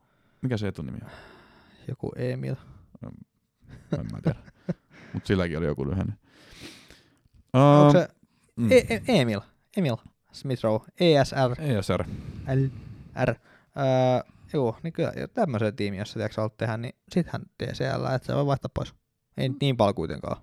Mikä 0.43 0.57
se 0.57 0.68
etunimi 0.68 0.99
on? 1.05 1.11
joku 1.89 2.12
Emil. 2.16 2.55
En 3.99 4.07
mä 4.12 4.18
tiedä. 4.22 4.39
Mut 5.12 5.26
silläkin 5.26 5.59
oli 5.59 5.66
joku 5.66 5.91
lyhenne. 5.91 6.12
Onko 7.53 7.87
Um, 7.87 7.93
se 7.93 8.09
mm. 8.57 8.72
e- 8.72 8.87
e- 8.95 9.03
Emil? 9.20 9.41
Emil 9.76 9.97
Smith 10.33 10.64
Rowe, 10.64 10.81
ESR, 11.01 11.55
ESR. 11.62 12.05
L, 12.55 12.64
R. 13.24 13.35
Öö, 13.79 14.33
joo, 14.53 14.76
niin 14.83 14.93
kyllä 14.93 15.12
tämmöisen 15.35 15.76
tiimiin, 15.76 15.99
jos 15.99 16.09
sä 16.09 16.14
tiedätkö 16.14 16.41
haluat 16.41 16.57
tehdä, 16.57 16.76
niin 16.76 16.95
sittenhän 17.12 17.43
DCL, 17.62 18.14
että 18.14 18.26
se 18.26 18.35
voi 18.35 18.47
vaihtaa 18.47 18.70
pois. 18.74 18.95
Ei 19.37 19.49
nyt 19.49 19.59
niin 19.61 19.76
paljon 19.76 19.95
kuitenkaan. 19.95 20.37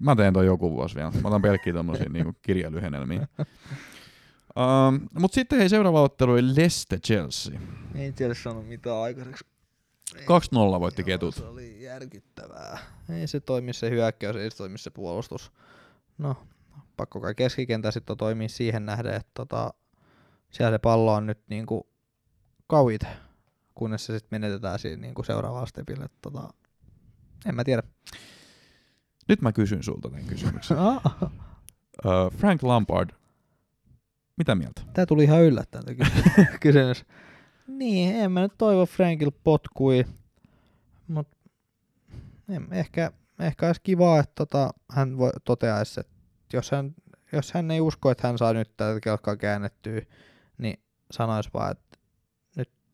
Mä 0.00 0.16
teen 0.16 0.32
toi 0.32 0.46
joku 0.46 0.70
vuosi 0.70 0.94
vielä. 0.94 1.10
Mä 1.10 1.28
otan 1.28 1.42
pelkkiä 1.42 1.72
tommosia 1.72 2.08
niinku 2.08 2.32
kirjalyhennelmiä. 2.42 3.28
Um, 4.58 5.08
mut 5.18 5.32
sitten 5.32 5.58
hei, 5.58 5.68
seuraava 5.68 6.02
ottelu 6.02 6.32
oli 6.32 6.56
Leicester 6.56 7.00
Chelsea. 7.00 7.60
Ei 7.94 8.12
siellä 8.16 8.34
saanut 8.34 8.68
mitään 8.68 8.96
aikaiseksi. 8.96 9.44
2-0 10.16 10.24
voitti 10.80 11.02
Joo, 11.02 11.06
ketut. 11.06 11.34
Se 11.34 11.44
oli 11.44 11.82
järkyttävää. 11.82 12.78
Ei 13.08 13.26
se 13.26 13.40
toimi 13.40 13.72
se 13.72 13.90
hyökkäys, 13.90 14.36
ei 14.36 14.50
se 14.50 14.56
toimi 14.56 14.78
se 14.78 14.90
puolustus. 14.90 15.52
No, 16.18 16.36
pakko 16.96 17.20
kai 17.20 17.34
keskikentä 17.34 17.90
sitten 17.90 18.16
toimii 18.16 18.48
siihen 18.48 18.86
nähden, 18.86 19.14
että 19.14 19.30
tota, 19.34 19.74
siellä 20.50 20.74
se 20.74 20.78
pallo 20.78 21.14
on 21.14 21.26
nyt 21.26 21.38
niinku 21.48 21.88
kauit, 22.66 23.02
kunnes 23.74 24.06
se 24.06 24.18
sitten 24.18 24.40
menetetään 24.40 24.78
siinä 24.78 25.00
niinku 25.00 25.22
seuraavalla 25.22 25.66
stepille. 25.66 26.06
Tota, 26.22 26.48
en 27.46 27.54
mä 27.54 27.64
tiedä. 27.64 27.82
Nyt 29.28 29.42
mä 29.42 29.52
kysyn 29.52 29.82
sulta 29.82 30.10
tämän 30.10 30.24
kysymyksen. 30.24 30.76
Uh, 32.04 32.38
Frank 32.38 32.62
Lampard, 32.62 33.10
mitä 34.36 34.54
mieltä? 34.54 34.82
Tää 34.92 35.06
tuli 35.06 35.24
ihan 35.24 35.42
yllättäen 35.42 35.84
kysymys. 36.60 37.04
Niin, 37.66 38.16
en 38.16 38.32
mä 38.32 38.40
nyt 38.40 38.52
toivo 38.58 38.86
Frankil 38.86 39.30
potkui, 39.44 40.04
mut 41.08 41.28
en, 42.48 42.68
ehkä, 42.70 43.12
ehkä 43.38 43.66
olisi 43.66 43.80
kiva, 43.82 44.18
että 44.18 44.32
tota, 44.34 44.70
hän 44.90 45.18
voi, 45.18 45.30
toteaisi, 45.44 46.00
että 46.00 46.12
jos 46.52 46.70
hän, 46.70 46.94
jos 47.32 47.52
hän 47.52 47.70
ei 47.70 47.80
usko, 47.80 48.10
että 48.10 48.28
hän 48.28 48.38
saa 48.38 48.52
nyt 48.52 48.76
tätä 48.76 49.00
kelkkaa 49.00 49.36
käännettyä, 49.36 50.02
niin 50.58 50.80
sanoisi 51.10 51.50
vaan, 51.54 51.70
että 51.70 51.83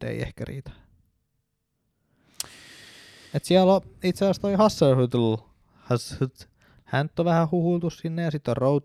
ei 0.03 0.23
ehkä 0.23 0.45
riitä. 0.45 0.71
Et 3.35 3.45
siellä 3.45 3.75
on 3.75 3.81
itse 4.05 4.25
asiassa 4.25 4.43
toi 4.43 4.55
Hasselhutl, 4.55 5.35
Hasselhut, 5.75 6.49
hän 6.85 7.11
on 7.19 7.25
vähän 7.25 7.51
huhuiltu 7.51 7.91
sinne 7.91 8.23
ja 8.23 8.31
sitten 8.31 8.53
on 8.53 8.57
Road, 8.57 8.83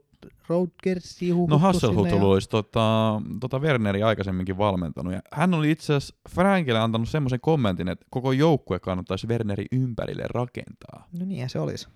Rodgersi 0.50 1.30
No 1.30 1.36
huhuttu 1.36 1.58
Hasselhut 1.58 2.10
sinne 2.10 2.24
ja- 2.26 2.26
olisi 2.26 2.50
tota, 2.50 3.22
tota 3.40 3.60
Werneri 3.60 4.04
aikaisemminkin 4.04 4.58
valmentanut. 4.58 5.14
Ja 5.14 5.22
hän 5.34 5.54
oli 5.54 5.72
itse 5.72 5.94
asiassa 5.94 6.16
Frankille 6.30 6.80
antanut 6.80 7.10
semmoisen 7.10 7.40
kommentin, 7.40 7.88
että 7.88 8.06
koko 8.10 8.32
joukkue 8.32 8.80
kannattaisi 8.80 9.28
Werneri 9.28 9.66
ympärille 9.72 10.24
rakentaa. 10.30 11.08
No 11.20 11.26
niinhän 11.26 11.50
se 11.50 11.60
olisi. 11.60 11.88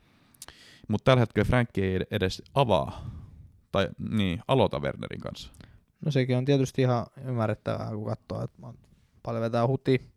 Mutta 0.88 1.06
tällä 1.06 1.20
hetkellä 1.20 1.48
Frankki 1.48 1.84
ei 1.84 2.00
edes 2.12 2.42
avaa, 2.54 3.10
tai 3.72 3.88
niin, 4.10 4.42
aloita 4.48 4.80
Wernerin 4.80 5.22
kanssa. 5.22 5.52
No 6.06 6.12
sekin 6.12 6.38
on 6.38 6.46
tietysti 6.46 6.82
ihan 6.82 7.06
ymmärrettävää, 7.26 7.90
kun 7.90 8.06
katsoo, 8.06 8.44
että 8.44 8.62
paljon 9.30 9.44
vetää 9.44 9.68
huti. 9.68 10.12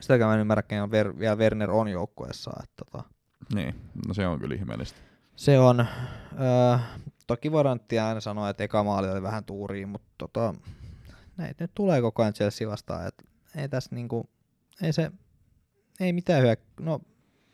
Sitäkään 0.00 0.28
mä 0.28 0.34
en 0.34 0.40
ymmärrä, 0.40 0.82
on 0.82 0.90
Ver, 0.90 1.18
vielä 1.18 1.36
Werner 1.36 1.70
on 1.70 1.88
joukkueessa. 1.88 2.50
Että 2.62 2.84
tota, 2.84 3.04
Niin, 3.54 3.74
no 4.08 4.14
se 4.14 4.26
on 4.26 4.38
kyllä 4.40 4.54
ihmeellistä. 4.54 4.98
se 5.36 5.58
on, 5.58 5.80
öö, 6.40 6.78
toki 7.26 7.52
voidaan 7.52 7.80
aina 8.08 8.20
sanoa, 8.20 8.48
että 8.50 8.64
eka 8.64 8.84
maali 8.84 9.10
oli 9.10 9.22
vähän 9.22 9.44
tuuriin, 9.44 9.88
mutta 9.88 10.08
tota, 10.18 10.54
näitä 11.36 11.64
nyt 11.64 11.70
tulee 11.74 12.00
koko 12.00 12.22
ajan 12.22 12.34
Chelsea 12.34 12.68
vastaan. 12.68 13.06
Et 13.06 13.14
ei 13.56 13.68
tässä 13.68 13.94
niinku, 13.94 14.28
ei 14.82 14.92
se, 14.92 15.12
ei 16.00 16.12
mitään 16.12 16.42
hyö, 16.42 16.56
no 16.80 17.00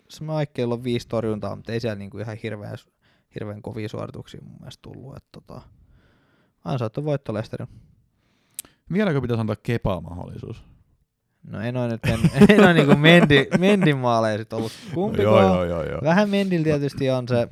se 0.08 0.24
Maikkeilla 0.24 0.74
on 0.74 0.84
viisi 0.84 1.08
torjuntaa, 1.08 1.56
mutta 1.56 1.72
ei 1.72 1.80
siellä 1.80 1.98
niinku 1.98 2.18
ihan 2.18 2.36
hirveän, 2.42 2.76
hirveän 3.34 3.62
kovia 3.62 3.88
suorituksia 3.88 4.40
mun 4.44 4.56
mielestä 4.60 4.82
tullut. 4.82 5.16
Et 5.16 5.24
tota, 5.32 5.62
ansaittu 6.64 7.04
voitto 7.04 7.34
Lesterin. 7.34 7.68
Vieläkö 8.92 9.20
pitäisi 9.20 9.40
antaa 9.40 9.56
Kepaa 9.56 10.00
mahdollisuus? 10.00 10.64
No 11.42 11.60
en 11.60 11.76
ole 11.76 11.88
nyt, 11.88 12.04
en, 12.04 12.20
en 12.48 12.60
ole 12.60 12.74
niinku 12.74 12.96
Mendi, 12.96 13.46
Mendin 13.58 13.98
maaleja 13.98 14.38
sit 14.38 14.52
ollut 14.52 14.72
kumpi 14.94 15.22
joo, 15.22 15.40
joo, 15.40 15.64
joo, 15.64 15.84
joo. 15.84 16.00
Vähän 16.04 16.30
Mendillä 16.30 16.64
tietysti 16.64 17.10
on 17.10 17.28
se 17.28 17.48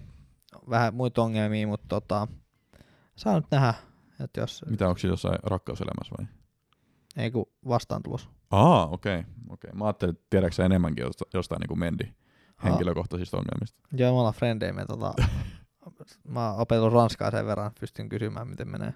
vähän 0.70 0.94
muita 0.94 1.22
ongelmia, 1.22 1.66
mutta 1.66 1.86
tota, 1.88 2.28
saa 3.16 3.34
nyt 3.34 3.46
nähdä, 3.50 3.74
että 4.20 4.40
jos 4.40 4.64
Mitä 4.70 4.88
onko 4.88 5.00
jossain 5.04 5.38
rakkauselämässä 5.42 6.14
vai? 6.18 6.26
ei 7.16 7.30
kun 7.30 7.46
vastaan 7.68 8.02
tulos. 8.02 8.28
Aa, 8.50 8.86
okei. 8.86 9.18
Okay, 9.18 9.30
okay. 9.48 9.70
Mä 9.74 9.84
ajattelin, 9.84 10.14
että 10.14 10.26
tiedätkö 10.30 10.54
sä 10.54 10.64
enemmänkin 10.64 11.02
jostain, 11.02 11.30
jostain 11.34 11.60
niin 11.60 11.68
kuin 11.68 11.78
Mendi 11.78 12.04
henkilökohtaisista 12.64 13.36
ongelmista. 13.36 13.80
Joo, 13.92 14.12
me 14.12 14.18
ollaan 14.18 14.34
frendejä, 14.34 14.72
me 14.72 14.86
tota, 14.86 15.14
mä 16.34 16.50
oon 16.50 16.60
opetellut 16.60 16.92
ranskaa 16.92 17.30
sen 17.30 17.46
verran, 17.46 17.72
pystyn 17.80 18.08
kysymään 18.08 18.48
miten 18.48 18.68
menee. 18.68 18.94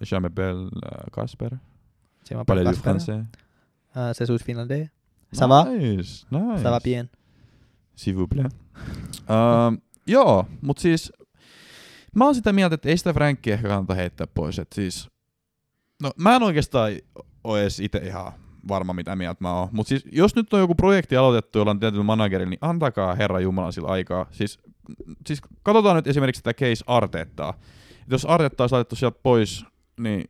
Je 0.00 0.16
m'appelle 0.20 0.68
Casper. 1.12 1.50
Si 2.24 2.34
m'appelle 2.34 2.64
Parlez 2.64 2.64
Casper. 2.64 2.90
français. 2.90 3.24
C'est 4.14 4.26
sous 4.26 4.44
finlandais. 4.44 4.90
Ça 5.32 5.48
va? 5.48 5.64
Nice, 5.64 6.26
nice. 6.30 6.62
Ça 6.62 6.70
va 6.70 6.80
bien. 6.80 7.08
S'il 7.96 8.14
vous 8.14 8.28
plaît. 8.28 8.48
Uh, 9.28 9.76
joo, 10.06 10.46
mutta 10.60 10.80
siis 10.80 11.12
mä 12.14 12.24
oon 12.24 12.34
sitä 12.34 12.52
mieltä, 12.52 12.74
että 12.74 12.88
ei 12.88 12.96
sitä 12.96 13.12
Frankkia 13.12 13.54
ehkä 13.54 13.68
kannata 13.68 13.94
heittää 13.94 14.26
pois. 14.26 14.58
Et 14.58 14.72
siis, 14.72 15.10
no 16.02 16.10
mä 16.16 16.36
en 16.36 16.42
oikeastaan 16.42 16.92
ole 17.44 17.62
edes 17.62 17.80
itse 17.80 17.98
ihan 17.98 18.32
varma, 18.68 18.92
mitä 18.92 19.16
mieltä 19.16 19.38
mä 19.40 19.52
oon. 19.52 19.68
Mutta 19.72 19.88
siis, 19.88 20.04
jos 20.12 20.36
nyt 20.36 20.52
on 20.52 20.60
joku 20.60 20.74
projekti 20.74 21.16
aloitettu, 21.16 21.58
jolla 21.58 21.70
on 21.70 21.80
tietyllä 21.80 22.04
managerilla, 22.04 22.50
niin 22.50 22.58
antakaa 22.60 23.14
Herra 23.14 23.40
Jumala 23.40 23.72
sillä 23.72 23.88
aikaa. 23.88 24.26
Siis, 24.30 24.58
siis 25.26 25.40
katsotaan 25.62 25.96
nyt 25.96 26.06
esimerkiksi 26.06 26.42
tätä 26.42 26.58
case 26.58 26.84
Artettaa. 26.86 27.54
Jos 28.10 28.24
Artetta 28.24 28.62
olisi 28.62 28.74
laitettu 28.74 28.96
sieltä 28.96 29.18
pois, 29.22 29.64
niin 30.00 30.24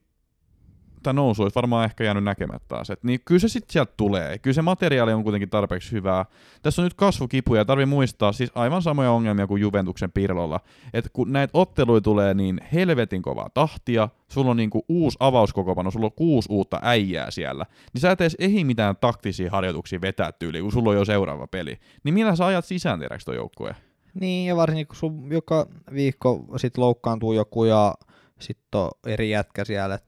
tämä 1.02 1.12
nousu 1.12 1.42
olisi 1.42 1.54
varmaan 1.54 1.84
ehkä 1.84 2.04
jäänyt 2.04 2.24
näkemättä 2.24 2.68
taas. 2.68 2.90
Et 2.90 3.04
niin 3.04 3.20
kyllä 3.24 3.38
se 3.38 3.48
sitten 3.48 3.72
sieltä 3.72 3.92
tulee. 3.96 4.38
Kyllä 4.38 4.54
se 4.54 4.62
materiaali 4.62 5.12
on 5.12 5.22
kuitenkin 5.22 5.50
tarpeeksi 5.50 5.92
hyvää. 5.92 6.24
Tässä 6.62 6.82
on 6.82 6.86
nyt 6.86 6.94
kasvukipuja 6.94 7.60
ja 7.60 7.64
tarvii 7.64 7.86
muistaa 7.86 8.32
siis 8.32 8.50
aivan 8.54 8.82
samoja 8.82 9.10
ongelmia 9.10 9.46
kuin 9.46 9.60
Juventuksen 9.60 10.12
Pirlolla. 10.12 10.60
Että 10.94 11.10
kun 11.12 11.32
näitä 11.32 11.50
otteluja 11.54 12.00
tulee 12.00 12.34
niin 12.34 12.60
helvetin 12.72 13.22
kovaa 13.22 13.50
tahtia, 13.54 14.08
sulla 14.28 14.50
on 14.50 14.56
niinku 14.56 14.84
uusi 14.88 15.16
avauskokopano, 15.20 15.90
sulla 15.90 16.06
on 16.06 16.12
kuusi 16.12 16.48
uutta 16.52 16.80
äijää 16.82 17.30
siellä, 17.30 17.66
niin 17.92 18.00
sä 18.00 18.10
et 18.10 18.20
edes 18.20 18.36
ehdi 18.38 18.64
mitään 18.64 18.96
taktisia 19.00 19.50
harjoituksia 19.50 20.00
vetää 20.00 20.32
tyyliin, 20.32 20.64
kun 20.64 20.72
sulla 20.72 20.90
on 20.90 20.96
jo 20.96 21.04
seuraava 21.04 21.46
peli. 21.46 21.78
Niin 22.04 22.14
millä 22.14 22.36
sä 22.36 22.46
ajat 22.46 22.64
sisään 22.64 22.98
tiedäks 22.98 23.24
toi 23.24 23.36
joukkue? 23.36 23.74
Niin, 24.20 24.48
ja 24.48 24.56
varsinkin 24.56 24.86
kun 24.86 24.96
sun 24.96 25.32
joka 25.32 25.66
viikko 25.94 26.44
sit 26.56 26.78
loukkaantuu 26.78 27.32
joku 27.32 27.64
ja 27.64 27.94
sitten 28.40 28.80
on 28.80 28.90
eri 29.06 29.30
jätkä 29.30 29.64
siellä. 29.64 29.98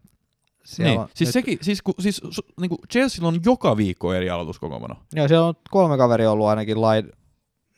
Siellä 0.64 0.90
Niin. 0.90 1.00
on 1.00 1.08
Siis 1.14 1.28
nyt, 1.28 1.32
sekin, 1.32 1.58
siis, 1.62 1.82
ku, 1.82 1.94
siis 1.98 2.20
su, 2.30 2.42
niinku 2.60 2.76
Chelsea 2.92 3.26
on 3.28 3.40
joka 3.44 3.76
viikko 3.76 4.12
eri 4.14 4.30
aloituskokopano. 4.30 4.96
Joo, 5.12 5.28
siellä 5.28 5.46
on 5.46 5.54
kolme 5.70 5.96
kaveria 5.96 6.30
ollut 6.30 6.46
ainakin 6.46 6.80
laid... 6.80 7.06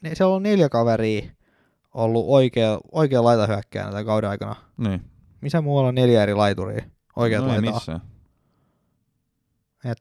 Ne, 0.03 0.15
siellä 0.15 0.35
on 0.35 0.43
neljä 0.43 0.69
kaveria 0.69 1.23
ollut 1.95 2.25
oikea, 2.29 2.79
oikea 2.93 3.25
laitahyökkäänä 3.25 3.91
tämän 3.91 4.07
kauden 4.07 4.31
aikana. 4.31 4.57
Niin. 4.77 5.01
Missä 5.41 5.61
muualla 5.61 5.89
on 5.89 5.95
neljä 5.95 6.23
eri 6.23 6.35
laituria? 6.35 6.85
Oikeat 7.17 7.45
no 7.45 7.51
ei 7.55 7.57
laitaa. 7.57 7.75
missään. 7.75 8.01
Et, 9.85 9.99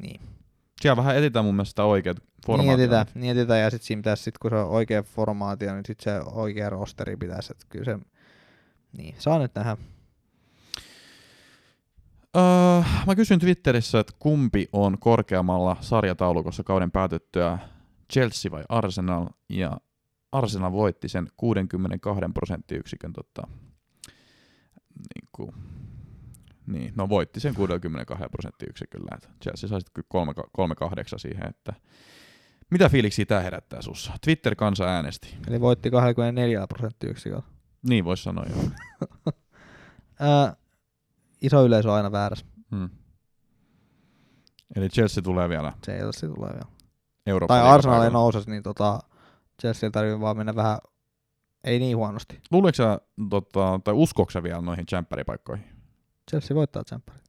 niin. 0.00 0.20
Siellä 0.80 0.96
vähän 0.96 1.16
etsitään 1.16 1.44
mun 1.44 1.54
mielestä 1.54 1.70
sitä 1.70 1.84
oikeat 1.84 2.16
Niin 2.38 2.46
formaatia. 2.46 2.84
etitään, 2.84 3.06
niin 3.14 3.38
etitään, 3.38 3.60
ja 3.60 3.70
sitten 3.70 3.86
siinä 3.86 4.00
pitäisi, 4.00 4.22
sit 4.22 4.38
kun 4.38 4.50
se 4.50 4.56
on 4.56 4.68
oikea 4.70 5.02
formaatio, 5.02 5.74
niin 5.74 5.84
sitten 5.86 6.04
se 6.04 6.30
oikea 6.30 6.70
rosteri 6.70 7.16
pitäisi, 7.16 7.52
että 7.52 7.66
kyllä 7.68 7.84
se, 7.84 7.98
niin, 8.92 9.14
saa 9.18 9.38
nyt 9.38 9.54
nähdä. 9.54 9.76
Öö, 12.36 12.82
mä 13.06 13.14
kysyn 13.16 13.38
Twitterissä, 13.38 14.00
että 14.00 14.12
kumpi 14.18 14.68
on 14.72 14.98
korkeammalla 14.98 15.76
sarjataulukossa 15.80 16.64
kauden 16.64 16.90
päätyttyä, 16.90 17.58
Chelsea 18.12 18.50
vai 18.50 18.64
Arsenal, 18.68 19.26
ja 19.48 19.80
Arsenal 20.32 20.72
voitti 20.72 21.08
sen 21.08 21.28
62 21.36 22.24
prosenttiyksikön 22.34 23.12
tota, 23.12 23.42
niin, 24.96 25.28
kuin, 25.32 25.52
niin, 26.66 26.92
no 26.96 27.08
voitti 27.08 27.40
sen 27.40 27.54
62 27.54 28.24
prosenttiyksiköllä, 28.30 29.08
että 29.14 29.28
Chelsea 29.42 29.68
sai 29.68 29.80
sitten 29.80 30.04
kyllä 30.12 30.32
3-8 31.14 31.18
siihen, 31.18 31.48
että 31.48 31.72
mitä 32.70 32.88
fiiliksiä 32.88 33.26
tämä 33.26 33.40
herättää 33.40 33.82
sussa? 33.82 34.12
Twitter-kansa 34.24 34.84
äänesti. 34.84 35.36
Eli 35.48 35.60
voitti 35.60 35.90
24 35.90 36.66
prosenttiyksiköllä. 36.66 37.42
Niin 37.88 38.04
voisi 38.04 38.22
sanoa 38.22 38.44
joo. 38.44 38.64
Iso 41.42 41.64
yleisö 41.66 41.88
on 41.88 41.94
aina 41.94 42.12
väärässä. 42.12 42.46
Hmm. 42.70 42.90
Eli 44.76 44.88
Chelsea 44.88 45.22
tulee 45.22 45.48
vielä 45.48 45.72
se 46.10 46.28
tulee 46.28 46.50
vielä. 46.50 46.78
Eurooppa 47.26 47.54
Tai 47.54 47.68
Arsenal 47.68 48.02
ei 48.02 48.10
nousisi, 48.10 48.50
niin 48.50 48.62
tota, 48.62 49.00
Chelsea 49.60 49.90
tarvii 49.90 50.20
vaan 50.20 50.36
mennä 50.36 50.54
vähän, 50.54 50.78
ei 51.64 51.78
niin 51.78 51.96
huonosti. 51.96 52.40
Luuleeko 52.50 52.76
sä, 52.76 53.00
tota, 53.30 53.80
tai 53.84 53.94
uskoiko 53.94 54.30
sä 54.30 54.42
vielä 54.42 54.60
noihin 54.60 54.86
tsemppäripaikkoihin? 54.86 55.64
Chelsea 56.30 56.54
voittaa 56.54 56.84
tsempparit. 56.84 57.27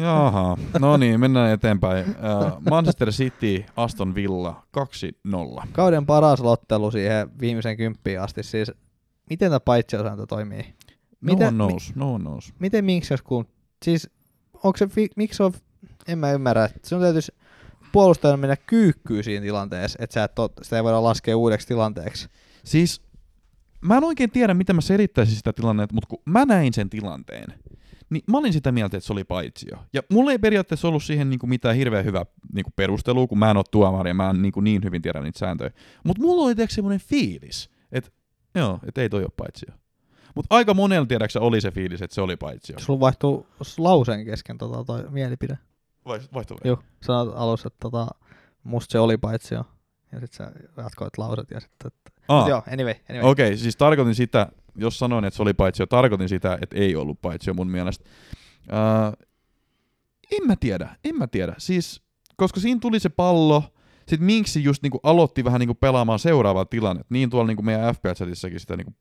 Jaha, 0.00 0.58
no 0.78 0.96
niin, 0.96 1.20
mennään 1.20 1.50
eteenpäin. 1.52 2.04
Uh, 2.08 2.62
Manchester 2.70 3.10
City, 3.10 3.64
Aston 3.76 4.14
Villa 4.14 4.62
2-0. 5.62 5.66
Kauden 5.72 6.06
paras 6.06 6.40
lottelu 6.40 6.90
siihen 6.90 7.40
viimeisen 7.40 7.76
kymppiin 7.76 8.20
asti. 8.20 8.42
Siis, 8.42 8.72
miten 9.30 9.50
tämä 9.50 9.60
paitsiosääntö 9.60 10.26
toimii? 10.26 10.62
No 11.20 11.32
Miten- 11.34 11.46
one 11.48 11.54
knows, 11.54 11.92
no 11.94 12.14
one 12.14 12.24
knows. 12.24 12.54
Miten 12.58 12.84
miksi 12.84 13.12
jos 13.14 13.22
kun, 13.22 13.46
siis 13.84 14.10
onko 14.54 14.76
se, 14.76 14.86
fi, 14.86 15.08
miksi 15.16 15.42
on, 15.42 15.52
en 16.08 16.18
mä 16.18 16.32
ymmärrä, 16.32 16.68
sun 16.82 17.00
täytyisi 17.00 17.32
puolustajan 17.92 18.40
mennä 18.40 18.56
kyykkyyn 18.56 19.24
siinä 19.24 19.42
tilanteessa, 19.42 19.98
että 20.02 20.14
sä 20.14 20.24
et 20.24 20.34
tot, 20.34 20.52
sitä 20.62 20.76
ei 20.76 20.84
voida 20.84 21.02
laskea 21.02 21.36
uudeksi 21.36 21.66
tilanteeksi. 21.66 22.28
Siis 22.64 23.02
mä 23.80 23.96
en 23.96 24.04
oikein 24.04 24.30
tiedä, 24.30 24.54
miten 24.54 24.76
mä 24.76 24.80
selittäisin 24.80 25.36
sitä 25.36 25.52
tilannetta, 25.52 25.94
mutta 25.94 26.08
kun 26.08 26.22
mä 26.24 26.44
näin 26.44 26.74
sen 26.74 26.90
tilanteen, 26.90 27.54
niin 28.10 28.22
mä 28.30 28.38
olin 28.38 28.52
sitä 28.52 28.72
mieltä, 28.72 28.96
että 28.96 29.06
se 29.06 29.12
oli 29.12 29.24
paitsio. 29.24 29.78
Ja 29.92 30.02
mulla 30.12 30.32
ei 30.32 30.38
periaatteessa 30.38 30.88
ollut 30.88 31.02
siihen 31.02 31.30
niinku 31.30 31.46
mitään 31.46 31.76
hirveän 31.76 32.04
hyvää 32.04 32.26
niinku 32.52 32.70
perustelua, 32.76 33.26
kun 33.26 33.38
mä 33.38 33.50
en 33.50 33.56
ole 33.56 33.64
tuomari 33.70 34.10
ja 34.10 34.14
mä 34.14 34.30
en 34.30 34.42
niinku 34.42 34.60
niin 34.60 34.84
hyvin 34.84 35.02
tiedä 35.02 35.20
niitä 35.20 35.38
sääntöjä. 35.38 35.70
Mutta 36.04 36.22
mulla 36.22 36.44
oli 36.44 36.54
tiedätkö 36.54 36.74
semmoinen 36.74 37.00
fiilis, 37.00 37.70
että 37.92 38.10
joo, 38.54 38.78
että 38.86 39.00
ei 39.02 39.08
toi 39.08 39.22
ole 39.22 39.32
paitsio. 39.36 39.74
Mutta 40.34 40.54
aika 40.54 40.74
monella 40.74 41.06
tiedäksä 41.06 41.40
oli 41.40 41.60
se 41.60 41.70
fiilis, 41.70 42.02
että 42.02 42.14
se 42.14 42.20
oli 42.20 42.36
paitsio. 42.36 42.78
Sulla 42.78 43.00
vaihtuu 43.00 43.46
lauseen 43.78 44.24
kesken 44.24 44.58
tota, 44.58 44.84
toi 44.84 45.04
mielipide. 45.10 45.58
Vai, 46.04 46.20
vaihtuu 46.34 46.58
Joo, 46.64 46.78
sanoit 47.02 47.36
alussa, 47.36 47.66
että 47.66 47.78
tota, 47.80 48.08
musta 48.64 48.92
se 48.92 48.98
oli 48.98 49.16
paitsi 49.16 49.54
jo. 49.54 49.64
Ja 50.12 50.20
sit 50.20 50.32
sä 50.32 50.52
jatkoit 50.76 51.18
lauset 51.18 51.50
ja 51.50 51.60
sitten, 51.60 51.86
että... 51.86 52.10
Joo, 52.48 52.62
anyway, 52.72 52.94
anyway. 53.10 53.30
Okei, 53.30 53.46
okay, 53.46 53.56
siis 53.56 53.76
tarkoitin 53.76 54.14
sitä, 54.14 54.52
jos 54.76 54.98
sanoin, 54.98 55.24
että 55.24 55.36
se 55.36 55.42
oli 55.42 55.54
paitsio, 55.54 55.86
tarkoitin 55.86 56.28
sitä, 56.28 56.58
että 56.62 56.76
ei 56.76 56.96
ollut 56.96 57.20
paitsio 57.22 57.54
mun 57.54 57.70
mielestä. 57.70 58.04
Uh, 58.68 59.26
en 60.32 60.46
mä 60.46 60.56
tiedä, 60.56 60.96
en 61.04 61.16
mä 61.16 61.26
tiedä. 61.26 61.54
Siis, 61.58 62.02
koska 62.36 62.60
siinä 62.60 62.80
tuli 62.80 63.00
se 63.00 63.08
pallo, 63.08 63.62
sit 64.08 64.20
Minksi 64.20 64.64
just 64.64 64.82
niinku 64.82 65.00
aloitti 65.02 65.44
vähän 65.44 65.60
niinku 65.60 65.74
pelaamaan 65.74 66.18
seuraavaa 66.18 66.64
tilannetta. 66.64 67.14
Niin 67.14 67.30
tuolla 67.30 67.46
niinku 67.46 67.62
meidän 67.62 67.94
FPL-chatissakin 67.94 68.58
sitä 68.58 68.76
niinku 68.76 68.92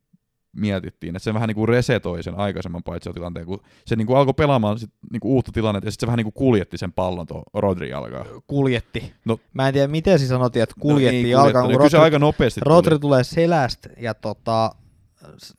mietittiin, 0.55 1.15
että 1.15 1.23
se 1.23 1.33
vähän 1.33 1.47
niin 1.47 1.55
kuin 1.55 1.69
resetoi 1.69 2.23
sen 2.23 2.35
aikaisemman 2.39 2.83
paitsiotilanteen, 2.83 3.45
kun 3.45 3.59
se 3.85 3.95
niin 3.95 4.07
kuin 4.07 4.17
alkoi 4.17 4.33
pelaamaan 4.33 4.79
sit 4.79 4.89
niin 5.11 5.19
kuin 5.19 5.31
uutta 5.31 5.51
tilannetta, 5.51 5.87
ja 5.87 5.91
sitten 5.91 6.05
se 6.05 6.07
vähän 6.07 6.17
niin 6.17 6.25
kuin 6.25 6.33
kuljetti 6.33 6.77
sen 6.77 6.93
pallon 6.93 7.27
tuon 7.27 7.43
Rodri 7.53 7.89
jalkaan. 7.89 8.25
Kuljetti. 8.47 9.13
No- 9.25 9.39
Mä 9.53 9.67
en 9.67 9.73
tiedä, 9.73 9.87
miten 9.87 10.19
siis 10.19 10.29
sanottiin, 10.29 10.63
että 10.63 10.75
kuljetti 10.79 11.21
no, 11.21 11.25
ei 11.27 11.31
jalkaan, 11.31 11.65
kun 11.65 11.73
se 11.73 11.77
Rodri, 11.97 11.99
aika 11.99 12.19
nopeasti 12.19 12.61
Rodri 12.63 12.89
tuli. 12.89 12.99
tulee 12.99 13.23
selästä 13.23 13.89
ja 13.97 14.13
tota, 14.13 14.71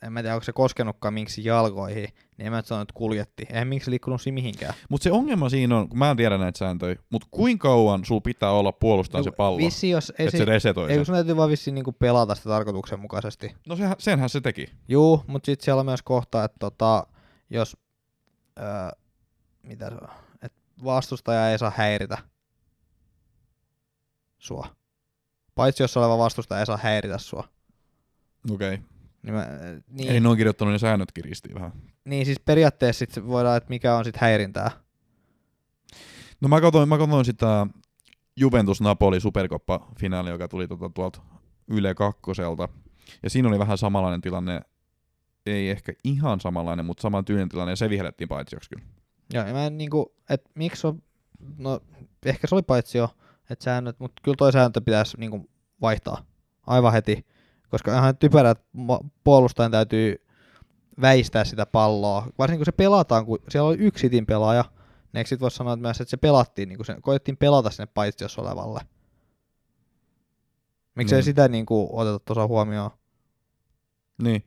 en 0.02 0.12
mä 0.12 0.22
tiedä, 0.22 0.34
onko 0.34 0.44
se 0.44 0.52
koskenutkaan 0.52 1.14
miksi 1.14 1.44
jalkoihin, 1.44 2.08
niin 2.36 2.46
en 2.46 2.52
mä 2.52 2.62
sano, 2.62 2.82
että 2.82 2.94
kuljetti. 2.94 3.46
Eihän 3.50 3.68
miksi 3.68 3.90
liikkunut 3.90 4.22
siinä 4.22 4.34
mihinkään. 4.34 4.74
Mutta 4.88 5.04
se 5.04 5.12
ongelma 5.12 5.48
siinä 5.48 5.76
on, 5.76 5.88
kun 5.88 5.98
mä 5.98 6.10
en 6.10 6.16
tiedä 6.16 6.38
näitä 6.38 6.58
sääntöjä, 6.58 6.96
mutta 7.10 7.28
kuinka 7.30 7.68
kauan 7.68 8.04
sul 8.04 8.20
pitää 8.20 8.50
olla 8.50 8.72
puolustaa 8.72 9.22
se 9.22 9.30
pallo, 9.30 9.58
Vissi, 9.58 9.90
jos 9.90 10.12
ei 10.18 10.26
että 10.26 10.30
se, 10.30 10.38
se 10.38 10.44
resetoi 10.44 10.92
ei, 10.92 11.04
sun 11.04 11.14
täytyy 11.14 11.36
vaan 11.36 11.50
vissiin 11.50 11.74
niinku 11.74 11.92
pelata 11.92 12.34
sitä 12.34 12.48
tarkoituksenmukaisesti. 12.48 13.56
No 13.66 13.76
sehän, 13.76 13.96
senhän 13.98 14.28
se 14.28 14.40
teki. 14.40 14.66
Juu, 14.88 15.24
mutta 15.26 15.46
sitten 15.46 15.64
siellä 15.64 15.80
on 15.80 15.86
myös 15.86 16.02
kohta, 16.02 16.44
että 16.44 16.56
tota, 16.58 17.06
jos 17.50 17.76
öö, 18.58 18.66
mitä 19.62 19.88
se 19.88 19.94
on, 19.94 20.08
että 20.42 20.58
vastustaja 20.84 21.50
ei 21.50 21.58
saa 21.58 21.72
häiritä 21.76 22.18
sua. 24.38 24.66
Paitsi 25.54 25.82
jos 25.82 25.96
oleva 25.96 26.18
vastustaja 26.18 26.60
ei 26.60 26.66
saa 26.66 26.78
häiritä 26.82 27.18
sua. 27.18 27.48
Okei. 28.50 28.74
Okay. 28.74 28.99
Niin, 29.22 29.34
mä, 29.34 29.46
niin, 29.88 30.10
Eli 30.10 30.20
ne 30.20 30.28
on 30.28 30.36
kirjoittanut 30.36 30.72
ne 30.72 30.78
säännöt 30.78 31.12
kiristiin 31.12 31.54
vähän. 31.54 31.72
niin 32.04 32.26
siis 32.26 32.40
periaatteessa 32.40 32.98
sit 32.98 33.26
voidaan, 33.26 33.56
että 33.56 33.68
mikä 33.68 33.96
on 33.96 34.04
sitten 34.04 34.20
häirintää. 34.20 34.70
No 36.40 36.48
mä 36.48 36.60
katsoin, 36.60 36.88
mä 36.88 36.98
katsoin 36.98 37.24
sitä 37.24 37.66
Juventus-Napoli 38.36 39.20
superkoppa-finaali, 39.20 40.30
joka 40.30 40.48
tuli 40.48 40.68
tuota, 40.68 40.90
tuolta 40.94 41.20
Yle 41.68 41.94
kakkoselta. 41.94 42.68
Ja 43.22 43.30
siinä 43.30 43.48
oli 43.48 43.58
vähän 43.58 43.78
samanlainen 43.78 44.20
tilanne, 44.20 44.60
ei 45.46 45.70
ehkä 45.70 45.92
ihan 46.04 46.40
samanlainen, 46.40 46.84
mutta 46.86 47.02
saman 47.02 47.24
tyylinen 47.24 47.48
tilanne, 47.48 47.72
ja 47.72 47.76
se 47.76 47.90
vihreättiin 47.90 48.28
paitsioksi 48.28 48.70
kyllä. 48.70 48.84
Joo, 49.34 49.46
ja 49.46 49.52
mä 49.52 49.66
en 49.66 49.78
niinku, 49.78 50.14
että 50.30 50.50
miksi 50.54 50.86
on, 50.86 51.02
no 51.58 51.80
ehkä 52.24 52.46
se 52.46 52.54
oli 52.54 52.62
paitsi 52.62 52.98
jo, 52.98 53.08
että 53.50 53.64
säännöt, 53.64 54.00
mutta 54.00 54.20
kyllä 54.24 54.36
toi 54.36 54.52
sääntö 54.52 54.80
pitäisi 54.80 55.16
niinku 55.18 55.50
vaihtaa 55.80 56.24
aivan 56.66 56.92
heti, 56.92 57.26
koska 57.70 57.98
ihan 57.98 58.16
typerä, 58.16 58.50
että 58.50 58.64
ma- 58.72 59.00
puolustajan 59.24 59.70
täytyy 59.70 60.26
väistää 61.00 61.44
sitä 61.44 61.66
palloa, 61.66 62.26
varsinkin 62.38 62.58
kun 62.60 62.64
se 62.66 62.72
pelataan, 62.72 63.26
kun 63.26 63.38
siellä 63.48 63.68
oli 63.68 63.76
yksi 63.78 64.00
sitin 64.00 64.26
pelaaja, 64.26 64.64
niin 65.12 65.18
eikö 65.18 65.28
sit 65.28 65.40
voi 65.40 65.50
sanoa 65.50 65.72
että 65.72 65.82
myös, 65.82 66.00
että 66.00 66.10
se 66.10 66.16
pelattiin, 66.16 66.68
niin 66.68 66.76
kun 66.78 66.86
se, 66.86 66.96
koettiin 67.00 67.36
pelata 67.36 67.70
sinne 67.70 67.86
paitsiossa 67.94 68.42
olevalle. 68.42 68.80
Miksei 70.94 71.16
Niin. 71.16 71.24
sitä 71.24 71.48
niinku 71.48 71.88
oteta 71.92 72.18
tuossa 72.18 72.46
huomioon? 72.46 72.90
Niin. 74.22 74.44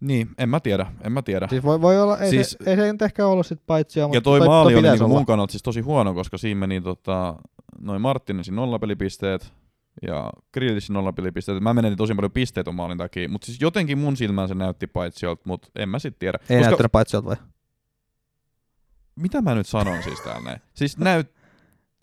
Niin, 0.00 0.28
en 0.38 0.48
mä 0.48 0.60
tiedä, 0.60 0.86
en 1.04 1.12
mä 1.12 1.22
tiedä. 1.22 1.46
Siis 1.50 1.62
voi, 1.64 1.80
voi 1.80 2.00
olla, 2.02 2.18
ei, 2.18 2.30
Siis- 2.30 2.50
se, 2.64 2.70
ei 2.70 2.76
se 2.76 2.92
nyt 2.92 3.02
ehkä 3.02 3.26
ollut 3.26 3.46
sit 3.46 3.60
paitsia, 3.66 4.02
Ja 4.02 4.08
mutta 4.08 4.20
toi, 4.20 4.40
maali 4.40 4.74
oli 4.74 4.82
pitäisi 4.82 5.02
niinku 5.04 5.16
mun 5.16 5.26
kannalta 5.26 5.50
siis 5.50 5.62
tosi 5.62 5.80
huono, 5.80 6.14
koska 6.14 6.38
siinä 6.38 6.58
meni 6.58 6.80
tota, 6.80 7.36
noin 7.80 8.00
Martinezin 8.00 8.56
nollapelipisteet 8.56 9.52
ja 10.06 10.30
Grillisin 10.52 10.94
nollapelipisteet. 10.94 11.60
Mä 11.60 11.74
menetin 11.74 11.98
tosi 11.98 12.14
paljon 12.14 12.32
pisteitä 12.32 12.72
maalin 12.72 12.98
takia, 12.98 13.28
mutta 13.28 13.46
siis 13.46 13.60
jotenkin 13.60 13.98
mun 13.98 14.16
silmään 14.16 14.48
se 14.48 14.54
näytti 14.54 14.86
paitsiolta, 14.86 15.42
mutta 15.44 15.68
en 15.76 15.88
mä 15.88 15.98
sit 15.98 16.18
tiedä. 16.18 16.38
Ei 16.42 16.46
koska, 16.46 16.70
näyttänyt 16.70 16.92
paitsiolta 16.92 17.28
vai? 17.28 17.36
Mitä 19.16 19.42
mä 19.42 19.54
nyt 19.54 19.66
sanon 19.66 20.02
siis 20.02 20.20
täällä 20.20 20.44
näin? 20.44 20.60
Siis 20.74 20.98
näyt... 20.98 21.38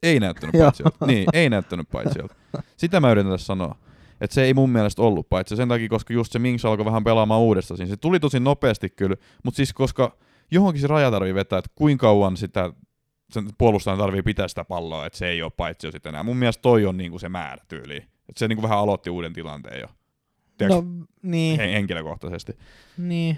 Ei 0.04 0.20
näyttänyt 0.20 0.56
paitsiolta. 0.60 1.06
Niin, 1.06 1.26
ei 1.34 1.50
näyttänyt 1.50 1.90
paitsiolta. 1.92 2.36
Sitä 2.78 3.00
mä 3.00 3.12
yritän 3.12 3.32
tässä 3.32 3.46
sanoa. 3.46 3.76
Että 4.22 4.34
se 4.34 4.44
ei 4.44 4.54
mun 4.54 4.70
mielestä 4.70 5.02
ollut 5.02 5.30
paitsi 5.30 5.56
sen 5.56 5.68
takia, 5.68 5.90
koska 5.90 6.14
just 6.14 6.32
se 6.32 6.40
Minks 6.40 6.66
alkoi 6.66 6.86
vähän 6.86 7.04
pelaamaan 7.04 7.42
uudestaan. 7.42 7.88
Se 7.88 7.98
tuli 7.98 8.20
tosi 8.20 8.40
nopeasti 8.40 8.90
kyllä, 8.90 9.16
mutta 9.44 9.56
siis 9.56 9.74
koska 9.74 10.18
johonkin 10.52 10.82
se 10.82 10.88
raja 10.88 11.12
tarvii 11.12 11.34
vetää, 11.34 11.60
että 11.60 11.72
kuinka 11.76 12.08
kauan 12.08 12.38
sitä 12.38 12.74
sen 13.30 13.46
puolustajan 13.58 14.00
tarvii 14.00 14.22
pitää 14.22 14.48
sitä 14.48 14.66
palloa, 14.66 15.06
että 15.06 15.18
se 15.18 15.28
ei 15.28 15.42
ole 15.42 15.52
paitsi 15.58 15.92
sitten 15.92 16.10
enää. 16.10 16.24
Mun 16.24 16.38
mielestä 16.38 16.62
toi 16.62 16.86
on 16.86 16.98
niinku 16.98 17.20
se 17.20 17.30
määrä 17.30 17.64
tyyli. 17.68 17.98
Että 17.98 18.40
se 18.40 18.48
niinku 18.48 18.62
vähän 18.64 18.78
aloitti 18.78 19.10
uuden 19.10 19.34
tilanteen 19.34 19.82
jo. 19.82 19.88
Tiedätkö, 20.58 20.82
No, 20.82 21.06
niin, 21.22 21.60
he- 21.60 21.74
henkilökohtaisesti. 21.74 22.58
niin. 22.98 23.38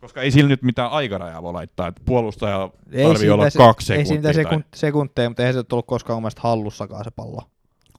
Koska 0.00 0.22
ei 0.22 0.30
sillä 0.30 0.48
nyt 0.48 0.62
mitään 0.62 0.90
aikarajaa 0.90 1.42
voi 1.42 1.52
laittaa, 1.52 1.86
että 1.88 2.02
puolustaja 2.04 2.70
Ei 2.92 3.06
tarvii 3.06 3.30
olla 3.30 3.50
se- 3.50 3.58
kaksi 3.58 3.92
Ei 3.94 4.04
sekuntia. 4.04 4.32
siinä 4.32 4.38
mitään 4.38 4.62
tai- 4.62 4.70
sekun, 4.70 4.78
sekunteja, 4.80 5.30
mutta 5.30 5.42
eihän 5.42 5.54
se 5.54 5.62
tullut 5.64 5.86
koskaan 5.86 6.16
mun 6.16 6.22
mielestä 6.22 6.40
hallussakaan 6.40 7.04
se 7.04 7.10
pallo. 7.10 7.42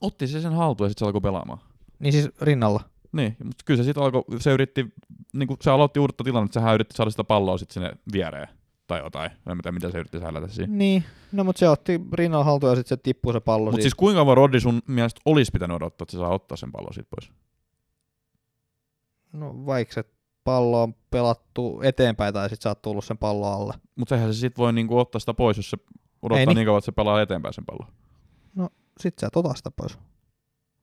Otti 0.00 0.26
se 0.26 0.40
sen 0.40 0.52
haltuun 0.52 0.84
ja 0.86 0.88
sitten 0.90 1.04
se 1.04 1.06
alkoi 1.06 1.20
pelaamaan. 1.20 1.58
Niin 1.98 2.12
siis 2.12 2.28
rinnalla. 2.40 2.80
Niin, 3.12 3.36
mutta 3.44 3.62
kyllä 3.64 3.78
se 3.78 3.84
sitten 3.84 4.02
alkoi, 4.02 4.22
se 4.38 4.52
yritti, 4.52 4.86
niin 5.32 5.46
kuin 5.46 5.58
se 5.60 5.70
aloitti 5.70 6.00
uutta 6.00 6.24
tilannetta, 6.24 6.54
sehän 6.60 6.74
yritti 6.74 6.96
saada 6.96 7.10
sitä 7.10 7.24
palloa 7.24 7.58
sitten 7.58 7.74
sinne 7.74 7.90
viereen 8.12 8.48
tai 8.86 9.00
jotain. 9.00 9.30
En 9.30 9.58
tiedä, 9.62 9.72
mitä 9.72 9.90
se 9.90 9.98
yritti 9.98 10.18
sählätä 10.18 10.48
siinä. 10.48 10.72
Niin, 10.76 11.04
no 11.32 11.44
mutta 11.44 11.58
se 11.58 11.68
otti 11.68 12.00
rinnalla 12.12 12.44
haltuun 12.44 12.72
ja 12.72 12.76
sitten 12.76 12.98
se 12.98 13.02
tippuu 13.02 13.32
se 13.32 13.40
pallo 13.40 13.70
Mutta 13.70 13.82
siis 13.82 13.94
kuinka 13.94 14.20
kauan 14.20 14.36
Rodri 14.36 14.60
sun 14.60 14.82
mielestä 14.86 15.20
olisi 15.24 15.52
pitänyt 15.52 15.74
odottaa, 15.74 16.04
että 16.04 16.12
se 16.12 16.18
saa 16.18 16.34
ottaa 16.34 16.56
sen 16.56 16.72
pallon 16.72 16.94
siitä 16.94 17.08
pois? 17.10 17.32
No 19.32 19.66
vaikka 19.66 19.94
se 19.94 20.04
pallo 20.44 20.82
on 20.82 20.94
pelattu 21.10 21.80
eteenpäin 21.82 22.34
tai 22.34 22.48
sitten 22.48 22.62
sä 22.62 22.68
oot 22.68 22.82
tullut 22.82 23.04
sen 23.04 23.18
pallon 23.18 23.52
alle. 23.52 23.74
Mutta 23.96 24.14
eihän 24.14 24.34
se 24.34 24.40
sitten 24.40 24.62
voi 24.62 24.72
niinku 24.72 24.98
ottaa 24.98 25.18
sitä 25.20 25.34
pois, 25.34 25.56
jos 25.56 25.70
se 25.70 25.76
odottaa 26.22 26.40
Ei 26.40 26.46
niin. 26.46 26.56
niin. 26.56 26.66
kauan, 26.66 26.78
että 26.78 26.86
se 26.86 26.92
pelaa 26.92 27.22
eteenpäin 27.22 27.54
sen 27.54 27.64
pallon. 27.64 27.88
Sitten 29.00 29.20
sä 29.20 29.26
et 29.26 29.36
ota 29.36 29.54
sitä 29.54 29.70
pois. 29.70 29.98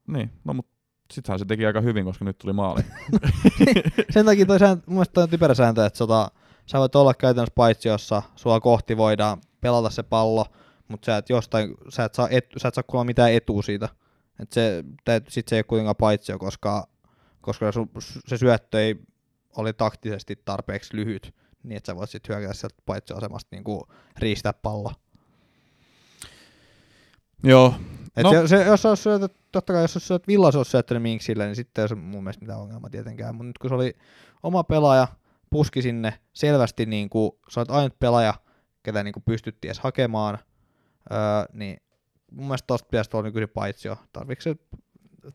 Niin, 0.08 0.32
no 0.44 0.54
mutta 0.54 0.72
sittenhän 1.12 1.40
se 1.40 1.46
teki 1.46 1.66
aika 1.66 1.82
hyvin, 1.82 2.06
koska 2.06 2.26
nyt 2.26 2.38
tuli 2.38 2.54
maali. 2.54 2.82
Sen 4.14 4.26
takia 4.26 4.46
toi 4.46 4.60
sääntö, 4.60 4.84
mun 4.88 4.96
mielestä 4.96 5.14
toi 5.14 5.24
on 5.24 5.30
typerä 5.30 5.54
sääntö, 5.54 5.86
että 5.86 5.98
sota, 5.98 6.32
sä 6.70 6.80
voit 6.80 6.96
olla 6.96 7.14
käytännössä 7.14 7.54
paitsi, 7.56 7.90
jossa 7.90 8.22
sua 8.36 8.60
kohti 8.60 8.98
voidaan 8.98 9.42
pelata 9.62 9.90
se 9.90 10.04
pallo, 10.04 10.46
mutta 10.88 11.06
sä 11.06 11.18
et 11.18 11.30
jostain, 11.30 11.76
sä 11.90 12.04
et 12.04 12.16
saa, 12.16 12.28
et, 12.30 12.46
sä 12.58 12.68
et 12.68 12.74
saa 12.74 12.84
kuulla 12.84 13.04
mitään 13.04 13.34
etua 13.34 13.62
siitä. 13.62 13.90
Et 14.40 14.52
se, 14.52 14.84
täyt, 15.06 15.24
sit 15.30 15.48
se 15.48 15.56
ei 15.56 15.60
ole 15.60 15.64
kuitenkaan 15.64 15.96
paitsio, 15.96 16.40
koska, 16.40 16.88
koska 17.42 17.72
sun, 17.72 17.90
se 18.28 18.38
syöttö 18.38 18.82
ei 18.82 18.96
oli 19.58 19.74
taktisesti 19.74 20.42
tarpeeksi 20.46 20.96
lyhyt, 20.96 21.36
niin 21.64 21.78
että 21.78 21.88
sä 21.92 21.96
voit 21.96 22.10
sitten 22.10 22.36
hyökätä 22.36 22.54
sieltä 22.54 22.76
paitsioasemasta 22.86 23.48
niinku 23.52 23.88
riistää 24.18 24.54
pallo. 24.54 24.92
Joo, 27.44 27.74
Et 28.18 28.24
No. 28.24 28.34
no. 28.34 28.48
se, 28.48 28.64
jos 28.64 28.86
olisi 28.86 29.04
syötet, 29.04 29.36
totta 29.52 29.74
kai 29.74 29.82
jos 29.82 29.96
olisi 29.96 30.08
syötet 30.08 30.28
Villas 30.28 30.56
olisi 30.56 30.72
syöttänyt 30.72 31.04
Minksille, 31.04 31.46
niin 31.46 31.56
sitten 31.56 31.82
ei 31.82 31.84
olisi 31.84 31.96
mun 31.96 32.24
mielestä 32.24 32.42
mitään 32.42 32.60
ongelmaa 32.60 32.90
tietenkään. 32.90 33.36
Mutta 33.36 33.48
nyt 33.48 33.58
kun 33.58 33.70
se 33.70 33.76
oli 33.76 33.94
oma 34.44 34.64
pelaaja, 34.64 35.08
puski 35.50 35.82
sinne 35.82 36.14
selvästi, 36.34 36.86
niin 36.86 37.10
kuin, 37.10 37.32
sä 37.50 37.60
olet 37.60 37.70
ainut 37.72 38.00
pelaaja, 38.00 38.34
ketä 38.84 39.04
niin 39.04 39.14
kuin 39.14 39.24
pystyttiin 39.24 39.70
edes 39.70 39.80
hakemaan, 39.80 40.40
öö, 41.12 41.18
niin 41.54 41.78
mun 42.32 42.46
mielestä 42.46 42.68
tosta 42.68 42.88
pitäisi 42.92 43.10
olla 43.14 43.24
nykyisen 43.28 43.50
paitsio. 43.50 43.98
Tarviiko 44.14 44.42
se, 44.42 44.56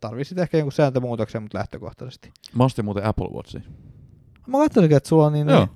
tarvitsit 0.01 0.39
ehkä 0.39 0.57
jonkun 0.59 0.73
sääntömuutoksen, 0.73 1.43
mutta 1.43 1.59
lähtökohtaisesti. 1.59 2.33
mä 2.55 2.65
ostin 2.65 2.85
muuten 2.85 3.05
Apple 3.05 3.29
Watchia. 3.29 3.61
Mä 4.47 4.59
katsoinkin, 4.59 4.97
että 4.97 5.09
sulla 5.09 5.27
on 5.27 5.33
niin, 5.33 5.49
Joo. 5.49 5.69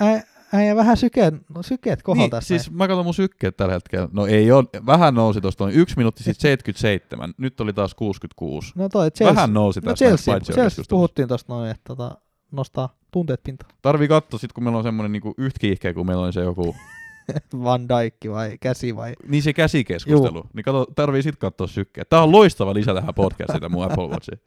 niin 0.00 0.08
ä, 0.16 0.22
äijä 0.52 0.76
vähän 0.76 0.96
sykeet, 0.96 1.34
no 1.54 1.62
sykeet 1.62 2.02
kohdalla 2.02 2.24
Niin, 2.24 2.30
tässä. 2.30 2.48
siis 2.48 2.70
mä 2.70 2.88
katson 2.88 3.04
mun 3.04 3.14
sykkeet 3.14 3.56
tällä 3.56 3.74
hetkellä. 3.74 4.08
No 4.12 4.26
ei 4.26 4.52
ole, 4.52 4.64
vähän 4.86 5.14
nousi 5.14 5.40
tuosta 5.40 5.64
noin 5.64 5.76
yksi 5.76 5.96
minuutti 5.96 6.22
sitten 6.22 6.40
77, 6.42 7.34
nyt 7.38 7.60
oli 7.60 7.72
taas 7.72 7.94
66. 7.94 8.72
no 8.76 8.88
toi 8.88 9.10
Chelsea, 9.10 9.34
Vähän 9.34 9.54
nousi 9.54 9.80
no 9.80 9.94
Chelsea, 9.94 10.32
paitsi 10.32 10.52
Chelsea 10.52 10.84
puhuttiin 10.88 11.28
tosta 11.28 11.52
noin, 11.52 11.70
että 11.70 11.82
tota, 11.84 12.18
nostaa 12.56 12.88
tunteet 13.10 13.42
pintaan. 13.42 13.70
Tarvii 13.82 14.08
katsoa 14.08 14.38
sit, 14.38 14.52
kun 14.52 14.64
meillä 14.64 14.78
on 14.78 14.84
semmonen 14.84 15.12
niinku 15.12 15.34
yhtäkiihkeä, 15.38 15.94
kun 15.94 16.06
meillä 16.06 16.26
on 16.26 16.32
se 16.32 16.40
joku, 16.40 16.76
Van 17.64 17.88
Dijk 17.88 18.14
vai 18.30 18.58
käsi 18.60 18.96
vai... 18.96 19.14
niin 19.28 19.42
se 19.42 19.52
käsikeskustelu, 19.52 20.38
Juh. 20.38 20.50
niin 20.54 20.64
kato, 20.64 20.86
tarvii 20.94 21.22
sit 21.22 21.36
katsoa 21.36 21.66
sykkeet. 21.66 22.08
Tää 22.08 22.22
on 22.22 22.32
loistava 22.32 22.74
lisä 22.74 22.94
tähän 22.94 23.14
podcastiin, 23.14 23.72
mun 23.72 23.84
Apple 23.90 24.08
Watchiin. 24.08 24.40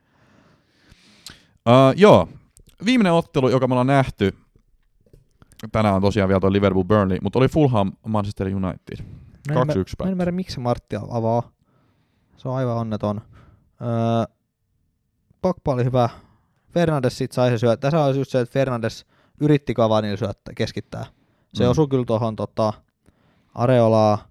Uh, 1.68 1.94
joo, 1.96 2.30
viimeinen 2.86 3.14
ottelu, 3.14 3.50
joka 3.50 3.68
me 3.68 3.74
ollaan 3.74 3.88
nähty, 3.88 4.38
tänään 5.72 5.96
on 5.96 6.02
tosiaan 6.02 6.28
vielä 6.28 6.40
toi 6.40 6.52
Liverpool 6.52 6.84
Burnley, 6.84 7.18
mutta 7.22 7.40
oli 7.40 7.48
Fulham 7.48 7.92
Manchester 8.08 8.48
United. 8.48 9.06
2-1 9.52 9.54
Mä 9.54 9.62
en, 9.62 9.68
mä, 9.68 10.06
en 10.06 10.12
ymmärrä, 10.12 10.32
miksi 10.32 10.60
Martti 10.60 10.96
avaa. 11.10 11.52
Se 12.38 12.50
on 12.50 12.56
aivan 12.56 12.78
onneton. 12.78 13.22
Öö, 13.82 14.36
Pogba 15.42 15.74
oli 15.74 15.84
hyvä. 15.84 16.10
Fernandes 16.78 17.18
sit 17.18 17.32
sai 17.32 17.50
se 17.50 17.58
syöttää. 17.58 17.92
Tässä 17.92 18.06
olisi 18.06 18.20
just 18.20 18.32
se, 18.32 18.40
että 18.42 18.54
Fernandes 18.54 19.06
yritti 19.42 19.74
Cavanille 19.74 20.18
syöttää, 20.18 20.54
keskittää. 20.56 21.06
Se 21.54 21.64
Mm. 21.64 21.70
osui 21.70 21.88
kyllä 21.88 22.06
tuohon 22.06 22.36
tota, 22.36 22.74
Areolaa. 23.56 24.28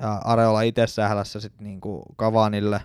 Ja 0.00 0.14
Areola 0.24 0.62
itse 0.62 0.86
sählässä 0.86 1.40
sitten 1.40 1.64
niinku 1.64 2.02
Cavanille, 2.18 2.80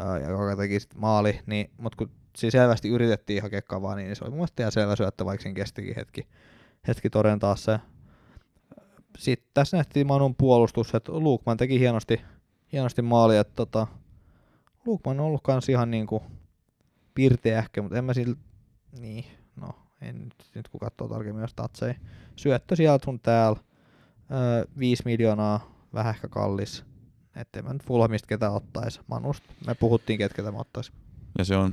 öö, 0.00 0.18
ja 0.18 0.30
joka 0.30 0.56
teki 0.56 0.80
sit 0.80 0.94
maali. 0.94 1.40
Niin, 1.46 1.70
mutta 1.78 1.96
kun 1.96 2.10
siis 2.36 2.52
selvästi 2.52 2.88
yritettiin 2.88 3.42
hakea 3.42 3.62
Cavani, 3.62 4.02
niin 4.02 4.16
se 4.16 4.24
oli 4.24 4.30
mun 4.30 4.38
mielestä 4.38 4.62
ihan 4.62 4.72
selvä 4.72 4.96
syöttö, 4.96 5.24
vaikka 5.24 5.42
siinä 5.42 5.56
kestikin 5.56 5.94
hetki, 5.96 6.28
hetki 6.88 7.10
todentaa 7.10 7.56
se. 7.56 7.80
Sitten 9.18 9.50
tässä 9.54 9.76
nähtiin 9.76 10.06
Manun 10.06 10.34
puolustus, 10.34 10.94
että 10.94 11.12
Luukman 11.12 11.56
teki 11.56 11.78
hienosti, 11.78 12.20
hienosti 12.72 13.02
maali, 13.02 13.36
että 13.36 13.54
tota, 13.56 13.86
Luukman 14.86 15.20
on 15.20 15.26
ollut 15.26 15.42
kans 15.42 15.68
ihan 15.68 15.90
niinku 15.90 16.22
pirteä 17.18 17.58
ehkä, 17.58 17.82
mutta 17.82 17.98
en 17.98 18.04
mä 18.04 18.14
sillä, 18.14 18.36
niin, 19.00 19.24
no 19.56 19.68
en 20.00 20.18
nyt, 20.18 20.34
nyt 20.54 20.68
kun 20.68 20.80
katsoo 20.80 21.08
tarkemmin 21.08 21.40
jos 21.40 21.54
tatseja, 21.54 21.94
syöttö 22.36 22.76
sieltä 22.76 23.04
sun 23.04 23.20
täällä, 23.20 23.58
öö, 24.30 24.64
5 24.78 25.02
miljoonaa, 25.04 25.86
vähän 25.94 26.14
ehkä 26.14 26.28
kallis, 26.28 26.84
ettei 27.36 27.62
mä 27.62 27.72
nyt 27.72 27.82
Fulhamista 27.84 28.26
ketä 28.26 28.50
ottais, 28.50 29.00
Manust, 29.06 29.44
me 29.66 29.74
puhuttiin 29.74 30.18
ketkä 30.18 30.42
tämä 30.42 30.58
ottais, 30.58 30.92
Ja 31.38 31.44
se 31.44 31.56
on, 31.56 31.72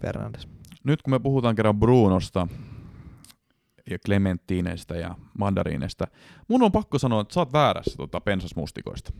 Fernandes. 0.00 0.48
nyt 0.84 1.02
kun 1.02 1.10
me 1.10 1.18
puhutaan 1.18 1.54
kerran 1.56 1.80
Brunosta 1.80 2.48
ja 3.90 3.98
Clementineistä 3.98 4.94
ja 4.94 5.14
Mandarineista, 5.38 6.06
mun 6.48 6.62
on 6.62 6.72
pakko 6.72 6.98
sanoa, 6.98 7.20
että 7.20 7.34
sä 7.34 7.40
oot 7.40 7.52
väärässä 7.52 7.96
tota 7.96 8.20
pensasmustikoista. 8.20 9.12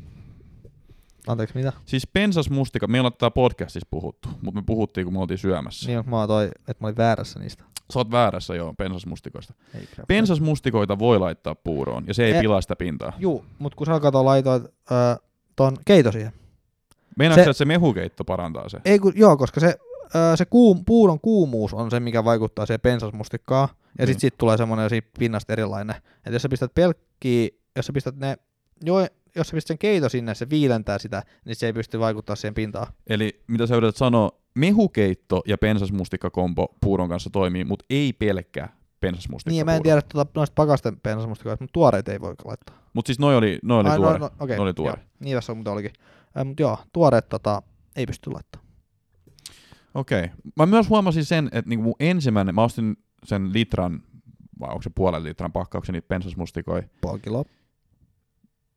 Anteeksi, 1.27 1.57
mitä? 1.57 1.73
Siis 1.87 2.07
pensasmustika, 2.07 2.87
meillä 2.87 3.07
on 3.07 3.13
tää 3.19 3.31
podcastissa 3.31 3.87
puhuttu, 3.91 4.29
mutta 4.43 4.61
me 4.61 4.65
puhuttiin, 4.67 5.05
kun 5.05 5.15
me 5.15 5.21
oltiin 5.21 5.39
syömässä. 5.39 5.87
Niin, 5.91 6.11
mä 6.11 6.27
toi, 6.27 6.45
että 6.47 6.75
mä 6.81 6.87
olin 6.87 6.97
väärässä 6.97 7.39
niistä. 7.41 7.65
Sä 7.93 7.99
oot 7.99 8.11
väärässä, 8.11 8.55
joo, 8.55 8.75
pensasmustikoista. 8.79 9.55
Ei, 9.75 9.87
crap. 9.87 10.07
Pensasmustikoita 10.09 10.99
voi 10.99 11.19
laittaa 11.19 11.55
puuroon, 11.55 12.05
ja 12.07 12.15
se 12.15 12.25
ei 12.25 12.33
E- 12.37 12.41
pilaa 12.41 12.61
sitä 12.61 12.77
pintaa. 12.77 13.13
Juu, 13.19 13.45
mut 13.59 13.75
kun 13.75 13.87
sä 13.87 14.01
kato 14.01 14.25
laitoit 14.25 14.63
öö, 14.65 14.97
ton 15.57 15.77
keito 15.85 16.13
siihen. 16.13 16.33
Meinaatko 17.19 17.45
se- 17.45 17.51
että 17.51 17.59
se 17.59 17.65
mehukeitto 17.65 18.25
parantaa 18.25 18.69
se? 18.69 18.79
Ei 18.85 18.99
kun, 18.99 19.13
joo, 19.17 19.37
koska 19.37 19.61
se, 19.61 19.79
öö, 20.15 20.37
se 20.37 20.45
kuum, 20.45 20.85
puuron 20.85 21.21
kuumuus 21.21 21.75
on 21.75 21.91
se, 21.91 22.01
mikä 22.01 22.25
vaikuttaa 22.25 22.67
siihen 22.67 22.81
pensasmustikkaan. 22.81 23.69
Ja 23.99 24.07
Niin. 24.07 24.15
sit 24.15 24.21
siitä 24.21 24.37
tulee 24.39 24.57
semmonen 24.57 24.91
siitä 24.91 25.09
pinnasta 25.19 25.53
erilainen. 25.53 25.97
Että 25.97 26.31
jos 26.31 26.43
sä 26.43 26.49
pistät 26.49 26.75
pelkkiä, 26.75 27.49
jos 27.77 27.87
sä 27.87 27.93
pistät 27.93 28.17
ne, 28.17 28.37
joo, 28.85 29.07
jos 29.37 29.49
sä 29.49 29.55
pistät 29.55 29.69
sen 29.69 29.79
keito 29.79 30.09
sinne, 30.09 30.35
se 30.35 30.51
viilentää 30.51 30.99
sitä, 30.99 31.23
niin 31.45 31.57
se 31.57 31.67
ei 31.67 31.73
pysty 31.73 31.99
vaikuttaa 31.99 32.37
siihen 32.37 32.55
pintaan. 32.55 32.87
Eli 33.07 33.43
mitä 33.47 33.67
sä 33.67 33.77
yrität 33.77 33.97
sanoa, 33.97 34.31
mehukeitto 34.55 35.43
ja 35.47 35.59
pensasmustikkakombo 35.59 36.77
puuron 36.81 37.09
kanssa 37.09 37.31
toimii, 37.31 37.65
mutta 37.65 37.85
ei 37.91 38.13
pelkkää 38.13 38.77
pensasmustikka 39.01 39.55
Niin, 39.55 39.67
mä 39.67 39.77
en 39.77 39.83
tiedä 39.83 40.03
tuota, 40.03 40.31
noista 40.35 40.55
pakasten 40.55 41.01
pensasmustikoista, 41.01 41.65
mutta 41.65 41.73
tuoreita 41.73 42.13
ei 42.13 42.21
voi 42.21 42.35
laittaa. 42.45 42.77
Mutta 42.93 43.09
siis 43.09 43.19
noi 43.19 43.37
oli, 43.37 43.59
noi 43.63 43.81
oli 43.81 43.89
Ai, 43.89 43.97
tuore. 43.97 44.19
No, 44.19 44.27
no, 44.27 44.33
okay, 44.39 44.57
Ne 44.57 44.63
oli 44.63 44.75
tuore. 44.75 45.01
Joo, 45.01 45.07
niin 45.21 45.37
tässä 45.37 45.53
on 45.53 45.57
muuten 45.57 45.73
olikin. 45.73 45.93
Äh, 46.39 46.45
mutta 46.45 46.63
joo, 46.63 46.79
tuoreet 46.93 47.29
tota, 47.29 47.63
ei 47.97 48.07
pysty 48.07 48.31
laittamaan. 48.31 48.69
Okei. 49.95 50.29
Mä 50.57 50.67
myös 50.67 50.89
huomasin 50.89 51.25
sen, 51.25 51.49
että 51.53 51.69
niinku 51.69 51.83
mun 51.83 51.95
ensimmäinen, 52.01 52.55
mä 52.55 52.63
ostin 52.63 52.97
sen 53.25 53.53
litran, 53.53 54.03
vai 54.61 54.71
onko 54.71 54.83
se 54.83 54.91
puolen 54.95 55.25
litran 55.25 55.53
pakkauksen 55.53 55.93
niitä 55.93 56.09
pensasmustikoja, 56.09 56.83
Puoli 57.01 57.21
kiloa. 57.21 57.45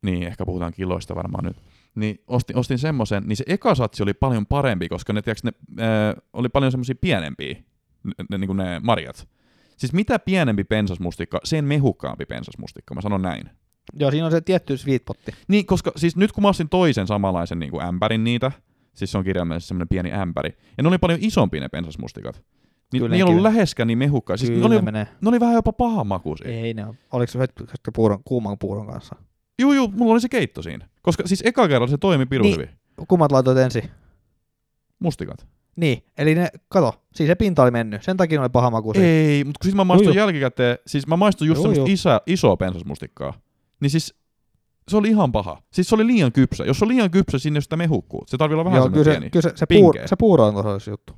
Niin 0.02 0.22
ehkä 0.22 0.46
puhutaan 0.46 0.72
kiloista 0.72 1.14
varmaan 1.14 1.44
nyt, 1.44 1.56
niin 1.94 2.22
ostin, 2.26 2.56
ostin 2.56 2.78
semmoisen, 2.78 3.22
niin 3.26 3.36
se 3.36 3.44
eka 3.46 3.74
satsi 3.74 4.02
oli 4.02 4.14
paljon 4.14 4.46
parempi, 4.46 4.88
koska 4.88 5.12
ne, 5.12 5.22
tiiäks, 5.22 5.44
ne 5.44 5.52
ää, 5.78 6.14
oli 6.32 6.48
paljon 6.48 6.72
semmoisia 6.72 6.94
pienempiä, 7.00 7.54
ne, 8.04 8.12
ne, 8.30 8.38
niin 8.38 8.56
ne 8.56 8.80
marjat. 8.80 9.28
Siis 9.76 9.92
mitä 9.92 10.18
pienempi 10.18 10.64
pensasmustikka, 10.64 11.40
sen 11.44 11.64
mehukkaampi 11.64 12.26
pensasmustikka, 12.26 12.94
mä 12.94 13.00
sanon 13.00 13.22
näin. 13.22 13.50
Joo, 13.98 14.10
siinä 14.10 14.26
on 14.26 14.32
se 14.32 14.40
tietty 14.40 14.76
sweet 14.76 15.04
potti. 15.04 15.32
Niin, 15.48 15.66
koska 15.66 15.92
siis 15.96 16.16
nyt 16.16 16.32
kun 16.32 16.42
mä 16.42 16.48
ostin 16.48 16.68
toisen 16.68 17.06
samanlaisen 17.06 17.58
niin 17.58 17.70
kuin 17.70 17.84
ämpärin 17.84 18.24
niitä, 18.24 18.52
siis 18.94 19.12
se 19.12 19.18
on 19.18 19.24
kirjaimellisesti 19.24 19.68
semmoinen 19.68 19.88
pieni 19.88 20.12
ämpäri, 20.12 20.56
ja 20.76 20.82
ne 20.82 20.88
oli 20.88 20.98
paljon 20.98 21.18
isompia 21.22 21.60
ne 21.60 21.68
pensasmustikat. 21.68 22.42
Niin 22.92 23.00
Kyllä, 23.00 23.08
ne 23.08 23.16
ei 23.16 23.22
ollut 23.22 23.42
läheskään 23.42 23.86
niin 23.86 23.98
mehukkaa. 23.98 24.36
Siis 24.36 24.50
ne 24.50 24.64
oli, 24.64 24.74
ne 24.74 24.82
menee. 24.82 25.06
ne 25.20 25.28
oli 25.28 25.40
vähän 25.40 25.54
jopa 25.54 25.72
pahan 25.72 26.06
makuisia. 26.06 26.48
Ei 26.48 26.74
ne 26.74 26.86
on. 26.86 26.94
Oliko 27.12 27.32
se 27.32 27.38
puuron, 27.94 28.18
kuuman 28.24 28.58
puuron 28.58 28.86
kanssa? 28.86 29.16
Juu, 29.58 29.72
juu, 29.72 29.88
mulla 29.88 30.12
oli 30.12 30.20
se 30.20 30.28
keitto 30.28 30.62
siinä. 30.62 30.88
Koska 31.02 31.22
siis 31.26 31.42
eka 31.46 31.68
kerralla 31.68 31.86
se 31.90 31.98
toimi 31.98 32.26
pirun 32.26 32.42
Niin. 32.44 32.54
hyvin. 32.56 32.68
Kummat 33.08 33.32
laitoit 33.32 33.58
ensin? 33.58 33.90
Mustikat. 34.98 35.46
Niin, 35.76 36.02
eli 36.18 36.34
ne, 36.34 36.48
kato, 36.68 37.02
siis 37.14 37.26
se 37.26 37.34
pinta 37.34 37.62
oli 37.62 37.70
mennyt, 37.70 38.02
sen 38.02 38.16
takia 38.16 38.40
oli 38.40 38.48
paha 38.48 38.70
makuisia. 38.70 39.04
Ei, 39.04 39.44
mutta 39.44 39.58
kun 39.58 39.64
siis 39.64 39.74
mä 39.74 39.84
maistuin 39.84 40.14
Juu, 40.14 40.22
jälkikäteen, 40.22 40.78
siis 40.86 41.06
mä 41.06 41.16
maistuin 41.16 41.48
just 41.48 41.56
Juu, 41.58 41.62
semmoista 41.62 41.80
juu. 41.80 41.94
isä, 41.94 42.20
isoa 42.26 42.56
pensasmustikkaa. 42.56 43.40
Niin 43.80 43.90
siis 43.90 44.14
se 44.88 44.96
oli 44.96 45.08
ihan 45.08 45.32
paha. 45.32 45.62
Siis 45.72 45.88
se 45.88 45.94
oli 45.94 46.06
liian 46.06 46.32
kypsä. 46.32 46.64
Jos 46.64 46.78
se 46.78 46.84
on 46.84 46.88
liian 46.88 47.10
kypsä, 47.10 47.38
sinne 47.38 47.60
sitä 47.60 47.76
mehukkuu. 47.76 48.24
Se 48.26 48.36
tarvii 48.36 48.54
olla 48.54 48.64
vähän 48.64 48.76
Joo, 48.78 48.88
kyllä 48.90 49.04
semmoinen 49.04 49.14
se, 49.14 49.20
pieni. 49.20 49.30
kyllä 49.30 49.42
se, 49.42 49.56
se, 49.56 49.66
puur, 49.80 49.94
se 50.06 50.16
puuro 50.18 50.46
on 50.46 50.54
tasaisi 50.54 50.90
juttu. 50.90 51.12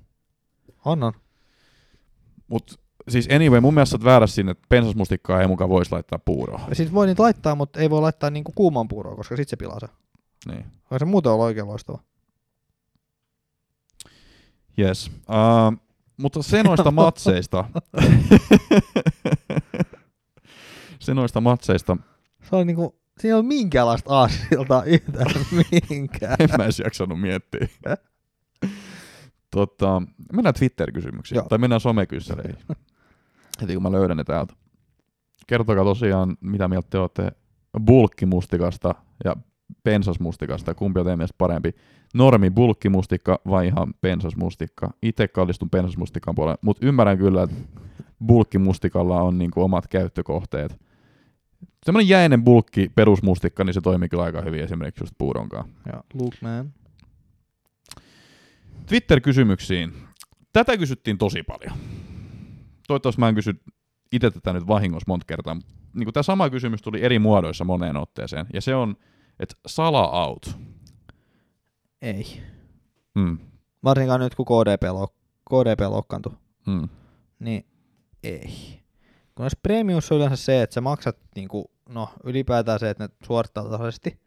On, 0.85 1.03
on. 1.03 1.13
Mut 2.49 2.81
siis 3.09 3.29
anyway, 3.35 3.61
mun 3.61 3.75
mielestä 3.75 3.91
sä 3.91 3.97
oot 3.97 4.05
väärässä 4.05 4.35
siinä, 4.35 4.51
että 4.51 4.67
pensasmustikkaa 4.69 5.41
ei 5.41 5.47
mukaan 5.47 5.71
voisi 5.71 5.93
laittaa 5.93 6.19
puuroon. 6.19 6.61
Ja 6.69 6.75
siis 6.75 6.93
voi 6.93 7.07
niitä 7.07 7.23
laittaa, 7.23 7.55
mutta 7.55 7.81
ei 7.81 7.91
voi 7.91 8.01
laittaa 8.01 8.31
niinku 8.31 8.53
kuuman 8.55 8.89
puuroa, 8.89 9.17
koska 9.17 9.37
sit 9.37 9.49
se 9.49 9.57
pilaa 9.57 9.81
se. 9.81 9.87
Niin. 10.47 10.65
Vai 10.91 10.99
se 10.99 11.05
muuten 11.05 11.33
olla 11.33 11.45
oikein 11.45 11.67
loistava. 11.67 11.99
Yes. 14.79 15.11
Uh, 15.11 15.79
mutta 16.17 16.43
se 16.43 16.63
noista 16.63 16.91
matseista. 17.03 17.65
se 21.01 21.15
noista 21.15 21.41
matseista. 21.41 21.97
Se 22.43 22.57
oli 22.57 22.65
niinku, 22.65 23.01
siinä 23.21 23.35
ei 23.35 23.39
ole 23.39 23.43
minkäänlaista 23.47 24.19
aasilta 24.19 24.83
yhtään 24.85 25.31
mihinkään. 25.51 26.37
En 26.39 26.49
mä 26.59 26.65
edes 26.65 26.79
jaksanut 26.79 27.21
miettiä. 27.21 27.69
tota, 29.51 30.03
mennään 30.33 30.55
Twitter-kysymyksiin. 30.55 31.37
Joo. 31.37 31.47
Tai 31.49 31.59
mennään 31.59 31.81
somekyssäreihin. 31.81 32.65
Heti 33.63 33.75
kun 33.75 33.83
mä 33.83 33.93
löydän 33.93 34.17
ne 34.17 34.25
täältä. 34.25 34.55
Kertokaa 35.47 35.85
tosiaan, 35.85 36.37
mitä 36.41 36.69
mieltä 36.69 36.89
te 36.91 36.99
olette 36.99 37.33
bulkkimustikasta 37.85 38.95
ja 39.25 39.37
pensasmustikasta. 39.83 40.75
Kumpi 40.75 41.01
on 41.01 41.07
teidän 41.07 41.19
mielestä 41.19 41.39
parempi? 41.39 41.75
Normi 42.15 42.51
bulkkimustikka 42.51 43.41
vai 43.49 43.67
ihan 43.67 43.95
pensasmustikka? 44.01 44.91
Itse 45.03 45.29
kallistun 45.29 45.71
pensasmustikan 45.71 46.35
puolelle, 46.35 46.59
mutta 46.63 46.87
ymmärrän 46.87 47.19
kyllä, 47.19 47.43
että 47.43 47.57
bulkkimustikalla 48.27 49.23
on 49.23 49.39
niinku 49.39 49.63
omat 49.63 49.87
käyttökohteet. 49.87 50.81
Semmoinen 51.85 52.09
jäinen 52.09 52.45
bulkki 52.45 52.91
perusmustikka, 52.95 53.65
niin 53.65 53.75
se 53.75 53.81
toimii 53.81 54.09
kyllä 54.09 54.23
aika 54.23 54.43
hyvin 54.43 54.61
esimerkiksi 54.61 55.03
just 55.03 55.15
puuronkaan. 55.19 55.69
Ja 55.93 56.05
Luke 56.15 56.37
Man. 56.41 56.73
Twitter-kysymyksiin. 58.87 59.93
Tätä 60.53 60.77
kysyttiin 60.77 61.19
tosi 61.19 61.43
paljon. 61.43 61.79
Toivottavasti 62.89 63.21
mä 63.21 63.29
en 63.29 63.35
kysy 63.35 63.61
itse 64.13 64.31
tätä 64.31 64.53
nyt 64.53 64.67
vahingossa 64.67 65.05
monta 65.09 65.25
kertaa. 65.27 65.55
mutta 65.55 65.71
Niin 65.95 66.13
tämä 66.13 66.23
sama 66.23 66.51
kysymys 66.51 66.83
tuli 66.83 67.03
eri 67.03 67.19
muodoissa 67.19 67.65
moneen 67.65 67.97
otteeseen. 67.97 68.47
Ja 68.55 68.61
se 68.61 68.75
on, 68.75 68.97
että 69.41 69.55
sala 69.67 70.25
out. 70.27 70.57
Ei. 72.03 72.43
Mm. 73.15 73.39
Varsinkaan 73.85 74.21
nyt 74.21 74.35
kun 74.35 74.47
KDP, 74.47 74.83
lo- 74.93 75.15
KDP 75.51 75.81
loukkaantui, 75.89 76.33
Mm. 76.67 76.89
niin 77.39 77.67
ei. 78.23 78.81
Kun 79.35 79.45
olisi 79.45 79.59
premius 79.63 80.13
on 80.13 80.17
yleensä 80.19 80.37
se, 80.37 80.63
että 80.63 80.75
sä 80.75 80.81
maksat 80.81 81.17
niinku, 81.37 81.71
no 81.89 82.09
ylipäätään 82.25 82.79
se, 82.81 82.91
että 82.91 83.05
ne 83.05 83.11
suorittaa 83.27 83.69
tasaisesti. 83.69 84.21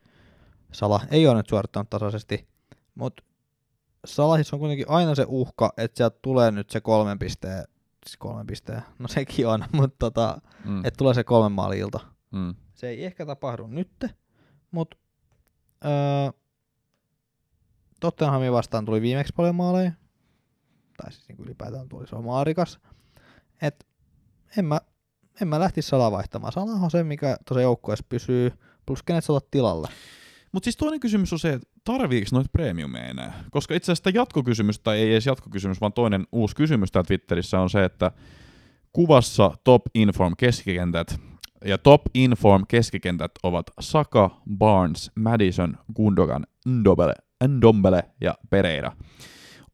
Sala 0.72 1.02
ei 1.12 1.28
ole 1.28 1.38
nyt 1.38 1.50
suorittanut 1.50 1.90
tasaisesti, 1.90 2.48
mutta 2.96 3.24
Salahissa 4.06 4.56
on 4.56 4.60
kuitenkin 4.60 4.90
aina 4.90 5.16
se 5.16 5.26
uhka, 5.28 5.74
että 5.78 5.98
sieltä 5.98 6.20
tulee 6.22 6.52
nyt 6.52 6.70
se 6.70 6.82
kolmen 6.82 7.20
pisteen, 7.20 7.64
siis 8.06 8.18
kolmen 8.18 8.48
pisteen, 8.48 8.82
no 9.00 9.08
sekin 9.08 9.48
on, 9.48 9.66
mutta 9.74 9.96
tota, 10.00 10.42
Mm. 10.66 10.86
että 10.86 10.98
tulee 10.98 11.14
se 11.14 11.24
kolmen 11.24 11.52
maali 11.52 11.80
ilta. 11.80 12.00
Mm. 12.32 12.56
Se 12.74 12.88
ei 12.90 13.06
ehkä 13.06 13.26
tapahdu 13.26 13.68
nytte, 13.68 14.10
mutta 14.72 14.98
öö, 15.86 15.92
Tottenhamin 18.00 18.52
vastaan 18.52 18.86
tuli 18.86 19.02
viimeksi 19.02 19.34
paljon 19.36 19.56
maaleja. 19.56 19.92
Tai 20.98 21.12
siis 21.12 21.28
niin 21.30 21.40
ylipäätään 21.40 21.90
tuli 21.90 22.08
se 22.08 22.16
on 22.16 22.24
maarikas. 22.26 22.80
Et 23.62 23.88
en 24.58 24.66
mä, 24.66 24.82
en 25.42 25.48
mä 25.48 25.60
lähtisi 25.60 25.90
Salaa 25.90 26.12
vaihtamaan. 26.12 26.54
Salah 26.54 26.84
on 26.84 26.92
se, 26.92 27.04
mikä 27.04 27.38
tuossa 27.48 27.62
joukkueessa 27.62 28.06
pysyy, 28.10 28.52
plus 28.86 29.04
kenet 29.04 29.24
sä 29.24 29.34
tilalle. 29.52 29.88
Mutta 30.52 30.66
siis 30.66 30.78
toinen 30.78 31.00
kysymys 31.00 31.34
on 31.34 31.40
se, 31.40 31.54
että 31.54 31.70
tarviiko 31.84 32.28
noita 32.32 32.50
premiumeja 32.54 33.06
enää? 33.06 33.44
Koska 33.52 33.76
itse 33.76 33.92
asiassa 33.92 34.10
jatkokysymys, 34.10 34.80
tai 34.80 35.00
ei 35.00 35.12
edes 35.12 35.26
jatkokysymys, 35.26 35.82
vaan 35.82 35.94
toinen 35.94 36.28
uusi 36.32 36.56
kysymys 36.56 36.92
täällä 36.92 37.08
Twitterissä 37.08 37.60
on 37.60 37.70
se, 37.70 37.86
että 37.86 38.12
kuvassa 38.94 39.52
Top 39.64 39.82
Inform 39.96 40.34
keskikentät 40.38 41.20
ja 41.66 41.78
Top 41.78 42.02
Inform 42.14 42.66
keskikentät 42.68 43.32
ovat 43.44 43.66
Saka, 43.80 44.42
Barnes, 44.58 45.12
Madison, 45.16 45.78
Gundogan, 45.96 46.48
Ndombele, 46.66 47.14
Ndombele 47.48 48.04
ja 48.22 48.36
Pereira. 48.50 48.92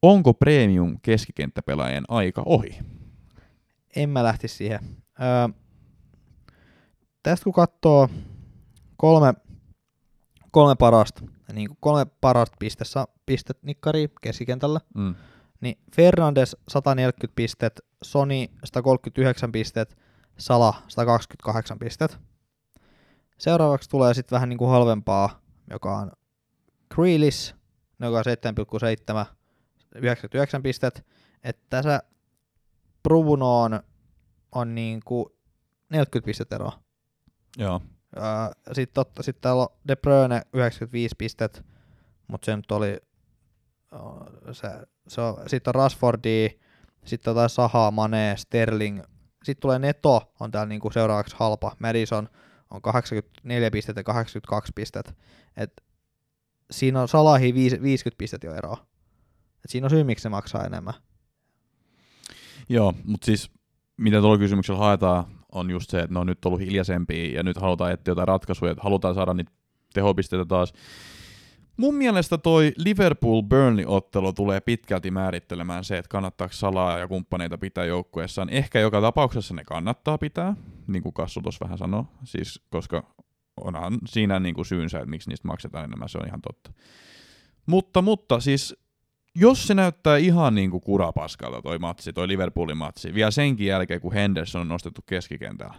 Onko 0.01 0.33
premium 0.33 0.99
keskikenttäpelaajien 1.01 2.03
aika 2.07 2.43
ohi? 2.45 2.79
En 3.95 4.09
mä 4.09 4.23
lähtisi 4.23 4.55
siihen. 4.55 4.79
Öö, 5.21 5.49
tästä 7.23 7.43
kun 7.43 7.53
katsoo 7.53 8.09
kolme, 8.97 9.33
kolme 10.57 10.75
parasta, 10.75 11.21
niin 11.53 11.67
kuin 11.67 11.77
kolme 11.81 12.05
parasta 12.21 12.55
pistessä, 12.59 13.07
pistet 13.25 13.63
nikkari 13.63 14.07
keskikentällä, 14.21 14.79
Mm. 14.95 15.15
niin 15.61 15.77
Fernandes 15.95 16.57
140 16.67 17.35
pistet, 17.35 17.81
Sony 18.03 18.47
139 18.65 19.51
pistet, 19.51 19.97
Sala 20.37 20.73
128 20.87 21.79
pistet. 21.79 22.17
Seuraavaksi 23.37 23.89
tulee 23.89 24.13
sitten 24.13 24.35
vähän 24.35 24.49
niin 24.49 24.57
kuin 24.57 24.69
halvempaa, 24.71 25.41
joka 25.69 25.97
on 25.97 26.11
Grealish, 26.95 27.55
joka 27.99 28.17
on 28.17 28.23
7,7, 28.25 29.25
99 29.95 30.63
pistet. 30.63 31.05
Että 31.43 31.65
tässä 31.69 32.03
Brunoon 33.03 33.79
on 34.51 34.75
niinku 34.75 35.37
40 35.89 36.25
pistettä 36.25 36.55
eroa. 36.55 36.79
Joo. 37.57 37.81
Sitten 38.73 39.05
sit 39.21 39.41
täällä 39.41 39.61
on 39.61 39.69
De 39.87 39.95
Bruyne 39.95 40.41
95 40.53 41.15
pistet, 41.17 41.65
mutta 42.27 42.45
se 42.45 42.55
nyt 42.55 42.71
oli, 42.71 42.97
se, 44.51 44.67
se 45.07 45.21
on, 45.21 45.37
sitten 45.47 45.71
on 45.71 45.75
Rashfordi, 45.75 46.59
sitten 47.05 47.37
on 47.37 47.49
Saha, 47.49 47.91
Mane, 47.91 48.33
Sterling, 48.37 49.01
sitten 49.43 49.61
tulee 49.61 49.79
Neto, 49.79 50.33
on 50.39 50.51
täällä 50.51 50.69
niinku 50.69 50.91
seuraavaksi 50.91 51.35
halpa, 51.39 51.75
Madison 51.79 52.29
on 52.69 52.81
84 52.81 53.71
pistettä 53.71 53.99
ja 53.99 54.03
82 54.03 54.71
pistettä, 54.75 55.13
et 55.57 55.83
siinä 56.71 57.01
on 57.01 57.07
Salahi 57.07 57.53
50 57.53 58.17
pistettä 58.17 58.47
jo 58.47 58.55
eroa. 58.55 58.87
Et 59.65 59.71
siinä 59.71 59.85
on 59.85 59.89
syy, 59.89 60.03
miksi 60.03 60.23
se 60.23 60.29
maksaa 60.29 60.65
enemmän. 60.65 60.93
Joo, 62.69 62.93
mutta 63.03 63.25
siis 63.25 63.51
mitä 63.97 64.19
tuolla 64.19 64.37
kysymyksellä 64.37 64.79
haetaan, 64.79 65.36
on 65.51 65.71
just 65.71 65.89
se, 65.89 65.99
että 65.99 66.13
ne 66.13 66.19
on 66.19 66.27
nyt 66.27 66.45
ollut 66.45 66.59
hiljaisempia 66.59 67.35
ja 67.35 67.43
nyt 67.43 67.57
halutaan 67.57 67.91
etsiä 67.91 68.11
jotain 68.11 68.27
ratkaisuja, 68.27 68.71
että 68.71 68.83
halutaan 68.83 69.15
saada 69.15 69.33
niitä 69.33 69.51
tehopisteitä 69.93 70.45
taas. 70.45 70.73
Mun 71.77 71.95
mielestä 71.95 72.37
toi 72.37 72.73
Liverpool-Burnley-ottelu 72.77 74.33
tulee 74.33 74.61
pitkälti 74.61 75.11
määrittelemään 75.11 75.83
se, 75.83 75.97
että 75.97 76.09
kannattaako 76.09 76.53
Salaa 76.53 76.99
ja 76.99 77.07
kumppaneita 77.07 77.57
pitää 77.57 77.85
joukkueessaan. 77.85 78.49
Ehkä 78.49 78.79
joka 78.79 79.01
tapauksessa 79.01 79.53
ne 79.53 79.63
kannattaa 79.63 80.17
pitää, 80.17 80.55
niin 80.87 81.03
kuin 81.03 81.13
Kassu 81.13 81.41
tuossa 81.41 81.65
vähän 81.65 81.77
sanoi, 81.77 82.03
siis 82.23 82.61
koska 82.69 83.03
onhan 83.61 83.97
siinä 84.05 84.39
niin 84.39 84.55
kuin 84.55 84.65
syynsä, 84.65 84.97
että 84.97 85.09
miksi 85.09 85.29
niistä 85.29 85.47
maksetaan 85.47 85.85
enemmän, 85.85 86.09
se 86.09 86.17
on 86.17 86.27
ihan 86.27 86.41
totta. 86.41 86.71
Mutta, 87.65 88.01
mutta 88.01 88.39
siis 88.39 88.75
jos 89.39 89.67
se 89.67 89.73
näyttää 89.73 90.17
ihan 90.17 90.55
niin 90.55 90.71
kuin 90.71 90.81
kurapaskalta 90.81 91.61
toi 91.61 91.79
matsi, 91.79 92.13
toi 92.13 92.27
Liverpoolin 92.27 92.77
matsi, 92.77 93.13
vielä 93.13 93.31
senkin 93.31 93.67
jälkeen, 93.67 94.01
kun 94.01 94.13
Henderson 94.13 94.61
on 94.61 94.67
nostettu 94.67 95.01
keskikentällä, 95.05 95.75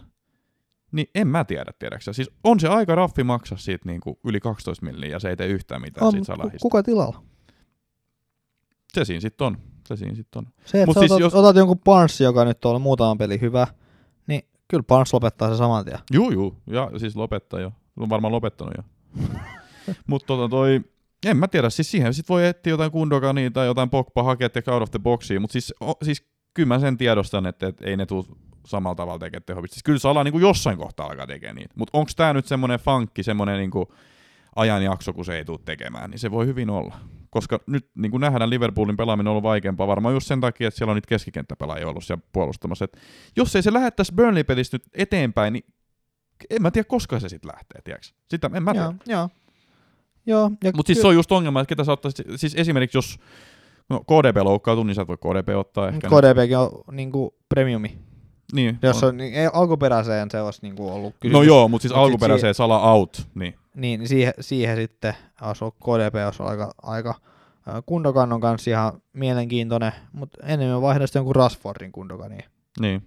niin 0.91 1.07
en 1.15 1.27
mä 1.27 1.43
tiedä, 1.45 1.71
tiedäksä. 1.79 2.13
Siis 2.13 2.29
on 2.43 2.59
se 2.59 2.67
aika 2.67 2.95
raffi 2.95 3.23
maksaa 3.23 3.57
siitä 3.57 3.89
niin 3.89 4.01
kuin 4.01 4.15
yli 4.23 4.39
12 4.39 4.85
milliä 4.85 5.09
ja 5.09 5.19
se 5.19 5.29
ei 5.29 5.35
tee 5.35 5.47
yhtään 5.47 5.81
mitään 5.81 6.05
On, 6.07 6.11
siitä 6.11 6.25
salahista. 6.25 6.57
kuka 6.61 6.83
tilalla? 6.83 7.23
Se 8.93 9.05
siinä 9.05 9.21
sitten 9.21 9.47
on. 9.47 9.57
Se 9.87 9.95
siinä 9.95 10.15
sitten 10.15 10.39
on. 10.39 10.47
Se, 10.65 10.81
että 10.83 10.99
siis 10.99 11.11
otat, 11.11 11.19
jos- 11.21 11.35
otat 11.35 11.55
jonkun 11.55 11.79
Barnes, 11.79 12.21
joka 12.21 12.45
nyt 12.45 12.65
on 12.65 12.81
muutaman 12.81 13.17
peli 13.17 13.41
hyvä, 13.41 13.67
niin 14.27 14.41
kyllä 14.67 14.83
Barnes 14.83 15.13
lopettaa 15.13 15.49
se 15.51 15.57
saman 15.57 15.85
tien. 15.85 15.99
Juu, 16.13 16.31
juu. 16.31 16.55
Ja 16.67 16.91
siis 16.97 17.15
lopettaa 17.15 17.59
jo. 17.59 17.71
On 17.99 18.09
varmaan 18.09 18.31
lopettanut 18.31 18.73
jo. 18.77 18.83
Mutta 20.07 20.27
tota 20.27 20.49
toi, 20.49 20.81
en 21.25 21.37
mä 21.37 21.47
tiedä, 21.47 21.69
siis 21.69 21.91
siihen 21.91 22.13
sit 22.13 22.29
voi 22.29 22.47
etsiä 22.47 22.71
jotain 22.71 22.91
Kundogania 22.91 23.51
tai 23.51 23.65
jotain 23.65 23.89
Pogba 23.89 24.23
hakea 24.23 24.49
ja 24.65 24.73
out 24.73 24.83
of 24.83 24.91
the 24.91 24.99
boxia, 24.99 25.39
mutta 25.39 25.51
siis, 25.53 25.73
o, 25.81 25.93
siis 26.03 26.27
kyllä 26.53 26.67
mä 26.67 26.79
sen 26.79 26.97
tiedostan, 26.97 27.45
että, 27.45 27.67
että 27.67 27.85
ei 27.85 27.97
ne 27.97 28.05
tule 28.05 28.25
samalla 28.65 28.95
tavalla 28.95 29.19
tekemään 29.19 29.43
tehopista. 29.45 29.73
Siis 29.73 29.83
kyllä 29.83 29.99
Sala 29.99 30.23
niin 30.23 30.41
jossain 30.41 30.77
kohtaa 30.77 31.05
alkaa 31.07 31.27
tekemään 31.27 31.55
niitä, 31.55 31.73
mutta 31.77 31.97
onko 31.97 32.11
tämä 32.15 32.33
nyt 32.33 32.45
semmoinen 32.45 32.79
funkki, 32.79 33.23
semmoinen 33.23 33.57
niin 33.57 33.87
ajanjakso, 34.55 35.13
kun 35.13 35.25
se 35.25 35.37
ei 35.37 35.45
tule 35.45 35.59
tekemään, 35.65 36.09
niin 36.09 36.19
se 36.19 36.31
voi 36.31 36.45
hyvin 36.45 36.69
olla. 36.69 36.95
Koska 37.29 37.59
nyt 37.67 37.89
niin 37.95 38.11
kuin 38.11 38.21
nähdään, 38.21 38.49
Liverpoolin 38.49 38.97
pelaaminen 38.97 39.27
on 39.27 39.31
ollut 39.31 39.43
vaikeampaa 39.43 39.87
varmaan 39.87 40.13
just 40.13 40.27
sen 40.27 40.41
takia, 40.41 40.67
että 40.67 40.77
siellä 40.77 40.91
on 40.91 40.95
niitä 40.95 41.07
keskikenttäpelaajia 41.07 41.87
ollut 41.87 42.03
siellä 42.03 42.23
puolustamassa. 42.31 42.85
Et 42.85 42.97
jos 43.35 43.55
ei 43.55 43.63
se 43.63 43.73
lähettäisi 43.73 44.15
Burnley-pelistä 44.15 44.75
nyt 44.75 44.83
eteenpäin, 44.93 45.53
niin 45.53 45.63
en 46.49 46.61
mä 46.61 46.71
tiedä, 46.71 46.87
koska 46.87 47.19
se 47.19 47.29
sitten 47.29 47.51
lähtee, 47.53 47.81
tiedätkö? 47.81 48.07
Sitä 48.29 48.49
en 48.53 48.63
mä 48.63 48.71
tiedä. 48.71 48.85
Joo, 48.85 48.93
joo. 49.05 49.29
Joo, 50.25 50.51
ja 50.63 50.71
Mutta 50.75 50.87
siis 50.87 51.01
se 51.01 51.07
on 51.07 51.15
just 51.15 51.31
ongelma, 51.31 51.61
että 51.61 51.69
ketä 51.69 51.83
sä 51.83 51.91
ottaisit, 51.91 52.27
siis 52.35 52.55
esimerkiksi 52.55 52.97
jos 52.97 53.19
no, 53.89 53.99
KDP 53.99 54.37
loukkautuu, 54.43 54.83
niin 54.83 54.95
sä 54.95 55.01
et 55.01 55.07
voi 55.07 55.17
KDP 55.17 55.49
ottaa 55.57 55.87
ehkä. 55.87 56.07
KDPkin 56.07 56.57
on 56.57 56.69
niinku 56.91 57.35
premiumi. 57.49 57.97
Niin, 58.53 58.79
Jos 58.81 59.03
on. 59.03 59.09
on, 59.09 59.17
niin 59.17 59.33
ei, 59.33 59.49
alkuperäiseen 59.53 60.31
se 60.31 60.41
olisi 60.41 60.59
niinku 60.61 60.89
ollut 60.89 61.15
kysymys. 61.19 61.33
No 61.33 61.43
joo, 61.43 61.67
mutta 61.67 61.81
siis 61.81 61.91
Mut 61.91 61.97
sit 61.97 62.03
alkuperäiseen 62.03 62.53
sala 62.53 62.93
out, 62.93 63.27
niin 63.35 63.55
Niin, 63.75 63.99
niin 63.99 64.07
siihen, 64.07 64.33
siihen 64.39 64.77
sitten 64.77 65.13
olisi 65.41 65.63
ollut 65.63 65.75
KDP 65.75 66.15
olisi 66.25 66.41
ollut 66.41 66.51
aika, 66.51 66.71
aika 66.81 67.15
kundokannon 67.85 68.41
kanssa 68.41 68.71
ihan 68.71 69.01
mielenkiintoinen, 69.13 69.91
mutta 70.13 70.45
enemmän 70.45 70.81
vaihda 70.81 71.07
sitten 71.07 71.19
jonkun 71.19 71.35
Rashfordin 71.35 71.91
kundokaniin. 71.91 72.43
Niin. 72.79 73.03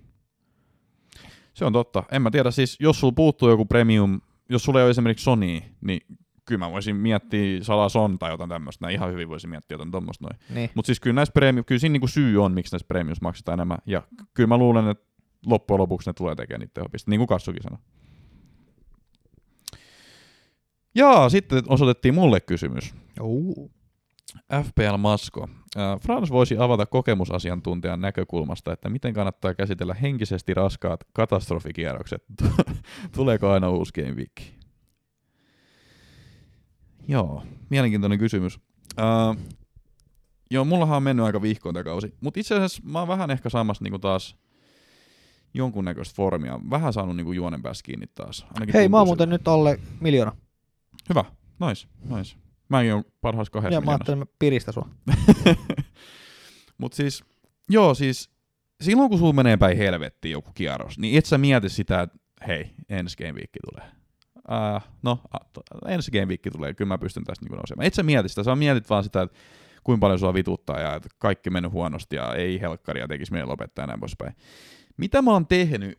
Se 1.55 1.65
on 1.65 1.73
totta. 1.73 2.03
En 2.13 2.23
mä 2.23 2.31
tiedä, 2.31 2.51
siis 2.51 2.77
jos 2.81 3.01
sulla 3.01 3.13
puuttuu 3.17 3.49
joku 3.49 3.65
premium, 3.65 4.21
jos 4.49 4.63
sulla 4.63 4.79
ei 4.79 4.83
ole 4.85 4.91
esimerkiksi 4.91 5.25
Sony, 5.25 5.61
niin 5.81 6.01
kyllä 6.53 6.67
mä 6.67 6.73
voisin 6.73 6.97
miettiä 6.97 7.65
Sala 7.65 7.89
Son 7.89 8.19
tai 8.19 8.31
jotain 8.31 8.51
tämmöistä. 8.51 8.89
Ihan 8.89 9.13
hyvin 9.13 9.29
voisin 9.29 9.51
miettiä 9.51 9.75
jotain 9.75 9.91
tommoista 9.91 10.25
noin. 10.25 10.41
Niin. 10.55 10.71
Mutta 10.75 10.87
siis 10.87 11.01
kyllä 11.01 11.15
näissä 11.15 11.33
premium, 11.33 11.65
kyllä 11.65 11.79
siinä 11.79 11.93
niinku 11.93 12.07
syy 12.07 12.45
on, 12.45 12.53
miksi 12.53 12.73
näissä 12.73 12.87
premiums 12.89 13.21
maksetaan 13.21 13.59
enemmän. 13.59 13.79
Ja 13.87 14.03
kyllä 14.35 14.47
mä 14.47 14.57
luulen, 14.57 14.89
että 14.89 15.05
loppujen 15.47 15.81
lopuksi 15.81 16.11
ne 16.11 16.13
tulee 16.13 16.35
tekemään 16.35 16.61
niitä 16.61 16.75
tehopista, 16.75 17.11
niin 17.11 17.21
kuin 17.21 17.29
Kassukin 17.29 17.63
sanoi. 17.63 17.79
Ja 20.95 21.29
sitten 21.29 21.63
osoitettiin 21.69 22.15
mulle 22.15 22.41
kysymys. 22.41 22.95
Uh. 23.21 23.71
FPL 24.63 24.97
Masko. 24.97 25.49
Äh, 25.77 26.01
Frans 26.01 26.31
voisi 26.31 26.57
avata 26.59 26.87
kokemusasiantuntijan 26.87 28.01
näkökulmasta, 28.01 28.73
että 28.73 28.89
miten 28.89 29.15
kannattaa 29.15 29.55
käsitellä 29.55 29.95
henkisesti 29.95 30.55
raskaat 30.55 31.01
katastrofikierrokset. 31.13 32.25
Tuleeko 33.17 33.51
aina 33.51 33.71
uusi 33.71 33.93
Game 33.93 34.13
Week? 34.17 34.62
Joo, 37.09 37.43
mielenkiintoinen 37.71 38.19
kysymys. 38.19 38.61
Äh, 39.01 39.45
joo, 40.51 40.65
mullahan 40.65 40.97
on 40.97 41.03
mennyt 41.03 41.27
aika 41.27 41.43
vihkoon 41.43 41.75
tämä 41.75 41.85
kausi, 41.85 42.15
mutta 42.21 42.41
itse 42.41 42.55
asiassa 42.55 42.83
mä 42.85 42.99
oon 42.99 43.09
vähän 43.09 43.31
ehkä 43.31 43.49
saamassa 43.49 43.85
niinku 43.85 43.99
taas 43.99 44.37
jonkunnäköistä 45.55 46.17
formia. 46.17 46.61
Vähän 46.71 46.93
saanut 46.93 47.17
niinku 47.17 47.33
juonen 47.33 47.63
päässä 47.63 47.83
kiinni 47.83 48.07
taas. 48.15 48.47
Ainakin 48.55 48.75
Hei, 48.75 48.89
mä 48.89 48.99
oon 48.99 49.07
muuten 49.07 49.29
nyt 49.29 49.49
alle 49.49 49.81
miljoona. 50.01 50.33
Hyvä, 51.09 51.25
nice, 51.69 51.89
nice. 52.17 52.37
Mäkin 52.69 52.93
oon 52.93 53.05
parhaassa 53.21 53.51
kahdessa 53.51 53.75
Ja 53.75 53.81
mä 53.81 53.91
ajattelin, 53.91 54.19
mä 54.19 54.27
piristä 54.39 54.73
sua. 54.73 54.89
Mutta 56.79 56.97
siis, 56.97 57.25
joo 57.71 57.95
siis, 57.95 58.31
silloin 58.81 59.11
kun 59.11 59.19
sulla 59.19 59.33
menee 59.33 59.57
päin 59.57 59.77
helvettiin 59.77 60.33
joku 60.33 60.51
kierros, 60.55 60.99
niin 60.99 61.19
et 61.19 61.27
sä 61.27 61.39
mieti 61.39 61.69
sitä, 61.69 62.01
että 62.01 62.19
hei, 62.47 62.71
ensi 62.89 63.17
game 63.17 63.41
tulee. 63.71 64.02
Uh, 64.49 64.83
no, 65.03 65.19
ensi 65.87 66.11
game 66.11 66.27
week 66.27 66.41
tulee, 66.53 66.75
kyllä 66.75 66.89
mä 66.89 66.99
pystyn 66.99 67.25
tästä 67.25 67.45
niin 67.45 67.57
nousemaan. 67.57 67.87
Et 67.87 67.95
sä 67.95 68.03
mieti 68.03 68.29
sitä, 68.29 68.43
sä 68.43 68.57
mietit 68.57 68.91
vaan 68.91 69.05
sitä, 69.05 69.23
että 69.23 69.39
kuinka 69.85 70.01
paljon 70.01 70.19
sua 70.19 70.35
vituttaa 70.35 70.81
ja 70.81 70.95
että 70.95 71.09
kaikki 71.19 71.51
mennyt 71.51 71.73
huonosti 71.73 72.17
ja 72.17 72.35
ei 72.35 72.61
helkkaria 72.61 73.09
tekisi 73.09 73.33
meidän 73.33 73.49
lopettaa 73.49 73.83
ja 73.83 73.87
näin 73.87 74.01
poispäin. 74.01 74.37
Mitä 74.97 75.23
mä 75.23 75.31
oon 75.31 75.47
tehnyt 75.47 75.99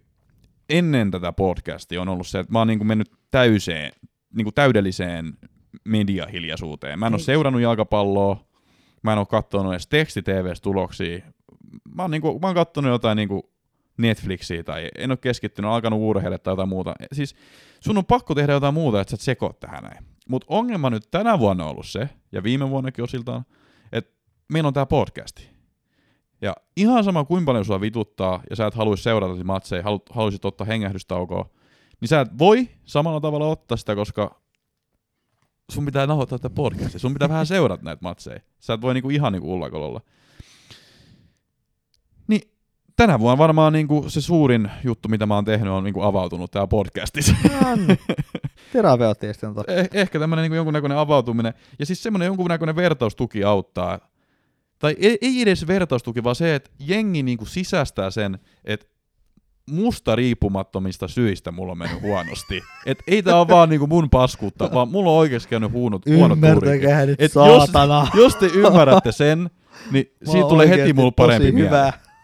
ennen 0.70 1.12
tätä 1.12 1.34
podcastia 1.34 2.02
on 2.02 2.10
ollut 2.10 2.28
se, 2.28 2.40
että 2.40 2.54
mä 2.54 2.60
oon 2.60 2.68
niin 2.68 2.80
kuin 2.80 2.88
mennyt 2.88 3.12
täyseen, 3.32 3.92
niin 4.36 4.46
kuin 4.46 4.54
täydelliseen 4.54 5.38
mediahiljaisuuteen. 5.86 7.00
Mä 7.00 7.08
en 7.08 7.14
ole 7.14 7.20
Ei. 7.20 7.26
seurannut 7.26 7.62
jalkapalloa, 7.62 8.46
mä 9.04 9.14
en 9.14 9.20
ole 9.20 9.26
katsonut 9.26 9.74
edes 9.74 9.88
teksti-tv-tuloksia. 9.88 11.20
Mä 11.96 12.02
oon, 12.02 12.12
niinku, 12.12 12.40
mä 12.40 12.48
oon 12.48 12.56
kattonut 12.56 12.92
jotain 12.92 13.16
niinku 13.16 13.53
Netflixiä 13.98 14.64
tai 14.64 14.90
en 14.98 15.12
ole 15.12 15.18
keskittynyt, 15.18 15.72
alkanut 15.72 16.00
urheille 16.00 16.38
tai 16.38 16.52
jotain 16.52 16.70
muuta. 16.70 16.94
Siis 17.12 17.36
sun 17.80 17.98
on 17.98 18.06
pakko 18.06 18.36
tehdä 18.36 18.54
jotain 18.54 18.74
muuta, 18.74 19.02
että 19.02 19.18
sä 19.18 19.32
et 19.32 19.60
tähän 19.60 19.84
näin. 19.84 20.06
Mutta 20.30 20.46
ongelma 20.50 20.90
nyt 20.90 21.12
tänä 21.12 21.40
vuonna 21.40 21.64
on 21.64 21.72
ollut 21.72 21.88
se, 21.88 22.10
ja 22.32 22.44
viime 22.44 22.70
vuonnakin 22.70 23.04
osiltaan, 23.04 23.46
että 23.92 24.12
meillä 24.54 24.68
on 24.68 24.74
tää 24.74 24.86
podcasti. 24.86 25.50
Ja 26.42 26.56
ihan 26.78 27.04
sama 27.04 27.24
kuinka 27.24 27.46
paljon 27.46 27.66
sua 27.66 27.82
vituttaa, 27.82 28.44
ja 28.50 28.56
sä 28.56 28.68
et 28.68 28.74
haluaisi 28.74 29.04
seurata 29.04 29.44
matseja, 29.44 29.84
halu, 29.84 30.02
haluaisit 30.10 30.46
ottaa 30.46 30.68
hengähdystaukoa, 30.68 31.50
niin 32.02 32.10
sä 32.10 32.22
et 32.22 32.38
voi 32.38 32.70
samalla 32.86 33.20
tavalla 33.20 33.48
ottaa 33.48 33.78
sitä, 33.78 33.96
koska 33.96 34.42
sun 35.72 35.86
pitää 35.86 36.08
nauhoittaa 36.08 36.40
tätä 36.40 36.56
podcastia. 36.56 37.00
Sun 37.00 37.14
pitää 37.14 37.30
vähän 37.30 37.46
seurata 37.46 37.84
näitä 37.84 38.04
matseja. 38.04 38.40
Sä 38.60 38.74
et 38.74 38.82
voi 38.82 38.94
niinku 38.94 39.10
ihan 39.10 39.34
niinku 39.34 39.54
ullakololla. 39.54 40.02
Niin 42.28 42.42
tänä 42.96 43.20
vuonna 43.20 43.38
varmaan 43.38 43.74
niinku 43.74 44.06
se 44.08 44.22
suurin 44.22 44.72
juttu, 44.84 45.10
mitä 45.10 45.26
mä 45.26 45.36
oon 45.36 45.46
tehnyt, 45.46 45.74
on 45.74 45.84
niinku 45.84 46.02
avautunut 46.02 46.52
tää 46.52 46.68
podcastissa. 46.68 47.36
Terapeuttisesti 48.74 49.46
on 49.46 49.56
totta. 49.56 49.74
Eh- 49.74 49.88
ehkä 49.94 50.20
tämmönen 50.20 50.44
niinku 50.44 50.56
jonkunnäköinen 50.56 50.98
avautuminen. 50.98 51.54
Ja 51.80 51.86
siis 51.86 52.04
semmoinen 52.04 52.26
jonkunnäköinen 52.26 52.76
vertaustuki 52.76 53.44
auttaa. 53.44 54.00
Tai 54.80 54.96
ei, 55.00 55.18
ei 55.22 55.42
edes 55.42 55.68
vertaustuki, 55.68 56.24
vaan 56.24 56.36
se, 56.36 56.56
että 56.56 56.72
jengi 56.80 57.24
niinku 57.24 57.46
sisästää 57.46 58.12
sen, 58.12 58.40
että 58.66 58.86
musta 59.70 60.16
riippumattomista 60.16 61.08
syistä 61.08 61.52
mulla 61.52 61.72
on 61.72 61.78
mennyt 61.78 62.02
huonosti. 62.02 62.62
Et 62.86 63.00
ei 63.08 63.24
tää 63.24 63.40
ole 63.40 63.48
vaan 63.48 63.70
niinku 63.70 63.88
mun 63.88 64.10
paskuutta, 64.10 64.70
vaan 64.74 64.88
mulla 64.88 65.12
on 65.12 65.18
oikeasti 65.18 65.50
käynyt 65.50 65.72
huonot, 65.72 66.06
nyt, 67.06 67.20
Et 67.20 67.32
saatana. 67.32 68.08
Jos, 68.14 68.24
jos 68.24 68.36
te 68.36 68.60
ymmärrätte 68.60 69.12
sen, 69.12 69.50
niin 69.92 70.12
Mä 70.26 70.32
siitä 70.32 70.48
tulee 70.48 70.70
heti 70.70 70.94
mulla 70.94 71.12
parempi 71.12 71.52
mieli. 71.52 71.70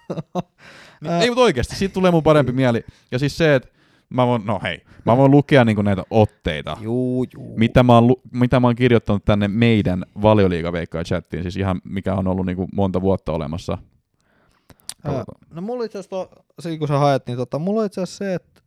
Niin, 1.01 1.13
ei, 1.13 1.29
mutta 1.29 1.41
oikeasti, 1.43 1.75
siitä 1.75 1.93
tulee 1.93 2.11
mun 2.11 2.23
parempi 2.23 2.51
mieli. 2.51 2.83
Ja 3.11 3.19
siis 3.19 3.37
se, 3.37 3.55
että 3.55 3.69
mä 4.09 4.27
voin, 4.27 4.45
no 4.45 4.59
hei, 4.63 4.81
mä 5.05 5.17
voin 5.17 5.31
lukea 5.31 5.65
niinku 5.65 5.81
näitä 5.81 6.03
otteita, 6.09 6.77
Juu, 6.81 7.25
juu. 7.33 7.57
mitä 7.57 7.83
mä, 7.83 7.93
oon, 7.93 8.07
lu- 8.07 8.21
mitä 8.31 8.59
mä 8.59 8.67
oon 8.67 8.75
kirjoittanut 8.75 9.25
tänne 9.25 9.47
meidän 9.47 10.05
valioliigaveikkaa 10.21 11.03
chattiin, 11.03 11.43
siis 11.43 11.57
ihan 11.57 11.81
mikä 11.83 12.13
on 12.13 12.27
ollut 12.27 12.45
niinku 12.45 12.67
monta 12.73 13.01
vuotta 13.01 13.31
olemassa. 13.31 13.77
Katsotaan. 15.03 15.41
No 15.51 15.61
mulla 15.61 15.83
itse 15.83 15.99
asiassa, 15.99 16.77
kun 16.79 16.87
sä 16.87 16.97
haet, 16.97 17.27
niin 17.27 17.37
tota, 17.37 17.59
mulla 17.59 17.79
on 17.79 17.85
itse 17.85 18.01
asiassa 18.01 18.25
se, 18.25 18.33
että 18.33 18.61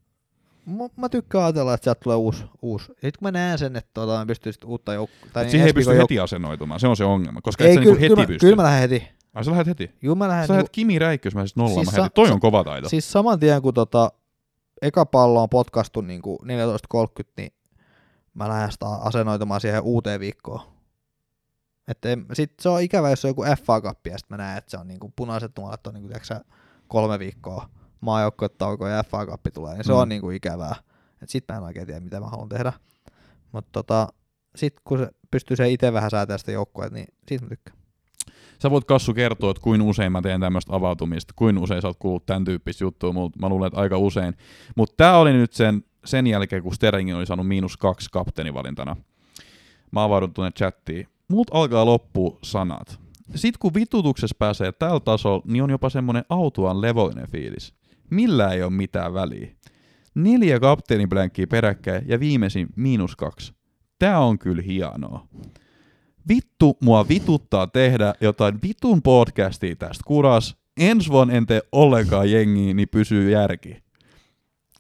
mä, 0.66 0.84
mä 0.96 1.08
tykkään 1.08 1.44
ajatella, 1.44 1.74
että 1.74 1.84
sieltä 1.84 2.00
tulee 2.04 2.16
uusi. 2.16 2.44
uusi. 2.62 2.86
Sitten 2.86 3.12
kun 3.18 3.26
mä 3.26 3.30
näen 3.30 3.58
sen, 3.58 3.76
että 3.76 3.90
tota, 3.94 4.12
mä 4.18 4.26
pystyn 4.26 4.52
uutta 4.66 4.94
joukkoa. 4.94 5.42
Mut 5.42 5.50
siihen 5.50 5.66
ei 5.66 5.72
pysty 5.72 5.96
heti 5.98 6.20
asennoitumaan, 6.20 6.80
se 6.80 6.88
on 6.88 6.96
se 6.96 7.04
ongelma, 7.04 7.40
koska 7.40 7.64
et 7.64 7.70
Ei, 7.70 7.74
sä 7.76 7.80
kyllä, 7.80 7.92
niinku 7.94 8.02
heti 8.04 8.14
kyllä, 8.14 8.26
pysty. 8.26 8.38
kyllä 8.46 8.56
mä 8.56 8.62
lähden 8.62 8.90
heti. 8.90 9.08
Ai 9.34 9.44
sä 9.44 9.50
lähdet 9.50 9.66
heti? 9.66 9.88
Kyllä 10.00 10.14
mä 10.14 10.28
lähden. 10.28 10.46
Sä 10.46 10.52
lähdet 10.52 10.70
Kimi 10.72 10.98
Räikkösmäisestä 10.98 11.60
nollaamaan 11.60 11.84
Siis 11.86 11.96
heti. 11.96 12.04
sa- 12.06 12.10
Toi 12.10 12.30
on 12.30 12.40
kova 12.40 12.64
taito. 12.64 12.88
Siis 12.88 13.12
saman 13.12 13.40
tien, 13.40 13.62
kun 13.62 13.74
tota, 13.74 14.12
eka 14.82 15.06
pallo 15.06 15.42
on 15.42 15.48
potkastu 15.48 16.00
niin 16.00 16.22
14.30, 16.24 17.32
niin 17.36 17.52
mä 18.34 18.48
lähden 18.48 18.72
sitä 18.72 18.86
asennoitumaan 18.88 19.60
siihen 19.60 19.82
uuteen 19.82 20.20
viikkoon. 20.20 20.60
Että 21.88 22.08
sit 22.32 22.52
se 22.60 22.68
on 22.68 22.82
ikävä, 22.82 23.10
jos 23.10 23.24
on 23.24 23.28
joku 23.28 23.42
FA 23.64 23.80
Cup, 23.80 24.06
ja 24.06 24.18
sit 24.18 24.30
mä 24.30 24.36
näen, 24.36 24.58
että 24.58 24.70
se 24.70 24.76
on 24.78 24.88
niinku 24.88 25.12
punaiset 25.16 25.52
nuolet 25.58 25.86
on 25.86 25.94
niinku, 25.94 26.08
tiiäksä, 26.08 26.40
kolme 26.88 27.18
viikkoa 27.18 27.68
maajoukkuetauko 28.00 28.88
ja 28.88 29.02
FA 29.02 29.26
Cup 29.26 29.40
tulee, 29.54 29.74
niin 29.74 29.84
se 29.84 29.92
Mm. 29.92 29.98
on 29.98 30.08
niinku 30.08 30.30
ikävää. 30.30 30.74
Et 31.22 31.28
sit 31.28 31.44
mä 31.48 31.56
en 31.56 31.62
oikein 31.62 31.86
tiedä, 31.86 32.00
mitä 32.00 32.20
mä 32.20 32.26
haluan 32.26 32.48
tehdä. 32.48 32.72
Mutta 33.52 33.68
tota, 33.72 34.08
sit 34.56 34.74
kun 34.84 34.98
se 34.98 35.08
pystyy 35.30 35.56
se 35.56 35.70
itse 35.70 35.92
vähän 35.92 36.10
säätämään 36.10 36.38
sitä 36.38 36.52
joukkueet, 36.52 36.92
niin 36.92 37.06
siitä 37.28 37.44
mä 37.44 37.48
tykkään. 37.48 37.78
Sä 38.62 38.70
voit 38.70 38.84
Kassu 38.84 39.14
kertoa, 39.14 39.50
että 39.50 39.62
kuin 39.62 39.82
usein 39.82 40.12
mä 40.12 40.22
teen 40.22 40.40
tämmöistä 40.40 40.74
avautumista, 40.74 41.34
kuin 41.36 41.58
usein 41.58 41.82
sä 41.82 41.88
oot 41.88 41.96
kuullut 41.98 42.26
tämän 42.26 42.44
tyyppistä 42.44 42.84
juttua, 42.84 43.12
mut 43.12 43.36
mä 43.36 43.48
luulen, 43.48 43.66
että 43.66 43.80
aika 43.80 43.98
usein. 43.98 44.34
Mutta 44.76 44.94
tää 44.96 45.18
oli 45.18 45.32
nyt 45.32 45.52
sen, 45.52 45.84
sen 46.04 46.26
jälkeen, 46.26 46.62
kun 46.62 46.74
Sterling 46.74 47.16
oli 47.16 47.26
saanut 47.26 47.48
miinus 47.48 47.76
kaksi 47.76 48.08
kapteenivalintana. 48.12 48.96
Mä 49.90 50.04
avaudun 50.04 50.34
tuonne 50.34 50.50
chattiin. 50.50 51.08
Mut 51.28 51.48
alkaa 51.52 51.86
loppua 51.86 52.38
sanat. 52.42 53.00
Sitten 53.34 53.58
kun 53.60 53.74
vitutuksessa 53.74 54.36
pääsee 54.38 54.72
tällä 54.72 55.00
tasolla, 55.00 55.42
niin 55.46 55.62
on 55.62 55.70
jopa 55.70 55.90
semmonen 55.90 56.24
autuaan 56.28 56.80
levoinen 56.80 57.28
fiilis. 57.28 57.74
Millä 58.10 58.48
ei 58.48 58.62
ole 58.62 58.72
mitään 58.72 59.14
väliä. 59.14 59.48
Neljä 60.14 60.60
kapteeniblänkkiä 60.60 61.46
peräkkäin 61.46 62.04
ja 62.06 62.20
viimeisin 62.20 62.68
miinus 62.76 63.16
kaksi. 63.16 63.52
Tää 63.98 64.20
on 64.20 64.38
kyllä 64.38 64.62
hienoa. 64.62 65.26
Vittu 66.28 66.78
mua 66.80 67.08
vituttaa 67.08 67.66
tehdä 67.66 68.14
jotain 68.20 68.58
vitun 68.62 69.02
podcastia 69.02 69.76
tästä 69.76 70.04
kuras. 70.06 70.56
Ensi 70.80 71.10
vuonna 71.10 71.34
en 71.34 71.46
tee 71.46 71.62
ollenkaan 71.72 72.30
jengiä, 72.30 72.74
niin 72.74 72.88
pysyy 72.88 73.30
järki. 73.30 73.82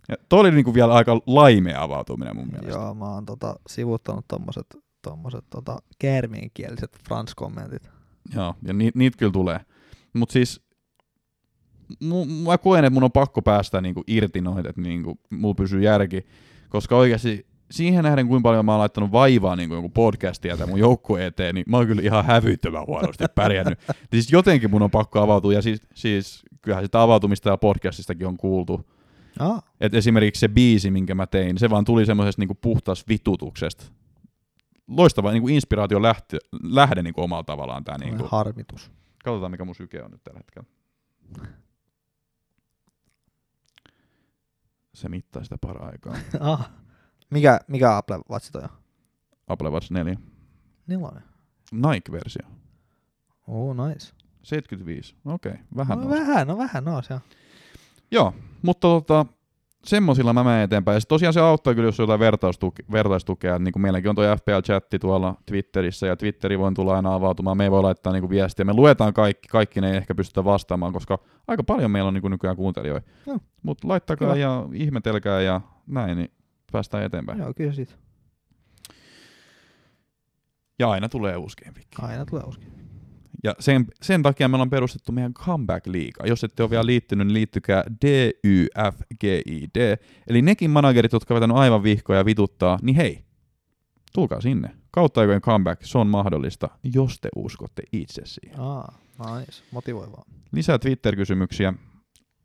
Ja 0.08 0.16
toi 0.28 0.40
oli 0.40 0.50
niinku 0.50 0.74
vielä 0.74 0.94
aika 0.94 1.20
laimea 1.26 1.82
avautuminen 1.82 2.36
mun 2.36 2.48
mielestä. 2.48 2.70
Joo, 2.70 2.94
mä 2.94 3.04
oon 3.04 3.26
tota, 3.26 3.56
sivuttanut 3.66 4.24
tommoset, 4.28 4.66
tommoset 5.02 5.44
tota, 5.50 5.78
käärmienkieliset 5.98 6.98
frans-kommentit. 7.08 7.90
Joo, 8.34 8.54
ja 8.62 8.72
ni, 8.72 8.90
niitä 8.94 9.18
kyllä 9.18 9.32
tulee. 9.32 9.60
Mutta 10.12 10.32
siis 10.32 10.60
mä 12.44 12.58
koen, 12.58 12.84
että 12.84 12.94
mun 12.94 13.04
on 13.04 13.12
pakko 13.12 13.42
päästä 13.42 13.80
niinku 13.80 14.04
irti 14.06 14.40
noita, 14.40 14.68
että 14.68 14.80
niinku, 14.80 15.18
mulla 15.30 15.54
pysyy 15.54 15.82
järki, 15.82 16.26
koska 16.68 16.96
oikeasti 16.96 17.46
siihen 17.72 18.04
nähden, 18.04 18.28
kuinka 18.28 18.48
paljon 18.48 18.64
mä 18.64 18.72
oon 18.72 18.78
laittanut 18.80 19.12
vaivaa 19.12 19.56
niin 19.56 19.70
jonkun 19.70 19.92
podcastia 19.92 20.56
tai 20.56 20.66
mun 20.66 20.78
joukkueen 20.78 21.26
eteen, 21.26 21.54
niin 21.54 21.64
mä 21.68 21.76
oon 21.76 21.86
kyllä 21.86 22.02
ihan 22.02 22.24
hävyttömän 22.24 22.86
huonosti 22.86 23.24
pärjännyt. 23.34 23.78
siis 24.12 24.32
jotenkin 24.32 24.70
mun 24.70 24.82
on 24.82 24.90
pakko 24.90 25.20
avautua, 25.20 25.52
ja 25.52 25.62
siis, 25.62 25.80
siis 25.94 26.42
kyllähän 26.62 26.84
sitä 26.84 27.02
avautumista 27.02 27.48
ja 27.48 27.56
podcastistakin 27.56 28.26
on 28.26 28.36
kuultu. 28.36 28.90
Ah, 29.38 29.62
Et 29.80 29.94
esimerkiksi 29.94 30.40
se 30.40 30.48
biisi, 30.48 30.90
minkä 30.90 31.14
mä 31.14 31.26
tein, 31.26 31.58
se 31.58 31.70
vaan 31.70 31.84
tuli 31.84 32.06
semmoisesta 32.06 32.42
niinku 32.42 32.54
puhtaasta 32.54 33.08
vitutuksesta. 33.08 33.84
Loistava 34.88 35.32
niinku 35.32 35.48
inspiraation 35.48 36.02
lähte, 36.02 36.38
lähde 36.62 37.02
niinku 37.02 37.22
omalla 37.22 37.44
tavallaan 37.44 37.84
tää. 37.84 37.98
Niinku. 37.98 38.24
harmitus. 38.30 38.90
Katsotaan, 39.24 39.50
mikä 39.50 39.64
mun 39.64 39.74
syke 39.74 40.02
on 40.02 40.10
nyt 40.10 40.24
tällä 40.24 40.38
hetkellä. 40.38 40.68
Se 44.94 45.08
mittaa 45.08 45.44
sitä 45.44 45.58
para-aikaa. 45.60 46.16
ah. 46.40 46.70
Mikä, 47.32 47.60
mikä 47.68 47.96
Apple 47.96 48.20
Watch 48.30 48.52
toi 48.52 48.62
on? 48.62 48.68
Apple 49.48 49.70
Watch 49.70 49.90
4. 49.90 50.16
Nelonen. 50.86 51.22
Nike-versio. 51.72 52.46
Oh, 53.46 53.76
nice. 53.88 54.12
75. 54.42 55.14
Okei, 55.24 55.52
okay, 55.52 55.64
vähän 55.76 55.98
no, 55.98 56.04
nousi. 56.04 56.20
vähän, 56.20 56.46
no 56.46 56.58
vähän 56.58 56.84
nousi, 56.84 57.12
joo. 57.12 57.20
Joo, 58.10 58.34
mutta 58.62 58.80
tota, 58.80 59.26
semmosilla 59.84 60.32
mä 60.32 60.44
menen 60.44 60.60
eteenpäin. 60.60 60.96
Ja 60.96 61.00
sit 61.00 61.08
tosiaan 61.08 61.32
se 61.32 61.40
auttaa 61.40 61.74
kyllä, 61.74 61.88
jos 61.88 62.00
on 62.00 62.04
jotain 62.04 62.20
vertaistuke, 62.20 62.82
vertaistukea. 62.92 63.58
Niin 63.58 63.72
kuin 63.72 63.82
meilläkin 63.82 64.08
on 64.10 64.14
tuo 64.14 64.24
FPL-chatti 64.24 64.98
tuolla 65.00 65.34
Twitterissä, 65.46 66.06
ja 66.06 66.16
Twitteri 66.16 66.58
voi 66.58 66.72
tulla 66.72 66.96
aina 66.96 67.14
avautumaan. 67.14 67.56
Me 67.56 67.64
ei 67.64 67.70
voi 67.70 67.82
laittaa 67.82 68.12
niinku 68.12 68.30
viestiä. 68.30 68.64
Me 68.64 68.74
luetaan 68.74 69.14
kaikki, 69.14 69.48
kaikki 69.48 69.80
ne 69.80 69.90
ei 69.90 69.96
ehkä 69.96 70.14
pystytä 70.14 70.44
vastaamaan, 70.44 70.92
koska 70.92 71.18
aika 71.48 71.64
paljon 71.64 71.90
meillä 71.90 72.08
on 72.08 72.14
niinku 72.14 72.28
nykyään 72.28 72.56
kuuntelijoita. 72.56 73.10
Mutta 73.62 73.88
laittakaa 73.88 74.28
Hyvä. 74.28 74.40
ja 74.40 74.68
ihmetelkää 74.72 75.40
ja 75.40 75.60
näin, 75.86 76.16
niin 76.16 76.30
päästään 76.72 77.04
eteenpäin. 77.04 77.38
Joo, 77.38 77.54
kyllä 77.54 77.72
siitä. 77.72 77.92
Ja 80.78 80.90
aina 80.90 81.08
tulee 81.08 81.36
uusi. 81.36 81.56
Aina 81.98 82.24
tulee 82.24 82.42
uusi. 82.44 82.60
Ja 83.44 83.54
sen, 83.58 83.86
sen 84.02 84.22
takia 84.22 84.48
me 84.48 84.54
ollaan 84.56 84.70
perustettu 84.70 85.12
meidän 85.12 85.34
Comeback 85.34 85.86
Liiga. 85.86 86.26
Jos 86.26 86.44
ette 86.44 86.62
ole 86.62 86.70
vielä 86.70 86.86
liittynyt, 86.86 87.26
niin 87.26 87.34
liittykää 87.34 87.84
DYFGID. 88.04 89.96
Eli 90.26 90.42
nekin 90.42 90.70
managerit, 90.70 91.12
jotka 91.12 91.34
ovat 91.34 91.40
vetänyt 91.40 91.56
aivan 91.56 91.82
vihkoja 91.82 92.18
ja 92.18 92.24
vituttaa, 92.24 92.78
niin 92.82 92.96
hei, 92.96 93.24
tulkaa 94.14 94.40
sinne. 94.40 94.70
Kautta 94.90 95.20
aikojen 95.20 95.40
comeback, 95.40 95.84
se 95.84 95.98
on 95.98 96.06
mahdollista, 96.06 96.68
jos 96.94 97.20
te 97.20 97.28
uskotte 97.36 97.82
itse 97.92 98.22
siihen. 98.24 98.60
Aa, 98.60 98.98
nice. 99.18 99.62
Motivoivaa. 99.70 100.24
Lisää 100.52 100.78
Twitter-kysymyksiä. 100.78 101.74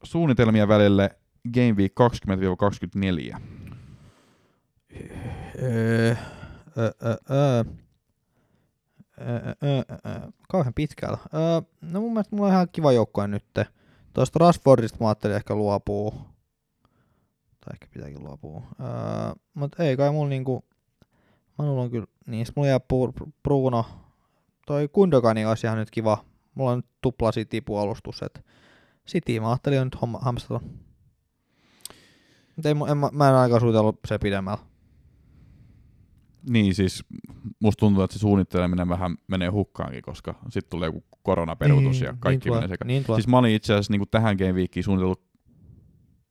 Suunnitelmia 0.03 0.67
välille 0.67 1.09
Game 1.53 1.71
Week 1.71 1.93
20-24. 3.33 3.39
Kauhean 10.49 10.73
pitkällä. 10.73 11.17
No 11.81 12.01
mun 12.01 12.13
mielestä 12.13 12.35
mulla 12.35 12.47
on 12.47 12.53
ihan 12.53 12.67
kiva 12.71 12.91
joukkue 12.91 13.27
nyt. 13.27 13.45
Tuosta 14.13 14.39
Rashfordista 14.39 14.97
mä 15.01 15.07
ajattelin 15.07 15.35
ehkä 15.35 15.55
luopuu. 15.55 16.11
Tai 17.59 17.73
ehkä 17.73 17.87
pitääkin 17.93 18.23
luopua. 18.23 18.63
Öö, 18.79 18.87
mut 19.53 19.79
ei 19.79 19.97
kai 19.97 20.11
mulla 20.11 20.29
niinku... 20.29 20.65
Manulla 21.57 21.81
on 21.81 21.91
kyllä... 21.91 22.07
Niin, 22.27 22.47
mulla 22.55 22.69
jää 22.69 22.77
Bru- 22.77 23.31
Bruno. 23.43 23.85
Toi 24.65 24.87
Kundogani 24.87 25.45
olisi 25.45 25.67
ihan 25.67 25.77
nyt 25.77 25.91
kiva. 25.91 26.25
Mulla 26.55 26.71
on 26.71 26.77
nyt 26.77 26.85
tupla 27.01 27.31
City-puolustus, 27.31 28.21
et 28.23 28.45
City 29.07 29.39
mä 29.39 29.49
ajattelin 29.49 29.77
jo 29.77 29.83
nyt. 29.83 29.97
Mut 32.55 32.65
ei, 32.65 32.75
en, 32.89 32.97
mä, 32.97 33.09
mä 33.11 33.29
en 33.29 33.35
ainakaan 33.35 33.61
suunnitellut 33.61 33.99
se 34.07 34.17
pidemmällä. 34.17 34.63
Niin 36.49 36.75
siis 36.75 37.03
musta 37.59 37.79
tuntuu, 37.79 38.03
että 38.03 38.13
se 38.13 38.19
suunnitteleminen 38.19 38.89
vähän 38.89 39.17
menee 39.27 39.49
hukkaankin, 39.49 40.01
koska 40.01 40.35
sitten 40.49 40.69
tulee 40.69 40.87
joku 40.87 41.03
koronaperuutus 41.23 42.01
ja 42.01 42.15
kaikki 42.19 42.49
niin 42.49 42.55
menee 42.55 42.67
sekä. 42.67 42.85
Niin. 42.85 43.05
Siis 43.05 43.27
mä 43.27 43.37
olin 43.37 43.55
itse 43.55 43.73
asiassa 43.73 43.93
niin 43.93 44.09
tähän 44.11 44.37
Game 44.37 44.51
Weekiin 44.51 44.83
suunnitellut 44.83 45.21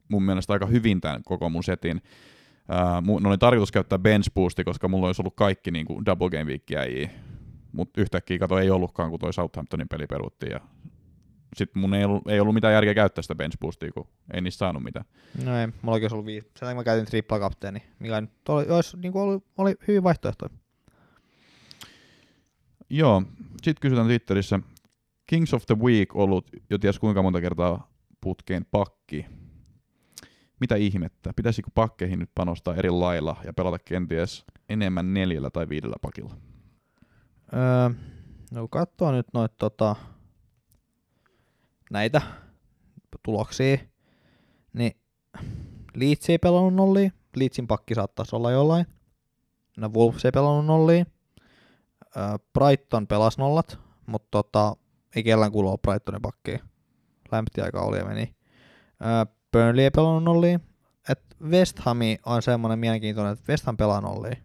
mun 0.09 0.23
mielestä 0.23 0.53
aika 0.53 0.67
hyvin 0.67 1.01
tämän 1.01 1.23
koko 1.25 1.51
mun 1.51 1.65
setin. 1.65 1.97
Uh, 1.97 3.03
mun 3.03 3.27
oli 3.27 3.39
tarkoitus 3.39 3.73
käyttää 3.73 3.99
bench 3.99 4.31
boosti, 4.35 4.65
koska 4.65 4.89
mulla 4.89 5.07
olisi 5.07 5.23
ollut 5.23 5.37
kaikki 5.37 5.71
niin 5.71 5.87
kuin 5.87 6.05
double 6.05 6.31
game 6.31 6.45
weekia, 6.45 6.81
mutta 7.73 8.01
yhtäkkiä 8.01 8.39
kato 8.39 8.59
ei 8.59 8.71
ollutkaan, 8.71 9.11
kun 9.11 9.19
toi 9.19 9.33
Southamptonin 9.33 9.89
peli 9.89 10.07
peruttiin. 10.07 10.53
Ja 10.53 10.61
sitten 11.57 11.81
mun 11.81 11.95
ei 11.95 12.05
ollut, 12.05 12.29
ei 12.29 12.41
ollut 12.41 12.55
mitään 12.55 12.75
järkeä 12.75 12.95
käyttää 12.95 13.23
sitä 13.23 13.35
bench 13.35 13.59
boostia, 13.59 13.93
kun 13.93 14.07
ei 14.35 14.41
niistä 14.41 14.59
saanut 14.59 14.83
mitään. 14.83 15.05
No 15.45 15.61
ei, 15.61 15.67
mulla 15.83 15.99
olisi 15.99 16.15
ollut 16.15 16.27
viisi. 16.27 16.51
Sen 16.59 16.77
mä 16.77 16.85
käytin 16.85 17.07
tripla 17.07 17.39
kapteeni, 17.39 17.83
mikä 17.99 18.21
nyt 18.21 18.49
oli, 18.49 18.67
olisi, 18.69 18.97
niin 18.97 19.17
oli, 19.17 19.39
oli 19.59 19.75
hyvin 19.89 20.03
vaihtoehto. 20.03 20.47
Joo, 22.91 23.23
sitten 23.63 23.81
kysytään 23.81 24.07
Twitterissä. 24.07 24.61
Kings 25.27 25.55
of 25.55 25.67
the 25.67 25.75
Week 25.79 26.17
ollut 26.17 26.51
jo 26.71 26.79
ties 26.79 26.99
kuinka 26.99 27.23
monta 27.23 27.41
kertaa 27.41 27.91
putkeen 28.21 28.67
pakki. 28.71 29.27
Mitä 30.61 30.77
ihmettä? 30.77 31.33
Pitäisikö 31.37 31.71
pakkeihin 31.75 32.19
nyt 32.19 32.31
panostaa 32.35 32.75
eri 32.75 32.91
lailla 32.91 33.37
ja 33.45 33.53
pelata 33.53 33.79
kenties 33.79 34.45
enemmän 34.69 35.15
neljällä 35.15 35.51
tai 35.51 35.69
viidellä 35.69 35.97
pakilla? 36.03 36.37
Öö, 37.53 37.89
no 38.51 38.61
kun 38.61 38.69
katsoo 38.69 39.13
nyt 39.13 39.27
noita 39.35 39.55
tota, 39.59 39.97
näitä 41.91 42.23
tuloksia, 43.23 43.79
niin 44.73 44.93
Leeds 45.95 46.31
ei 46.31 46.39
pelannut 46.39 46.75
nollia. 46.75 47.11
Leedsin 47.37 47.67
pakki 47.67 47.95
saattaisi 47.95 48.37
olla 48.37 48.51
jollain. 48.51 48.87
No 49.77 49.91
Wolves 49.95 50.25
ei 50.25 50.31
pelannut 50.31 50.67
nollia. 50.67 51.05
Brighton 52.53 53.07
pelasi 53.07 53.39
nollat, 53.39 53.79
mutta 54.07 54.29
tota, 54.31 54.77
ei 55.17 55.23
kellään 55.23 55.53
kuulu 55.53 55.79
Brightonin 55.79 56.23
pakkiin. 56.23 56.61
Lämpti 57.33 57.61
aika 57.61 57.81
oli 57.81 57.99
ja 57.99 58.05
meni. 58.05 58.35
Burnley 59.53 59.85
ei 59.85 59.91
pelannut 59.91 60.25
nollia. 60.25 60.61
Et 61.09 61.37
West 61.43 61.79
Hami 61.79 62.19
on 62.27 62.43
semmoinen 62.43 62.79
mielenkiintoinen, 62.79 63.33
että 63.33 63.53
West 63.53 63.67
Ham 63.67 63.77
pelaa 63.77 64.01
nollia. 64.01 64.37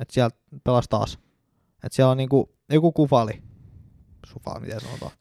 Et 0.00 0.10
sieltä 0.10 0.36
pelasi 0.64 0.88
taas. 0.90 1.18
Et 1.84 1.92
siellä 1.92 2.10
on 2.10 2.16
niinku 2.16 2.56
joku 2.72 2.92
kufali. 2.92 3.42
Sufali, 4.26 4.60
miten 4.60 4.80
sanotaan. 4.80 5.12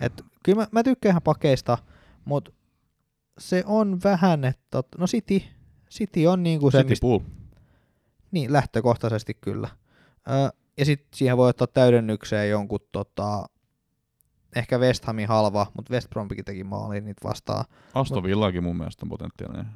Et 0.00 0.24
kyllä 0.44 0.62
mä, 0.62 0.66
mä 0.72 0.82
tykkään 0.82 1.12
ihan 1.12 1.22
pakeista, 1.22 1.78
mutta 2.24 2.52
se 3.38 3.62
on 3.66 3.98
vähän, 4.04 4.44
että 4.44 4.82
no 4.98 5.06
City, 5.06 5.42
City 5.90 6.26
on 6.26 6.42
niinku 6.42 6.70
se, 6.70 6.78
City 6.78 6.88
mistä, 6.88 7.02
Pool. 7.02 7.20
niin 8.30 8.52
lähtökohtaisesti 8.52 9.34
kyllä. 9.34 9.68
Ö, 10.28 10.52
ja 10.78 10.84
sitten 10.84 11.08
siihen 11.14 11.36
voi 11.36 11.48
ottaa 11.48 11.66
täydennykseen 11.66 12.50
jonkun 12.50 12.80
tota, 12.92 13.46
ehkä 14.56 14.78
West 14.78 15.04
Hamin 15.04 15.28
halva, 15.28 15.66
mutta 15.76 15.94
West 15.94 16.10
Brompikin 16.10 16.44
teki 16.44 16.64
maaliin 16.64 17.04
niitä 17.04 17.28
vastaan. 17.28 17.64
Aston 17.94 18.22
Villakin 18.22 18.62
mun 18.62 18.76
mielestä 18.76 19.04
on 19.04 19.08
potentiaalinen. 19.08 19.66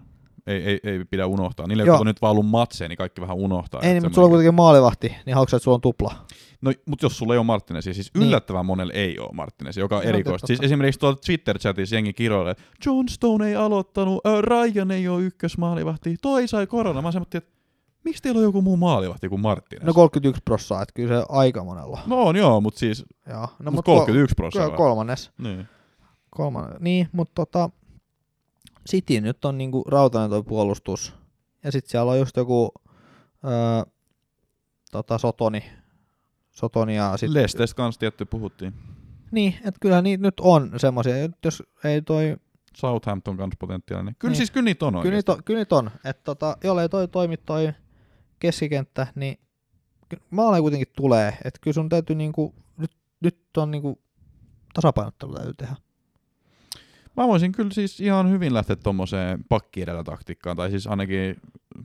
Ei, 0.46 0.62
ei, 0.66 0.80
ei 0.84 1.04
pidä 1.10 1.26
unohtaa. 1.26 1.66
Niille, 1.66 1.82
Joo. 1.82 1.94
jotka 1.94 2.00
on 2.00 2.06
nyt 2.06 2.22
vaan 2.22 2.30
ollut 2.30 2.46
matseja, 2.46 2.88
niin 2.88 2.96
kaikki 2.96 3.20
vähän 3.20 3.36
unohtaa. 3.36 3.80
Ei, 3.82 3.92
niin, 3.92 4.02
mutta 4.02 4.14
sulla 4.14 4.24
on 4.24 4.28
semmoinen- 4.30 4.30
kuitenkin 4.36 4.54
maalivahti, 4.54 5.14
niin 5.26 5.34
haluatko 5.34 5.56
että 5.56 5.64
sulla 5.64 5.74
on 5.74 5.80
tupla? 5.80 6.14
No, 6.62 6.72
mutta 6.86 7.04
jos 7.04 7.18
sulla 7.18 7.34
ei 7.34 7.38
ole 7.38 7.46
Martinezia, 7.46 7.94
siis 7.94 8.10
Niin. 8.14 8.28
yllättävän 8.28 8.66
monelle 8.66 8.92
ei 8.92 9.18
ole 9.18 9.28
Martinezia, 9.32 9.80
joka 9.84 9.96
on 9.96 10.02
erikoista. 10.02 10.46
Siis 10.46 10.60
esimerkiksi 10.62 11.00
tuolla 11.00 11.16
Twitter-chatissa 11.26 11.94
jengi 11.94 12.12
kirjoilee, 12.12 12.50
että 12.50 12.62
John 12.86 13.08
Stone 13.08 13.48
ei 13.48 13.56
aloittanut, 13.56 14.26
äh, 14.26 14.38
Ryan 14.42 14.90
ei 14.90 15.08
ole 15.08 15.22
ykkösmaalivahti, 15.22 16.16
toi 16.22 16.48
sai 16.48 16.66
korona. 16.66 17.02
Mä 17.02 17.12
semmoittiin, 17.12 17.42
että 17.42 17.54
miksi 18.04 18.22
teillä 18.22 18.38
on 18.38 18.44
joku 18.44 18.62
muu 18.62 18.76
maalivahti 18.76 19.28
kuin 19.28 19.40
Martinez? 19.40 19.84
No 19.86 19.94
31 19.94 20.42
prossaa, 20.44 20.82
että 20.82 20.92
kyllä 20.94 21.20
se 21.20 21.26
aika 21.28 21.64
monella. 21.64 22.00
no 22.06 22.22
on 22.22 22.36
joo, 22.36 22.60
mutta 22.60 22.78
siis 22.80 23.04
Joo. 23.28 23.40
no, 23.40 23.46
mut 23.70 23.74
mut 23.74 23.84
31 23.84 24.34
kol- 24.34 24.42
prosenttia. 24.42 24.76
kolmannes. 24.76 25.30
Niin. 25.38 25.68
kolmannes. 26.30 26.80
Niin, 26.80 27.08
mutta 27.12 27.32
tota, 27.34 27.70
City 28.88 29.20
nyt 29.20 29.44
on 29.44 29.58
niinku 29.58 29.84
rautainen 29.88 30.30
toi 30.30 30.42
puolustus. 30.42 31.14
Ja 31.64 31.72
sitten 31.72 31.90
siellä 31.90 32.12
on 32.12 32.18
just 32.18 32.36
joku 32.36 32.72
öö, 33.44 33.92
tota, 34.90 35.18
Sotoni. 35.18 35.64
Sotoni 36.50 36.96
ja 36.96 37.16
sit, 37.16 37.30
Lesteistä 37.30 37.76
kanssa 37.76 37.98
tietty 37.98 38.24
puhuttiin. 38.24 38.74
Niin, 39.30 39.54
että 39.54 39.80
kyllä 39.80 40.02
niitä 40.02 40.22
nyt 40.22 40.40
on 40.40 40.70
semmoisia. 40.76 41.14
Jos 41.44 41.62
ei 41.84 42.02
toi, 42.02 42.36
Southampton 42.76 43.36
kanssa 43.36 43.56
potentiaalinen. 43.60 44.16
Kyllä 44.18 44.32
Niin. 44.32 44.36
siis 44.36 44.50
kyllä 44.50 44.64
niitä 44.64 44.86
on 44.86 45.02
kyllä 45.02 45.14
niitä 45.14 45.32
on, 45.32 45.44
kyllä 45.44 45.60
niitä 45.60 45.76
on. 45.76 45.90
Että 46.04 46.22
tota, 46.24 46.56
jollei 46.64 46.88
toi 46.88 47.08
toimi 47.08 47.36
toi 47.36 47.72
keskikenttä, 48.38 49.06
niin 49.14 49.38
maaleja 50.30 50.62
kuitenkin 50.62 50.88
tulee. 50.96 51.38
Että 51.44 51.60
kyllä 51.60 51.74
sun 51.74 51.88
täytyy 51.88 52.16
niinku, 52.16 52.54
nyt, 52.76 52.90
nyt 53.20 53.38
on 53.56 53.70
niinku 53.70 54.02
tasapainottelu 54.74 55.34
täytyy 55.34 55.54
tehdä. 55.54 55.76
Mä 57.16 57.28
voisin 57.28 57.52
kyllä 57.52 57.70
siis 57.70 58.00
ihan 58.00 58.30
hyvin 58.30 58.54
lähteä 58.54 58.76
tommoseen 58.76 59.44
pakki 59.48 59.82
edellä 59.82 60.04
taktiikkaan, 60.04 60.56
tai 60.56 60.70
siis 60.70 60.86
ainakin 60.86 61.36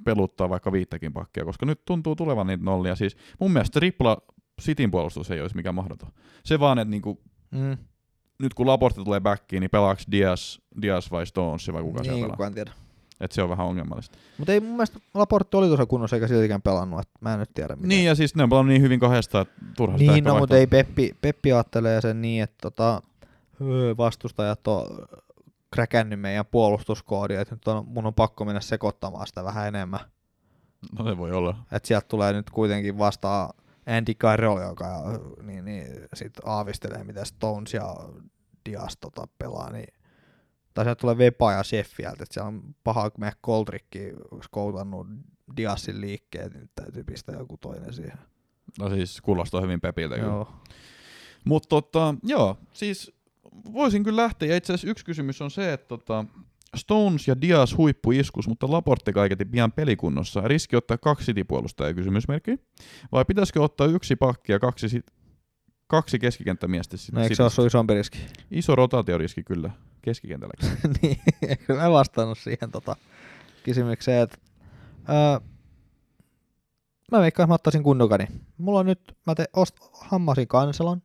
peluttaa 0.03 0.49
vaikka 0.49 0.71
viittäkin 0.71 1.13
pakkia, 1.13 1.45
koska 1.45 1.65
nyt 1.65 1.85
tuntuu 1.85 2.15
tulevan 2.15 2.47
niitä 2.47 2.63
nollia. 2.63 2.95
Siis 2.95 3.17
mun 3.39 3.51
mielestä 3.51 3.79
tripla 3.79 4.17
Cityn 4.61 4.91
puolustus 4.91 5.31
ei 5.31 5.41
olisi 5.41 5.55
mikään 5.55 5.75
mahdoton. 5.75 6.09
Se 6.45 6.59
vaan, 6.59 6.79
että 6.79 6.89
niinku, 6.91 7.21
Mm. 7.51 7.77
nyt 8.39 8.53
kun 8.53 8.67
Laporte 8.67 9.03
tulee 9.03 9.19
backiin, 9.19 9.61
niin 9.61 9.69
pelaaks 9.69 10.05
Diaz, 10.11 10.57
Diaz 10.81 11.11
vai 11.11 11.25
Stones 11.27 11.73
vai 11.73 11.81
kuka 11.83 12.01
niin, 12.01 12.13
siellä 12.15 12.35
pelaa. 12.37 12.51
tiedä. 12.51 12.71
Et 13.21 13.31
se 13.31 13.43
on 13.43 13.49
vähän 13.49 13.65
ongelmallista. 13.67 14.17
Mutta 14.37 14.53
ei 14.53 14.59
mun 14.59 14.69
mielestä 14.71 14.99
Laportti 15.13 15.57
oli 15.57 15.67
tuossa 15.67 15.85
kunnossa 15.85 16.15
eikä 16.15 16.27
siltikään 16.27 16.61
pelannut, 16.61 16.99
että 16.99 17.13
mä 17.21 17.33
en 17.33 17.39
nyt 17.39 17.49
tiedä. 17.53 17.77
Niin, 17.81 18.05
ja 18.05 18.15
siis 18.15 18.35
ne 18.35 18.43
on 18.43 18.49
pelannut 18.49 18.69
niin 18.69 18.81
hyvin 18.81 18.99
kahdesta, 18.99 19.41
että 19.41 19.53
turha 19.77 19.97
niin 19.97 20.23
no, 20.23 20.39
mutta 20.39 20.57
ei 20.57 20.67
Peppi, 20.67 21.15
Peppi 21.21 21.53
ajattelee 21.53 22.01
sen 22.01 22.21
niin, 22.21 22.43
että 22.43 22.57
tota, 22.61 23.01
vastustajat 23.97 24.67
on 24.67 24.85
kräkännyt 25.71 26.19
meidän 26.19 26.45
puolustuskoodia, 26.45 27.41
että 27.41 27.55
nyt 27.55 27.67
on, 27.67 27.87
mun 27.87 28.05
on 28.05 28.13
pakko 28.13 28.45
mennä 28.45 28.61
sekoittamaan 28.61 29.27
sitä 29.27 29.43
vähän 29.43 29.67
enemmän. 29.67 29.99
No 30.99 31.05
se 31.05 31.17
voi 31.17 31.31
olla. 31.31 31.55
Että 31.71 31.87
sieltä 31.87 32.07
tulee 32.07 32.33
nyt 32.33 32.49
kuitenkin 32.49 32.97
vastaan 32.97 33.49
Andy 33.97 34.13
Carroll, 34.13 34.61
joka 34.61 35.19
niin, 35.41 35.65
niin, 35.65 35.87
sit 36.13 36.33
aavistelee, 36.45 37.03
mitä 37.03 37.25
Stones 37.25 37.73
ja 37.73 37.95
Dias 38.65 38.97
tota, 38.97 39.27
pelaa, 39.37 39.71
niin 39.71 39.93
tai 40.73 40.85
sieltä 40.85 41.01
tulee 41.01 41.17
Vepa 41.17 41.53
ja 41.53 41.63
Sheffield, 41.63 42.13
että 42.13 42.33
siellä 42.33 42.47
on 42.47 42.75
paha, 42.83 43.09
kun 43.09 43.19
meidän 43.19 43.37
Koldrikki 43.41 44.13
skoutannut 44.43 45.07
Diasin 45.57 46.01
liikkeet, 46.01 46.53
niin 46.53 46.61
nyt 46.61 46.71
täytyy 46.75 47.03
pistää 47.03 47.35
joku 47.35 47.57
toinen 47.57 47.93
siihen. 47.93 48.19
No 48.79 48.89
siis 48.89 49.21
kuulostaa 49.21 49.61
hyvin 49.61 49.81
Pepiltä. 49.81 50.15
Joo. 50.15 50.53
Mutta 51.45 51.69
tota, 51.69 52.15
joo, 52.23 52.57
siis 52.73 53.18
voisin 53.73 54.03
kyllä 54.03 54.21
lähteä. 54.21 54.49
Ja 54.49 54.55
itse 54.55 54.73
asiassa 54.73 54.91
yksi 54.91 55.05
kysymys 55.05 55.41
on 55.41 55.51
se, 55.51 55.73
että 55.73 55.87
tota, 55.87 56.25
Stones 56.75 57.27
ja 57.27 57.41
Diaz 57.41 57.77
huippuiskus, 57.77 58.47
mutta 58.47 58.71
Laporte 58.71 59.13
kaiketi 59.13 59.45
pian 59.45 59.71
pelikunnossa. 59.71 60.41
Riski 60.41 60.75
ottaa 60.75 60.97
kaksi 60.97 61.25
City-puolustajaa 61.25 61.93
kysymysmerkki. 61.93 62.59
Vai 63.11 63.25
pitäisikö 63.25 63.63
ottaa 63.63 63.87
yksi 63.87 64.15
pakki 64.15 64.51
ja 64.51 64.59
kaksi, 64.59 64.89
sit, 64.89 65.05
kaksi 65.87 66.19
keskikenttämiestä? 66.19 66.97
Sit, 66.97 67.15
No 67.15 67.21
eikö 67.21 67.35
se 67.35 67.61
ole 67.61 67.67
isompi 67.67 67.93
riski? 67.93 68.19
Iso 68.51 68.75
rotaatioriski 68.75 69.43
kyllä 69.43 69.71
keskikentälläkin. 70.01 70.69
niin, 71.01 71.17
eikö 71.47 71.75
mä 71.75 71.91
vastannut 71.91 72.37
siihen 72.37 72.71
tota, 72.71 72.95
kysymykseen, 73.63 74.23
että 74.23 74.37
öö, 75.09 75.47
mä 77.11 77.19
veikkaan, 77.19 77.43
että 77.43 77.51
mä 77.51 77.55
ottaisin 77.55 77.81
Gundogani. 77.81 78.27
Mulla 78.57 78.79
on 78.79 78.85
nyt, 78.85 79.17
mä 79.25 79.35
te, 79.35 79.45
ost, 79.53 79.75
hammasin 79.93 80.47
kanselon. 80.47 81.01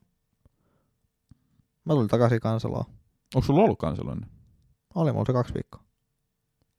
Mä 1.85 1.93
tulin 1.93 2.09
takaisin 2.09 2.41
kanseloon. 2.41 2.85
Onko 3.35 3.47
sulla 3.47 3.63
ollut 3.63 3.79
kanseloinen? 3.79 4.31
Oli 4.95 5.13
mulla 5.13 5.25
se 5.25 5.33
kaksi 5.33 5.55
viikkoa. 5.55 5.83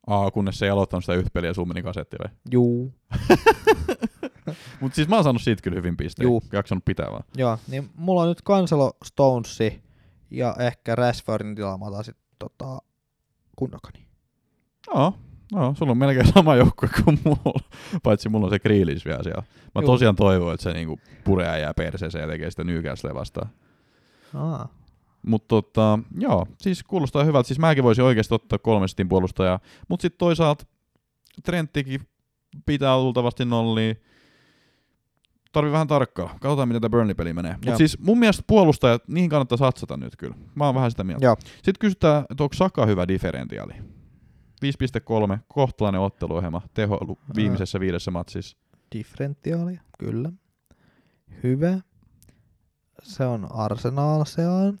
Aa, 0.06 0.30
kunnes 0.30 0.58
se 0.58 0.66
ei 0.66 0.70
aloittanut 0.70 1.04
sitä 1.04 1.14
yhtä 1.14 1.30
peliä 1.32 1.54
sun 1.54 1.68
meni 1.68 1.82
kasetti 1.82 2.16
vai? 2.18 2.32
Juu. 2.50 2.94
Mutta 4.80 4.96
siis 4.96 5.08
mä 5.08 5.14
oon 5.14 5.24
saanut 5.24 5.42
siitä 5.42 5.62
kyllä 5.62 5.76
hyvin 5.76 5.96
pisteitä. 5.96 6.26
Juu. 6.26 6.42
Jaksanut 6.52 6.84
pitää 6.84 7.10
vaan. 7.10 7.24
Joo, 7.36 7.58
niin 7.68 7.90
mulla 7.94 8.22
on 8.22 8.28
nyt 8.28 8.42
kanselo 8.42 8.92
Stonesi 9.04 9.82
ja 10.30 10.56
ehkä 10.58 10.94
Rashfordin 10.94 11.54
tilaa 11.54 11.78
mä 11.78 11.84
otan 11.84 12.04
sit 12.04 12.16
tota 12.38 12.78
Gundogani. 13.58 14.06
Joo, 14.94 15.14
no, 15.52 15.74
sulla 15.78 15.92
on 15.92 15.98
melkein 15.98 16.32
sama 16.32 16.56
joukkue 16.56 16.88
kuin 17.04 17.20
mulla, 17.24 17.60
paitsi 18.02 18.28
mulla 18.28 18.46
on 18.46 18.50
se 18.50 18.58
Grealish 18.58 19.06
vielä 19.06 19.22
siellä. 19.22 19.42
Mä 19.74 19.80
Juu. 19.80 19.86
tosiaan 19.86 20.16
toivon, 20.16 20.54
että 20.54 20.64
se 20.64 20.72
niinku 20.72 21.00
puree 21.24 21.60
ja 21.60 21.74
perseeseen 21.74 22.22
ja 22.22 22.28
tekee 22.28 22.50
sitä 22.50 22.64
Newcastle 22.64 23.14
vastaan. 23.14 23.50
Aa. 24.34 24.68
Mutta 25.26 25.48
tota, 25.48 25.98
joo, 26.18 26.46
siis 26.58 26.82
kuulostaa 26.82 27.24
hyvältä. 27.24 27.46
Siis 27.46 27.58
mäkin 27.58 27.84
voisin 27.84 28.04
oikeasti 28.04 28.34
ottaa 28.34 28.58
kolme 28.58 28.88
sitin 28.88 29.08
puolustajaa. 29.08 29.60
Mutta 29.88 30.02
sitten 30.02 30.18
toisaalta 30.18 30.64
Trenttikin 31.44 32.00
pitää 32.66 32.98
luultavasti 32.98 33.44
nolliin. 33.44 33.96
Tarvii 35.52 35.72
vähän 35.72 35.86
tarkkaa. 35.86 36.36
Katsotaan, 36.40 36.68
miten 36.68 36.82
tämä 36.82 36.90
Burnley-peli 36.90 37.32
menee. 37.32 37.52
Mutta 37.52 37.76
siis 37.76 37.98
mun 37.98 38.18
mielestä 38.18 38.42
puolustajat, 38.46 39.08
niihin 39.08 39.30
kannattaa 39.30 39.58
satsata 39.58 39.96
nyt 39.96 40.16
kyllä. 40.16 40.34
Mä 40.54 40.66
oon 40.66 40.74
vähän 40.74 40.90
sitä 40.90 41.04
mieltä. 41.04 41.24
Joo. 41.24 41.36
Sitten 41.54 41.74
kysytään, 41.78 42.24
että 42.30 42.44
onko 42.44 42.54
Saka 42.54 42.86
hyvä 42.86 43.08
differentiaali? 43.08 43.72
5.3, 45.32 45.38
kohtalainen 45.48 46.00
otteluohjelma, 46.00 46.62
teho 46.74 47.16
viimeisessä 47.36 47.80
viidessä 47.80 48.10
matsissa. 48.10 48.56
differentiaalia, 48.94 49.80
kyllä. 49.98 50.32
Hyvä. 51.42 51.78
Se 53.06 53.24
on 53.24 53.52
Arsenal, 53.52 54.24
se 54.24 54.48
on... 54.48 54.80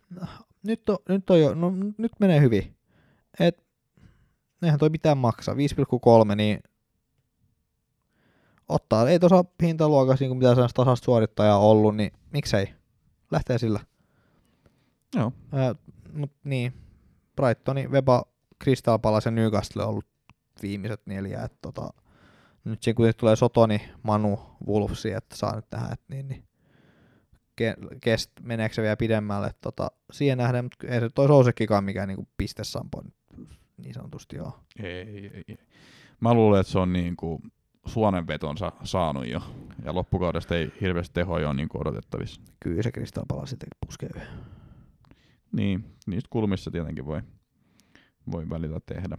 Nyt 0.62 0.88
on, 0.88 0.98
nyt 1.08 1.30
on 1.30 1.40
jo, 1.40 1.54
no 1.54 1.72
nyt 1.98 2.12
menee 2.20 2.40
hyvin. 2.40 2.76
Et, 3.40 3.64
eihän 4.62 4.78
toi 4.78 4.88
mitään 4.88 5.18
maksaa. 5.18 5.54
5,3, 5.54 6.34
niin 6.34 6.60
ottaa, 8.68 9.08
ei 9.08 9.18
tuossa 9.18 9.44
hintaluokassa 9.62 10.24
niin 10.24 10.36
mitä 10.36 10.54
sellaista 10.54 10.84
tasasta 10.84 11.04
suorittajaa 11.04 11.58
ollut, 11.58 11.96
niin 11.96 12.12
miksei. 12.32 12.74
Lähtee 13.30 13.58
sillä. 13.58 13.80
Joo. 15.14 15.32
Ää, 15.52 15.74
mut 16.12 16.32
niin, 16.44 16.72
Brightoni, 17.36 17.88
Weba, 17.88 18.24
Crystal 18.64 18.98
Palace 18.98 19.28
ja 19.28 19.30
Newcastle 19.30 19.82
on 19.82 19.88
ollut 19.88 20.06
viimeiset 20.62 21.00
neljä, 21.06 21.42
että 21.42 21.58
tota, 21.62 21.90
nyt 22.64 22.82
siinä 22.82 22.96
kuitenkin 22.96 23.20
tulee 23.20 23.36
Sotoni, 23.36 23.90
Manu, 24.02 24.40
Wolvesi, 24.66 25.12
että 25.12 25.36
saa 25.36 25.56
nyt 25.56 25.64
nähdä, 25.72 25.92
että 25.92 26.14
niin, 26.14 26.28
niin 26.28 26.45
ke- 27.62 27.98
kest, 28.00 28.30
meneekö 28.42 28.74
se 28.74 28.82
vielä 28.82 28.96
pidemmälle, 28.96 29.50
tota, 29.60 29.90
siihen 30.12 30.38
nähden, 30.38 30.64
mutta 30.64 30.86
ei 30.86 31.00
se 31.00 31.08
toi 31.08 31.26
Sousekkikaan 31.26 31.84
mikään 31.84 32.08
niin 32.08 32.28
pistesampo 32.38 33.02
niin 33.76 33.94
sanotusti 33.94 34.36
joo. 34.36 34.58
Ei, 34.82 34.92
ei, 34.92 35.44
ei. 35.48 35.56
Mä 36.20 36.34
luulen, 36.34 36.60
että 36.60 36.72
se 36.72 36.78
on 36.78 36.92
niinku 36.92 37.42
suonenvetonsa 37.86 38.72
saanut 38.84 39.26
jo. 39.26 39.40
Ja 39.84 39.94
loppukaudesta 39.94 40.56
ei 40.56 40.72
hirveästi 40.80 41.14
tehoja 41.14 41.48
ole 41.48 41.56
niinku 41.56 41.80
odotettavissa. 41.80 42.40
Kyllä 42.60 42.82
se 42.82 42.90
Palace 43.28 43.50
sitten 43.50 43.68
puskee 43.86 44.08
yhden. 44.16 44.28
Niin, 45.52 45.84
niistä 46.06 46.28
kulmissa 46.30 46.70
tietenkin 46.70 47.06
voi, 47.06 47.22
voi 48.32 48.50
välillä 48.50 48.80
tehdä. 48.86 49.18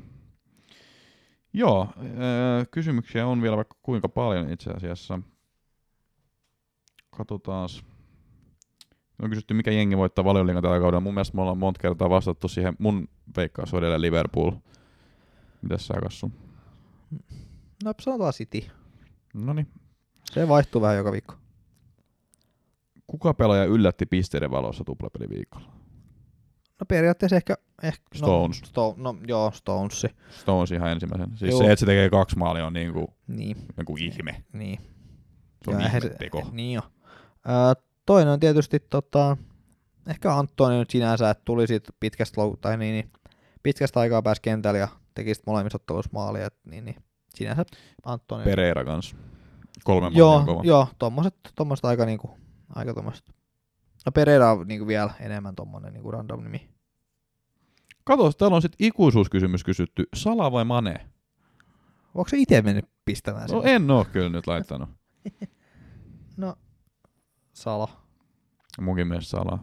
Joo, 1.54 1.88
öö, 1.98 2.66
kysymyksiä 2.72 3.28
on 3.28 3.42
vielä 3.42 3.56
vaikka 3.56 3.78
kuinka 3.82 4.10
paljon 4.10 4.50
itse 4.50 4.72
asiassa. 4.72 5.20
Katsotaan. 7.18 7.70
On 9.24 9.30
kysytty, 9.30 9.54
mikä 9.54 9.72
jengi 9.72 9.98
voittaa 9.98 10.26
valioliigan 10.26 10.64
tällä 10.64 10.80
kaudella. 10.80 11.02
Mun 11.02 11.14
mielestä 11.14 11.36
me 11.36 11.42
ollaan 11.42 11.58
monta 11.58 11.80
kertaa 11.82 12.10
vastattu 12.10 12.48
siihen. 12.48 12.74
Mun 12.80 13.08
veikkaus 13.38 13.74
on 13.74 13.80
edelleen 13.80 14.02
Liverpool. 14.02 14.52
Mitäs 15.62 15.88
sä 15.88 15.94
Kassu? 16.04 16.32
No 17.84 17.94
sanotaan 18.02 18.34
City. 18.34 18.62
Noniin. 19.34 19.68
Se 20.32 20.48
vaihtuu 20.48 20.82
vähän 20.82 20.98
joka 20.98 21.12
viikko. 21.12 21.34
Kuka 23.08 23.34
pelaaja 23.34 23.66
yllätti 23.66 24.06
pisteiden 24.06 24.52
valossa 24.52 24.84
tuplapeliviikolla? 24.84 25.66
No 26.80 26.86
periaatteessa 26.88 27.36
ehkä... 27.36 27.56
ehkä 27.84 28.04
Stones. 28.16 28.62
No, 28.62 28.68
Sto, 28.68 28.94
no 28.98 29.16
joo, 29.28 29.52
Stonesi. 29.52 30.08
Stones 30.30 30.72
ihan 30.72 30.92
ensimmäisen. 30.92 31.38
Siis 31.38 31.52
Joo. 31.52 31.60
se, 31.60 31.66
että 31.72 31.80
se 31.80 31.86
tekee 31.86 32.10
kaksi 32.10 32.38
maalia 32.38 32.66
on 32.68 32.74
niinku 32.74 33.14
Niin, 33.28 33.58
joku 33.78 33.96
ihme. 34.00 34.44
niin. 34.54 34.80
Se 35.64 35.70
on 35.70 35.74
Joo, 35.74 35.82
eihän 35.82 36.02
ihmeteko. 36.04 36.50
Niin 36.52 36.74
jo. 36.76 36.82
Öö, 37.50 37.84
toinen 38.08 38.34
on 38.34 38.40
tietysti 38.40 38.80
tota, 38.80 39.38
ehkä 40.08 40.36
Antoni 40.36 40.78
nyt 40.78 40.90
sinänsä, 40.90 41.30
että 41.30 41.42
tuli 41.46 41.68
siitä 41.68 41.94
pitkästä, 42.00 42.42
lou- 42.42 42.58
tai 42.62 42.78
niin, 42.78 42.94
niin, 42.94 43.12
pitkästä 43.64 44.00
aikaa 44.00 44.22
pääsi 44.22 44.42
kentälle 44.42 44.80
ja 44.80 44.88
teki 45.14 45.36
sit 45.36 45.46
molemmissa 45.48 45.76
otteluissa 45.76 46.12
maalia, 46.14 46.48
niin, 46.66 46.86
niin, 46.86 46.96
sinänsä 47.36 47.66
Antoni. 48.06 48.44
Pereira 48.44 48.86
kanssa. 48.86 49.16
Kolme 49.84 50.02
maalia 50.02 50.18
joo, 50.20 50.44
kova. 50.46 50.62
joo, 50.64 50.88
tommoset, 51.00 51.36
tommoset 51.56 51.86
aika 51.86 52.06
niinku, 52.06 52.30
aika 52.76 52.94
tommoset. 52.94 53.26
No 54.06 54.12
Pereira 54.12 54.52
on 54.52 54.68
niinku 54.68 54.88
vielä 54.88 55.10
enemmän 55.20 55.56
tommonen 55.56 55.94
niinku 55.94 56.12
random 56.12 56.44
nimi. 56.44 56.70
Kato, 58.04 58.32
täällä 58.32 58.56
on 58.56 58.62
sitten 58.62 58.86
ikuisuuskysymys 58.88 59.64
kysytty. 59.64 60.04
Sala 60.16 60.52
vai 60.52 60.66
Mane? 60.66 61.08
Onko 62.16 62.30
se 62.30 62.38
itse 62.38 62.62
mennyt 62.62 62.86
pistämään 63.06 63.50
No 63.52 63.62
sinne? 63.62 63.76
en 63.76 63.92
oo 63.92 64.06
kyllä 64.06 64.30
nyt 64.30 64.48
laittanut. 64.48 64.90
No, 66.38 66.56
Salo. 67.58 67.90
Munkin 68.82 69.08
mielestä 69.08 69.30
Sala. 69.30 69.60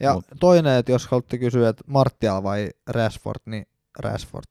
Ja 0.00 0.14
Mut- 0.14 0.36
toinen, 0.40 0.78
että 0.78 0.92
jos 0.92 1.06
haluatte 1.06 1.38
kysyä, 1.38 1.68
että 1.68 1.84
Martial 1.86 2.42
vai 2.42 2.70
Rashford, 2.86 3.40
niin 3.46 3.66
Rashford. 3.98 4.44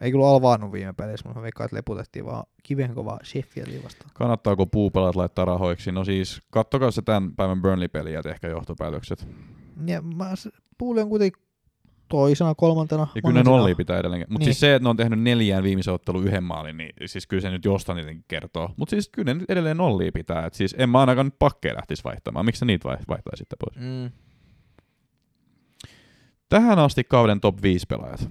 Ei 0.00 0.10
kyllä 0.10 0.28
alvaannut 0.28 0.72
viime 0.72 0.92
pelissä, 0.92 1.28
mutta 1.28 1.42
veikkaan, 1.42 1.64
että 1.64 1.76
leputettiin 1.76 2.26
vaan 2.26 2.44
kiven 2.62 2.94
kovaa 2.94 3.18
Sheffieldin 3.24 3.84
vastaan. 3.84 4.10
Kannattaako 4.14 4.66
puupelat 4.66 5.16
laittaa 5.16 5.44
rahoiksi? 5.44 5.92
No 5.92 6.04
siis, 6.04 6.42
kattokaa 6.50 6.90
se 6.90 7.02
tämän 7.02 7.36
päivän 7.36 7.62
Burnley-peli 7.62 8.12
ja 8.12 8.22
tehkää 8.22 8.50
johtopäätökset. 8.50 9.26
Ja 9.86 10.02
mä, 10.02 10.34
Puuli 10.78 11.00
on 11.00 11.08
kuitenkin 11.08 11.42
toisena, 12.10 12.54
kolmantena. 12.54 13.06
Ja 13.14 13.22
kyllä 13.22 13.34
ne 13.34 13.42
nollia 13.42 13.74
pitää 13.74 13.98
edelleen. 13.98 14.20
Mutta 14.28 14.38
Niin. 14.38 14.44
siis 14.46 14.60
se, 14.60 14.74
että 14.74 14.84
ne 14.84 14.88
on 14.90 14.96
tehnyt 14.96 15.20
neljään 15.20 15.62
viimeisen 15.64 15.94
ottelun 15.94 16.24
yhden 16.26 16.44
maalin, 16.44 16.76
niin 16.76 16.92
siis 17.06 17.26
kyllä 17.26 17.40
se 17.40 17.50
nyt 17.50 17.64
jostain 17.64 17.98
jotenkin 17.98 18.24
kertoo. 18.28 18.70
Mutta 18.76 18.90
siis 18.90 19.08
kyllä 19.08 19.34
ne 19.34 19.40
nyt 19.40 19.50
edelleen 19.50 19.76
nollia 19.76 20.10
pitää. 20.14 20.46
Et 20.46 20.54
siis 20.54 20.74
en 20.78 20.90
mä 20.90 21.00
ainakaan 21.00 21.26
nyt 21.26 21.38
pakkeja 21.38 21.74
lähtisi 21.74 22.04
vaihtamaan. 22.04 22.44
Miksi 22.46 22.58
sä 22.58 22.64
niitä 22.66 22.88
vai- 22.88 22.96
vaihtaa 23.08 23.36
sitten 23.36 23.56
pois? 23.60 23.76
Mm. 23.86 24.10
Tähän 26.48 26.78
asti 26.78 27.04
kauden 27.04 27.40
top 27.40 27.62
5 27.62 27.86
pelaajat. 27.86 28.30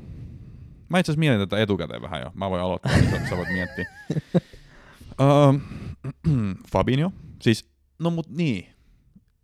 Mä 0.90 1.00
itse 1.00 1.12
asiassa 1.12 1.20
mietin 1.20 1.40
tätä 1.40 1.62
etukäteen 1.62 2.02
vähän 2.02 2.22
jo. 2.22 2.32
Mä 2.34 2.50
voin 2.50 2.62
aloittaa, 2.62 2.92
niin 2.98 3.28
sä 3.30 3.38
voit 3.38 3.50
miettiä. 3.54 3.86
um, 5.50 5.62
Fabinho. 6.72 7.12
Siis, 7.42 7.70
no 8.00 8.10
mut 8.10 8.30
niin. 8.30 8.68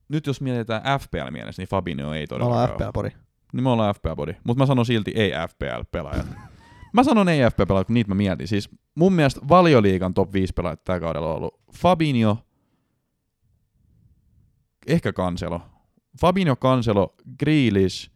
Nyt 0.09 0.27
jos 0.27 0.41
mietitään 0.41 0.81
FPL-mielessä, 0.99 1.61
niin 1.61 1.69
Fabinho 1.69 2.13
ei 2.13 2.27
todellakaan 2.27 2.71
ollaan 2.71 2.95
ole. 2.95 3.09
FPL-pori. 3.09 3.24
Niin 3.55 3.63
me 3.63 3.69
ollaan 3.69 3.95
FPL-body. 3.95 4.35
Mutta 4.43 4.63
mä 4.63 4.65
sanon 4.65 4.85
silti 4.85 5.11
ei 5.15 5.31
FPL-pelaajat. 5.31 6.25
Mä 6.93 7.03
sanon 7.03 7.29
ei 7.29 7.39
FPL-pelaajat, 7.49 7.87
kun 7.87 7.93
niitä 7.93 8.09
mä 8.09 8.15
mietin. 8.15 8.47
Siis 8.47 8.69
mun 8.95 9.13
mielestä 9.13 9.41
valioliigan 9.47 10.13
top 10.13 10.33
5 10.33 10.53
pelaajat 10.53 10.83
tällä 10.83 10.99
kaudella 10.99 11.29
on 11.29 11.35
ollut 11.35 11.61
Fabinho, 11.73 12.37
ehkä 14.87 15.13
Cancelo. 15.13 15.61
Fabinho, 16.21 16.55
Cancelo, 16.55 17.15
Grealish, 17.39 18.11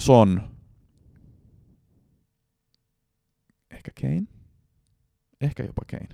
Son, 0.00 0.42
ehkä 3.70 3.90
Kane, 4.00 4.26
ehkä 5.40 5.62
jopa 5.62 5.82
Kane. 5.90 6.08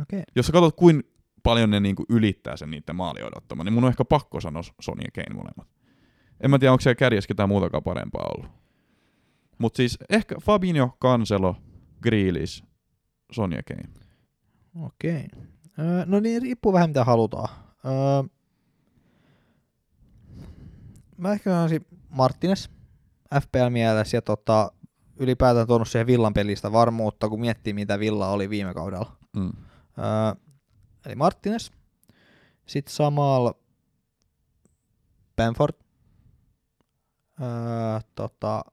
Okei. 0.00 0.22
Jos 0.36 0.46
sä 0.46 0.52
katsot, 0.52 0.76
kuin 0.76 1.02
paljon 1.42 1.70
ne 1.70 1.80
niinku 1.80 2.04
ylittää 2.08 2.56
sen 2.56 2.70
niiden 2.70 2.96
maali 2.96 3.22
odottama, 3.22 3.64
niin 3.64 3.72
mun 3.72 3.84
on 3.84 3.90
ehkä 3.90 4.04
pakko 4.04 4.40
sanoa 4.40 4.62
Son 4.80 4.98
ja 4.98 5.10
Kane 5.14 5.34
molemmat. 5.34 5.71
En 6.42 6.50
mä 6.50 6.58
tiedä, 6.58 6.72
onko 6.72 6.80
siellä 6.80 6.94
kärjessä 6.94 7.28
ketään 7.28 7.48
muutakaan 7.48 7.82
parempaa 7.82 8.30
ollut. 8.36 8.50
Mutta 9.58 9.76
siis 9.76 9.98
ehkä 10.10 10.36
Fabinho, 10.42 10.96
Cancelo, 11.02 11.56
Grealish, 12.02 12.64
Son 13.32 13.52
ja 13.52 13.62
Kane. 13.62 13.88
Okei. 14.80 15.28
Öö, 15.78 16.04
no 16.06 16.20
niin, 16.20 16.42
riippuu 16.42 16.72
vähän 16.72 16.90
mitä 16.90 17.04
halutaan. 17.04 17.48
Öö, 17.84 18.28
mä 21.16 21.32
ehkä 21.32 21.50
sanoisin 21.50 21.86
Martinez 22.08 22.68
FPL-mielessä 23.40 24.16
ja 24.16 24.22
tota, 24.22 24.72
ylipäätään 25.16 25.66
tuonut 25.66 25.88
siihen 25.88 26.06
Villan 26.06 26.34
pelistä 26.34 26.72
varmuutta, 26.72 27.28
kun 27.28 27.40
miettii 27.40 27.72
mitä 27.72 27.98
Villa 27.98 28.28
oli 28.28 28.50
viime 28.50 28.74
kaudella. 28.74 29.16
Mm. 29.36 29.52
Öö, 29.98 30.34
eli 31.06 31.14
Martinez. 31.14 31.70
Sitten 32.66 32.94
samalla 32.94 33.54
Bamford. 35.36 35.74
Öö, 37.42 38.00
tota, 38.14 38.64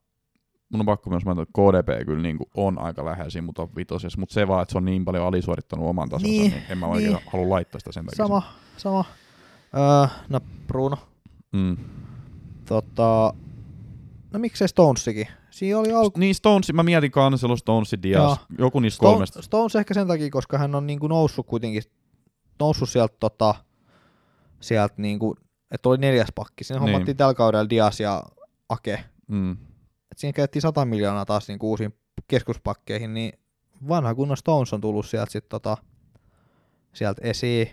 Mun 0.70 0.80
on 0.80 0.86
pakko 0.86 1.10
myös 1.10 1.26
mainita, 1.26 1.42
että 1.44 1.54
KDP 1.54 2.06
kyllä 2.06 2.22
niinku 2.24 2.50
on 2.56 2.80
aika 2.82 3.06
lähellä 3.06 3.30
siinä 3.30 3.46
mun 3.46 3.54
top 3.54 3.76
vitosessa, 3.76 4.20
mutta 4.20 4.34
se 4.34 4.48
vaan, 4.48 4.62
että 4.62 4.72
se 4.72 4.78
on 4.78 4.86
niin 4.86 5.06
paljon 5.06 5.26
alisuorittanut 5.26 5.86
oman 5.88 6.10
tasonsa, 6.10 6.28
niin, 6.28 6.42
Niin, 6.42 6.52
niin 6.52 6.64
en 6.70 6.78
mä 6.78 6.86
oikein 6.86 7.14
niin. 7.14 7.24
halua 7.34 7.50
laittaa 7.50 7.80
sitä 7.80 7.92
sen 7.92 8.06
takia. 8.06 8.18
sama, 8.26 8.42
sama. 8.78 9.06
Öö, 9.78 10.08
no 10.30 10.40
Bruno. 10.68 10.98
Mm. 11.52 11.78
Tota, 12.66 13.34
no 14.34 14.40
miksei 14.40 14.68
Stonesikin? 14.68 15.28
Siinä 15.52 15.80
oli 15.80 15.92
alku... 15.94 16.20
Niin 16.20 16.36
Stones, 16.36 16.74
mä 16.74 16.84
mietin 16.84 17.12
Cancelo, 17.12 17.56
Stones, 17.56 17.96
Diaz, 18.04 18.22
Joo. 18.24 18.38
joku 18.58 18.80
niistä 18.80 18.96
Stone, 18.96 19.12
kolmesta. 19.12 19.42
Stones 19.42 19.76
ehkä 19.76 19.94
sen 19.94 20.08
takia, 20.08 20.30
koska 20.30 20.58
hän 20.58 20.76
on 20.76 20.88
niinku 20.88 21.08
noussut 21.08 21.48
kuitenkin, 21.48 21.84
noussut 22.60 22.90
sieltä 22.90 23.16
tota, 23.20 23.56
sieltä 24.60 24.94
niinku, 24.98 25.36
että 25.72 25.90
oli 25.90 25.98
neljäs 25.98 26.28
pakki. 26.36 26.64
Siinä 26.64 26.80
Niin. 26.80 26.92
hommattiin 26.92 27.18
tällä 27.18 27.34
kaudella 27.34 27.70
Diaz 27.70 28.00
ja 28.00 28.24
Ake. 28.70 29.06
Mm. 29.28 29.52
Et 30.12 30.18
siinä 30.18 30.34
käytettiin 30.34 30.62
100 30.62 30.86
miljoonaa 30.86 31.26
taas 31.26 31.48
niinku 31.48 31.70
uusiin 31.70 31.96
keskuspakkeihin, 32.28 33.14
niin 33.14 33.40
vanha 33.88 34.16
kunnon 34.16 34.38
Stones 34.38 34.74
on 34.74 34.82
tullut 34.82 35.06
sieltä 35.06 35.32
sit 35.32 35.50
tota, 35.50 35.78
sieltä 36.94 37.22
esiin. 37.24 37.68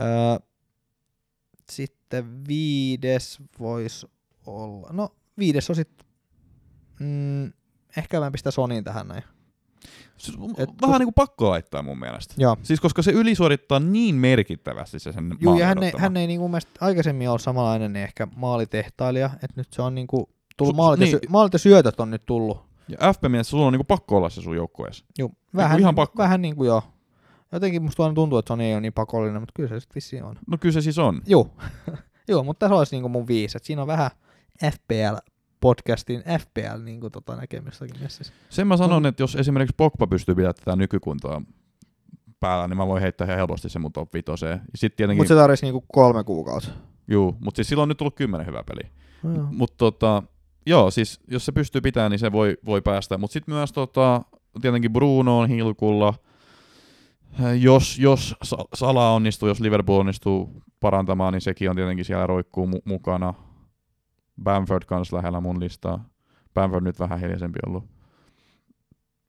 Öö, 0.00 0.46
sitten 1.70 2.46
viides 2.48 3.38
voisi 3.58 4.06
olla, 4.46 4.88
no 4.92 5.16
viides 5.38 5.70
on 5.70 5.76
sitten, 5.76 6.06
mm, 7.00 7.52
ehkä 7.96 8.20
mä 8.20 8.30
pistän 8.30 8.52
Sonin 8.52 8.84
tähän 8.84 9.08
näin. 9.08 9.22
Siis, 10.16 10.38
Et 10.58 10.70
vähän 10.82 10.94
kus- 10.94 10.98
niinku 10.98 11.12
pakko 11.12 11.50
laittaa 11.50 11.82
mun 11.82 11.98
mielestä. 11.98 12.34
Joo. 12.38 12.56
Siis 12.62 12.80
koska 12.80 13.02
se 13.02 13.10
ylisuorittaa 13.12 13.80
niin 13.80 14.14
merkittävästi 14.14 14.98
se 14.98 15.12
sen 15.12 15.30
Juu, 15.40 15.58
ja 15.58 15.66
hän 15.66 15.82
ei, 15.82 15.92
hän 15.96 16.16
ei 16.16 16.26
niinku 16.26 16.42
mun 16.44 16.50
mielestä 16.50 16.70
aikaisemmin 16.80 17.28
ollut 17.28 17.42
samanlainen 17.42 17.92
niin 17.92 18.04
ehkä 18.04 18.28
maalitehtailija, 18.36 19.30
että 19.34 19.52
nyt 19.56 19.72
se 19.72 19.82
on 19.82 19.94
niinku 19.94 20.28
tullut 20.56 20.74
Su- 20.74 20.76
maalit, 20.76 21.00
ja 21.00 21.04
niin. 21.06 21.10
sy- 21.22 21.28
maalit 21.28 21.52
ja 21.52 21.58
syötöt 21.58 22.00
on 22.00 22.10
nyt 22.10 22.24
tullut. 22.26 22.58
Ja 22.88 23.12
FP 23.12 23.22
mielessä 23.28 23.50
sulla 23.50 23.66
on 23.66 23.72
niinku 23.72 23.84
pakko 23.84 24.16
olla 24.16 24.30
se 24.30 24.42
sun 24.42 24.56
joukkueessa. 24.56 25.04
Juu, 25.18 25.34
vähän, 25.56 25.80
ihan 25.80 25.94
pakko. 25.94 26.18
vähän 26.22 26.42
niinku 26.42 26.64
joo. 26.64 26.82
Jotenkin 27.52 27.82
musta 27.82 28.02
aina 28.02 28.14
tuntuu, 28.14 28.38
että 28.38 28.48
Sony 28.48 28.64
ei 28.64 28.72
ole 28.72 28.80
niin 28.80 28.92
pakollinen, 28.92 29.42
mutta 29.42 29.52
kyllä 29.56 29.68
se 29.68 29.80
sitten 29.80 29.94
vissiin 29.94 30.24
on. 30.24 30.36
No 30.46 30.58
kyllä 30.58 30.72
se 30.72 30.80
siis 30.80 30.98
on. 30.98 31.22
Joo, 31.26 31.50
Joo 32.28 32.42
mutta 32.44 32.66
tässä 32.66 32.74
olisi 32.78 32.94
niinku 32.96 33.08
mun 33.08 33.26
viisi, 33.26 33.56
että 33.56 33.66
siinä 33.66 33.82
on 33.82 33.88
vähän 33.88 34.10
FPL-podcastin 35.64 36.22
FPL 36.40 36.82
niinku 36.84 37.10
tota 37.10 37.36
näkemystäkin 37.36 38.02
messissä. 38.02 38.32
Sen 38.50 38.66
mä 38.66 38.76
sanon, 38.76 39.06
että 39.06 39.22
jos 39.22 39.36
esimerkiksi 39.36 39.74
Pogba 39.76 40.06
pystyy 40.06 40.34
pitämään 40.34 40.54
tätä 40.54 40.76
nykykuntoa 40.76 41.42
päällä, 42.40 42.68
niin 42.68 42.76
mä 42.76 42.86
voin 42.86 43.02
heittää 43.02 43.24
ihan 43.24 43.36
helposti 43.36 43.68
sen 43.68 43.82
mun 43.82 43.92
top 43.92 44.14
vitoseen. 44.14 44.52
Ja 44.72 44.78
sit 44.78 44.96
tietenkin, 44.96 45.20
Mutta 45.20 45.34
se 45.34 45.40
tarvitsisi 45.40 45.66
niinku 45.66 45.84
kolme 45.92 46.24
kuukautta. 46.24 46.70
juu, 47.08 47.36
mutta 47.40 47.56
siis 47.58 47.68
silloin 47.68 47.82
on 47.82 47.88
nyt 47.88 47.98
tullut 47.98 48.14
kymmenen 48.16 48.46
hyvää 48.46 48.64
peliä. 48.64 48.88
No. 49.22 49.48
Mutta 49.50 49.74
tota, 49.78 50.22
joo, 50.66 50.90
siis 50.90 51.20
jos 51.28 51.46
se 51.46 51.52
pystyy 51.52 51.80
pitämään, 51.80 52.10
niin 52.10 52.18
se 52.18 52.32
voi, 52.32 52.56
voi 52.64 52.82
päästä. 52.82 53.18
Mutta 53.18 53.32
sitten 53.32 53.54
myös 53.54 53.72
tota, 53.72 54.22
tietenkin 54.60 54.92
Bruno 54.92 55.38
on 55.38 55.48
hilkulla. 55.48 56.14
Jos, 57.60 57.98
jos 57.98 58.34
Sa- 58.42 58.64
Sala 58.74 59.10
onnistuu, 59.10 59.48
jos 59.48 59.60
Liverpool 59.60 60.00
onnistuu 60.00 60.62
parantamaan, 60.80 61.32
niin 61.32 61.40
sekin 61.40 61.70
on 61.70 61.76
tietenkin 61.76 62.04
siellä 62.04 62.26
roikkuu 62.26 62.66
mu- 62.66 62.82
mukana. 62.84 63.34
Bamford 64.42 64.84
kanssa 64.84 65.16
lähellä 65.16 65.40
mun 65.40 65.60
listaa. 65.60 66.04
Bamford 66.54 66.84
nyt 66.84 67.00
vähän 67.00 67.20
hiljaisempi 67.20 67.58
ollut. 67.66 67.84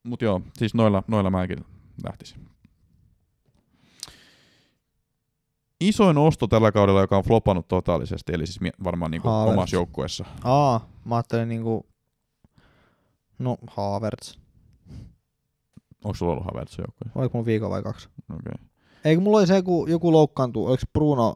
Mutta 0.04 0.26
joo, 0.26 0.42
siis 0.54 0.74
noilla, 0.74 1.04
noilla 1.08 1.30
mäkin 1.30 1.66
lähtisin. 2.04 2.48
Isoin 5.82 6.18
osto 6.18 6.48
tällä 6.48 6.72
kaudella, 6.72 7.02
joka 7.02 7.18
on 7.18 7.24
flopannut 7.24 7.68
totaalisesti, 7.68 8.34
eli 8.34 8.48
siis 8.48 8.60
varmaan 8.84 9.12
niinku 9.12 9.28
Havertz. 9.28 9.54
omassa 9.54 9.76
joukkueessa. 9.76 10.26
Aa, 10.44 10.88
mä 11.06 11.16
ajattelin 11.16 11.50
niinku, 11.50 11.86
no 13.40 13.58
Havertz. 13.68 14.38
Onko 16.04 16.16
sulla 16.16 16.32
ollut 16.32 16.46
Havertz 16.46 16.78
joukkueessa? 16.78 17.20
Oliko 17.20 17.38
mulla 17.38 17.46
viikon 17.46 17.70
vai 17.70 17.84
kaksi? 17.84 18.10
Okei. 18.30 18.52
Okay. 18.54 18.68
Eikö 19.06 19.22
mulla 19.22 19.38
oli 19.38 19.48
se, 19.48 19.56
joku, 19.56 19.86
joku 19.90 20.12
loukkaantuu, 20.12 20.68
oliko 20.68 20.84
Bruno 20.94 21.36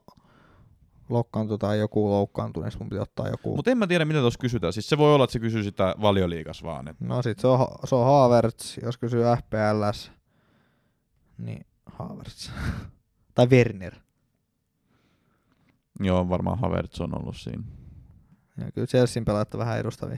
loukkaantui 1.09 1.57
tai 1.57 1.79
joku 1.79 2.09
loukkaantui, 2.09 2.63
niin 2.63 2.73
mun 2.79 2.89
piti 2.89 2.99
ottaa 2.99 3.27
joku. 3.27 3.55
Mutta 3.55 3.71
en 3.71 3.77
mä 3.77 3.87
tiedä, 3.87 4.05
mitä 4.05 4.19
tuossa 4.19 4.39
kysytään. 4.39 4.73
Siis 4.73 4.89
se 4.89 4.97
voi 4.97 5.13
olla, 5.13 5.23
että 5.23 5.31
se 5.33 5.39
kysyy 5.39 5.63
sitä 5.63 5.95
valioliigas 6.01 6.63
vaan. 6.63 6.87
Et 6.87 6.99
No 6.99 7.21
sit 7.21 7.39
se 7.39 7.47
on, 7.47 7.67
se 7.85 7.95
on 7.95 8.05
Havertz, 8.05 8.77
jos 8.83 8.97
kysyy 8.97 9.23
FPLS, 9.23 10.11
niin 11.37 11.65
Havertz. 11.85 12.51
tai 13.35 13.47
Werner. 13.47 13.95
Joo, 15.99 16.29
varmaan 16.29 16.59
Havertz 16.59 17.01
on 17.01 17.21
ollut 17.21 17.37
siinä. 17.37 17.63
Ja 18.57 18.71
kyllä 18.71 18.87
Chelsean 18.87 19.25
pelaajat 19.25 19.53
on 19.53 19.59
vähän 19.59 19.79
edustavia. 19.79 20.17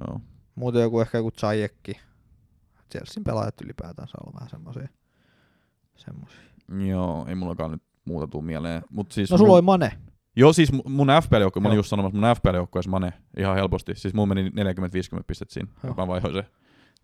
Joo. 0.00 0.20
Muuten 0.54 0.82
joku 0.82 1.00
ehkä 1.00 1.18
joku 1.18 1.30
Zajekki. 1.30 2.00
Chelsean 2.92 3.24
pelaajat 3.24 3.60
ylipäätään 3.60 4.08
saa 4.08 4.20
olla 4.24 4.34
vähän 4.34 4.50
semmosia. 4.50 4.88
semmosia. 5.96 6.40
Joo, 6.88 7.26
ei 7.28 7.34
mullakaan 7.34 7.70
nyt 7.70 7.82
muuta 8.06 8.26
tuu 8.26 8.42
mieleen. 8.42 8.82
Mut 8.90 9.12
siis 9.12 9.30
No 9.30 9.36
sulla 9.38 9.48
mun, 9.48 9.54
oli 9.54 9.62
Mane. 9.62 9.92
Joo, 10.36 10.52
siis 10.52 10.72
mu- 10.72 10.88
mun 10.88 11.08
FPL-joukkue, 11.08 11.60
mä 11.62 11.68
olin 11.68 11.76
just 11.76 11.88
sanomassa, 11.88 12.18
mun 12.18 12.28
FPL-joukkueessa 12.36 12.90
Mane 12.90 13.12
ihan 13.38 13.54
helposti. 13.56 13.94
Siis 13.94 14.14
mun 14.14 14.28
meni 14.28 14.48
40-50 14.50 14.52
pistettä 15.26 15.54
siinä, 15.54 15.68
Joo. 15.84 15.94
mä 15.96 16.06
vaihoin 16.06 16.34
se. 16.34 16.44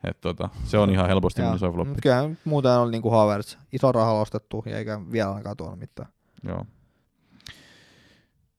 Et 0.05 0.21
tota, 0.21 0.49
se 0.65 0.79
on 0.79 0.91
ihan 0.91 1.07
helposti 1.07 1.43
mun 1.43 1.55
iso 1.57 1.73
floppi. 1.73 2.01
Kyllä 2.03 2.31
muuten 2.45 2.73
oli 2.73 2.91
niinku 2.91 3.11
Havertz. 3.11 3.57
Iso 3.73 3.93
raha 3.93 4.13
ostettu 4.13 4.63
ja 4.67 4.79
eikä 4.79 5.01
vielä 5.13 5.31
ainakaan 5.31 5.57
tuonut 5.57 5.79
mitään. 5.79 6.09
Joo. 6.45 6.67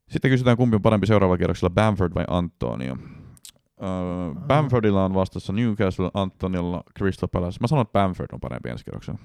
Sitten 0.10 0.32
kysytään, 0.32 0.58
kumpi 0.58 0.76
on 0.76 0.82
parempi 0.82 1.08
seuraavalla 1.08 1.38
kierroksella, 1.38 1.74
Bamford 1.74 2.12
vai 2.16 2.26
Antonio. 2.28 2.98
Öö, 3.82 4.42
Bamfordilla 4.48 5.06
on 5.06 5.14
vastassa 5.14 5.54
Newcastle, 5.54 6.12
Antoniolla 6.14 6.84
Crystal 6.98 7.30
Palace. 7.32 7.58
Mä 7.62 7.68
sanon, 7.68 7.82
että 7.82 7.92
Bamford 8.00 8.28
on 8.34 8.40
parempi 8.40 8.70
ensi 8.70 8.84
kierroksella. 8.84 9.20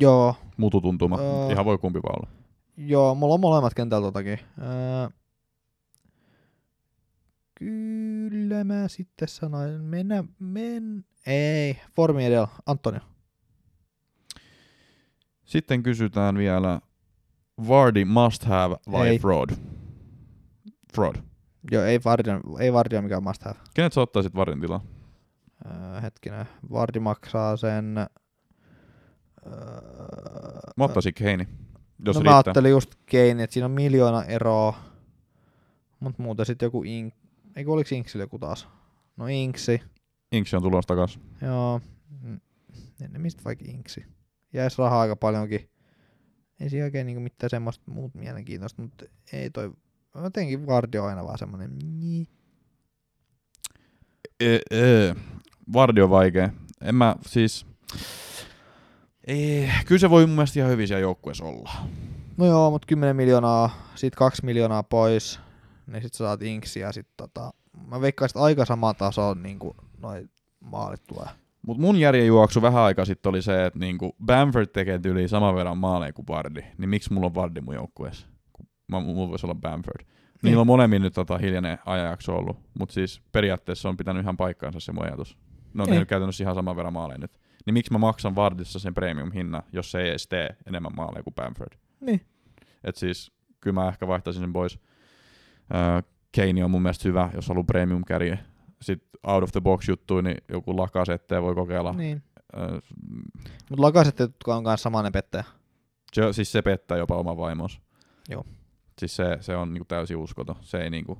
Joo, 0.00 0.34
Mututuntuma. 0.62 1.18
Öö. 1.18 1.52
Ihan 1.52 1.64
voi 1.64 1.78
kumpi 1.78 2.00
vaan 2.02 2.14
olla. 2.18 2.30
joo, 2.76 3.14
mulla 3.14 3.34
on 3.34 3.40
molemmat 3.40 3.74
kentällä 3.74 4.06
totakin. 4.06 4.38
Öö, 4.58 5.08
kyllä 7.54 8.64
mä 8.64 8.88
sitten 8.88 9.28
sanoin, 9.28 9.80
mennä, 9.80 10.24
men, 10.38 11.04
ei, 11.26 11.76
formi 11.96 12.24
edellä, 12.26 12.48
Antonio. 12.66 13.00
Sitten 15.44 15.82
kysytään 15.82 16.38
vielä, 16.38 16.80
Vardy 17.68 18.04
must 18.04 18.44
have 18.44 18.76
vai 18.92 19.08
Ei. 19.08 19.18
fraud? 19.18 19.50
Fraud. 20.94 21.16
Joo, 21.70 21.84
ei 21.84 22.00
Vardia, 22.04 22.40
ei 22.60 22.72
Vardia 22.72 23.02
mikään 23.02 23.22
must 23.22 23.42
have. 23.42 23.56
Kenet 23.74 23.92
sä 23.92 24.00
ottaisit 24.00 24.34
Vardin 24.34 24.60
tilaa? 24.60 24.80
Öö, 25.66 26.00
hetkinen, 26.00 26.46
Vardi 26.72 27.00
maksaa 27.00 27.56
sen... 27.56 28.06
Öö, 29.46 29.52
Mä 30.76 30.84
ottaisin 30.84 31.14
Keini, 31.14 31.48
jos 32.06 32.16
no 32.16 32.22
mä 32.22 32.36
ajattelin 32.36 32.70
just 32.70 32.94
Kane, 33.10 33.42
että 33.42 33.54
siinä 33.54 33.64
on 33.64 33.70
miljoona 33.70 34.24
eroa. 34.24 34.78
Mut 36.00 36.18
muuten 36.18 36.46
sitten 36.46 36.66
joku 36.66 36.82
Ink... 36.82 37.14
Eikö 37.56 37.72
oliks 37.72 37.92
Inksillä 37.92 38.22
joku 38.22 38.38
taas? 38.38 38.68
No 39.16 39.26
Inksi. 39.26 39.82
Inksi 40.32 40.56
on 40.56 40.62
tulossa 40.62 40.86
takas. 40.88 41.20
Joo. 41.42 41.80
Mm, 42.22 42.40
En 43.00 43.20
mistä 43.20 43.44
vaikka 43.44 43.64
Inksi. 43.68 44.04
Jäis 44.52 44.78
rahaa 44.78 45.00
aika 45.00 45.16
paljonkin. 45.16 45.70
Ei 46.60 46.70
siinä 46.70 46.84
oikein 46.84 47.06
niinku 47.06 47.20
mitään 47.20 47.50
semmoista 47.50 47.90
muut 47.90 48.14
mielenkiintoista, 48.14 48.82
mutta 48.82 49.04
ei 49.32 49.50
toi... 49.50 49.72
Jotenkin 50.22 50.66
Vardi 50.66 50.98
on 50.98 51.08
aina 51.08 51.24
vaan 51.24 51.38
semmonen... 51.38 51.78
Niin. 51.78 52.26
E, 54.40 54.54
e. 54.70 55.14
Vardi 55.72 56.00
on 56.00 56.10
vaikea. 56.10 56.50
En 56.80 56.94
mä 56.94 57.16
siis... 57.26 57.66
Ei, 59.26 59.68
kyllä 59.86 59.98
se 59.98 60.10
voi 60.10 60.26
mun 60.26 60.36
mielestä 60.36 60.58
ihan 60.60 60.70
hyvin 60.72 60.88
siellä 60.88 61.00
joukkueessa 61.00 61.44
olla. 61.44 61.70
No 62.36 62.46
joo, 62.46 62.70
mut 62.70 62.86
10 62.86 63.16
miljoonaa, 63.16 63.70
sit 63.94 64.14
2 64.16 64.44
miljoonaa 64.44 64.82
pois, 64.82 65.40
niin 65.86 66.02
sit 66.02 66.14
sä 66.14 66.24
saat 66.24 66.42
Inksi 66.42 66.80
ja 66.80 66.92
sit 66.92 67.06
tota... 67.16 67.52
Mä 67.86 68.00
veikkaisin, 68.00 68.38
että 68.38 68.44
aika 68.44 68.64
sama 68.64 68.94
taso 68.94 69.28
on 69.28 69.42
niinku 69.42 69.76
noi 70.02 70.24
maalit 70.60 71.04
tulee. 71.06 71.26
Mut 71.66 71.78
mun 71.78 71.96
järjenjuoksu 71.96 72.62
vähän 72.62 72.82
aikaa 72.82 73.04
sitten 73.04 73.30
oli 73.30 73.42
se, 73.42 73.66
että 73.66 73.78
niinku 73.78 74.16
Bamford 74.26 74.66
tekee 74.66 75.00
yli 75.04 75.28
saman 75.28 75.54
verran 75.54 75.78
maaleja 75.78 76.12
kuin 76.12 76.26
Vardi. 76.28 76.60
Niin 76.78 76.88
miksi 76.88 77.12
mulla 77.12 77.26
on 77.26 77.34
Vardi 77.34 77.60
mun 77.60 77.74
joukkueessa? 77.74 78.26
Mä, 78.88 79.00
mulla 79.00 79.30
voisi 79.30 79.46
olla 79.46 79.54
Bamford. 79.54 80.06
Niillä 80.42 80.60
on 80.60 80.66
molemmin 80.66 81.02
nyt 81.02 81.14
tota 81.14 81.38
hiljainen 81.38 81.78
ajanjakso 81.86 82.36
ollut, 82.36 82.56
mutta 82.78 82.92
siis 82.92 83.22
periaatteessa 83.32 83.88
on 83.88 83.96
pitänyt 83.96 84.22
ihan 84.22 84.36
paikkaansa 84.36 84.80
se 84.80 84.92
mun 84.92 85.04
ajatus. 85.04 85.38
Ne 85.74 85.82
on 85.82 85.86
Niin. 85.86 85.92
tehnyt 85.94 86.08
käytännössä 86.08 86.44
ihan 86.44 86.54
saman 86.54 86.76
verran 86.76 86.92
maaleja 86.92 87.18
nyt. 87.18 87.30
Niin 87.66 87.74
miksi 87.74 87.92
mä 87.92 87.98
maksan 87.98 88.34
Vardissa 88.34 88.78
sen 88.78 88.94
premium-hinnan, 88.94 89.62
jos 89.72 89.90
se 89.90 90.00
ei 90.00 90.08
edes 90.08 90.28
tee 90.28 90.56
enemmän 90.66 90.92
maaleja 90.96 91.22
kuin 91.22 91.34
Bamford? 91.34 91.78
Niin. 92.00 92.20
Et 92.84 92.96
siis 92.96 93.32
kyllä 93.60 93.74
mä 93.74 93.88
ehkä 93.88 94.06
vaihtaisin 94.08 94.42
sen 94.42 94.52
pois. 94.52 94.78
Öö, 95.74 96.02
Kane 96.36 96.64
on 96.64 96.70
mun 96.70 96.82
mielestä 96.82 97.08
hyvä, 97.08 97.30
jos 97.34 97.48
haluaa 97.48 97.64
premium 97.64 98.04
carry. 98.04 98.38
Sitten 98.82 99.08
out 99.26 99.42
of 99.44 99.52
the 99.52 99.60
box 99.60 99.88
juttu, 99.88 100.20
niin 100.20 100.36
joku 100.48 100.76
lakasette 100.76 101.42
voi 101.42 101.54
kokeilla. 101.54 101.92
Niin. 101.92 102.22
Öö, 102.56 102.80
Mut 103.70 103.78
Lakaset 103.78 104.20
on 104.46 104.64
kanssa 104.64 104.82
samainen 104.82 105.12
pettäjä. 105.12 105.44
se, 106.12 106.32
siis 106.32 106.52
se 106.52 106.62
pettää 106.62 106.98
jopa 106.98 107.16
oman 107.16 107.36
vaimonsa. 107.36 107.80
Joo. 108.28 108.44
Siis 108.98 109.16
se, 109.16 109.36
se 109.40 109.56
on 109.56 109.72
niinku 109.74 109.84
täysin 109.84 110.16
uskoton. 110.16 110.56
Se, 110.60 110.78
ei 110.82 110.90
niinku, 110.90 111.18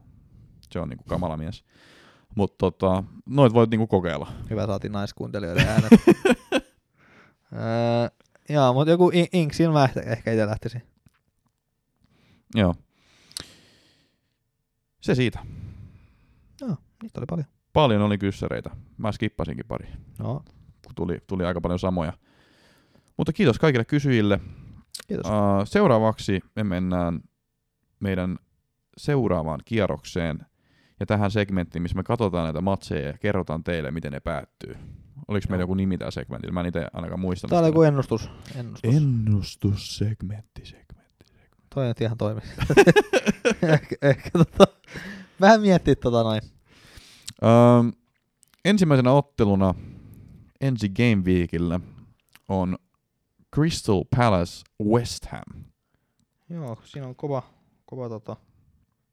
se 0.71 0.81
on 0.81 0.89
niinku 0.89 1.05
kamala 1.05 1.37
mies. 1.37 1.65
Mutta 2.35 2.55
tota, 2.59 3.05
noit 3.27 3.55
voit 3.55 3.71
niinku 3.71 3.87
kokeilla. 3.87 4.33
Hyvä 4.51 4.67
saatiin 4.67 4.93
naiskuuntelijoiden 4.93 5.69
äänet. 5.69 5.91
öö, 7.53 8.09
joo, 8.49 8.73
mutta 8.73 8.91
joku 8.91 9.11
In- 9.15 9.29
Inksin 9.33 9.73
mä 9.73 9.89
ehkä- 10.07 10.33
itse 10.33 10.47
lähtisin. 10.47 10.83
Joo. 12.55 12.75
Se 15.01 15.15
siitä. 15.15 15.39
Joo, 16.61 16.77
niitä 17.03 17.21
oli 17.21 17.27
paljon. 17.27 17.47
Paljon 17.73 18.03
oli 18.03 18.19
kyssäreitä. 18.19 18.71
Mä 18.97 19.13
skippasinkin 19.13 19.67
pari, 19.69 19.89
No, 20.19 20.43
kun 20.87 20.95
tuli, 20.95 21.19
tuli 21.27 21.45
aika 21.45 21.61
paljon 21.61 21.79
samoja. 21.79 22.13
Mutta 23.17 23.33
kiitos 23.33 23.59
kaikille 23.59 23.85
kysyjille. 23.85 24.41
kiitos. 25.09 25.27
Uh, 25.27 25.33
seuraavaksi 25.65 26.41
me 26.57 26.65
mennään 26.65 27.21
meidän 28.01 28.39
seuraavaan 28.97 29.61
kierrokseen 29.65 30.47
ja 31.03 31.07
tähän 31.07 31.31
segmenttiin, 31.31 31.83
missä 31.83 31.97
me 31.97 32.03
katsotaan 32.03 32.45
näitä 32.45 32.61
matseja 32.61 33.07
ja 33.07 33.19
kerrotaan 33.19 33.65
teille, 33.65 33.91
miten 33.91 34.13
ne 34.13 34.21
päättyy. 34.21 34.77
Oliko 35.29 35.47
meillä 35.49 35.63
joku 35.63 35.75
nimi 35.75 35.99
tällä 35.99 36.11
segmentillä? 36.11 36.53
Mä 36.53 36.61
en 36.61 36.67
itse 36.67 36.87
ainakaan 36.93 37.21
muistanut. 37.21 37.51
Tää 37.51 37.59
oli 37.59 37.69
joku 37.69 37.83
ennustus. 37.83 38.31
ennustus. 38.57 38.95
Ennustussegmentti. 38.95 40.65
segmentti. 40.65 41.25
Toi 41.75 41.87
nyt 41.87 42.01
ihan 42.01 42.19
toimi. 42.19 42.41
ehkä, 43.75 43.97
ehkä 44.03 44.31
tota, 44.33 44.65
vähän 45.41 45.61
miettii 45.61 45.97
tota 45.97 46.23
noin. 46.23 46.43
Um, 47.43 47.93
ensimmäisenä 48.65 49.13
otteluna 49.13 49.75
ensi 50.61 50.89
Game 50.89 51.23
Weekillä 51.25 51.81
on 52.49 52.79
Crystal 53.55 54.05
Palace 54.17 54.63
West 54.85 55.27
Ham. 55.27 55.65
Joo, 56.49 56.79
siinä 56.85 57.07
on 57.07 57.17
kova, 57.17 57.43
kova 57.85 58.09
tota, 58.09 58.37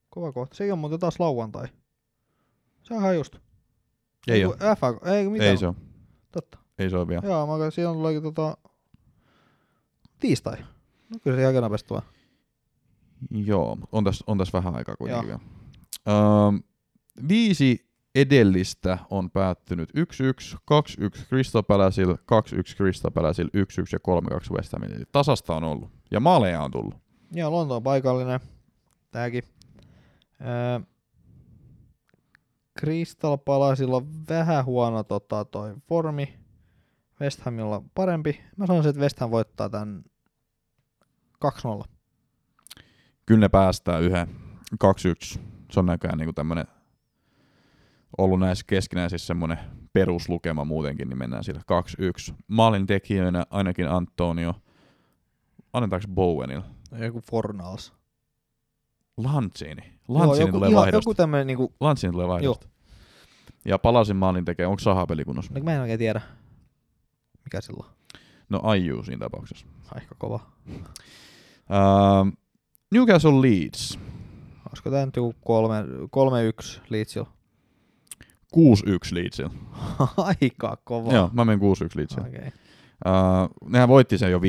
kova 0.09 0.31
kohta. 0.31 0.55
Se 0.55 0.63
ei 0.63 0.71
ole 0.71 0.79
muuten 0.79 0.99
taas 0.99 1.19
lauantai. 1.19 1.67
Se 2.89 2.95
on 2.95 3.15
just. 3.15 3.35
Ei 4.27 4.41
Joku 4.41 4.57
ole. 4.63 4.75
FA, 4.75 5.11
ei 5.11 5.29
mitä 5.29 5.45
Ei 5.45 5.57
se 5.57 5.67
ole. 5.67 5.75
Totta. 6.31 6.57
Ei 6.79 6.89
se 6.89 6.97
ole 6.97 7.07
vielä. 7.07 7.21
Joo, 7.25 7.57
mä 7.57 7.71
siinä 7.71 7.89
on 7.89 7.95
tullakin 7.95 8.23
tota, 8.23 8.57
tiistai. 10.19 10.57
No 11.09 11.19
kyllä 11.23 11.37
se 11.37 11.45
aika 11.45 11.61
nopeasti 11.61 11.87
tulee. 11.87 12.01
Joo, 13.31 13.77
on 13.91 14.03
tässä, 14.03 14.23
on 14.27 14.37
tässä 14.37 14.57
vähän 14.57 14.75
aikaa 14.75 14.95
kuitenkin 14.95 15.27
vielä. 15.27 15.39
Um, 16.47 16.63
viisi 17.27 17.89
edellistä 18.15 18.97
on 19.09 19.31
päättynyt 19.31 19.89
1-1, 19.89 20.57
2-1 20.71 21.25
Crystal 21.27 21.63
Palaceilla, 21.63 22.13
2-1 22.13 22.75
Crystal 22.75 23.11
Palaceilla, 23.11 23.51
1-1 23.55 23.59
ja 23.91 23.99
3-2 24.51 24.55
West 24.55 24.73
Hamille. 24.73 24.95
Eli 24.95 25.05
tasasta 25.11 25.55
on 25.55 25.63
ollut. 25.63 25.89
Ja 26.11 26.19
maaleja 26.19 26.61
on 26.61 26.71
tullut. 26.71 26.95
Joo, 27.31 27.51
Lontoon 27.51 27.83
paikallinen. 27.83 28.39
Tääkin. 29.11 29.43
Öö, 30.41 30.79
Crystal 32.79 33.37
Palacella 33.37 33.97
on 33.97 34.07
vähän 34.29 34.65
huono 34.65 35.03
tota, 35.03 35.45
toi 35.45 35.75
formi. 35.87 36.39
West 37.21 37.41
Hamilla 37.41 37.83
parempi. 37.95 38.41
Mä 38.57 38.67
sanoisin, 38.67 38.89
että 38.89 39.01
West 39.01 39.19
Ham 39.19 39.31
voittaa 39.31 39.69
tän 39.69 40.03
2-0. 41.83 41.83
Kyllä 43.25 43.39
ne 43.39 43.49
päästää 43.49 43.99
yhden 43.99 44.27
2-1. 45.35 45.39
Se 45.71 45.79
on 45.79 45.85
näköjään 45.85 46.17
niinku 46.17 46.33
tämmönen 46.33 46.65
ollut 48.17 48.39
näissä 48.39 48.65
keskinäisissä 48.67 49.27
semmonen 49.27 49.59
peruslukema 49.93 50.65
muutenkin, 50.65 51.09
niin 51.09 51.17
mennään 51.17 51.43
sillä 51.43 51.61
2-1. 52.31 52.33
Maalin 52.47 52.87
tekijöinä 52.87 53.45
ainakin 53.49 53.89
Antonio. 53.89 54.55
Annetaanko 55.73 56.07
Bowenilla? 56.07 56.65
Joku 56.91 57.21
Fornals. 57.31 57.93
Lanzini. 59.17 59.98
Joo, 60.09 60.19
Lanzini 60.19 60.47
joku, 60.47 60.57
tulee 60.57 60.75
vaihdosta. 60.75 61.09
joku 61.09 61.13
tämmönen 61.13 61.47
niinku, 61.47 61.73
Lanzini 61.79 62.11
tulee 62.11 62.27
vaihdosta. 62.27 62.67
Ja 63.65 63.79
palasin 63.79 64.15
maalin 64.15 64.45
tekee, 64.45 64.67
onko 64.67 64.79
Saha 64.79 65.05
pelikunnossa? 65.05 65.53
no 65.53 65.63
mä 65.63 65.75
en 65.75 65.81
oikein 65.81 65.99
tiedä. 65.99 66.21
Mikä 67.45 67.61
sillä 67.61 67.83
on? 67.87 67.91
No 68.49 68.59
Aiju 68.63 69.03
siinä 69.03 69.19
tapauksessa. 69.19 69.65
Aika 69.95 70.15
kova. 70.17 70.39
Uh, 70.69 72.31
Newcastle 72.91 73.41
Leeds. 73.41 73.99
Olisiko 74.69 74.89
tää 74.89 75.05
nyt 75.05 75.15
joku 75.15 75.33
kolme, 75.45 75.83
3-1 76.75 76.79
Leedsillä? 76.89 77.27
6-1 78.55 78.59
Leedsillä. 79.11 79.49
Aika 80.17 80.77
kova. 80.83 81.13
Joo, 81.13 81.29
mä 81.33 81.45
menen 81.45 81.59
6-1 81.59 81.63
Leedsillä. 81.95 82.27
Okei. 82.27 82.39
Okay. 82.39 82.51
Uh, 83.05 83.69
nehän 83.71 83.89
voitti 83.89 84.17
sen 84.17 84.31
jo 84.31 84.39
5-2 84.39 84.41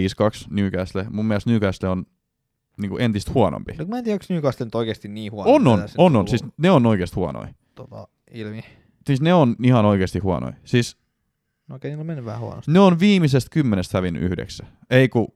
Newcastle. 0.51 1.07
Mun 1.11 1.27
mielestä 1.27 1.51
Newcastle 1.51 1.89
on 1.89 2.07
niin 2.81 2.91
kuin 2.91 3.03
entistä 3.03 3.31
huonompi. 3.35 3.73
No, 3.79 3.85
mä 3.85 3.99
en 3.99 4.05
tiedä, 4.05 4.15
onko 4.15 4.25
Newcastle 4.29 4.67
nyt 4.67 4.75
oikeasti 4.75 5.09
niin 5.09 5.33
huono. 5.33 5.51
On, 5.53 5.67
on, 5.67 5.89
se 5.89 5.95
on, 5.99 6.17
on. 6.17 6.29
Siis 6.29 6.45
ne 6.57 6.71
on 6.71 6.87
oikeasti 6.87 7.17
huonoja. 7.17 7.49
tota, 7.75 8.09
ilmi. 8.31 8.65
Siis 9.07 9.21
ne 9.21 9.35
on 9.35 9.57
ihan 9.63 9.85
oikeasti 9.85 10.19
huonoja. 10.19 10.53
Siis 10.65 10.97
No 11.69 11.77
okei, 11.77 11.91
niillä 11.91 12.01
on 12.01 12.07
mennyt 12.07 12.25
vähän 12.25 12.41
huonosti. 12.41 12.71
ne 12.73 12.81
on 12.81 13.01
viimeisestä 13.01 13.51
kymmenestä 13.53 13.99
hävinnyt 13.99 14.23
yhdeksän. 14.23 14.69
Ei 14.91 15.09
kun 15.09 15.29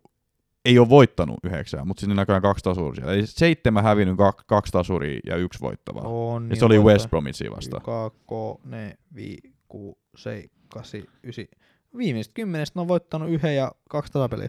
ei 0.64 0.78
ole 0.78 0.88
voittanut 0.88 1.36
yhdeksää, 1.44 1.84
mutta 1.84 2.00
sinne 2.00 2.14
näköjään 2.14 2.42
kaksi 2.42 2.64
tasuria. 2.64 3.12
Eli 3.12 3.26
seitsemän 3.26 3.84
hävinnyt, 3.84 4.16
kak, 4.16 4.46
kaksi 4.46 4.72
tasuria 4.72 5.20
ja 5.26 5.36
yksi 5.36 5.60
voittavaa. 5.60 6.02
On, 6.02 6.50
ja 6.50 6.56
se 6.56 6.64
oli 6.64 6.78
West 6.78 7.10
Bromwichin 7.10 7.50
vastaan. 7.56 7.82
Kako, 7.82 8.60
ne, 8.64 8.98
vi, 9.14 9.36
ku, 9.68 9.98
sei, 10.16 10.50
kasi, 10.68 11.04
ysi. 11.24 11.48
Viimeiset 11.96 12.32
kymmenestä 12.34 12.78
ne 12.78 12.80
on 12.80 12.88
voittanut 12.88 13.28
yhden 13.30 13.56
ja 13.56 13.72
kaksi 13.88 14.12
tasapeliä. 14.12 14.48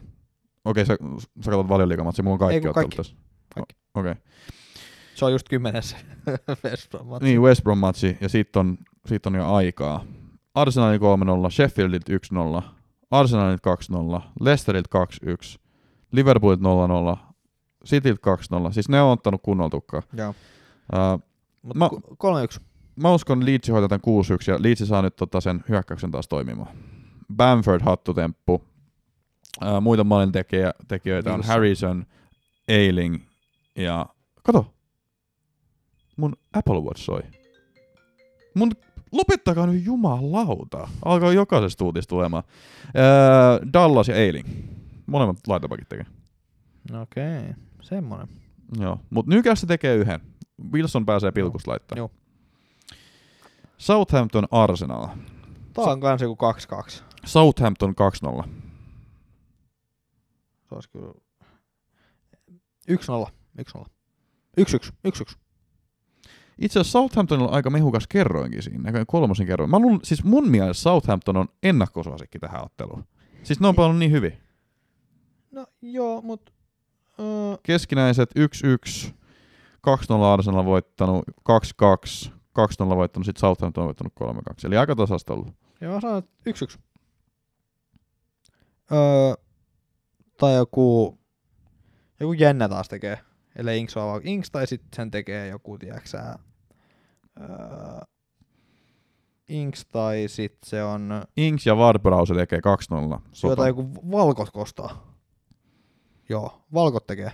Okei, 0.65 0.85
sä, 0.85 0.97
sä 1.41 1.51
katsot 1.51 1.69
valioliigamatsia, 1.69 2.23
mulla 2.23 2.33
on 2.35 2.39
kaikki 2.39 2.55
Ei, 2.55 2.61
kun 2.61 2.69
ottelut 2.69 2.95
kaikki. 2.95 2.97
tässä. 2.97 3.15
Kaikki. 3.55 3.75
O- 3.95 3.99
Okei. 3.99 4.11
Okay. 4.11 4.23
Se 5.15 5.25
on 5.25 5.31
just 5.31 5.49
kymmenessä 5.49 5.97
West 6.65 6.89
Brom 6.89 7.07
matsi. 7.07 7.25
Niin, 7.25 7.41
West 7.41 7.63
Brom 7.63 7.77
matsi, 7.77 8.17
ja 8.21 8.29
siitä 8.29 8.59
on, 8.59 8.77
siitä 9.05 9.29
on 9.29 9.35
jo 9.35 9.53
aikaa. 9.53 10.03
Arsenalin 10.55 10.99
3-0, 11.47 11.51
Sheffieldit 11.51 12.03
1-0, 12.59 12.63
Arsenalit 13.11 13.61
2-0, 14.17 14.21
Leicesterit 14.39 14.85
2-1, 15.55 15.59
Liverpoolit 16.11 16.59
0-0, 16.59 16.63
Cityt 17.85 18.19
2-0. 18.69 18.73
Siis 18.73 18.89
ne 18.89 19.01
on 19.01 19.11
ottanut 19.11 19.41
kunnolla 19.43 19.69
tukkaa. 19.69 20.01
Joo. 20.13 20.29
Uh, 20.29 21.21
Mut 21.61 21.75
Mä- 21.77 21.89
ku- 21.89 22.01
kolme 22.17 22.43
yksi. 22.43 22.59
mä 22.95 23.13
uskon 23.13 23.45
Leeds 23.45 23.69
hoitaa 23.69 23.87
tämän 23.99 24.01
6-1, 24.01 24.51
ja 24.51 24.57
Leeds 24.59 24.87
saa 24.87 25.01
nyt 25.01 25.15
tota 25.15 25.41
sen 25.41 25.63
hyökkäyksen 25.69 26.11
taas 26.11 26.27
toimimaan. 26.27 26.75
Bamford 27.35 27.81
hattutemppu. 27.81 28.63
Muita 29.81 30.03
maalin 30.03 30.31
tekijä, 30.31 30.73
tekijöitä 30.87 31.29
on 31.29 31.35
Wilson. 31.35 31.53
Harrison, 31.53 32.05
Ailing 32.69 33.21
ja... 33.75 34.05
Kato! 34.43 34.73
Mun 36.17 36.35
Apple 36.53 36.79
Watch 36.79 37.01
soi. 37.01 37.21
Mun... 38.55 38.71
Lopettakaa 39.11 39.67
nyt 39.67 39.85
jumalauta. 39.85 40.87
Alkaa 41.05 41.33
jokaisesta 41.33 41.85
uutista 41.85 42.09
tulemaan. 42.09 42.43
Uh, 42.87 43.73
Dallas 43.73 44.07
ja 44.07 44.15
Ailing. 44.15 44.47
Molemmat 45.05 45.37
laitapakit 45.47 45.89
tekee. 45.89 46.05
Okei, 47.01 47.39
okay. 47.39 47.53
semmonen. 47.81 48.27
Joo, 48.79 48.99
mutta 49.09 49.31
Newcastle 49.31 49.67
tekee 49.67 49.95
yhden. 49.95 50.19
Wilson 50.73 51.05
pääsee 51.05 51.31
pilkusta 51.31 51.71
laittaa. 51.71 51.97
Joo. 51.97 52.11
Southampton 53.77 54.47
Arsenal. 54.51 55.07
Tää 55.73 55.83
on 55.83 55.99
kans 55.99 56.21
joku 56.21 56.37
2-2. 56.99 57.03
Southampton 57.25 57.93
2-0. 58.43 58.47
Se 60.75 60.77
olisi 60.77 60.89
kyllä... 60.89 61.13
1-0. 62.91 63.31
1-0. 63.79 63.85
1-1. 64.61 64.91
1-1. 65.07 65.35
Itse 66.59 66.79
asiassa 66.79 66.91
Southamptonilla 66.91 67.47
on 67.47 67.53
aika 67.53 67.69
mehukas 67.69 68.07
kerroinkin 68.07 68.63
siinä, 68.63 68.83
näköjään 68.83 69.05
kolmosen 69.05 69.47
kerroin. 69.47 69.69
Mä 69.69 69.79
luulen, 69.79 69.99
siis 70.03 70.23
mun 70.23 70.49
mielestä 70.49 70.83
Southampton 70.83 71.37
on 71.37 71.47
ennakkosuosikki 71.63 72.39
tähän 72.39 72.63
otteluun. 72.63 73.05
Siis 73.43 73.59
ne 73.59 73.67
on 73.67 73.75
pelannut 73.75 73.99
niin 73.99 74.11
hyvin. 74.11 74.37
No 75.51 75.67
joo, 75.81 76.21
mut... 76.21 76.53
Öö, 77.19 77.57
Keskinäiset 77.63 78.29
1-1, 79.07 79.11
2-0 79.89 80.23
Arsenal 80.33 80.65
voittanut, 80.65 81.23
2-2, 81.27 82.29
2-0 82.29 82.95
voittanut, 82.95 83.25
sitten 83.25 83.39
Southampton 83.39 83.81
on 83.81 83.85
voittanut 83.85 84.13
3-2. 84.23 84.67
Eli 84.67 84.77
aika 84.77 84.95
tasasta 84.95 85.33
ollut. 85.33 85.47
joo, 85.81 85.93
mä 85.93 86.01
sanon, 86.01 86.17
että 86.17 86.51
1-1. 86.51 86.79
Öö, 88.91 89.44
tai 90.37 90.55
joku... 90.55 91.17
Joku 92.19 92.33
jännä 92.33 92.69
taas 92.69 92.87
tekee. 92.87 93.19
Ellei 93.55 93.79
Inks 93.79 93.97
ole 93.97 94.21
Inks, 94.23 94.51
tai 94.51 94.67
sitten 94.67 94.89
sen 94.95 95.11
tekee 95.11 95.47
joku, 95.47 95.77
tiedäksä... 95.77 96.35
Öö, 97.41 97.47
Inks, 99.49 99.85
tai 99.85 100.25
sitten 100.27 100.69
se 100.69 100.83
on... 100.83 101.23
Inks 101.37 101.65
ja 101.65 101.73
Ward-Browse 101.73 102.35
tekee 102.35 102.59
2-0. 103.15 103.19
Sota. 103.31 103.51
Jotain 103.51 103.67
joku 103.67 104.11
Valkot 104.11 104.51
kostaa. 104.51 105.15
Joo, 106.29 106.61
Valkot 106.73 107.07
tekee. 107.07 107.31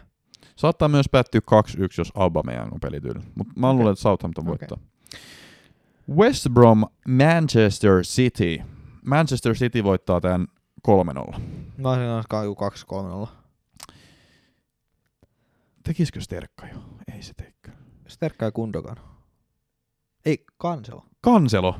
Saattaa 0.56 0.88
myös 0.88 1.10
päättyä 1.12 1.42
2-1, 1.52 1.74
jos 1.98 2.12
Aubameyang 2.16 2.74
on 2.74 2.80
pelityyli. 2.80 3.20
Mutta 3.36 3.54
mä 3.56 3.68
Okei. 3.68 3.78
luulen, 3.78 3.92
että 3.92 4.02
Southampton 4.02 4.46
voittaa. 4.46 4.78
West 6.16 6.48
Brom, 6.54 6.86
Manchester 7.08 8.02
City. 8.02 8.58
Manchester 9.06 9.54
City 9.54 9.84
voittaa 9.84 10.22
tämän 10.22 10.48
3-0. 11.36 11.42
Mä 11.82 11.90
olisin 11.90 12.08
kanssa 12.08 12.44
joku 12.44 12.66
2-3-0. 13.26 13.28
Tekisikö 15.84 16.22
Sterkka 16.22 16.68
jo? 16.68 16.78
Ei 17.16 17.24
se 17.24 17.34
teekö. 17.34 17.72
Sterkka 18.08 18.46
ja 18.46 18.52
Kundogan. 18.52 18.98
Ei, 20.26 20.46
Kanselo. 20.58 21.06
Kanselo. 21.22 21.76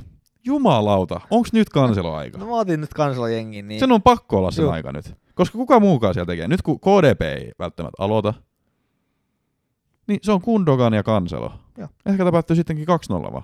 Jumalauta. 0.46 1.22
Onks 1.30 1.54
nyt 1.54 1.70
kanselo 1.70 2.14
aika? 2.16 2.38
No 2.38 2.46
mä 2.46 2.56
otin 2.56 2.82
nyt 2.82 2.94
Kanselo 2.94 3.28
jengin, 3.28 3.68
niin... 3.68 3.80
Sen 3.80 3.92
on 3.92 4.02
pakko 4.02 4.38
olla 4.38 4.52
sen 4.52 4.64
Joo. 4.64 4.72
aika 4.72 4.92
nyt. 4.92 5.16
Koska 5.36 5.58
kuka 5.58 5.80
muukaan 5.80 6.14
siellä 6.14 6.32
tekee. 6.32 6.48
Nyt 6.48 6.62
kun 6.62 6.80
KDP 6.80 7.22
ei 7.22 7.52
välttämättä 7.60 8.04
aloita, 8.04 8.34
niin 10.08 10.20
se 10.22 10.32
on 10.32 10.42
Kundogan 10.42 10.94
ja 10.94 11.04
Kanselo. 11.04 11.54
Joo. 11.78 11.90
Ehkä 12.06 12.32
päättyy 12.32 12.56
sittenkin 12.56 12.88
2-0 13.30 13.34
vaan. 13.34 13.44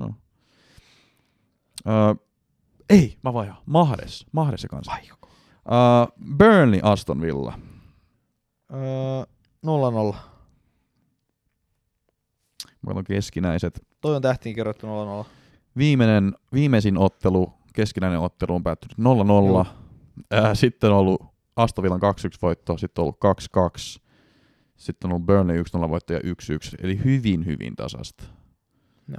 2-0. 0.00 0.12
Öö, 1.88 2.14
ei, 2.90 3.18
mä 3.22 3.32
vajaan. 3.32 3.58
Mahdes. 3.66 4.26
Mahdes 4.32 4.60
se 4.60 4.68
kanssa. 4.68 4.92
Öö, 4.92 5.16
Burnley 6.36 6.80
Aston 6.82 7.20
Villa. 7.20 7.58
Öö, 8.72 8.78
0-0. 10.12 10.16
Mä 12.82 12.86
katson 12.86 13.04
keskinäiset. 13.04 13.86
Toi 14.00 14.16
on 14.16 14.22
tähtiin 14.22 14.54
kirjoittu 14.54 14.86
0-0. 15.24 15.26
Viimeinen, 15.76 16.34
viimeisin 16.52 16.98
ottelu, 16.98 17.52
keskinäinen 17.74 18.20
ottelu 18.20 18.54
on 18.54 18.62
päättynyt 18.62 18.98
0-0. 18.98 19.66
Öö, 20.34 20.54
sitten 20.54 20.90
on 20.90 20.96
ollut 20.96 21.22
Aston 21.56 21.82
Villan 21.82 22.00
2-1 22.00 22.04
voitto, 22.42 22.78
sitten 22.78 23.02
on 23.02 23.04
ollut 23.04 23.18
2-2. 23.98 24.02
Sitten 24.76 25.08
on 25.08 25.12
ollut 25.12 25.26
Burnley 25.26 25.62
1-0 25.62 25.88
voitto 25.88 26.12
ja 26.12 26.18
1-1. 26.18 26.22
Eli 26.82 27.04
hyvin, 27.04 27.46
hyvin 27.46 27.76
tasasta. 27.76 28.24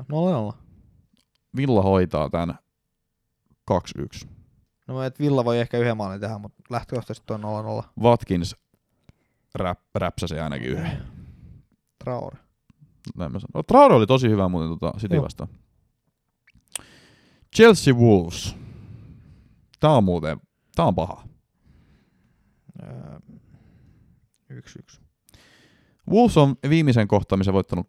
Joo, 0.10 0.52
0-0. 0.52 0.58
Villa 1.56 1.82
hoitaa 1.82 2.30
tämän 2.30 2.60
2-1. 3.72 4.28
No 4.88 4.94
mä 4.96 5.06
et 5.06 5.20
Villa 5.20 5.46
voi 5.46 5.60
ehkä 5.60 5.78
yhden 5.78 5.98
maalin 5.98 6.22
tehdä, 6.22 6.38
mutta 6.38 6.64
lähtökohtaisesti 6.70 7.34
on 7.34 7.84
0-0. 7.84 8.04
Watkins 8.04 8.56
rap, 9.56 9.80
räpsäsi 9.96 10.40
ainakin 10.40 10.70
yhden. 10.70 11.04
Traore. 12.04 12.38
Näin 13.18 13.32
mä 13.32 13.40
sanon. 13.40 13.52
No, 13.54 13.64
Traore 13.64 13.96
oli 13.96 14.08
tosi 14.08 14.30
hyvä 14.30 14.48
muuten 14.48 14.70
tota 14.70 14.94
City 15.00 15.22
vastaan. 15.22 15.50
Chelsea 17.56 17.94
Wolves. 17.94 18.56
Tää 19.80 19.92
on 19.92 20.04
muuten, 20.04 20.38
tää 20.76 20.86
on 20.86 20.96
paha. 20.96 21.28
Öö, 22.84 23.20
1-1. 24.52 25.02
Wolves 26.10 26.38
on 26.38 26.56
viimeisen 26.70 27.08
kohtaamisen 27.08 27.54
voittanut 27.54 27.88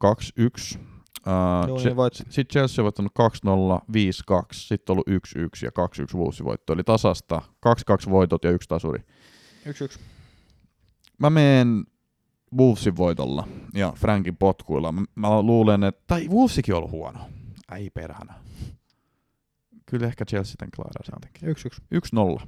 2-1. 0.77 0.79
Uh, 1.29 1.77
niin 1.85 1.97
voit- 1.97 2.15
Sitten 2.15 2.47
Chelsea 2.53 2.83
on 2.83 2.85
voittanut 2.85 3.13
2-0, 3.19 3.85
5-2, 3.93 4.47
sitten 4.53 4.93
ollut 4.93 5.09
1-1 5.09 5.13
ja 5.63 5.71
2-1 6.15 6.19
Wolvesin 6.19 6.47
voitto. 6.47 6.73
Eli 6.73 6.85
tasasta 6.85 7.43
2-2 8.07 8.11
voitot 8.11 8.45
ja 8.45 8.51
yksi 8.51 8.69
tasuri. 8.69 9.03
1-1. 9.97 9.99
Mä 11.19 11.31
meen 11.31 11.85
Wolvesin 12.59 12.97
voitolla 12.97 13.49
ja 13.75 13.93
Frankin 13.97 14.37
potkuilla. 14.37 14.93
Mä, 14.93 15.03
mä 15.15 15.43
luulen, 15.43 15.85
että... 15.85 16.03
Tai 16.07 16.29
Wolvesikin 16.29 16.75
on 16.75 16.79
ollut 16.79 16.91
huono. 16.91 17.19
Ei 17.77 17.91
perhana. 17.91 18.35
Kyllä 19.87 20.07
ehkä 20.07 20.25
Chelsea 20.25 20.55
tämän 20.59 20.71
klaaraa 20.77 21.03
sittenkin. 21.05 21.71
1-1. 22.39 22.43
1-0. 22.43 22.47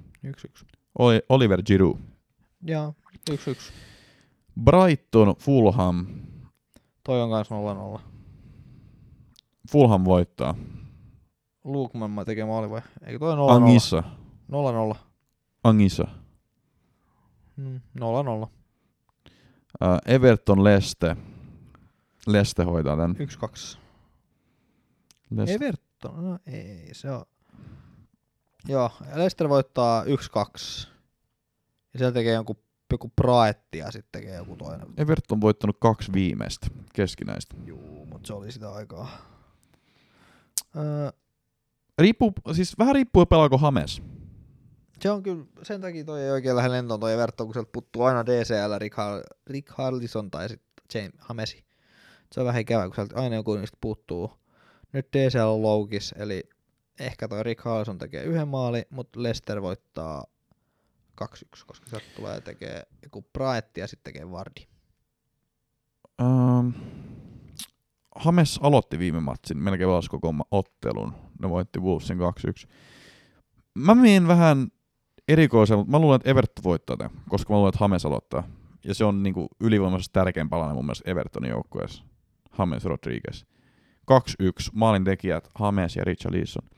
1-1. 0.62 0.66
Oli 0.98 1.20
Oliver 1.28 1.62
Giroud. 1.62 1.96
Joo, 2.62 2.94
1-1. 3.30 3.34
Brighton, 4.64 5.34
Fulham. 5.38 6.06
Toi 7.04 7.22
on 7.22 7.30
kans 7.30 7.48
0-0. 7.96 8.00
Fulham 9.70 10.04
voittaa. 10.04 10.54
Lukman 11.64 12.24
tekee 12.26 12.44
maali 12.44 12.70
vai? 12.70 12.82
Eikö 13.06 13.18
toi 13.18 13.34
0-0? 13.34 13.38
Angissa. 13.52 14.02
0-0. 14.92 14.96
Angissa. 15.64 16.06
Mm, 17.56 17.80
0-0. 18.00 18.00
Uh, 19.80 19.98
Everton, 20.06 20.64
Leste. 20.64 21.16
Leste 22.26 22.64
hoitaa 22.64 22.96
tämän. 22.96 23.16
1-2. 23.16 23.78
Leste. 25.30 25.54
Everton, 25.54 26.24
no 26.24 26.38
ei, 26.46 26.88
se 26.92 27.10
on. 27.10 27.24
Joo, 28.68 28.90
Leicester 29.14 29.48
voittaa 29.48 30.04
1-2. 30.04 30.06
Ja 31.92 31.98
siellä 31.98 32.12
tekee 32.12 32.34
joku, 32.34 32.56
joku 32.92 33.12
Praetti 33.16 33.78
ja 33.78 33.90
sitten 33.90 34.20
tekee 34.22 34.36
joku 34.36 34.56
toinen. 34.56 34.88
Everton 34.96 35.36
on 35.36 35.40
voittanut 35.40 35.76
kaksi 35.80 36.12
viimeistä 36.12 36.66
keskinäistä. 36.92 37.56
Juu, 37.64 38.06
mutta 38.06 38.26
se 38.26 38.32
oli 38.32 38.52
sitä 38.52 38.72
aikaa. 38.72 39.08
Öö, 40.76 41.10
Riippuu, 41.98 42.32
siis 42.52 42.78
vähän 42.78 42.94
riippuu 42.94 43.26
pelaako 43.26 43.58
Hames. 43.58 44.02
Se 45.00 45.10
on 45.10 45.22
kyllä, 45.22 45.44
sen 45.62 45.80
takia 45.80 46.04
toi 46.04 46.22
ei 46.22 46.30
oikein 46.30 46.56
lähde 46.56 46.70
lentoon 46.70 47.00
toi 47.00 47.12
Everton, 47.12 47.46
kun 47.46 47.54
sieltä 47.54 47.70
puttuu 47.72 48.02
aina 48.02 48.26
DCL, 48.26 48.78
Rick, 48.78 48.96
Har- 48.96 49.24
Rick 49.46 49.68
Harlison 49.70 50.30
tai 50.30 50.48
sitten 50.48 50.84
James 50.94 51.14
Hamesi. 51.18 51.64
Se 52.32 52.40
on 52.40 52.46
vähän 52.46 52.60
ikävä, 52.60 52.84
kun 52.86 52.94
sieltä 52.94 53.20
aina 53.20 53.36
joku 53.36 53.56
niistä 53.56 53.78
puuttuu. 53.80 54.32
Nyt 54.92 55.08
DCL 55.12 55.38
on 55.38 55.62
loukis, 55.62 56.14
eli 56.18 56.42
ehkä 57.00 57.28
toi 57.28 57.42
Rick 57.42 57.64
Harlison 57.64 57.98
tekee 57.98 58.24
yhden 58.24 58.48
maali, 58.48 58.82
mutta 58.90 59.22
Leicester 59.22 59.62
voittaa 59.62 60.24
2-1, 61.24 61.26
koska 61.66 61.90
sieltä 61.90 62.06
tulee 62.16 62.40
tekee 62.40 62.82
joku 63.02 63.22
Praetti 63.32 63.80
ja 63.80 63.86
sitten 63.86 64.12
tekee 64.12 64.30
Vardi. 64.30 64.66
Um, 66.22 66.72
Hames 68.20 68.60
aloitti 68.62 68.98
viime 68.98 69.20
matsin, 69.20 69.58
melkein 69.58 69.88
pelasi 69.88 70.10
koko 70.10 70.34
ottelun. 70.50 71.12
Ne 71.42 71.50
voitti 71.50 71.80
Wolvesin 71.80 72.18
2-1. 72.18 72.68
Mä 73.74 73.94
menen 73.94 74.28
vähän 74.28 74.68
erikoisen, 75.28 75.78
mutta 75.78 75.90
mä 75.90 75.98
luulen, 75.98 76.16
että 76.16 76.30
Everton 76.30 76.64
voittaa 76.64 76.96
tämän, 76.96 77.20
koska 77.28 77.52
mä 77.52 77.56
luulen, 77.56 77.68
että 77.68 77.78
Hames 77.78 78.06
aloittaa. 78.06 78.42
Ja 78.84 78.94
se 78.94 79.04
on 79.04 79.22
niinku 79.22 79.48
ylivoimaisesti 79.60 80.12
tärkein 80.12 80.48
palanen 80.48 80.76
mun 80.76 80.84
mielestä 80.84 81.10
Evertonin 81.10 81.50
joukkueessa. 81.50 82.04
Hames 82.50 82.84
Rodriguez. 82.84 83.44
2-1, 84.10 84.14
maalin 84.72 85.04
tekijät 85.04 85.48
Hames 85.54 85.96
ja 85.96 86.04
Richarlison. 86.04 86.68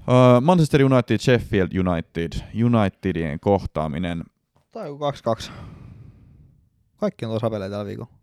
Uh, 0.00 0.40
Manchester 0.40 0.84
United, 0.84 1.18
Sheffield 1.18 1.68
United, 1.78 2.32
Unitedien 2.64 3.40
kohtaaminen. 3.40 4.24
Tai 4.72 4.86
joku 4.86 5.04
2-2. 5.48 5.50
Kaikki 6.96 7.24
on 7.24 7.30
tuossa 7.30 7.50
peleitä 7.50 7.72
tällä 7.72 7.86
viikolla. 7.86 8.19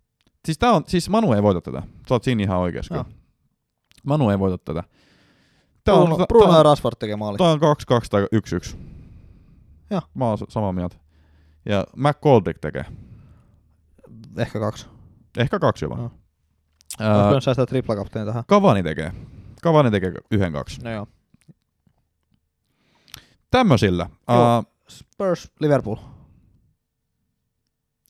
Siis, 0.47 0.57
tää 0.57 0.71
on, 0.71 0.83
siis 0.87 1.09
Manu 1.09 1.33
ei 1.33 1.43
voita 1.43 1.61
tätä. 1.61 1.81
Sä 1.81 2.15
oot 2.15 2.23
siinä 2.23 2.43
ihan 2.43 2.57
oikeassa. 2.57 2.93
Kyllä. 2.93 3.05
Manu 4.03 4.29
ei 4.29 4.39
voita 4.39 4.57
tätä. 4.57 4.83
Tää 5.83 5.95
on, 5.95 6.01
Bruno, 6.01 6.17
tää, 6.17 6.25
Bruno 6.27 6.57
ja 6.57 6.63
Rashford 6.63 6.95
tekee 6.99 7.15
maali. 7.15 7.37
tää 7.37 7.47
on 7.47 7.59
2-2 7.59 7.61
tai 8.09 8.27
1-1. 8.73 8.77
Joo. 9.89 10.01
Mä 10.13 10.25
oon 10.25 10.37
samaa 10.49 10.73
mieltä. 10.73 10.95
Ja 11.65 11.83
McGoldrick 11.95 12.59
tekee. 12.59 12.85
Ehkä 14.37 14.59
kaksi. 14.59 14.87
Ehkä 15.37 15.59
kaksi 15.59 15.85
jopa. 15.85 15.97
Joo. 15.97 16.11
Ää, 16.99 17.27
Olisi 17.27 17.45
säästää 17.45 17.65
triplakapteeni 17.65 18.25
tähän. 18.25 18.43
Cavani 18.49 18.83
tekee. 18.83 19.11
Cavani 19.63 19.91
tekee 19.91 20.13
yhden 20.31 20.53
kaksi. 20.53 20.81
No 20.83 20.91
joo. 20.91 21.07
Tämmöisillä. 23.51 24.09
Joo. 24.29 24.45
Ää, 24.45 24.63
Spurs, 24.87 25.51
Liverpool. 25.59 25.97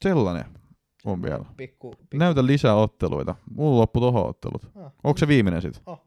sellainen 0.03 0.56
on 1.05 1.21
vielä. 1.21 1.45
Pikku, 1.57 1.89
pikku. 1.89 2.17
Näytä 2.17 2.45
lisää 2.45 2.75
otteluita. 2.75 3.35
Mulla 3.55 3.77
loppu 3.81 3.99
tohon 3.99 4.29
ottelut. 4.29 4.71
Ah. 4.75 4.91
Onko 5.03 5.17
se 5.17 5.27
viimeinen 5.27 5.61
sit? 5.61 5.81
Oh. 5.85 6.01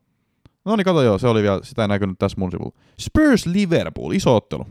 No 0.64 0.76
niin, 0.76 0.84
kato 0.84 1.02
joo, 1.02 1.18
se 1.18 1.28
oli 1.28 1.42
vielä, 1.42 1.60
sitä 1.62 1.82
ei 1.82 1.88
näkynyt 1.88 2.18
tässä 2.18 2.40
mun 2.40 2.50
sivulla. 2.50 2.76
Spurs 3.00 3.46
Liverpool, 3.46 4.12
iso 4.12 4.36
ottelu. 4.36 4.66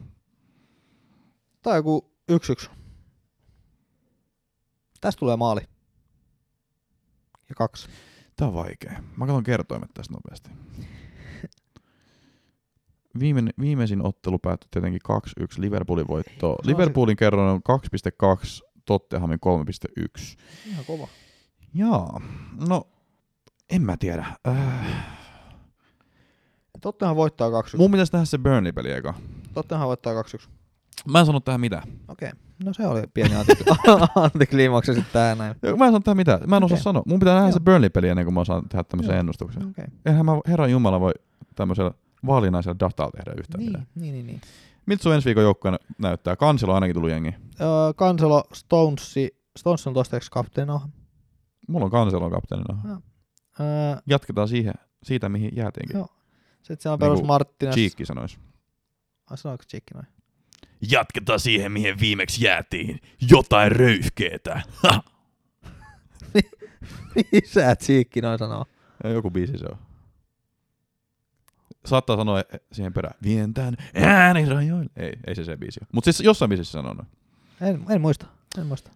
Tai 1.62 1.78
joku 1.78 2.12
yksi 2.30 2.52
yksi. 2.52 2.70
Tästä 5.02 5.20
tulee 5.20 5.36
maali. 5.36 5.62
Ja 7.50 7.56
kaksi. 7.56 7.88
Tää 8.36 8.48
on 8.48 8.54
vaikea. 8.54 9.04
Mä 9.18 9.26
katson 9.26 9.44
kertoimet 9.44 9.90
tästä 9.94 10.14
nopeasti. 10.14 10.50
Viimein, 13.20 13.50
viimeisin 13.60 14.06
ottelu 14.06 14.40
päättyi 14.40 14.68
tietenkin 14.72 15.02
2-1 15.42 15.44
Liverpoolin 15.58 16.06
on 16.42 16.56
Liverpoolin 16.64 17.18
kerroin 17.18 17.50
on 17.50 17.62
2.2, 17.70 18.69
Tottenhamin 18.90 19.40
3.1. 20.20 20.38
Ihan 20.70 20.86
kova. 20.86 21.08
Jaa, 21.74 22.22
no 22.68 22.88
en 23.70 23.82
mä 23.82 23.98
tiedä. 23.98 24.26
Äh, 24.48 24.56
Tottenhan 26.82 27.16
voittaa 27.16 27.50
2-1. 27.50 27.78
mun 27.78 27.92
pitäisi 27.92 28.14
nähdä 28.14 28.26
se 28.26 28.38
Burnley-peli 28.38 28.92
eka. 28.92 29.14
Tottenhan 29.54 29.88
voittaa 29.88 30.14
2-1. 30.14 30.48
Mä 31.12 31.20
en 31.20 31.26
sano 31.26 31.40
tähän 31.40 31.62
mitään. 31.62 31.84
Okei. 32.08 32.32
No 32.66 32.74
se 32.74 32.88
oli 32.88 33.04
pieni 33.14 33.36
antikli- 33.36 33.78
antikliimaksi 34.34 34.94
sitten 34.94 35.14
tähän 35.14 35.38
näin. 35.38 35.56
Joo, 35.64 35.78
Mä 35.78 35.86
en 35.86 35.92
sano 35.92 36.00
tähän 36.04 36.18
mitään. 36.18 36.40
Mä 36.48 36.58
en 36.58 36.64
osaa 36.64 36.76
Okei. 36.76 36.84
sanoa. 36.84 37.04
Mun 37.06 37.20
pitää 37.20 37.34
nähdä 37.34 37.48
Joo. 37.48 37.54
se 37.54 37.60
Burnley-peli 37.60 38.10
ennen 38.10 38.26
kuin 38.26 38.34
mä 38.34 38.40
osaan 38.42 38.70
tehdä 38.70 38.84
tämmöisen 38.84 39.14
Joo. 39.14 39.20
ennustuksen. 39.20 39.68
Okei. 39.70 39.86
Eihän 40.06 40.26
mä 40.26 40.32
Herran 40.48 40.72
Jumala 40.72 41.00
voi 41.00 41.12
tämmöisellä 41.56 41.92
vaalinaisella 42.26 42.80
datalla 42.80 43.12
tehdä 43.12 43.32
yhtään 43.40 43.60
Niin, 43.60 43.72
mitään. 43.72 43.88
niin, 43.96 44.14
niin, 44.14 44.28
niin. 44.28 44.42
Miltä 44.90 45.04
sun 45.04 45.14
ensi 45.14 45.26
viikon 45.26 45.44
joukkueen 45.44 45.80
näyttää? 45.98 46.36
Kanselo 46.36 46.72
on 46.72 46.76
ainakin 46.76 46.94
tullut 46.94 47.10
jengi. 47.10 47.36
Öö, 47.62 47.68
Kanselo, 47.96 48.44
Stonesi, 48.54 49.38
Stones 49.58 49.88
on 49.88 49.94
toistaiseksi 49.94 50.32
kapteenina. 50.32 50.90
Mulla 51.68 51.86
on 51.86 51.92
Kanselo 51.92 52.30
kapteenina. 52.30 53.02
Öö, 53.60 53.66
Jatketaan 54.06 54.48
siihen, 54.48 54.74
siitä, 55.04 55.30
mihin 55.30 55.52
jäätiinkin. 55.56 55.98
Joo. 55.98 56.08
sitten 56.62 56.82
siellä 56.82 56.94
on 56.94 57.00
perus 57.00 57.16
Niinku 57.16 57.28
Marttines. 57.28 57.76
Cheekki 57.76 58.06
sanois. 58.06 58.40
Ai 59.30 59.38
sanoiko 59.38 59.64
Cheekki 59.70 59.94
noin? 59.94 60.08
Jatketaan 60.92 61.40
siihen, 61.40 61.72
mihin 61.72 62.00
viimeksi 62.00 62.46
jäätiin. 62.46 63.00
Jotain 63.32 63.72
röyhkeetä. 63.72 64.62
Ha! 64.84 65.04
Missä 67.32 67.76
Cheekki 67.76 68.22
noin 68.22 68.40
sanoo? 68.40 68.66
Joku 69.04 69.32
biisi 69.32 69.58
se 69.58 69.66
on. 69.72 69.78
Saattaa 71.90 72.18
sanoa 72.18 72.44
siihen 72.72 72.94
perään, 72.94 73.16
vien 73.24 73.54
tän 73.54 73.76
äänirajoille. 73.96 74.90
Ei, 74.96 75.14
ei 75.28 75.36
se 75.36 75.44
se 75.44 75.58
biisi. 75.58 75.80
Mutta 75.92 76.12
siis 76.12 76.26
jossain 76.26 76.50
biisissä 76.50 76.72
sanoo 76.72 76.94
noin. 76.94 77.08
En, 77.62 77.86
en 77.90 78.02
muista. 78.02 78.26
En 78.58 78.68
muista. 78.68 78.92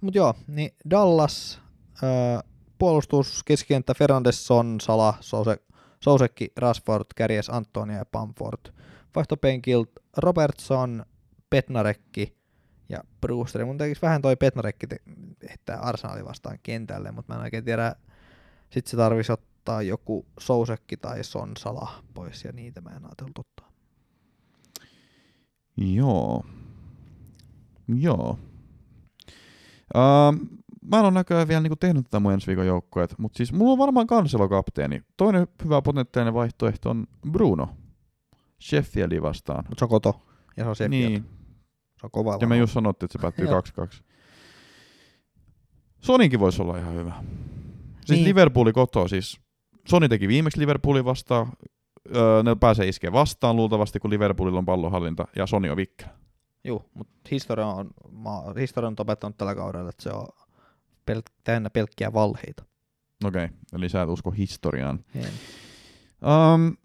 Mut 0.00 0.14
joo, 0.14 0.34
niin 0.46 0.70
Dallas, 0.90 1.60
öö, 2.02 2.10
puolustus, 2.78 3.42
keskikenttä 3.42 3.94
Fernandes, 3.94 4.46
Son, 4.46 4.80
Salah, 4.80 5.18
Sose, 5.20 5.56
Sousekki, 6.00 6.52
Rashford, 6.56 7.04
Kärjes, 7.16 7.50
Antonia 7.50 7.96
ja 7.96 8.04
Pamford. 8.04 8.72
Vaihtopenkilt 9.14 9.90
Robertson, 10.16 11.04
Petnarekki 11.50 12.36
ja 12.88 12.98
Brewster. 13.20 13.64
Mun 13.64 13.78
tekisi 13.78 14.02
vähän 14.02 14.22
toi 14.22 14.36
Petnarekki 14.36 14.86
heittää 15.48 15.78
Arsenali 15.78 16.24
vastaan 16.24 16.58
kentälle, 16.62 17.12
mutta 17.12 17.32
mä 17.32 17.38
en 17.38 17.44
oikein 17.44 17.64
tiedä. 17.64 17.96
Sitten 18.70 18.90
se 18.90 18.96
tarvisi 18.96 19.32
ottaa 19.32 19.55
joku 19.82 20.26
Sousekki 20.40 20.96
tai 20.96 21.24
Son 21.24 21.52
Salah 21.58 22.02
pois 22.14 22.44
ja 22.44 22.52
niitä 22.52 22.80
mä 22.80 22.90
en 22.90 23.04
ajatellut 23.04 23.38
ottaa. 23.38 23.72
Joo. 25.76 26.44
Joo. 27.88 28.38
Uh, 29.94 30.48
mä 30.90 30.98
en 30.98 31.04
ole 31.04 31.10
näköjään 31.10 31.48
vielä 31.48 31.60
niinku 31.60 31.76
tehnyt 31.76 32.04
tätä 32.04 32.20
mun 32.20 32.32
ensi 32.32 32.46
viikon 32.46 32.66
joukkueet, 32.66 33.14
mutta 33.18 33.36
siis 33.36 33.52
mulla 33.52 33.72
on 33.72 33.78
varmaan 33.78 34.06
kanselo 34.06 34.48
kapteeni. 34.48 35.02
Toinen 35.16 35.46
hyvä 35.64 35.82
potentiaalinen 35.82 36.34
vaihtoehto 36.34 36.90
on 36.90 37.06
Bruno. 37.30 37.68
Sheffieldin 38.62 39.22
vastaan. 39.22 39.64
Mutta 39.68 39.78
se 39.78 39.84
on 39.84 39.88
koto 39.88 40.22
ja 40.56 40.64
se 40.64 40.68
on 40.68 40.76
Sheffield. 40.76 41.10
Niin, 41.10 41.24
Se 42.00 42.06
on 42.06 42.10
kova. 42.10 42.38
ja 42.40 42.46
me 42.46 42.56
just 42.56 42.72
sanottiin, 42.72 43.06
että 43.06 43.18
se 43.18 43.22
päättyy 43.22 43.44
Joo. 43.50 43.60
2-2. 43.60 44.02
Soninkin 46.00 46.40
voisi 46.40 46.62
olla 46.62 46.78
ihan 46.78 46.94
hyvä. 46.94 47.12
Siis 47.94 48.10
Niin. 48.10 48.24
Liverpooli 48.24 48.72
kotoa, 48.72 49.08
siis 49.08 49.40
Soni 49.86 50.08
teki 50.08 50.28
viimeksi 50.28 50.60
Liverpoolin 50.60 51.04
vastaan. 51.04 51.52
Öö, 52.16 52.42
ne 52.42 52.56
pääsee 52.60 52.88
iskee 52.88 53.12
vastaan 53.12 53.56
luultavasti, 53.56 54.00
kun 54.00 54.10
Liverpoolilla 54.10 54.58
on 54.58 54.64
pallonhallinta, 54.64 55.24
ja 55.36 55.46
Soni 55.46 55.70
on 55.70 55.76
vikkelä. 55.76 56.10
Joo, 56.64 56.84
mutta 56.94 57.28
historia 57.30 57.66
on, 57.66 57.90
mä, 58.10 58.30
historia 58.60 58.88
on 58.88 58.94
opettanut 58.98 59.36
tällä 59.36 59.54
kaudella, 59.54 59.88
että 59.90 60.02
se 60.02 60.10
on 60.10 60.26
pel- 61.10 61.32
täynnä 61.44 61.70
pelkkiä 61.70 62.12
valheita. 62.12 62.64
Okei, 63.24 63.44
okay, 63.44 63.56
eli 63.72 63.88
sä 63.88 64.02
et 64.02 64.08
usko 64.08 64.30
historiaan. 64.30 65.04
Um, 65.14 66.76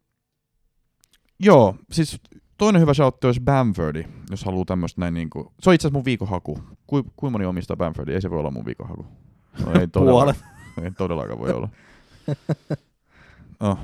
joo, 1.39 1.75
siis 1.91 2.21
toinen 2.57 2.81
hyvä 2.81 2.93
shoutti 2.93 3.27
olisi 3.27 3.41
Bamfordi, 3.41 4.03
jos 4.29 4.45
haluaa 4.45 4.65
tämmöistä 4.65 5.01
näin 5.01 5.13
niinku... 5.13 5.53
Se 5.59 5.69
on 5.69 5.73
itse 5.73 5.87
asiassa 5.87 5.97
mun 5.97 6.05
viikonhaku. 6.05 6.59
Kui, 6.87 7.03
kuinka 7.15 7.31
moni 7.31 7.45
omistaa 7.45 7.77
Bamfordia? 7.77 8.15
Ei 8.15 8.21
se 8.21 8.29
voi 8.29 8.39
olla 8.39 8.51
mun 8.51 8.65
viikonhaku. 8.65 9.05
No, 9.65 9.79
ei, 9.79 9.87
Puolet. 9.87 10.43
ei 10.83 10.91
todellakaan 10.91 11.39
voi 11.39 11.51
olla. 11.51 11.69
Oh, 13.61 13.77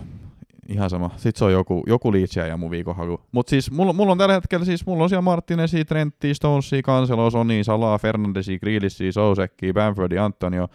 ihan 0.68 0.90
sama. 0.90 1.10
Sitten 1.16 1.40
se 1.40 1.46
on 1.46 1.52
joku, 1.52 1.84
joku 1.88 2.14
Leachia 2.14 2.48
ja 2.48 2.58
mun 2.58 2.72
viikonhaku. 2.72 3.22
Mutta 3.32 3.50
siis 3.50 3.72
mulla, 3.72 3.94
mulla, 3.94 4.12
on 4.12 4.18
tällä 4.18 4.34
hetkellä 4.34 4.66
siis, 4.66 4.86
mulla 4.86 5.04
on 5.04 5.10
siellä 5.10 5.22
Martinesi, 5.22 5.86
Trentti, 5.86 6.34
Stonesi, 6.34 6.82
Cancelo, 6.82 7.30
Sony, 7.30 7.64
Salah, 7.64 8.02
Fernandesi, 8.02 8.60
Grealisi, 8.60 9.12
Sousekki, 9.12 9.74
Bamfordi, 9.74 10.18
Antonio. 10.18 10.68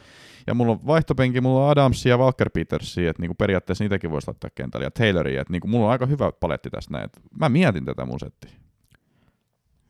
Ja 0.46 0.54
mulla 0.54 0.72
on 0.72 0.86
vaihtopenki, 0.86 1.40
mulla 1.40 1.64
on 1.64 1.70
Adamsi 1.70 2.08
ja 2.08 2.18
Walker 2.18 2.50
Petersi, 2.50 3.06
että 3.06 3.22
niinku 3.22 3.34
periaatteessa 3.34 3.84
niitäkin 3.84 4.10
voisi 4.10 4.28
laittaa 4.28 4.50
kentälle. 4.54 4.86
Ja 4.86 4.90
Tayloria, 4.90 5.40
että 5.40 5.52
niinku 5.52 5.68
mulla 5.68 5.86
on 5.86 5.92
aika 5.92 6.06
hyvä 6.06 6.32
paletti 6.40 6.70
tästä 6.70 6.92
näin. 6.92 7.10
Mä 7.38 7.48
mietin 7.48 7.84
tätä 7.84 8.04
mun 8.04 8.20
settiä. 8.20 8.50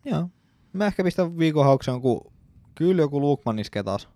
Joo. 0.05 0.28
Mä 0.72 0.86
ehkä 0.86 1.05
pistän 1.05 1.39
viikon 1.39 1.64
hauksen, 1.64 2.01
kun 2.01 2.32
kyllä 2.74 3.02
joku 3.02 3.20
Lukman 3.20 3.59
iskee 3.59 3.82
taas. 3.82 4.09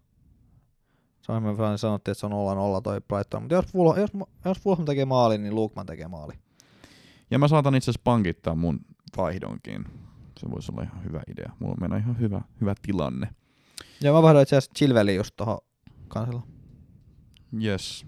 Se 1.26 1.32
on 1.32 1.42
me 1.42 1.78
sanottiin, 1.78 2.12
että 2.12 2.20
se 2.20 2.26
on 2.26 2.78
0-0 2.78 2.82
toi 2.82 3.00
Brighton. 3.08 3.42
Mutta 3.42 3.54
jos, 3.54 3.66
Fulham, 3.66 4.00
jos, 4.00 4.10
jos 4.44 4.60
Fulham 4.60 4.84
tekee 4.84 5.04
maalin, 5.04 5.42
niin 5.42 5.54
Lukman 5.54 5.86
tekee 5.86 6.08
maali. 6.08 6.32
Ja 7.30 7.38
mä 7.38 7.48
saatan 7.48 7.74
itse 7.74 7.90
asiassa 7.90 8.00
pankittaa 8.04 8.54
mun 8.54 8.80
vaihdonkin. 9.16 9.84
Se 10.40 10.50
voisi 10.50 10.72
olla 10.72 10.82
ihan 10.82 11.04
hyvä 11.04 11.22
idea. 11.32 11.52
Mulla 11.58 11.72
on 11.72 11.80
mennä 11.80 11.96
ihan 11.96 12.18
hyvä, 12.20 12.40
hyvä 12.60 12.74
tilanne. 12.82 13.28
Ja 14.00 14.12
mä 14.12 14.22
vaihdoin 14.22 14.42
itse 14.42 14.56
asiassa 14.56 14.72
Chilveli 14.78 15.14
just 15.14 15.30
tohon 15.36 15.58
kansella. 16.08 16.42
Yes. 17.64 18.06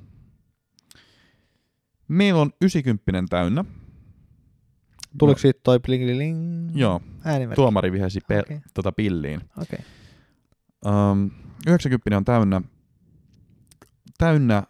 Meillä 2.08 2.40
on 2.40 2.50
90 2.60 3.22
täynnä. 3.30 3.64
Tuliko 5.18 5.38
siitä 5.38 5.60
toi 5.62 5.80
bling 5.80 6.70
Joo, 6.74 7.00
äänimerkki? 7.24 7.56
tuomari 7.56 7.92
vihesi 7.92 8.20
pe- 8.28 8.38
Okei. 8.40 8.60
tota 8.74 8.92
pilliin. 8.92 9.40
Okei. 9.62 9.78
Um, 10.86 11.30
90 11.66 12.16
on 12.16 12.24
täynnä, 12.24 12.62
täynnä 14.18 14.62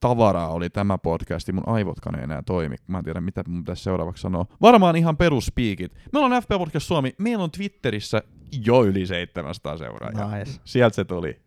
tavaraa 0.00 0.48
oli 0.48 0.70
tämä 0.70 0.98
podcasti. 0.98 1.52
Mun 1.52 1.68
aivotkaan 1.68 2.18
ei 2.18 2.24
enää 2.24 2.42
toimi. 2.46 2.76
Mä 2.86 2.98
en 2.98 3.04
tiedä, 3.04 3.20
mitä 3.20 3.44
mun 3.48 3.62
pitäisi 3.62 3.82
seuraavaksi 3.82 4.20
sanoa. 4.22 4.46
Varmaan 4.60 4.96
ihan 4.96 5.16
peruspiikit. 5.16 5.92
Me 6.12 6.18
ollaan 6.18 6.42
FP 6.42 6.48
Podcast 6.48 6.86
Suomi. 6.86 7.12
Meillä 7.18 7.44
on 7.44 7.50
Twitterissä 7.50 8.22
jo 8.66 8.84
yli 8.84 9.06
700 9.06 9.76
seuraajaa. 9.76 10.38
Nice. 10.38 10.60
Sieltä 10.64 10.94
se 10.96 11.04
tuli. 11.04 11.40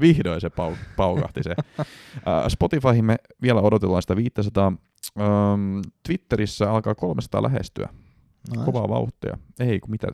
Vihdoin 0.00 0.40
se 0.40 0.48
pau- 0.48 0.76
paukahti 0.96 1.42
se. 1.42 1.54
uh, 1.78 1.84
Spotifyhin 2.48 3.04
me 3.04 3.16
vielä 3.42 3.60
odotellaan 3.60 4.02
sitä 4.02 4.16
500. 4.16 4.66
Um, 4.66 5.82
Twitterissä 6.06 6.70
alkaa 6.72 6.94
300 6.94 7.42
lähestyä. 7.42 7.88
Nice. 8.50 8.64
Kovaa 8.64 8.88
vauhtia. 8.88 9.38
Ei, 9.60 9.80
kun 9.80 9.90
mitä? 9.90 10.06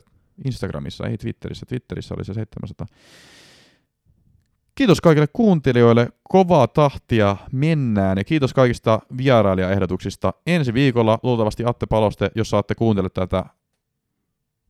Instagramissa, 0.45 1.07
ei 1.07 1.17
Twitterissä. 1.17 1.65
Twitterissä 1.65 2.15
oli 2.17 2.25
se 2.25 2.33
700. 2.33 2.87
Kiitos 4.79 5.01
kaikille 5.01 5.27
kuuntelijoille. 5.33 6.07
Kovaa 6.23 6.67
tahtia 6.67 7.37
mennään. 7.51 8.17
Ja 8.17 8.23
kiitos 8.23 8.53
kaikista 8.53 8.99
vierailijaehdotuksista. 9.17 10.33
Ensi 10.47 10.73
viikolla 10.73 11.19
luultavasti 11.23 11.63
Atte 11.65 11.85
Paloste, 11.85 12.31
jos 12.35 12.49
saatte 12.49 12.75
kuuntella 12.75 13.09
tätä. 13.09 13.45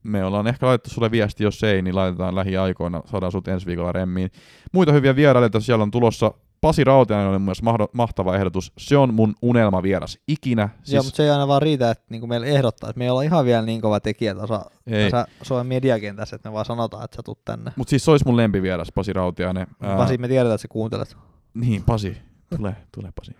Me 0.03 0.25
ollaan 0.25 0.47
ehkä 0.47 0.65
laitettu 0.65 0.89
sulle 0.89 1.11
viesti, 1.11 1.43
jos 1.43 1.63
ei, 1.63 1.81
niin 1.81 1.95
laitetaan 1.95 2.35
lähiaikoina. 2.35 3.01
Saadaan 3.05 3.31
sut 3.31 3.47
ensi 3.47 3.65
viikolla 3.65 3.91
remmiin. 3.91 4.31
Muita 4.73 4.91
hyviä 4.91 5.15
vierailijoita 5.15 5.59
siellä 5.59 5.83
on 5.83 5.91
tulossa. 5.91 6.33
Pasi 6.61 6.83
Rautiainen 6.83 7.29
oli 7.29 7.39
myös 7.39 7.61
mahtava 7.93 8.35
ehdotus. 8.35 8.73
Se 8.77 8.97
on 8.97 9.13
mun 9.13 9.35
unelmavieras 9.41 10.17
ikinä. 10.27 10.69
Siis... 10.83 10.93
Joo, 10.93 11.03
mutta 11.03 11.17
se 11.17 11.23
ei 11.23 11.29
aina 11.29 11.47
vaan 11.47 11.61
riitä, 11.61 11.91
että 11.91 12.03
niinku 12.09 12.27
meillä 12.27 12.47
ehdottaa, 12.47 12.89
että 12.89 12.97
me 12.97 13.03
ei 13.03 13.09
olla 13.09 13.21
ihan 13.21 13.45
vielä 13.45 13.61
niin 13.61 13.81
kova 13.81 13.99
tekijätaso 13.99 14.61
ei. 14.87 15.11
tässä 15.11 15.27
Suomen 15.41 15.67
mediakentässä, 15.67 16.35
että 16.35 16.49
me 16.49 16.53
vaan 16.53 16.65
sanotaan, 16.65 17.05
että 17.05 17.15
sä 17.15 17.23
tuut 17.23 17.45
tänne. 17.45 17.71
Mutta 17.75 17.89
siis 17.89 18.05
se 18.05 18.11
olisi 18.11 18.25
mun 18.25 18.37
lempivieras, 18.37 18.91
Pasi 18.95 19.13
Rautiainen. 19.13 19.67
Ää, 19.81 19.97
Pasi, 19.97 20.17
me 20.17 20.27
tiedetään, 20.27 20.55
että 20.55 20.61
sä 20.61 20.67
kuuntelet. 20.67 21.17
Niin, 21.53 21.83
Pasi. 21.83 22.17
Tule, 22.57 22.75
tule 22.91 23.11
Pasi. 23.15 23.35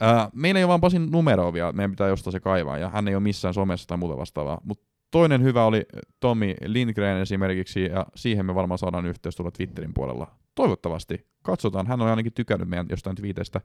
Ää, 0.00 0.30
meillä 0.32 0.58
ei 0.58 0.64
ole 0.64 0.68
vaan 0.68 0.80
Pasin 0.80 1.10
numeroa 1.10 1.52
vielä, 1.52 1.72
meidän 1.72 1.90
pitää 1.90 2.08
jostain 2.08 2.32
se 2.32 2.40
kaivaa, 2.40 2.78
ja 2.78 2.88
hän 2.88 3.08
ei 3.08 3.14
ole 3.14 3.22
missään 3.22 3.54
somessa 3.54 3.88
tai 3.88 3.98
muuta 3.98 4.16
vastaavaa. 4.16 4.60
Mutta 4.64 4.84
toinen 5.10 5.42
hyvä 5.42 5.64
oli 5.64 5.86
Tommy 6.20 6.54
Lindgren 6.66 7.22
esimerkiksi, 7.22 7.84
ja 7.84 8.06
siihen 8.14 8.46
me 8.46 8.54
varmaan 8.54 8.78
saadaan 8.78 9.06
yhteys 9.06 9.36
tuolla 9.36 9.50
Twitterin 9.50 9.94
puolella. 9.94 10.26
Toivottavasti. 10.54 11.33
Katsotaan, 11.44 11.86
hän 11.86 12.00
on 12.02 12.08
ainakin 12.08 12.32
tykännyt 12.32 12.68
meidän 12.68 12.86
jostain 12.90 13.16
twiiteistä. 13.16 13.60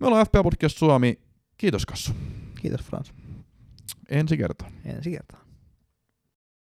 Me 0.00 0.06
ollaan 0.06 0.26
FPA 0.26 0.42
Podcast 0.42 0.78
Suomi. 0.78 1.18
Kiitos 1.58 1.86
Kassu. 1.86 2.12
Kiitos 2.60 2.80
Frans. 2.80 3.12
Ensi 4.08 4.36
kertaan. 4.36 4.72
Ensi 4.84 5.10
kertaa. 5.10 5.44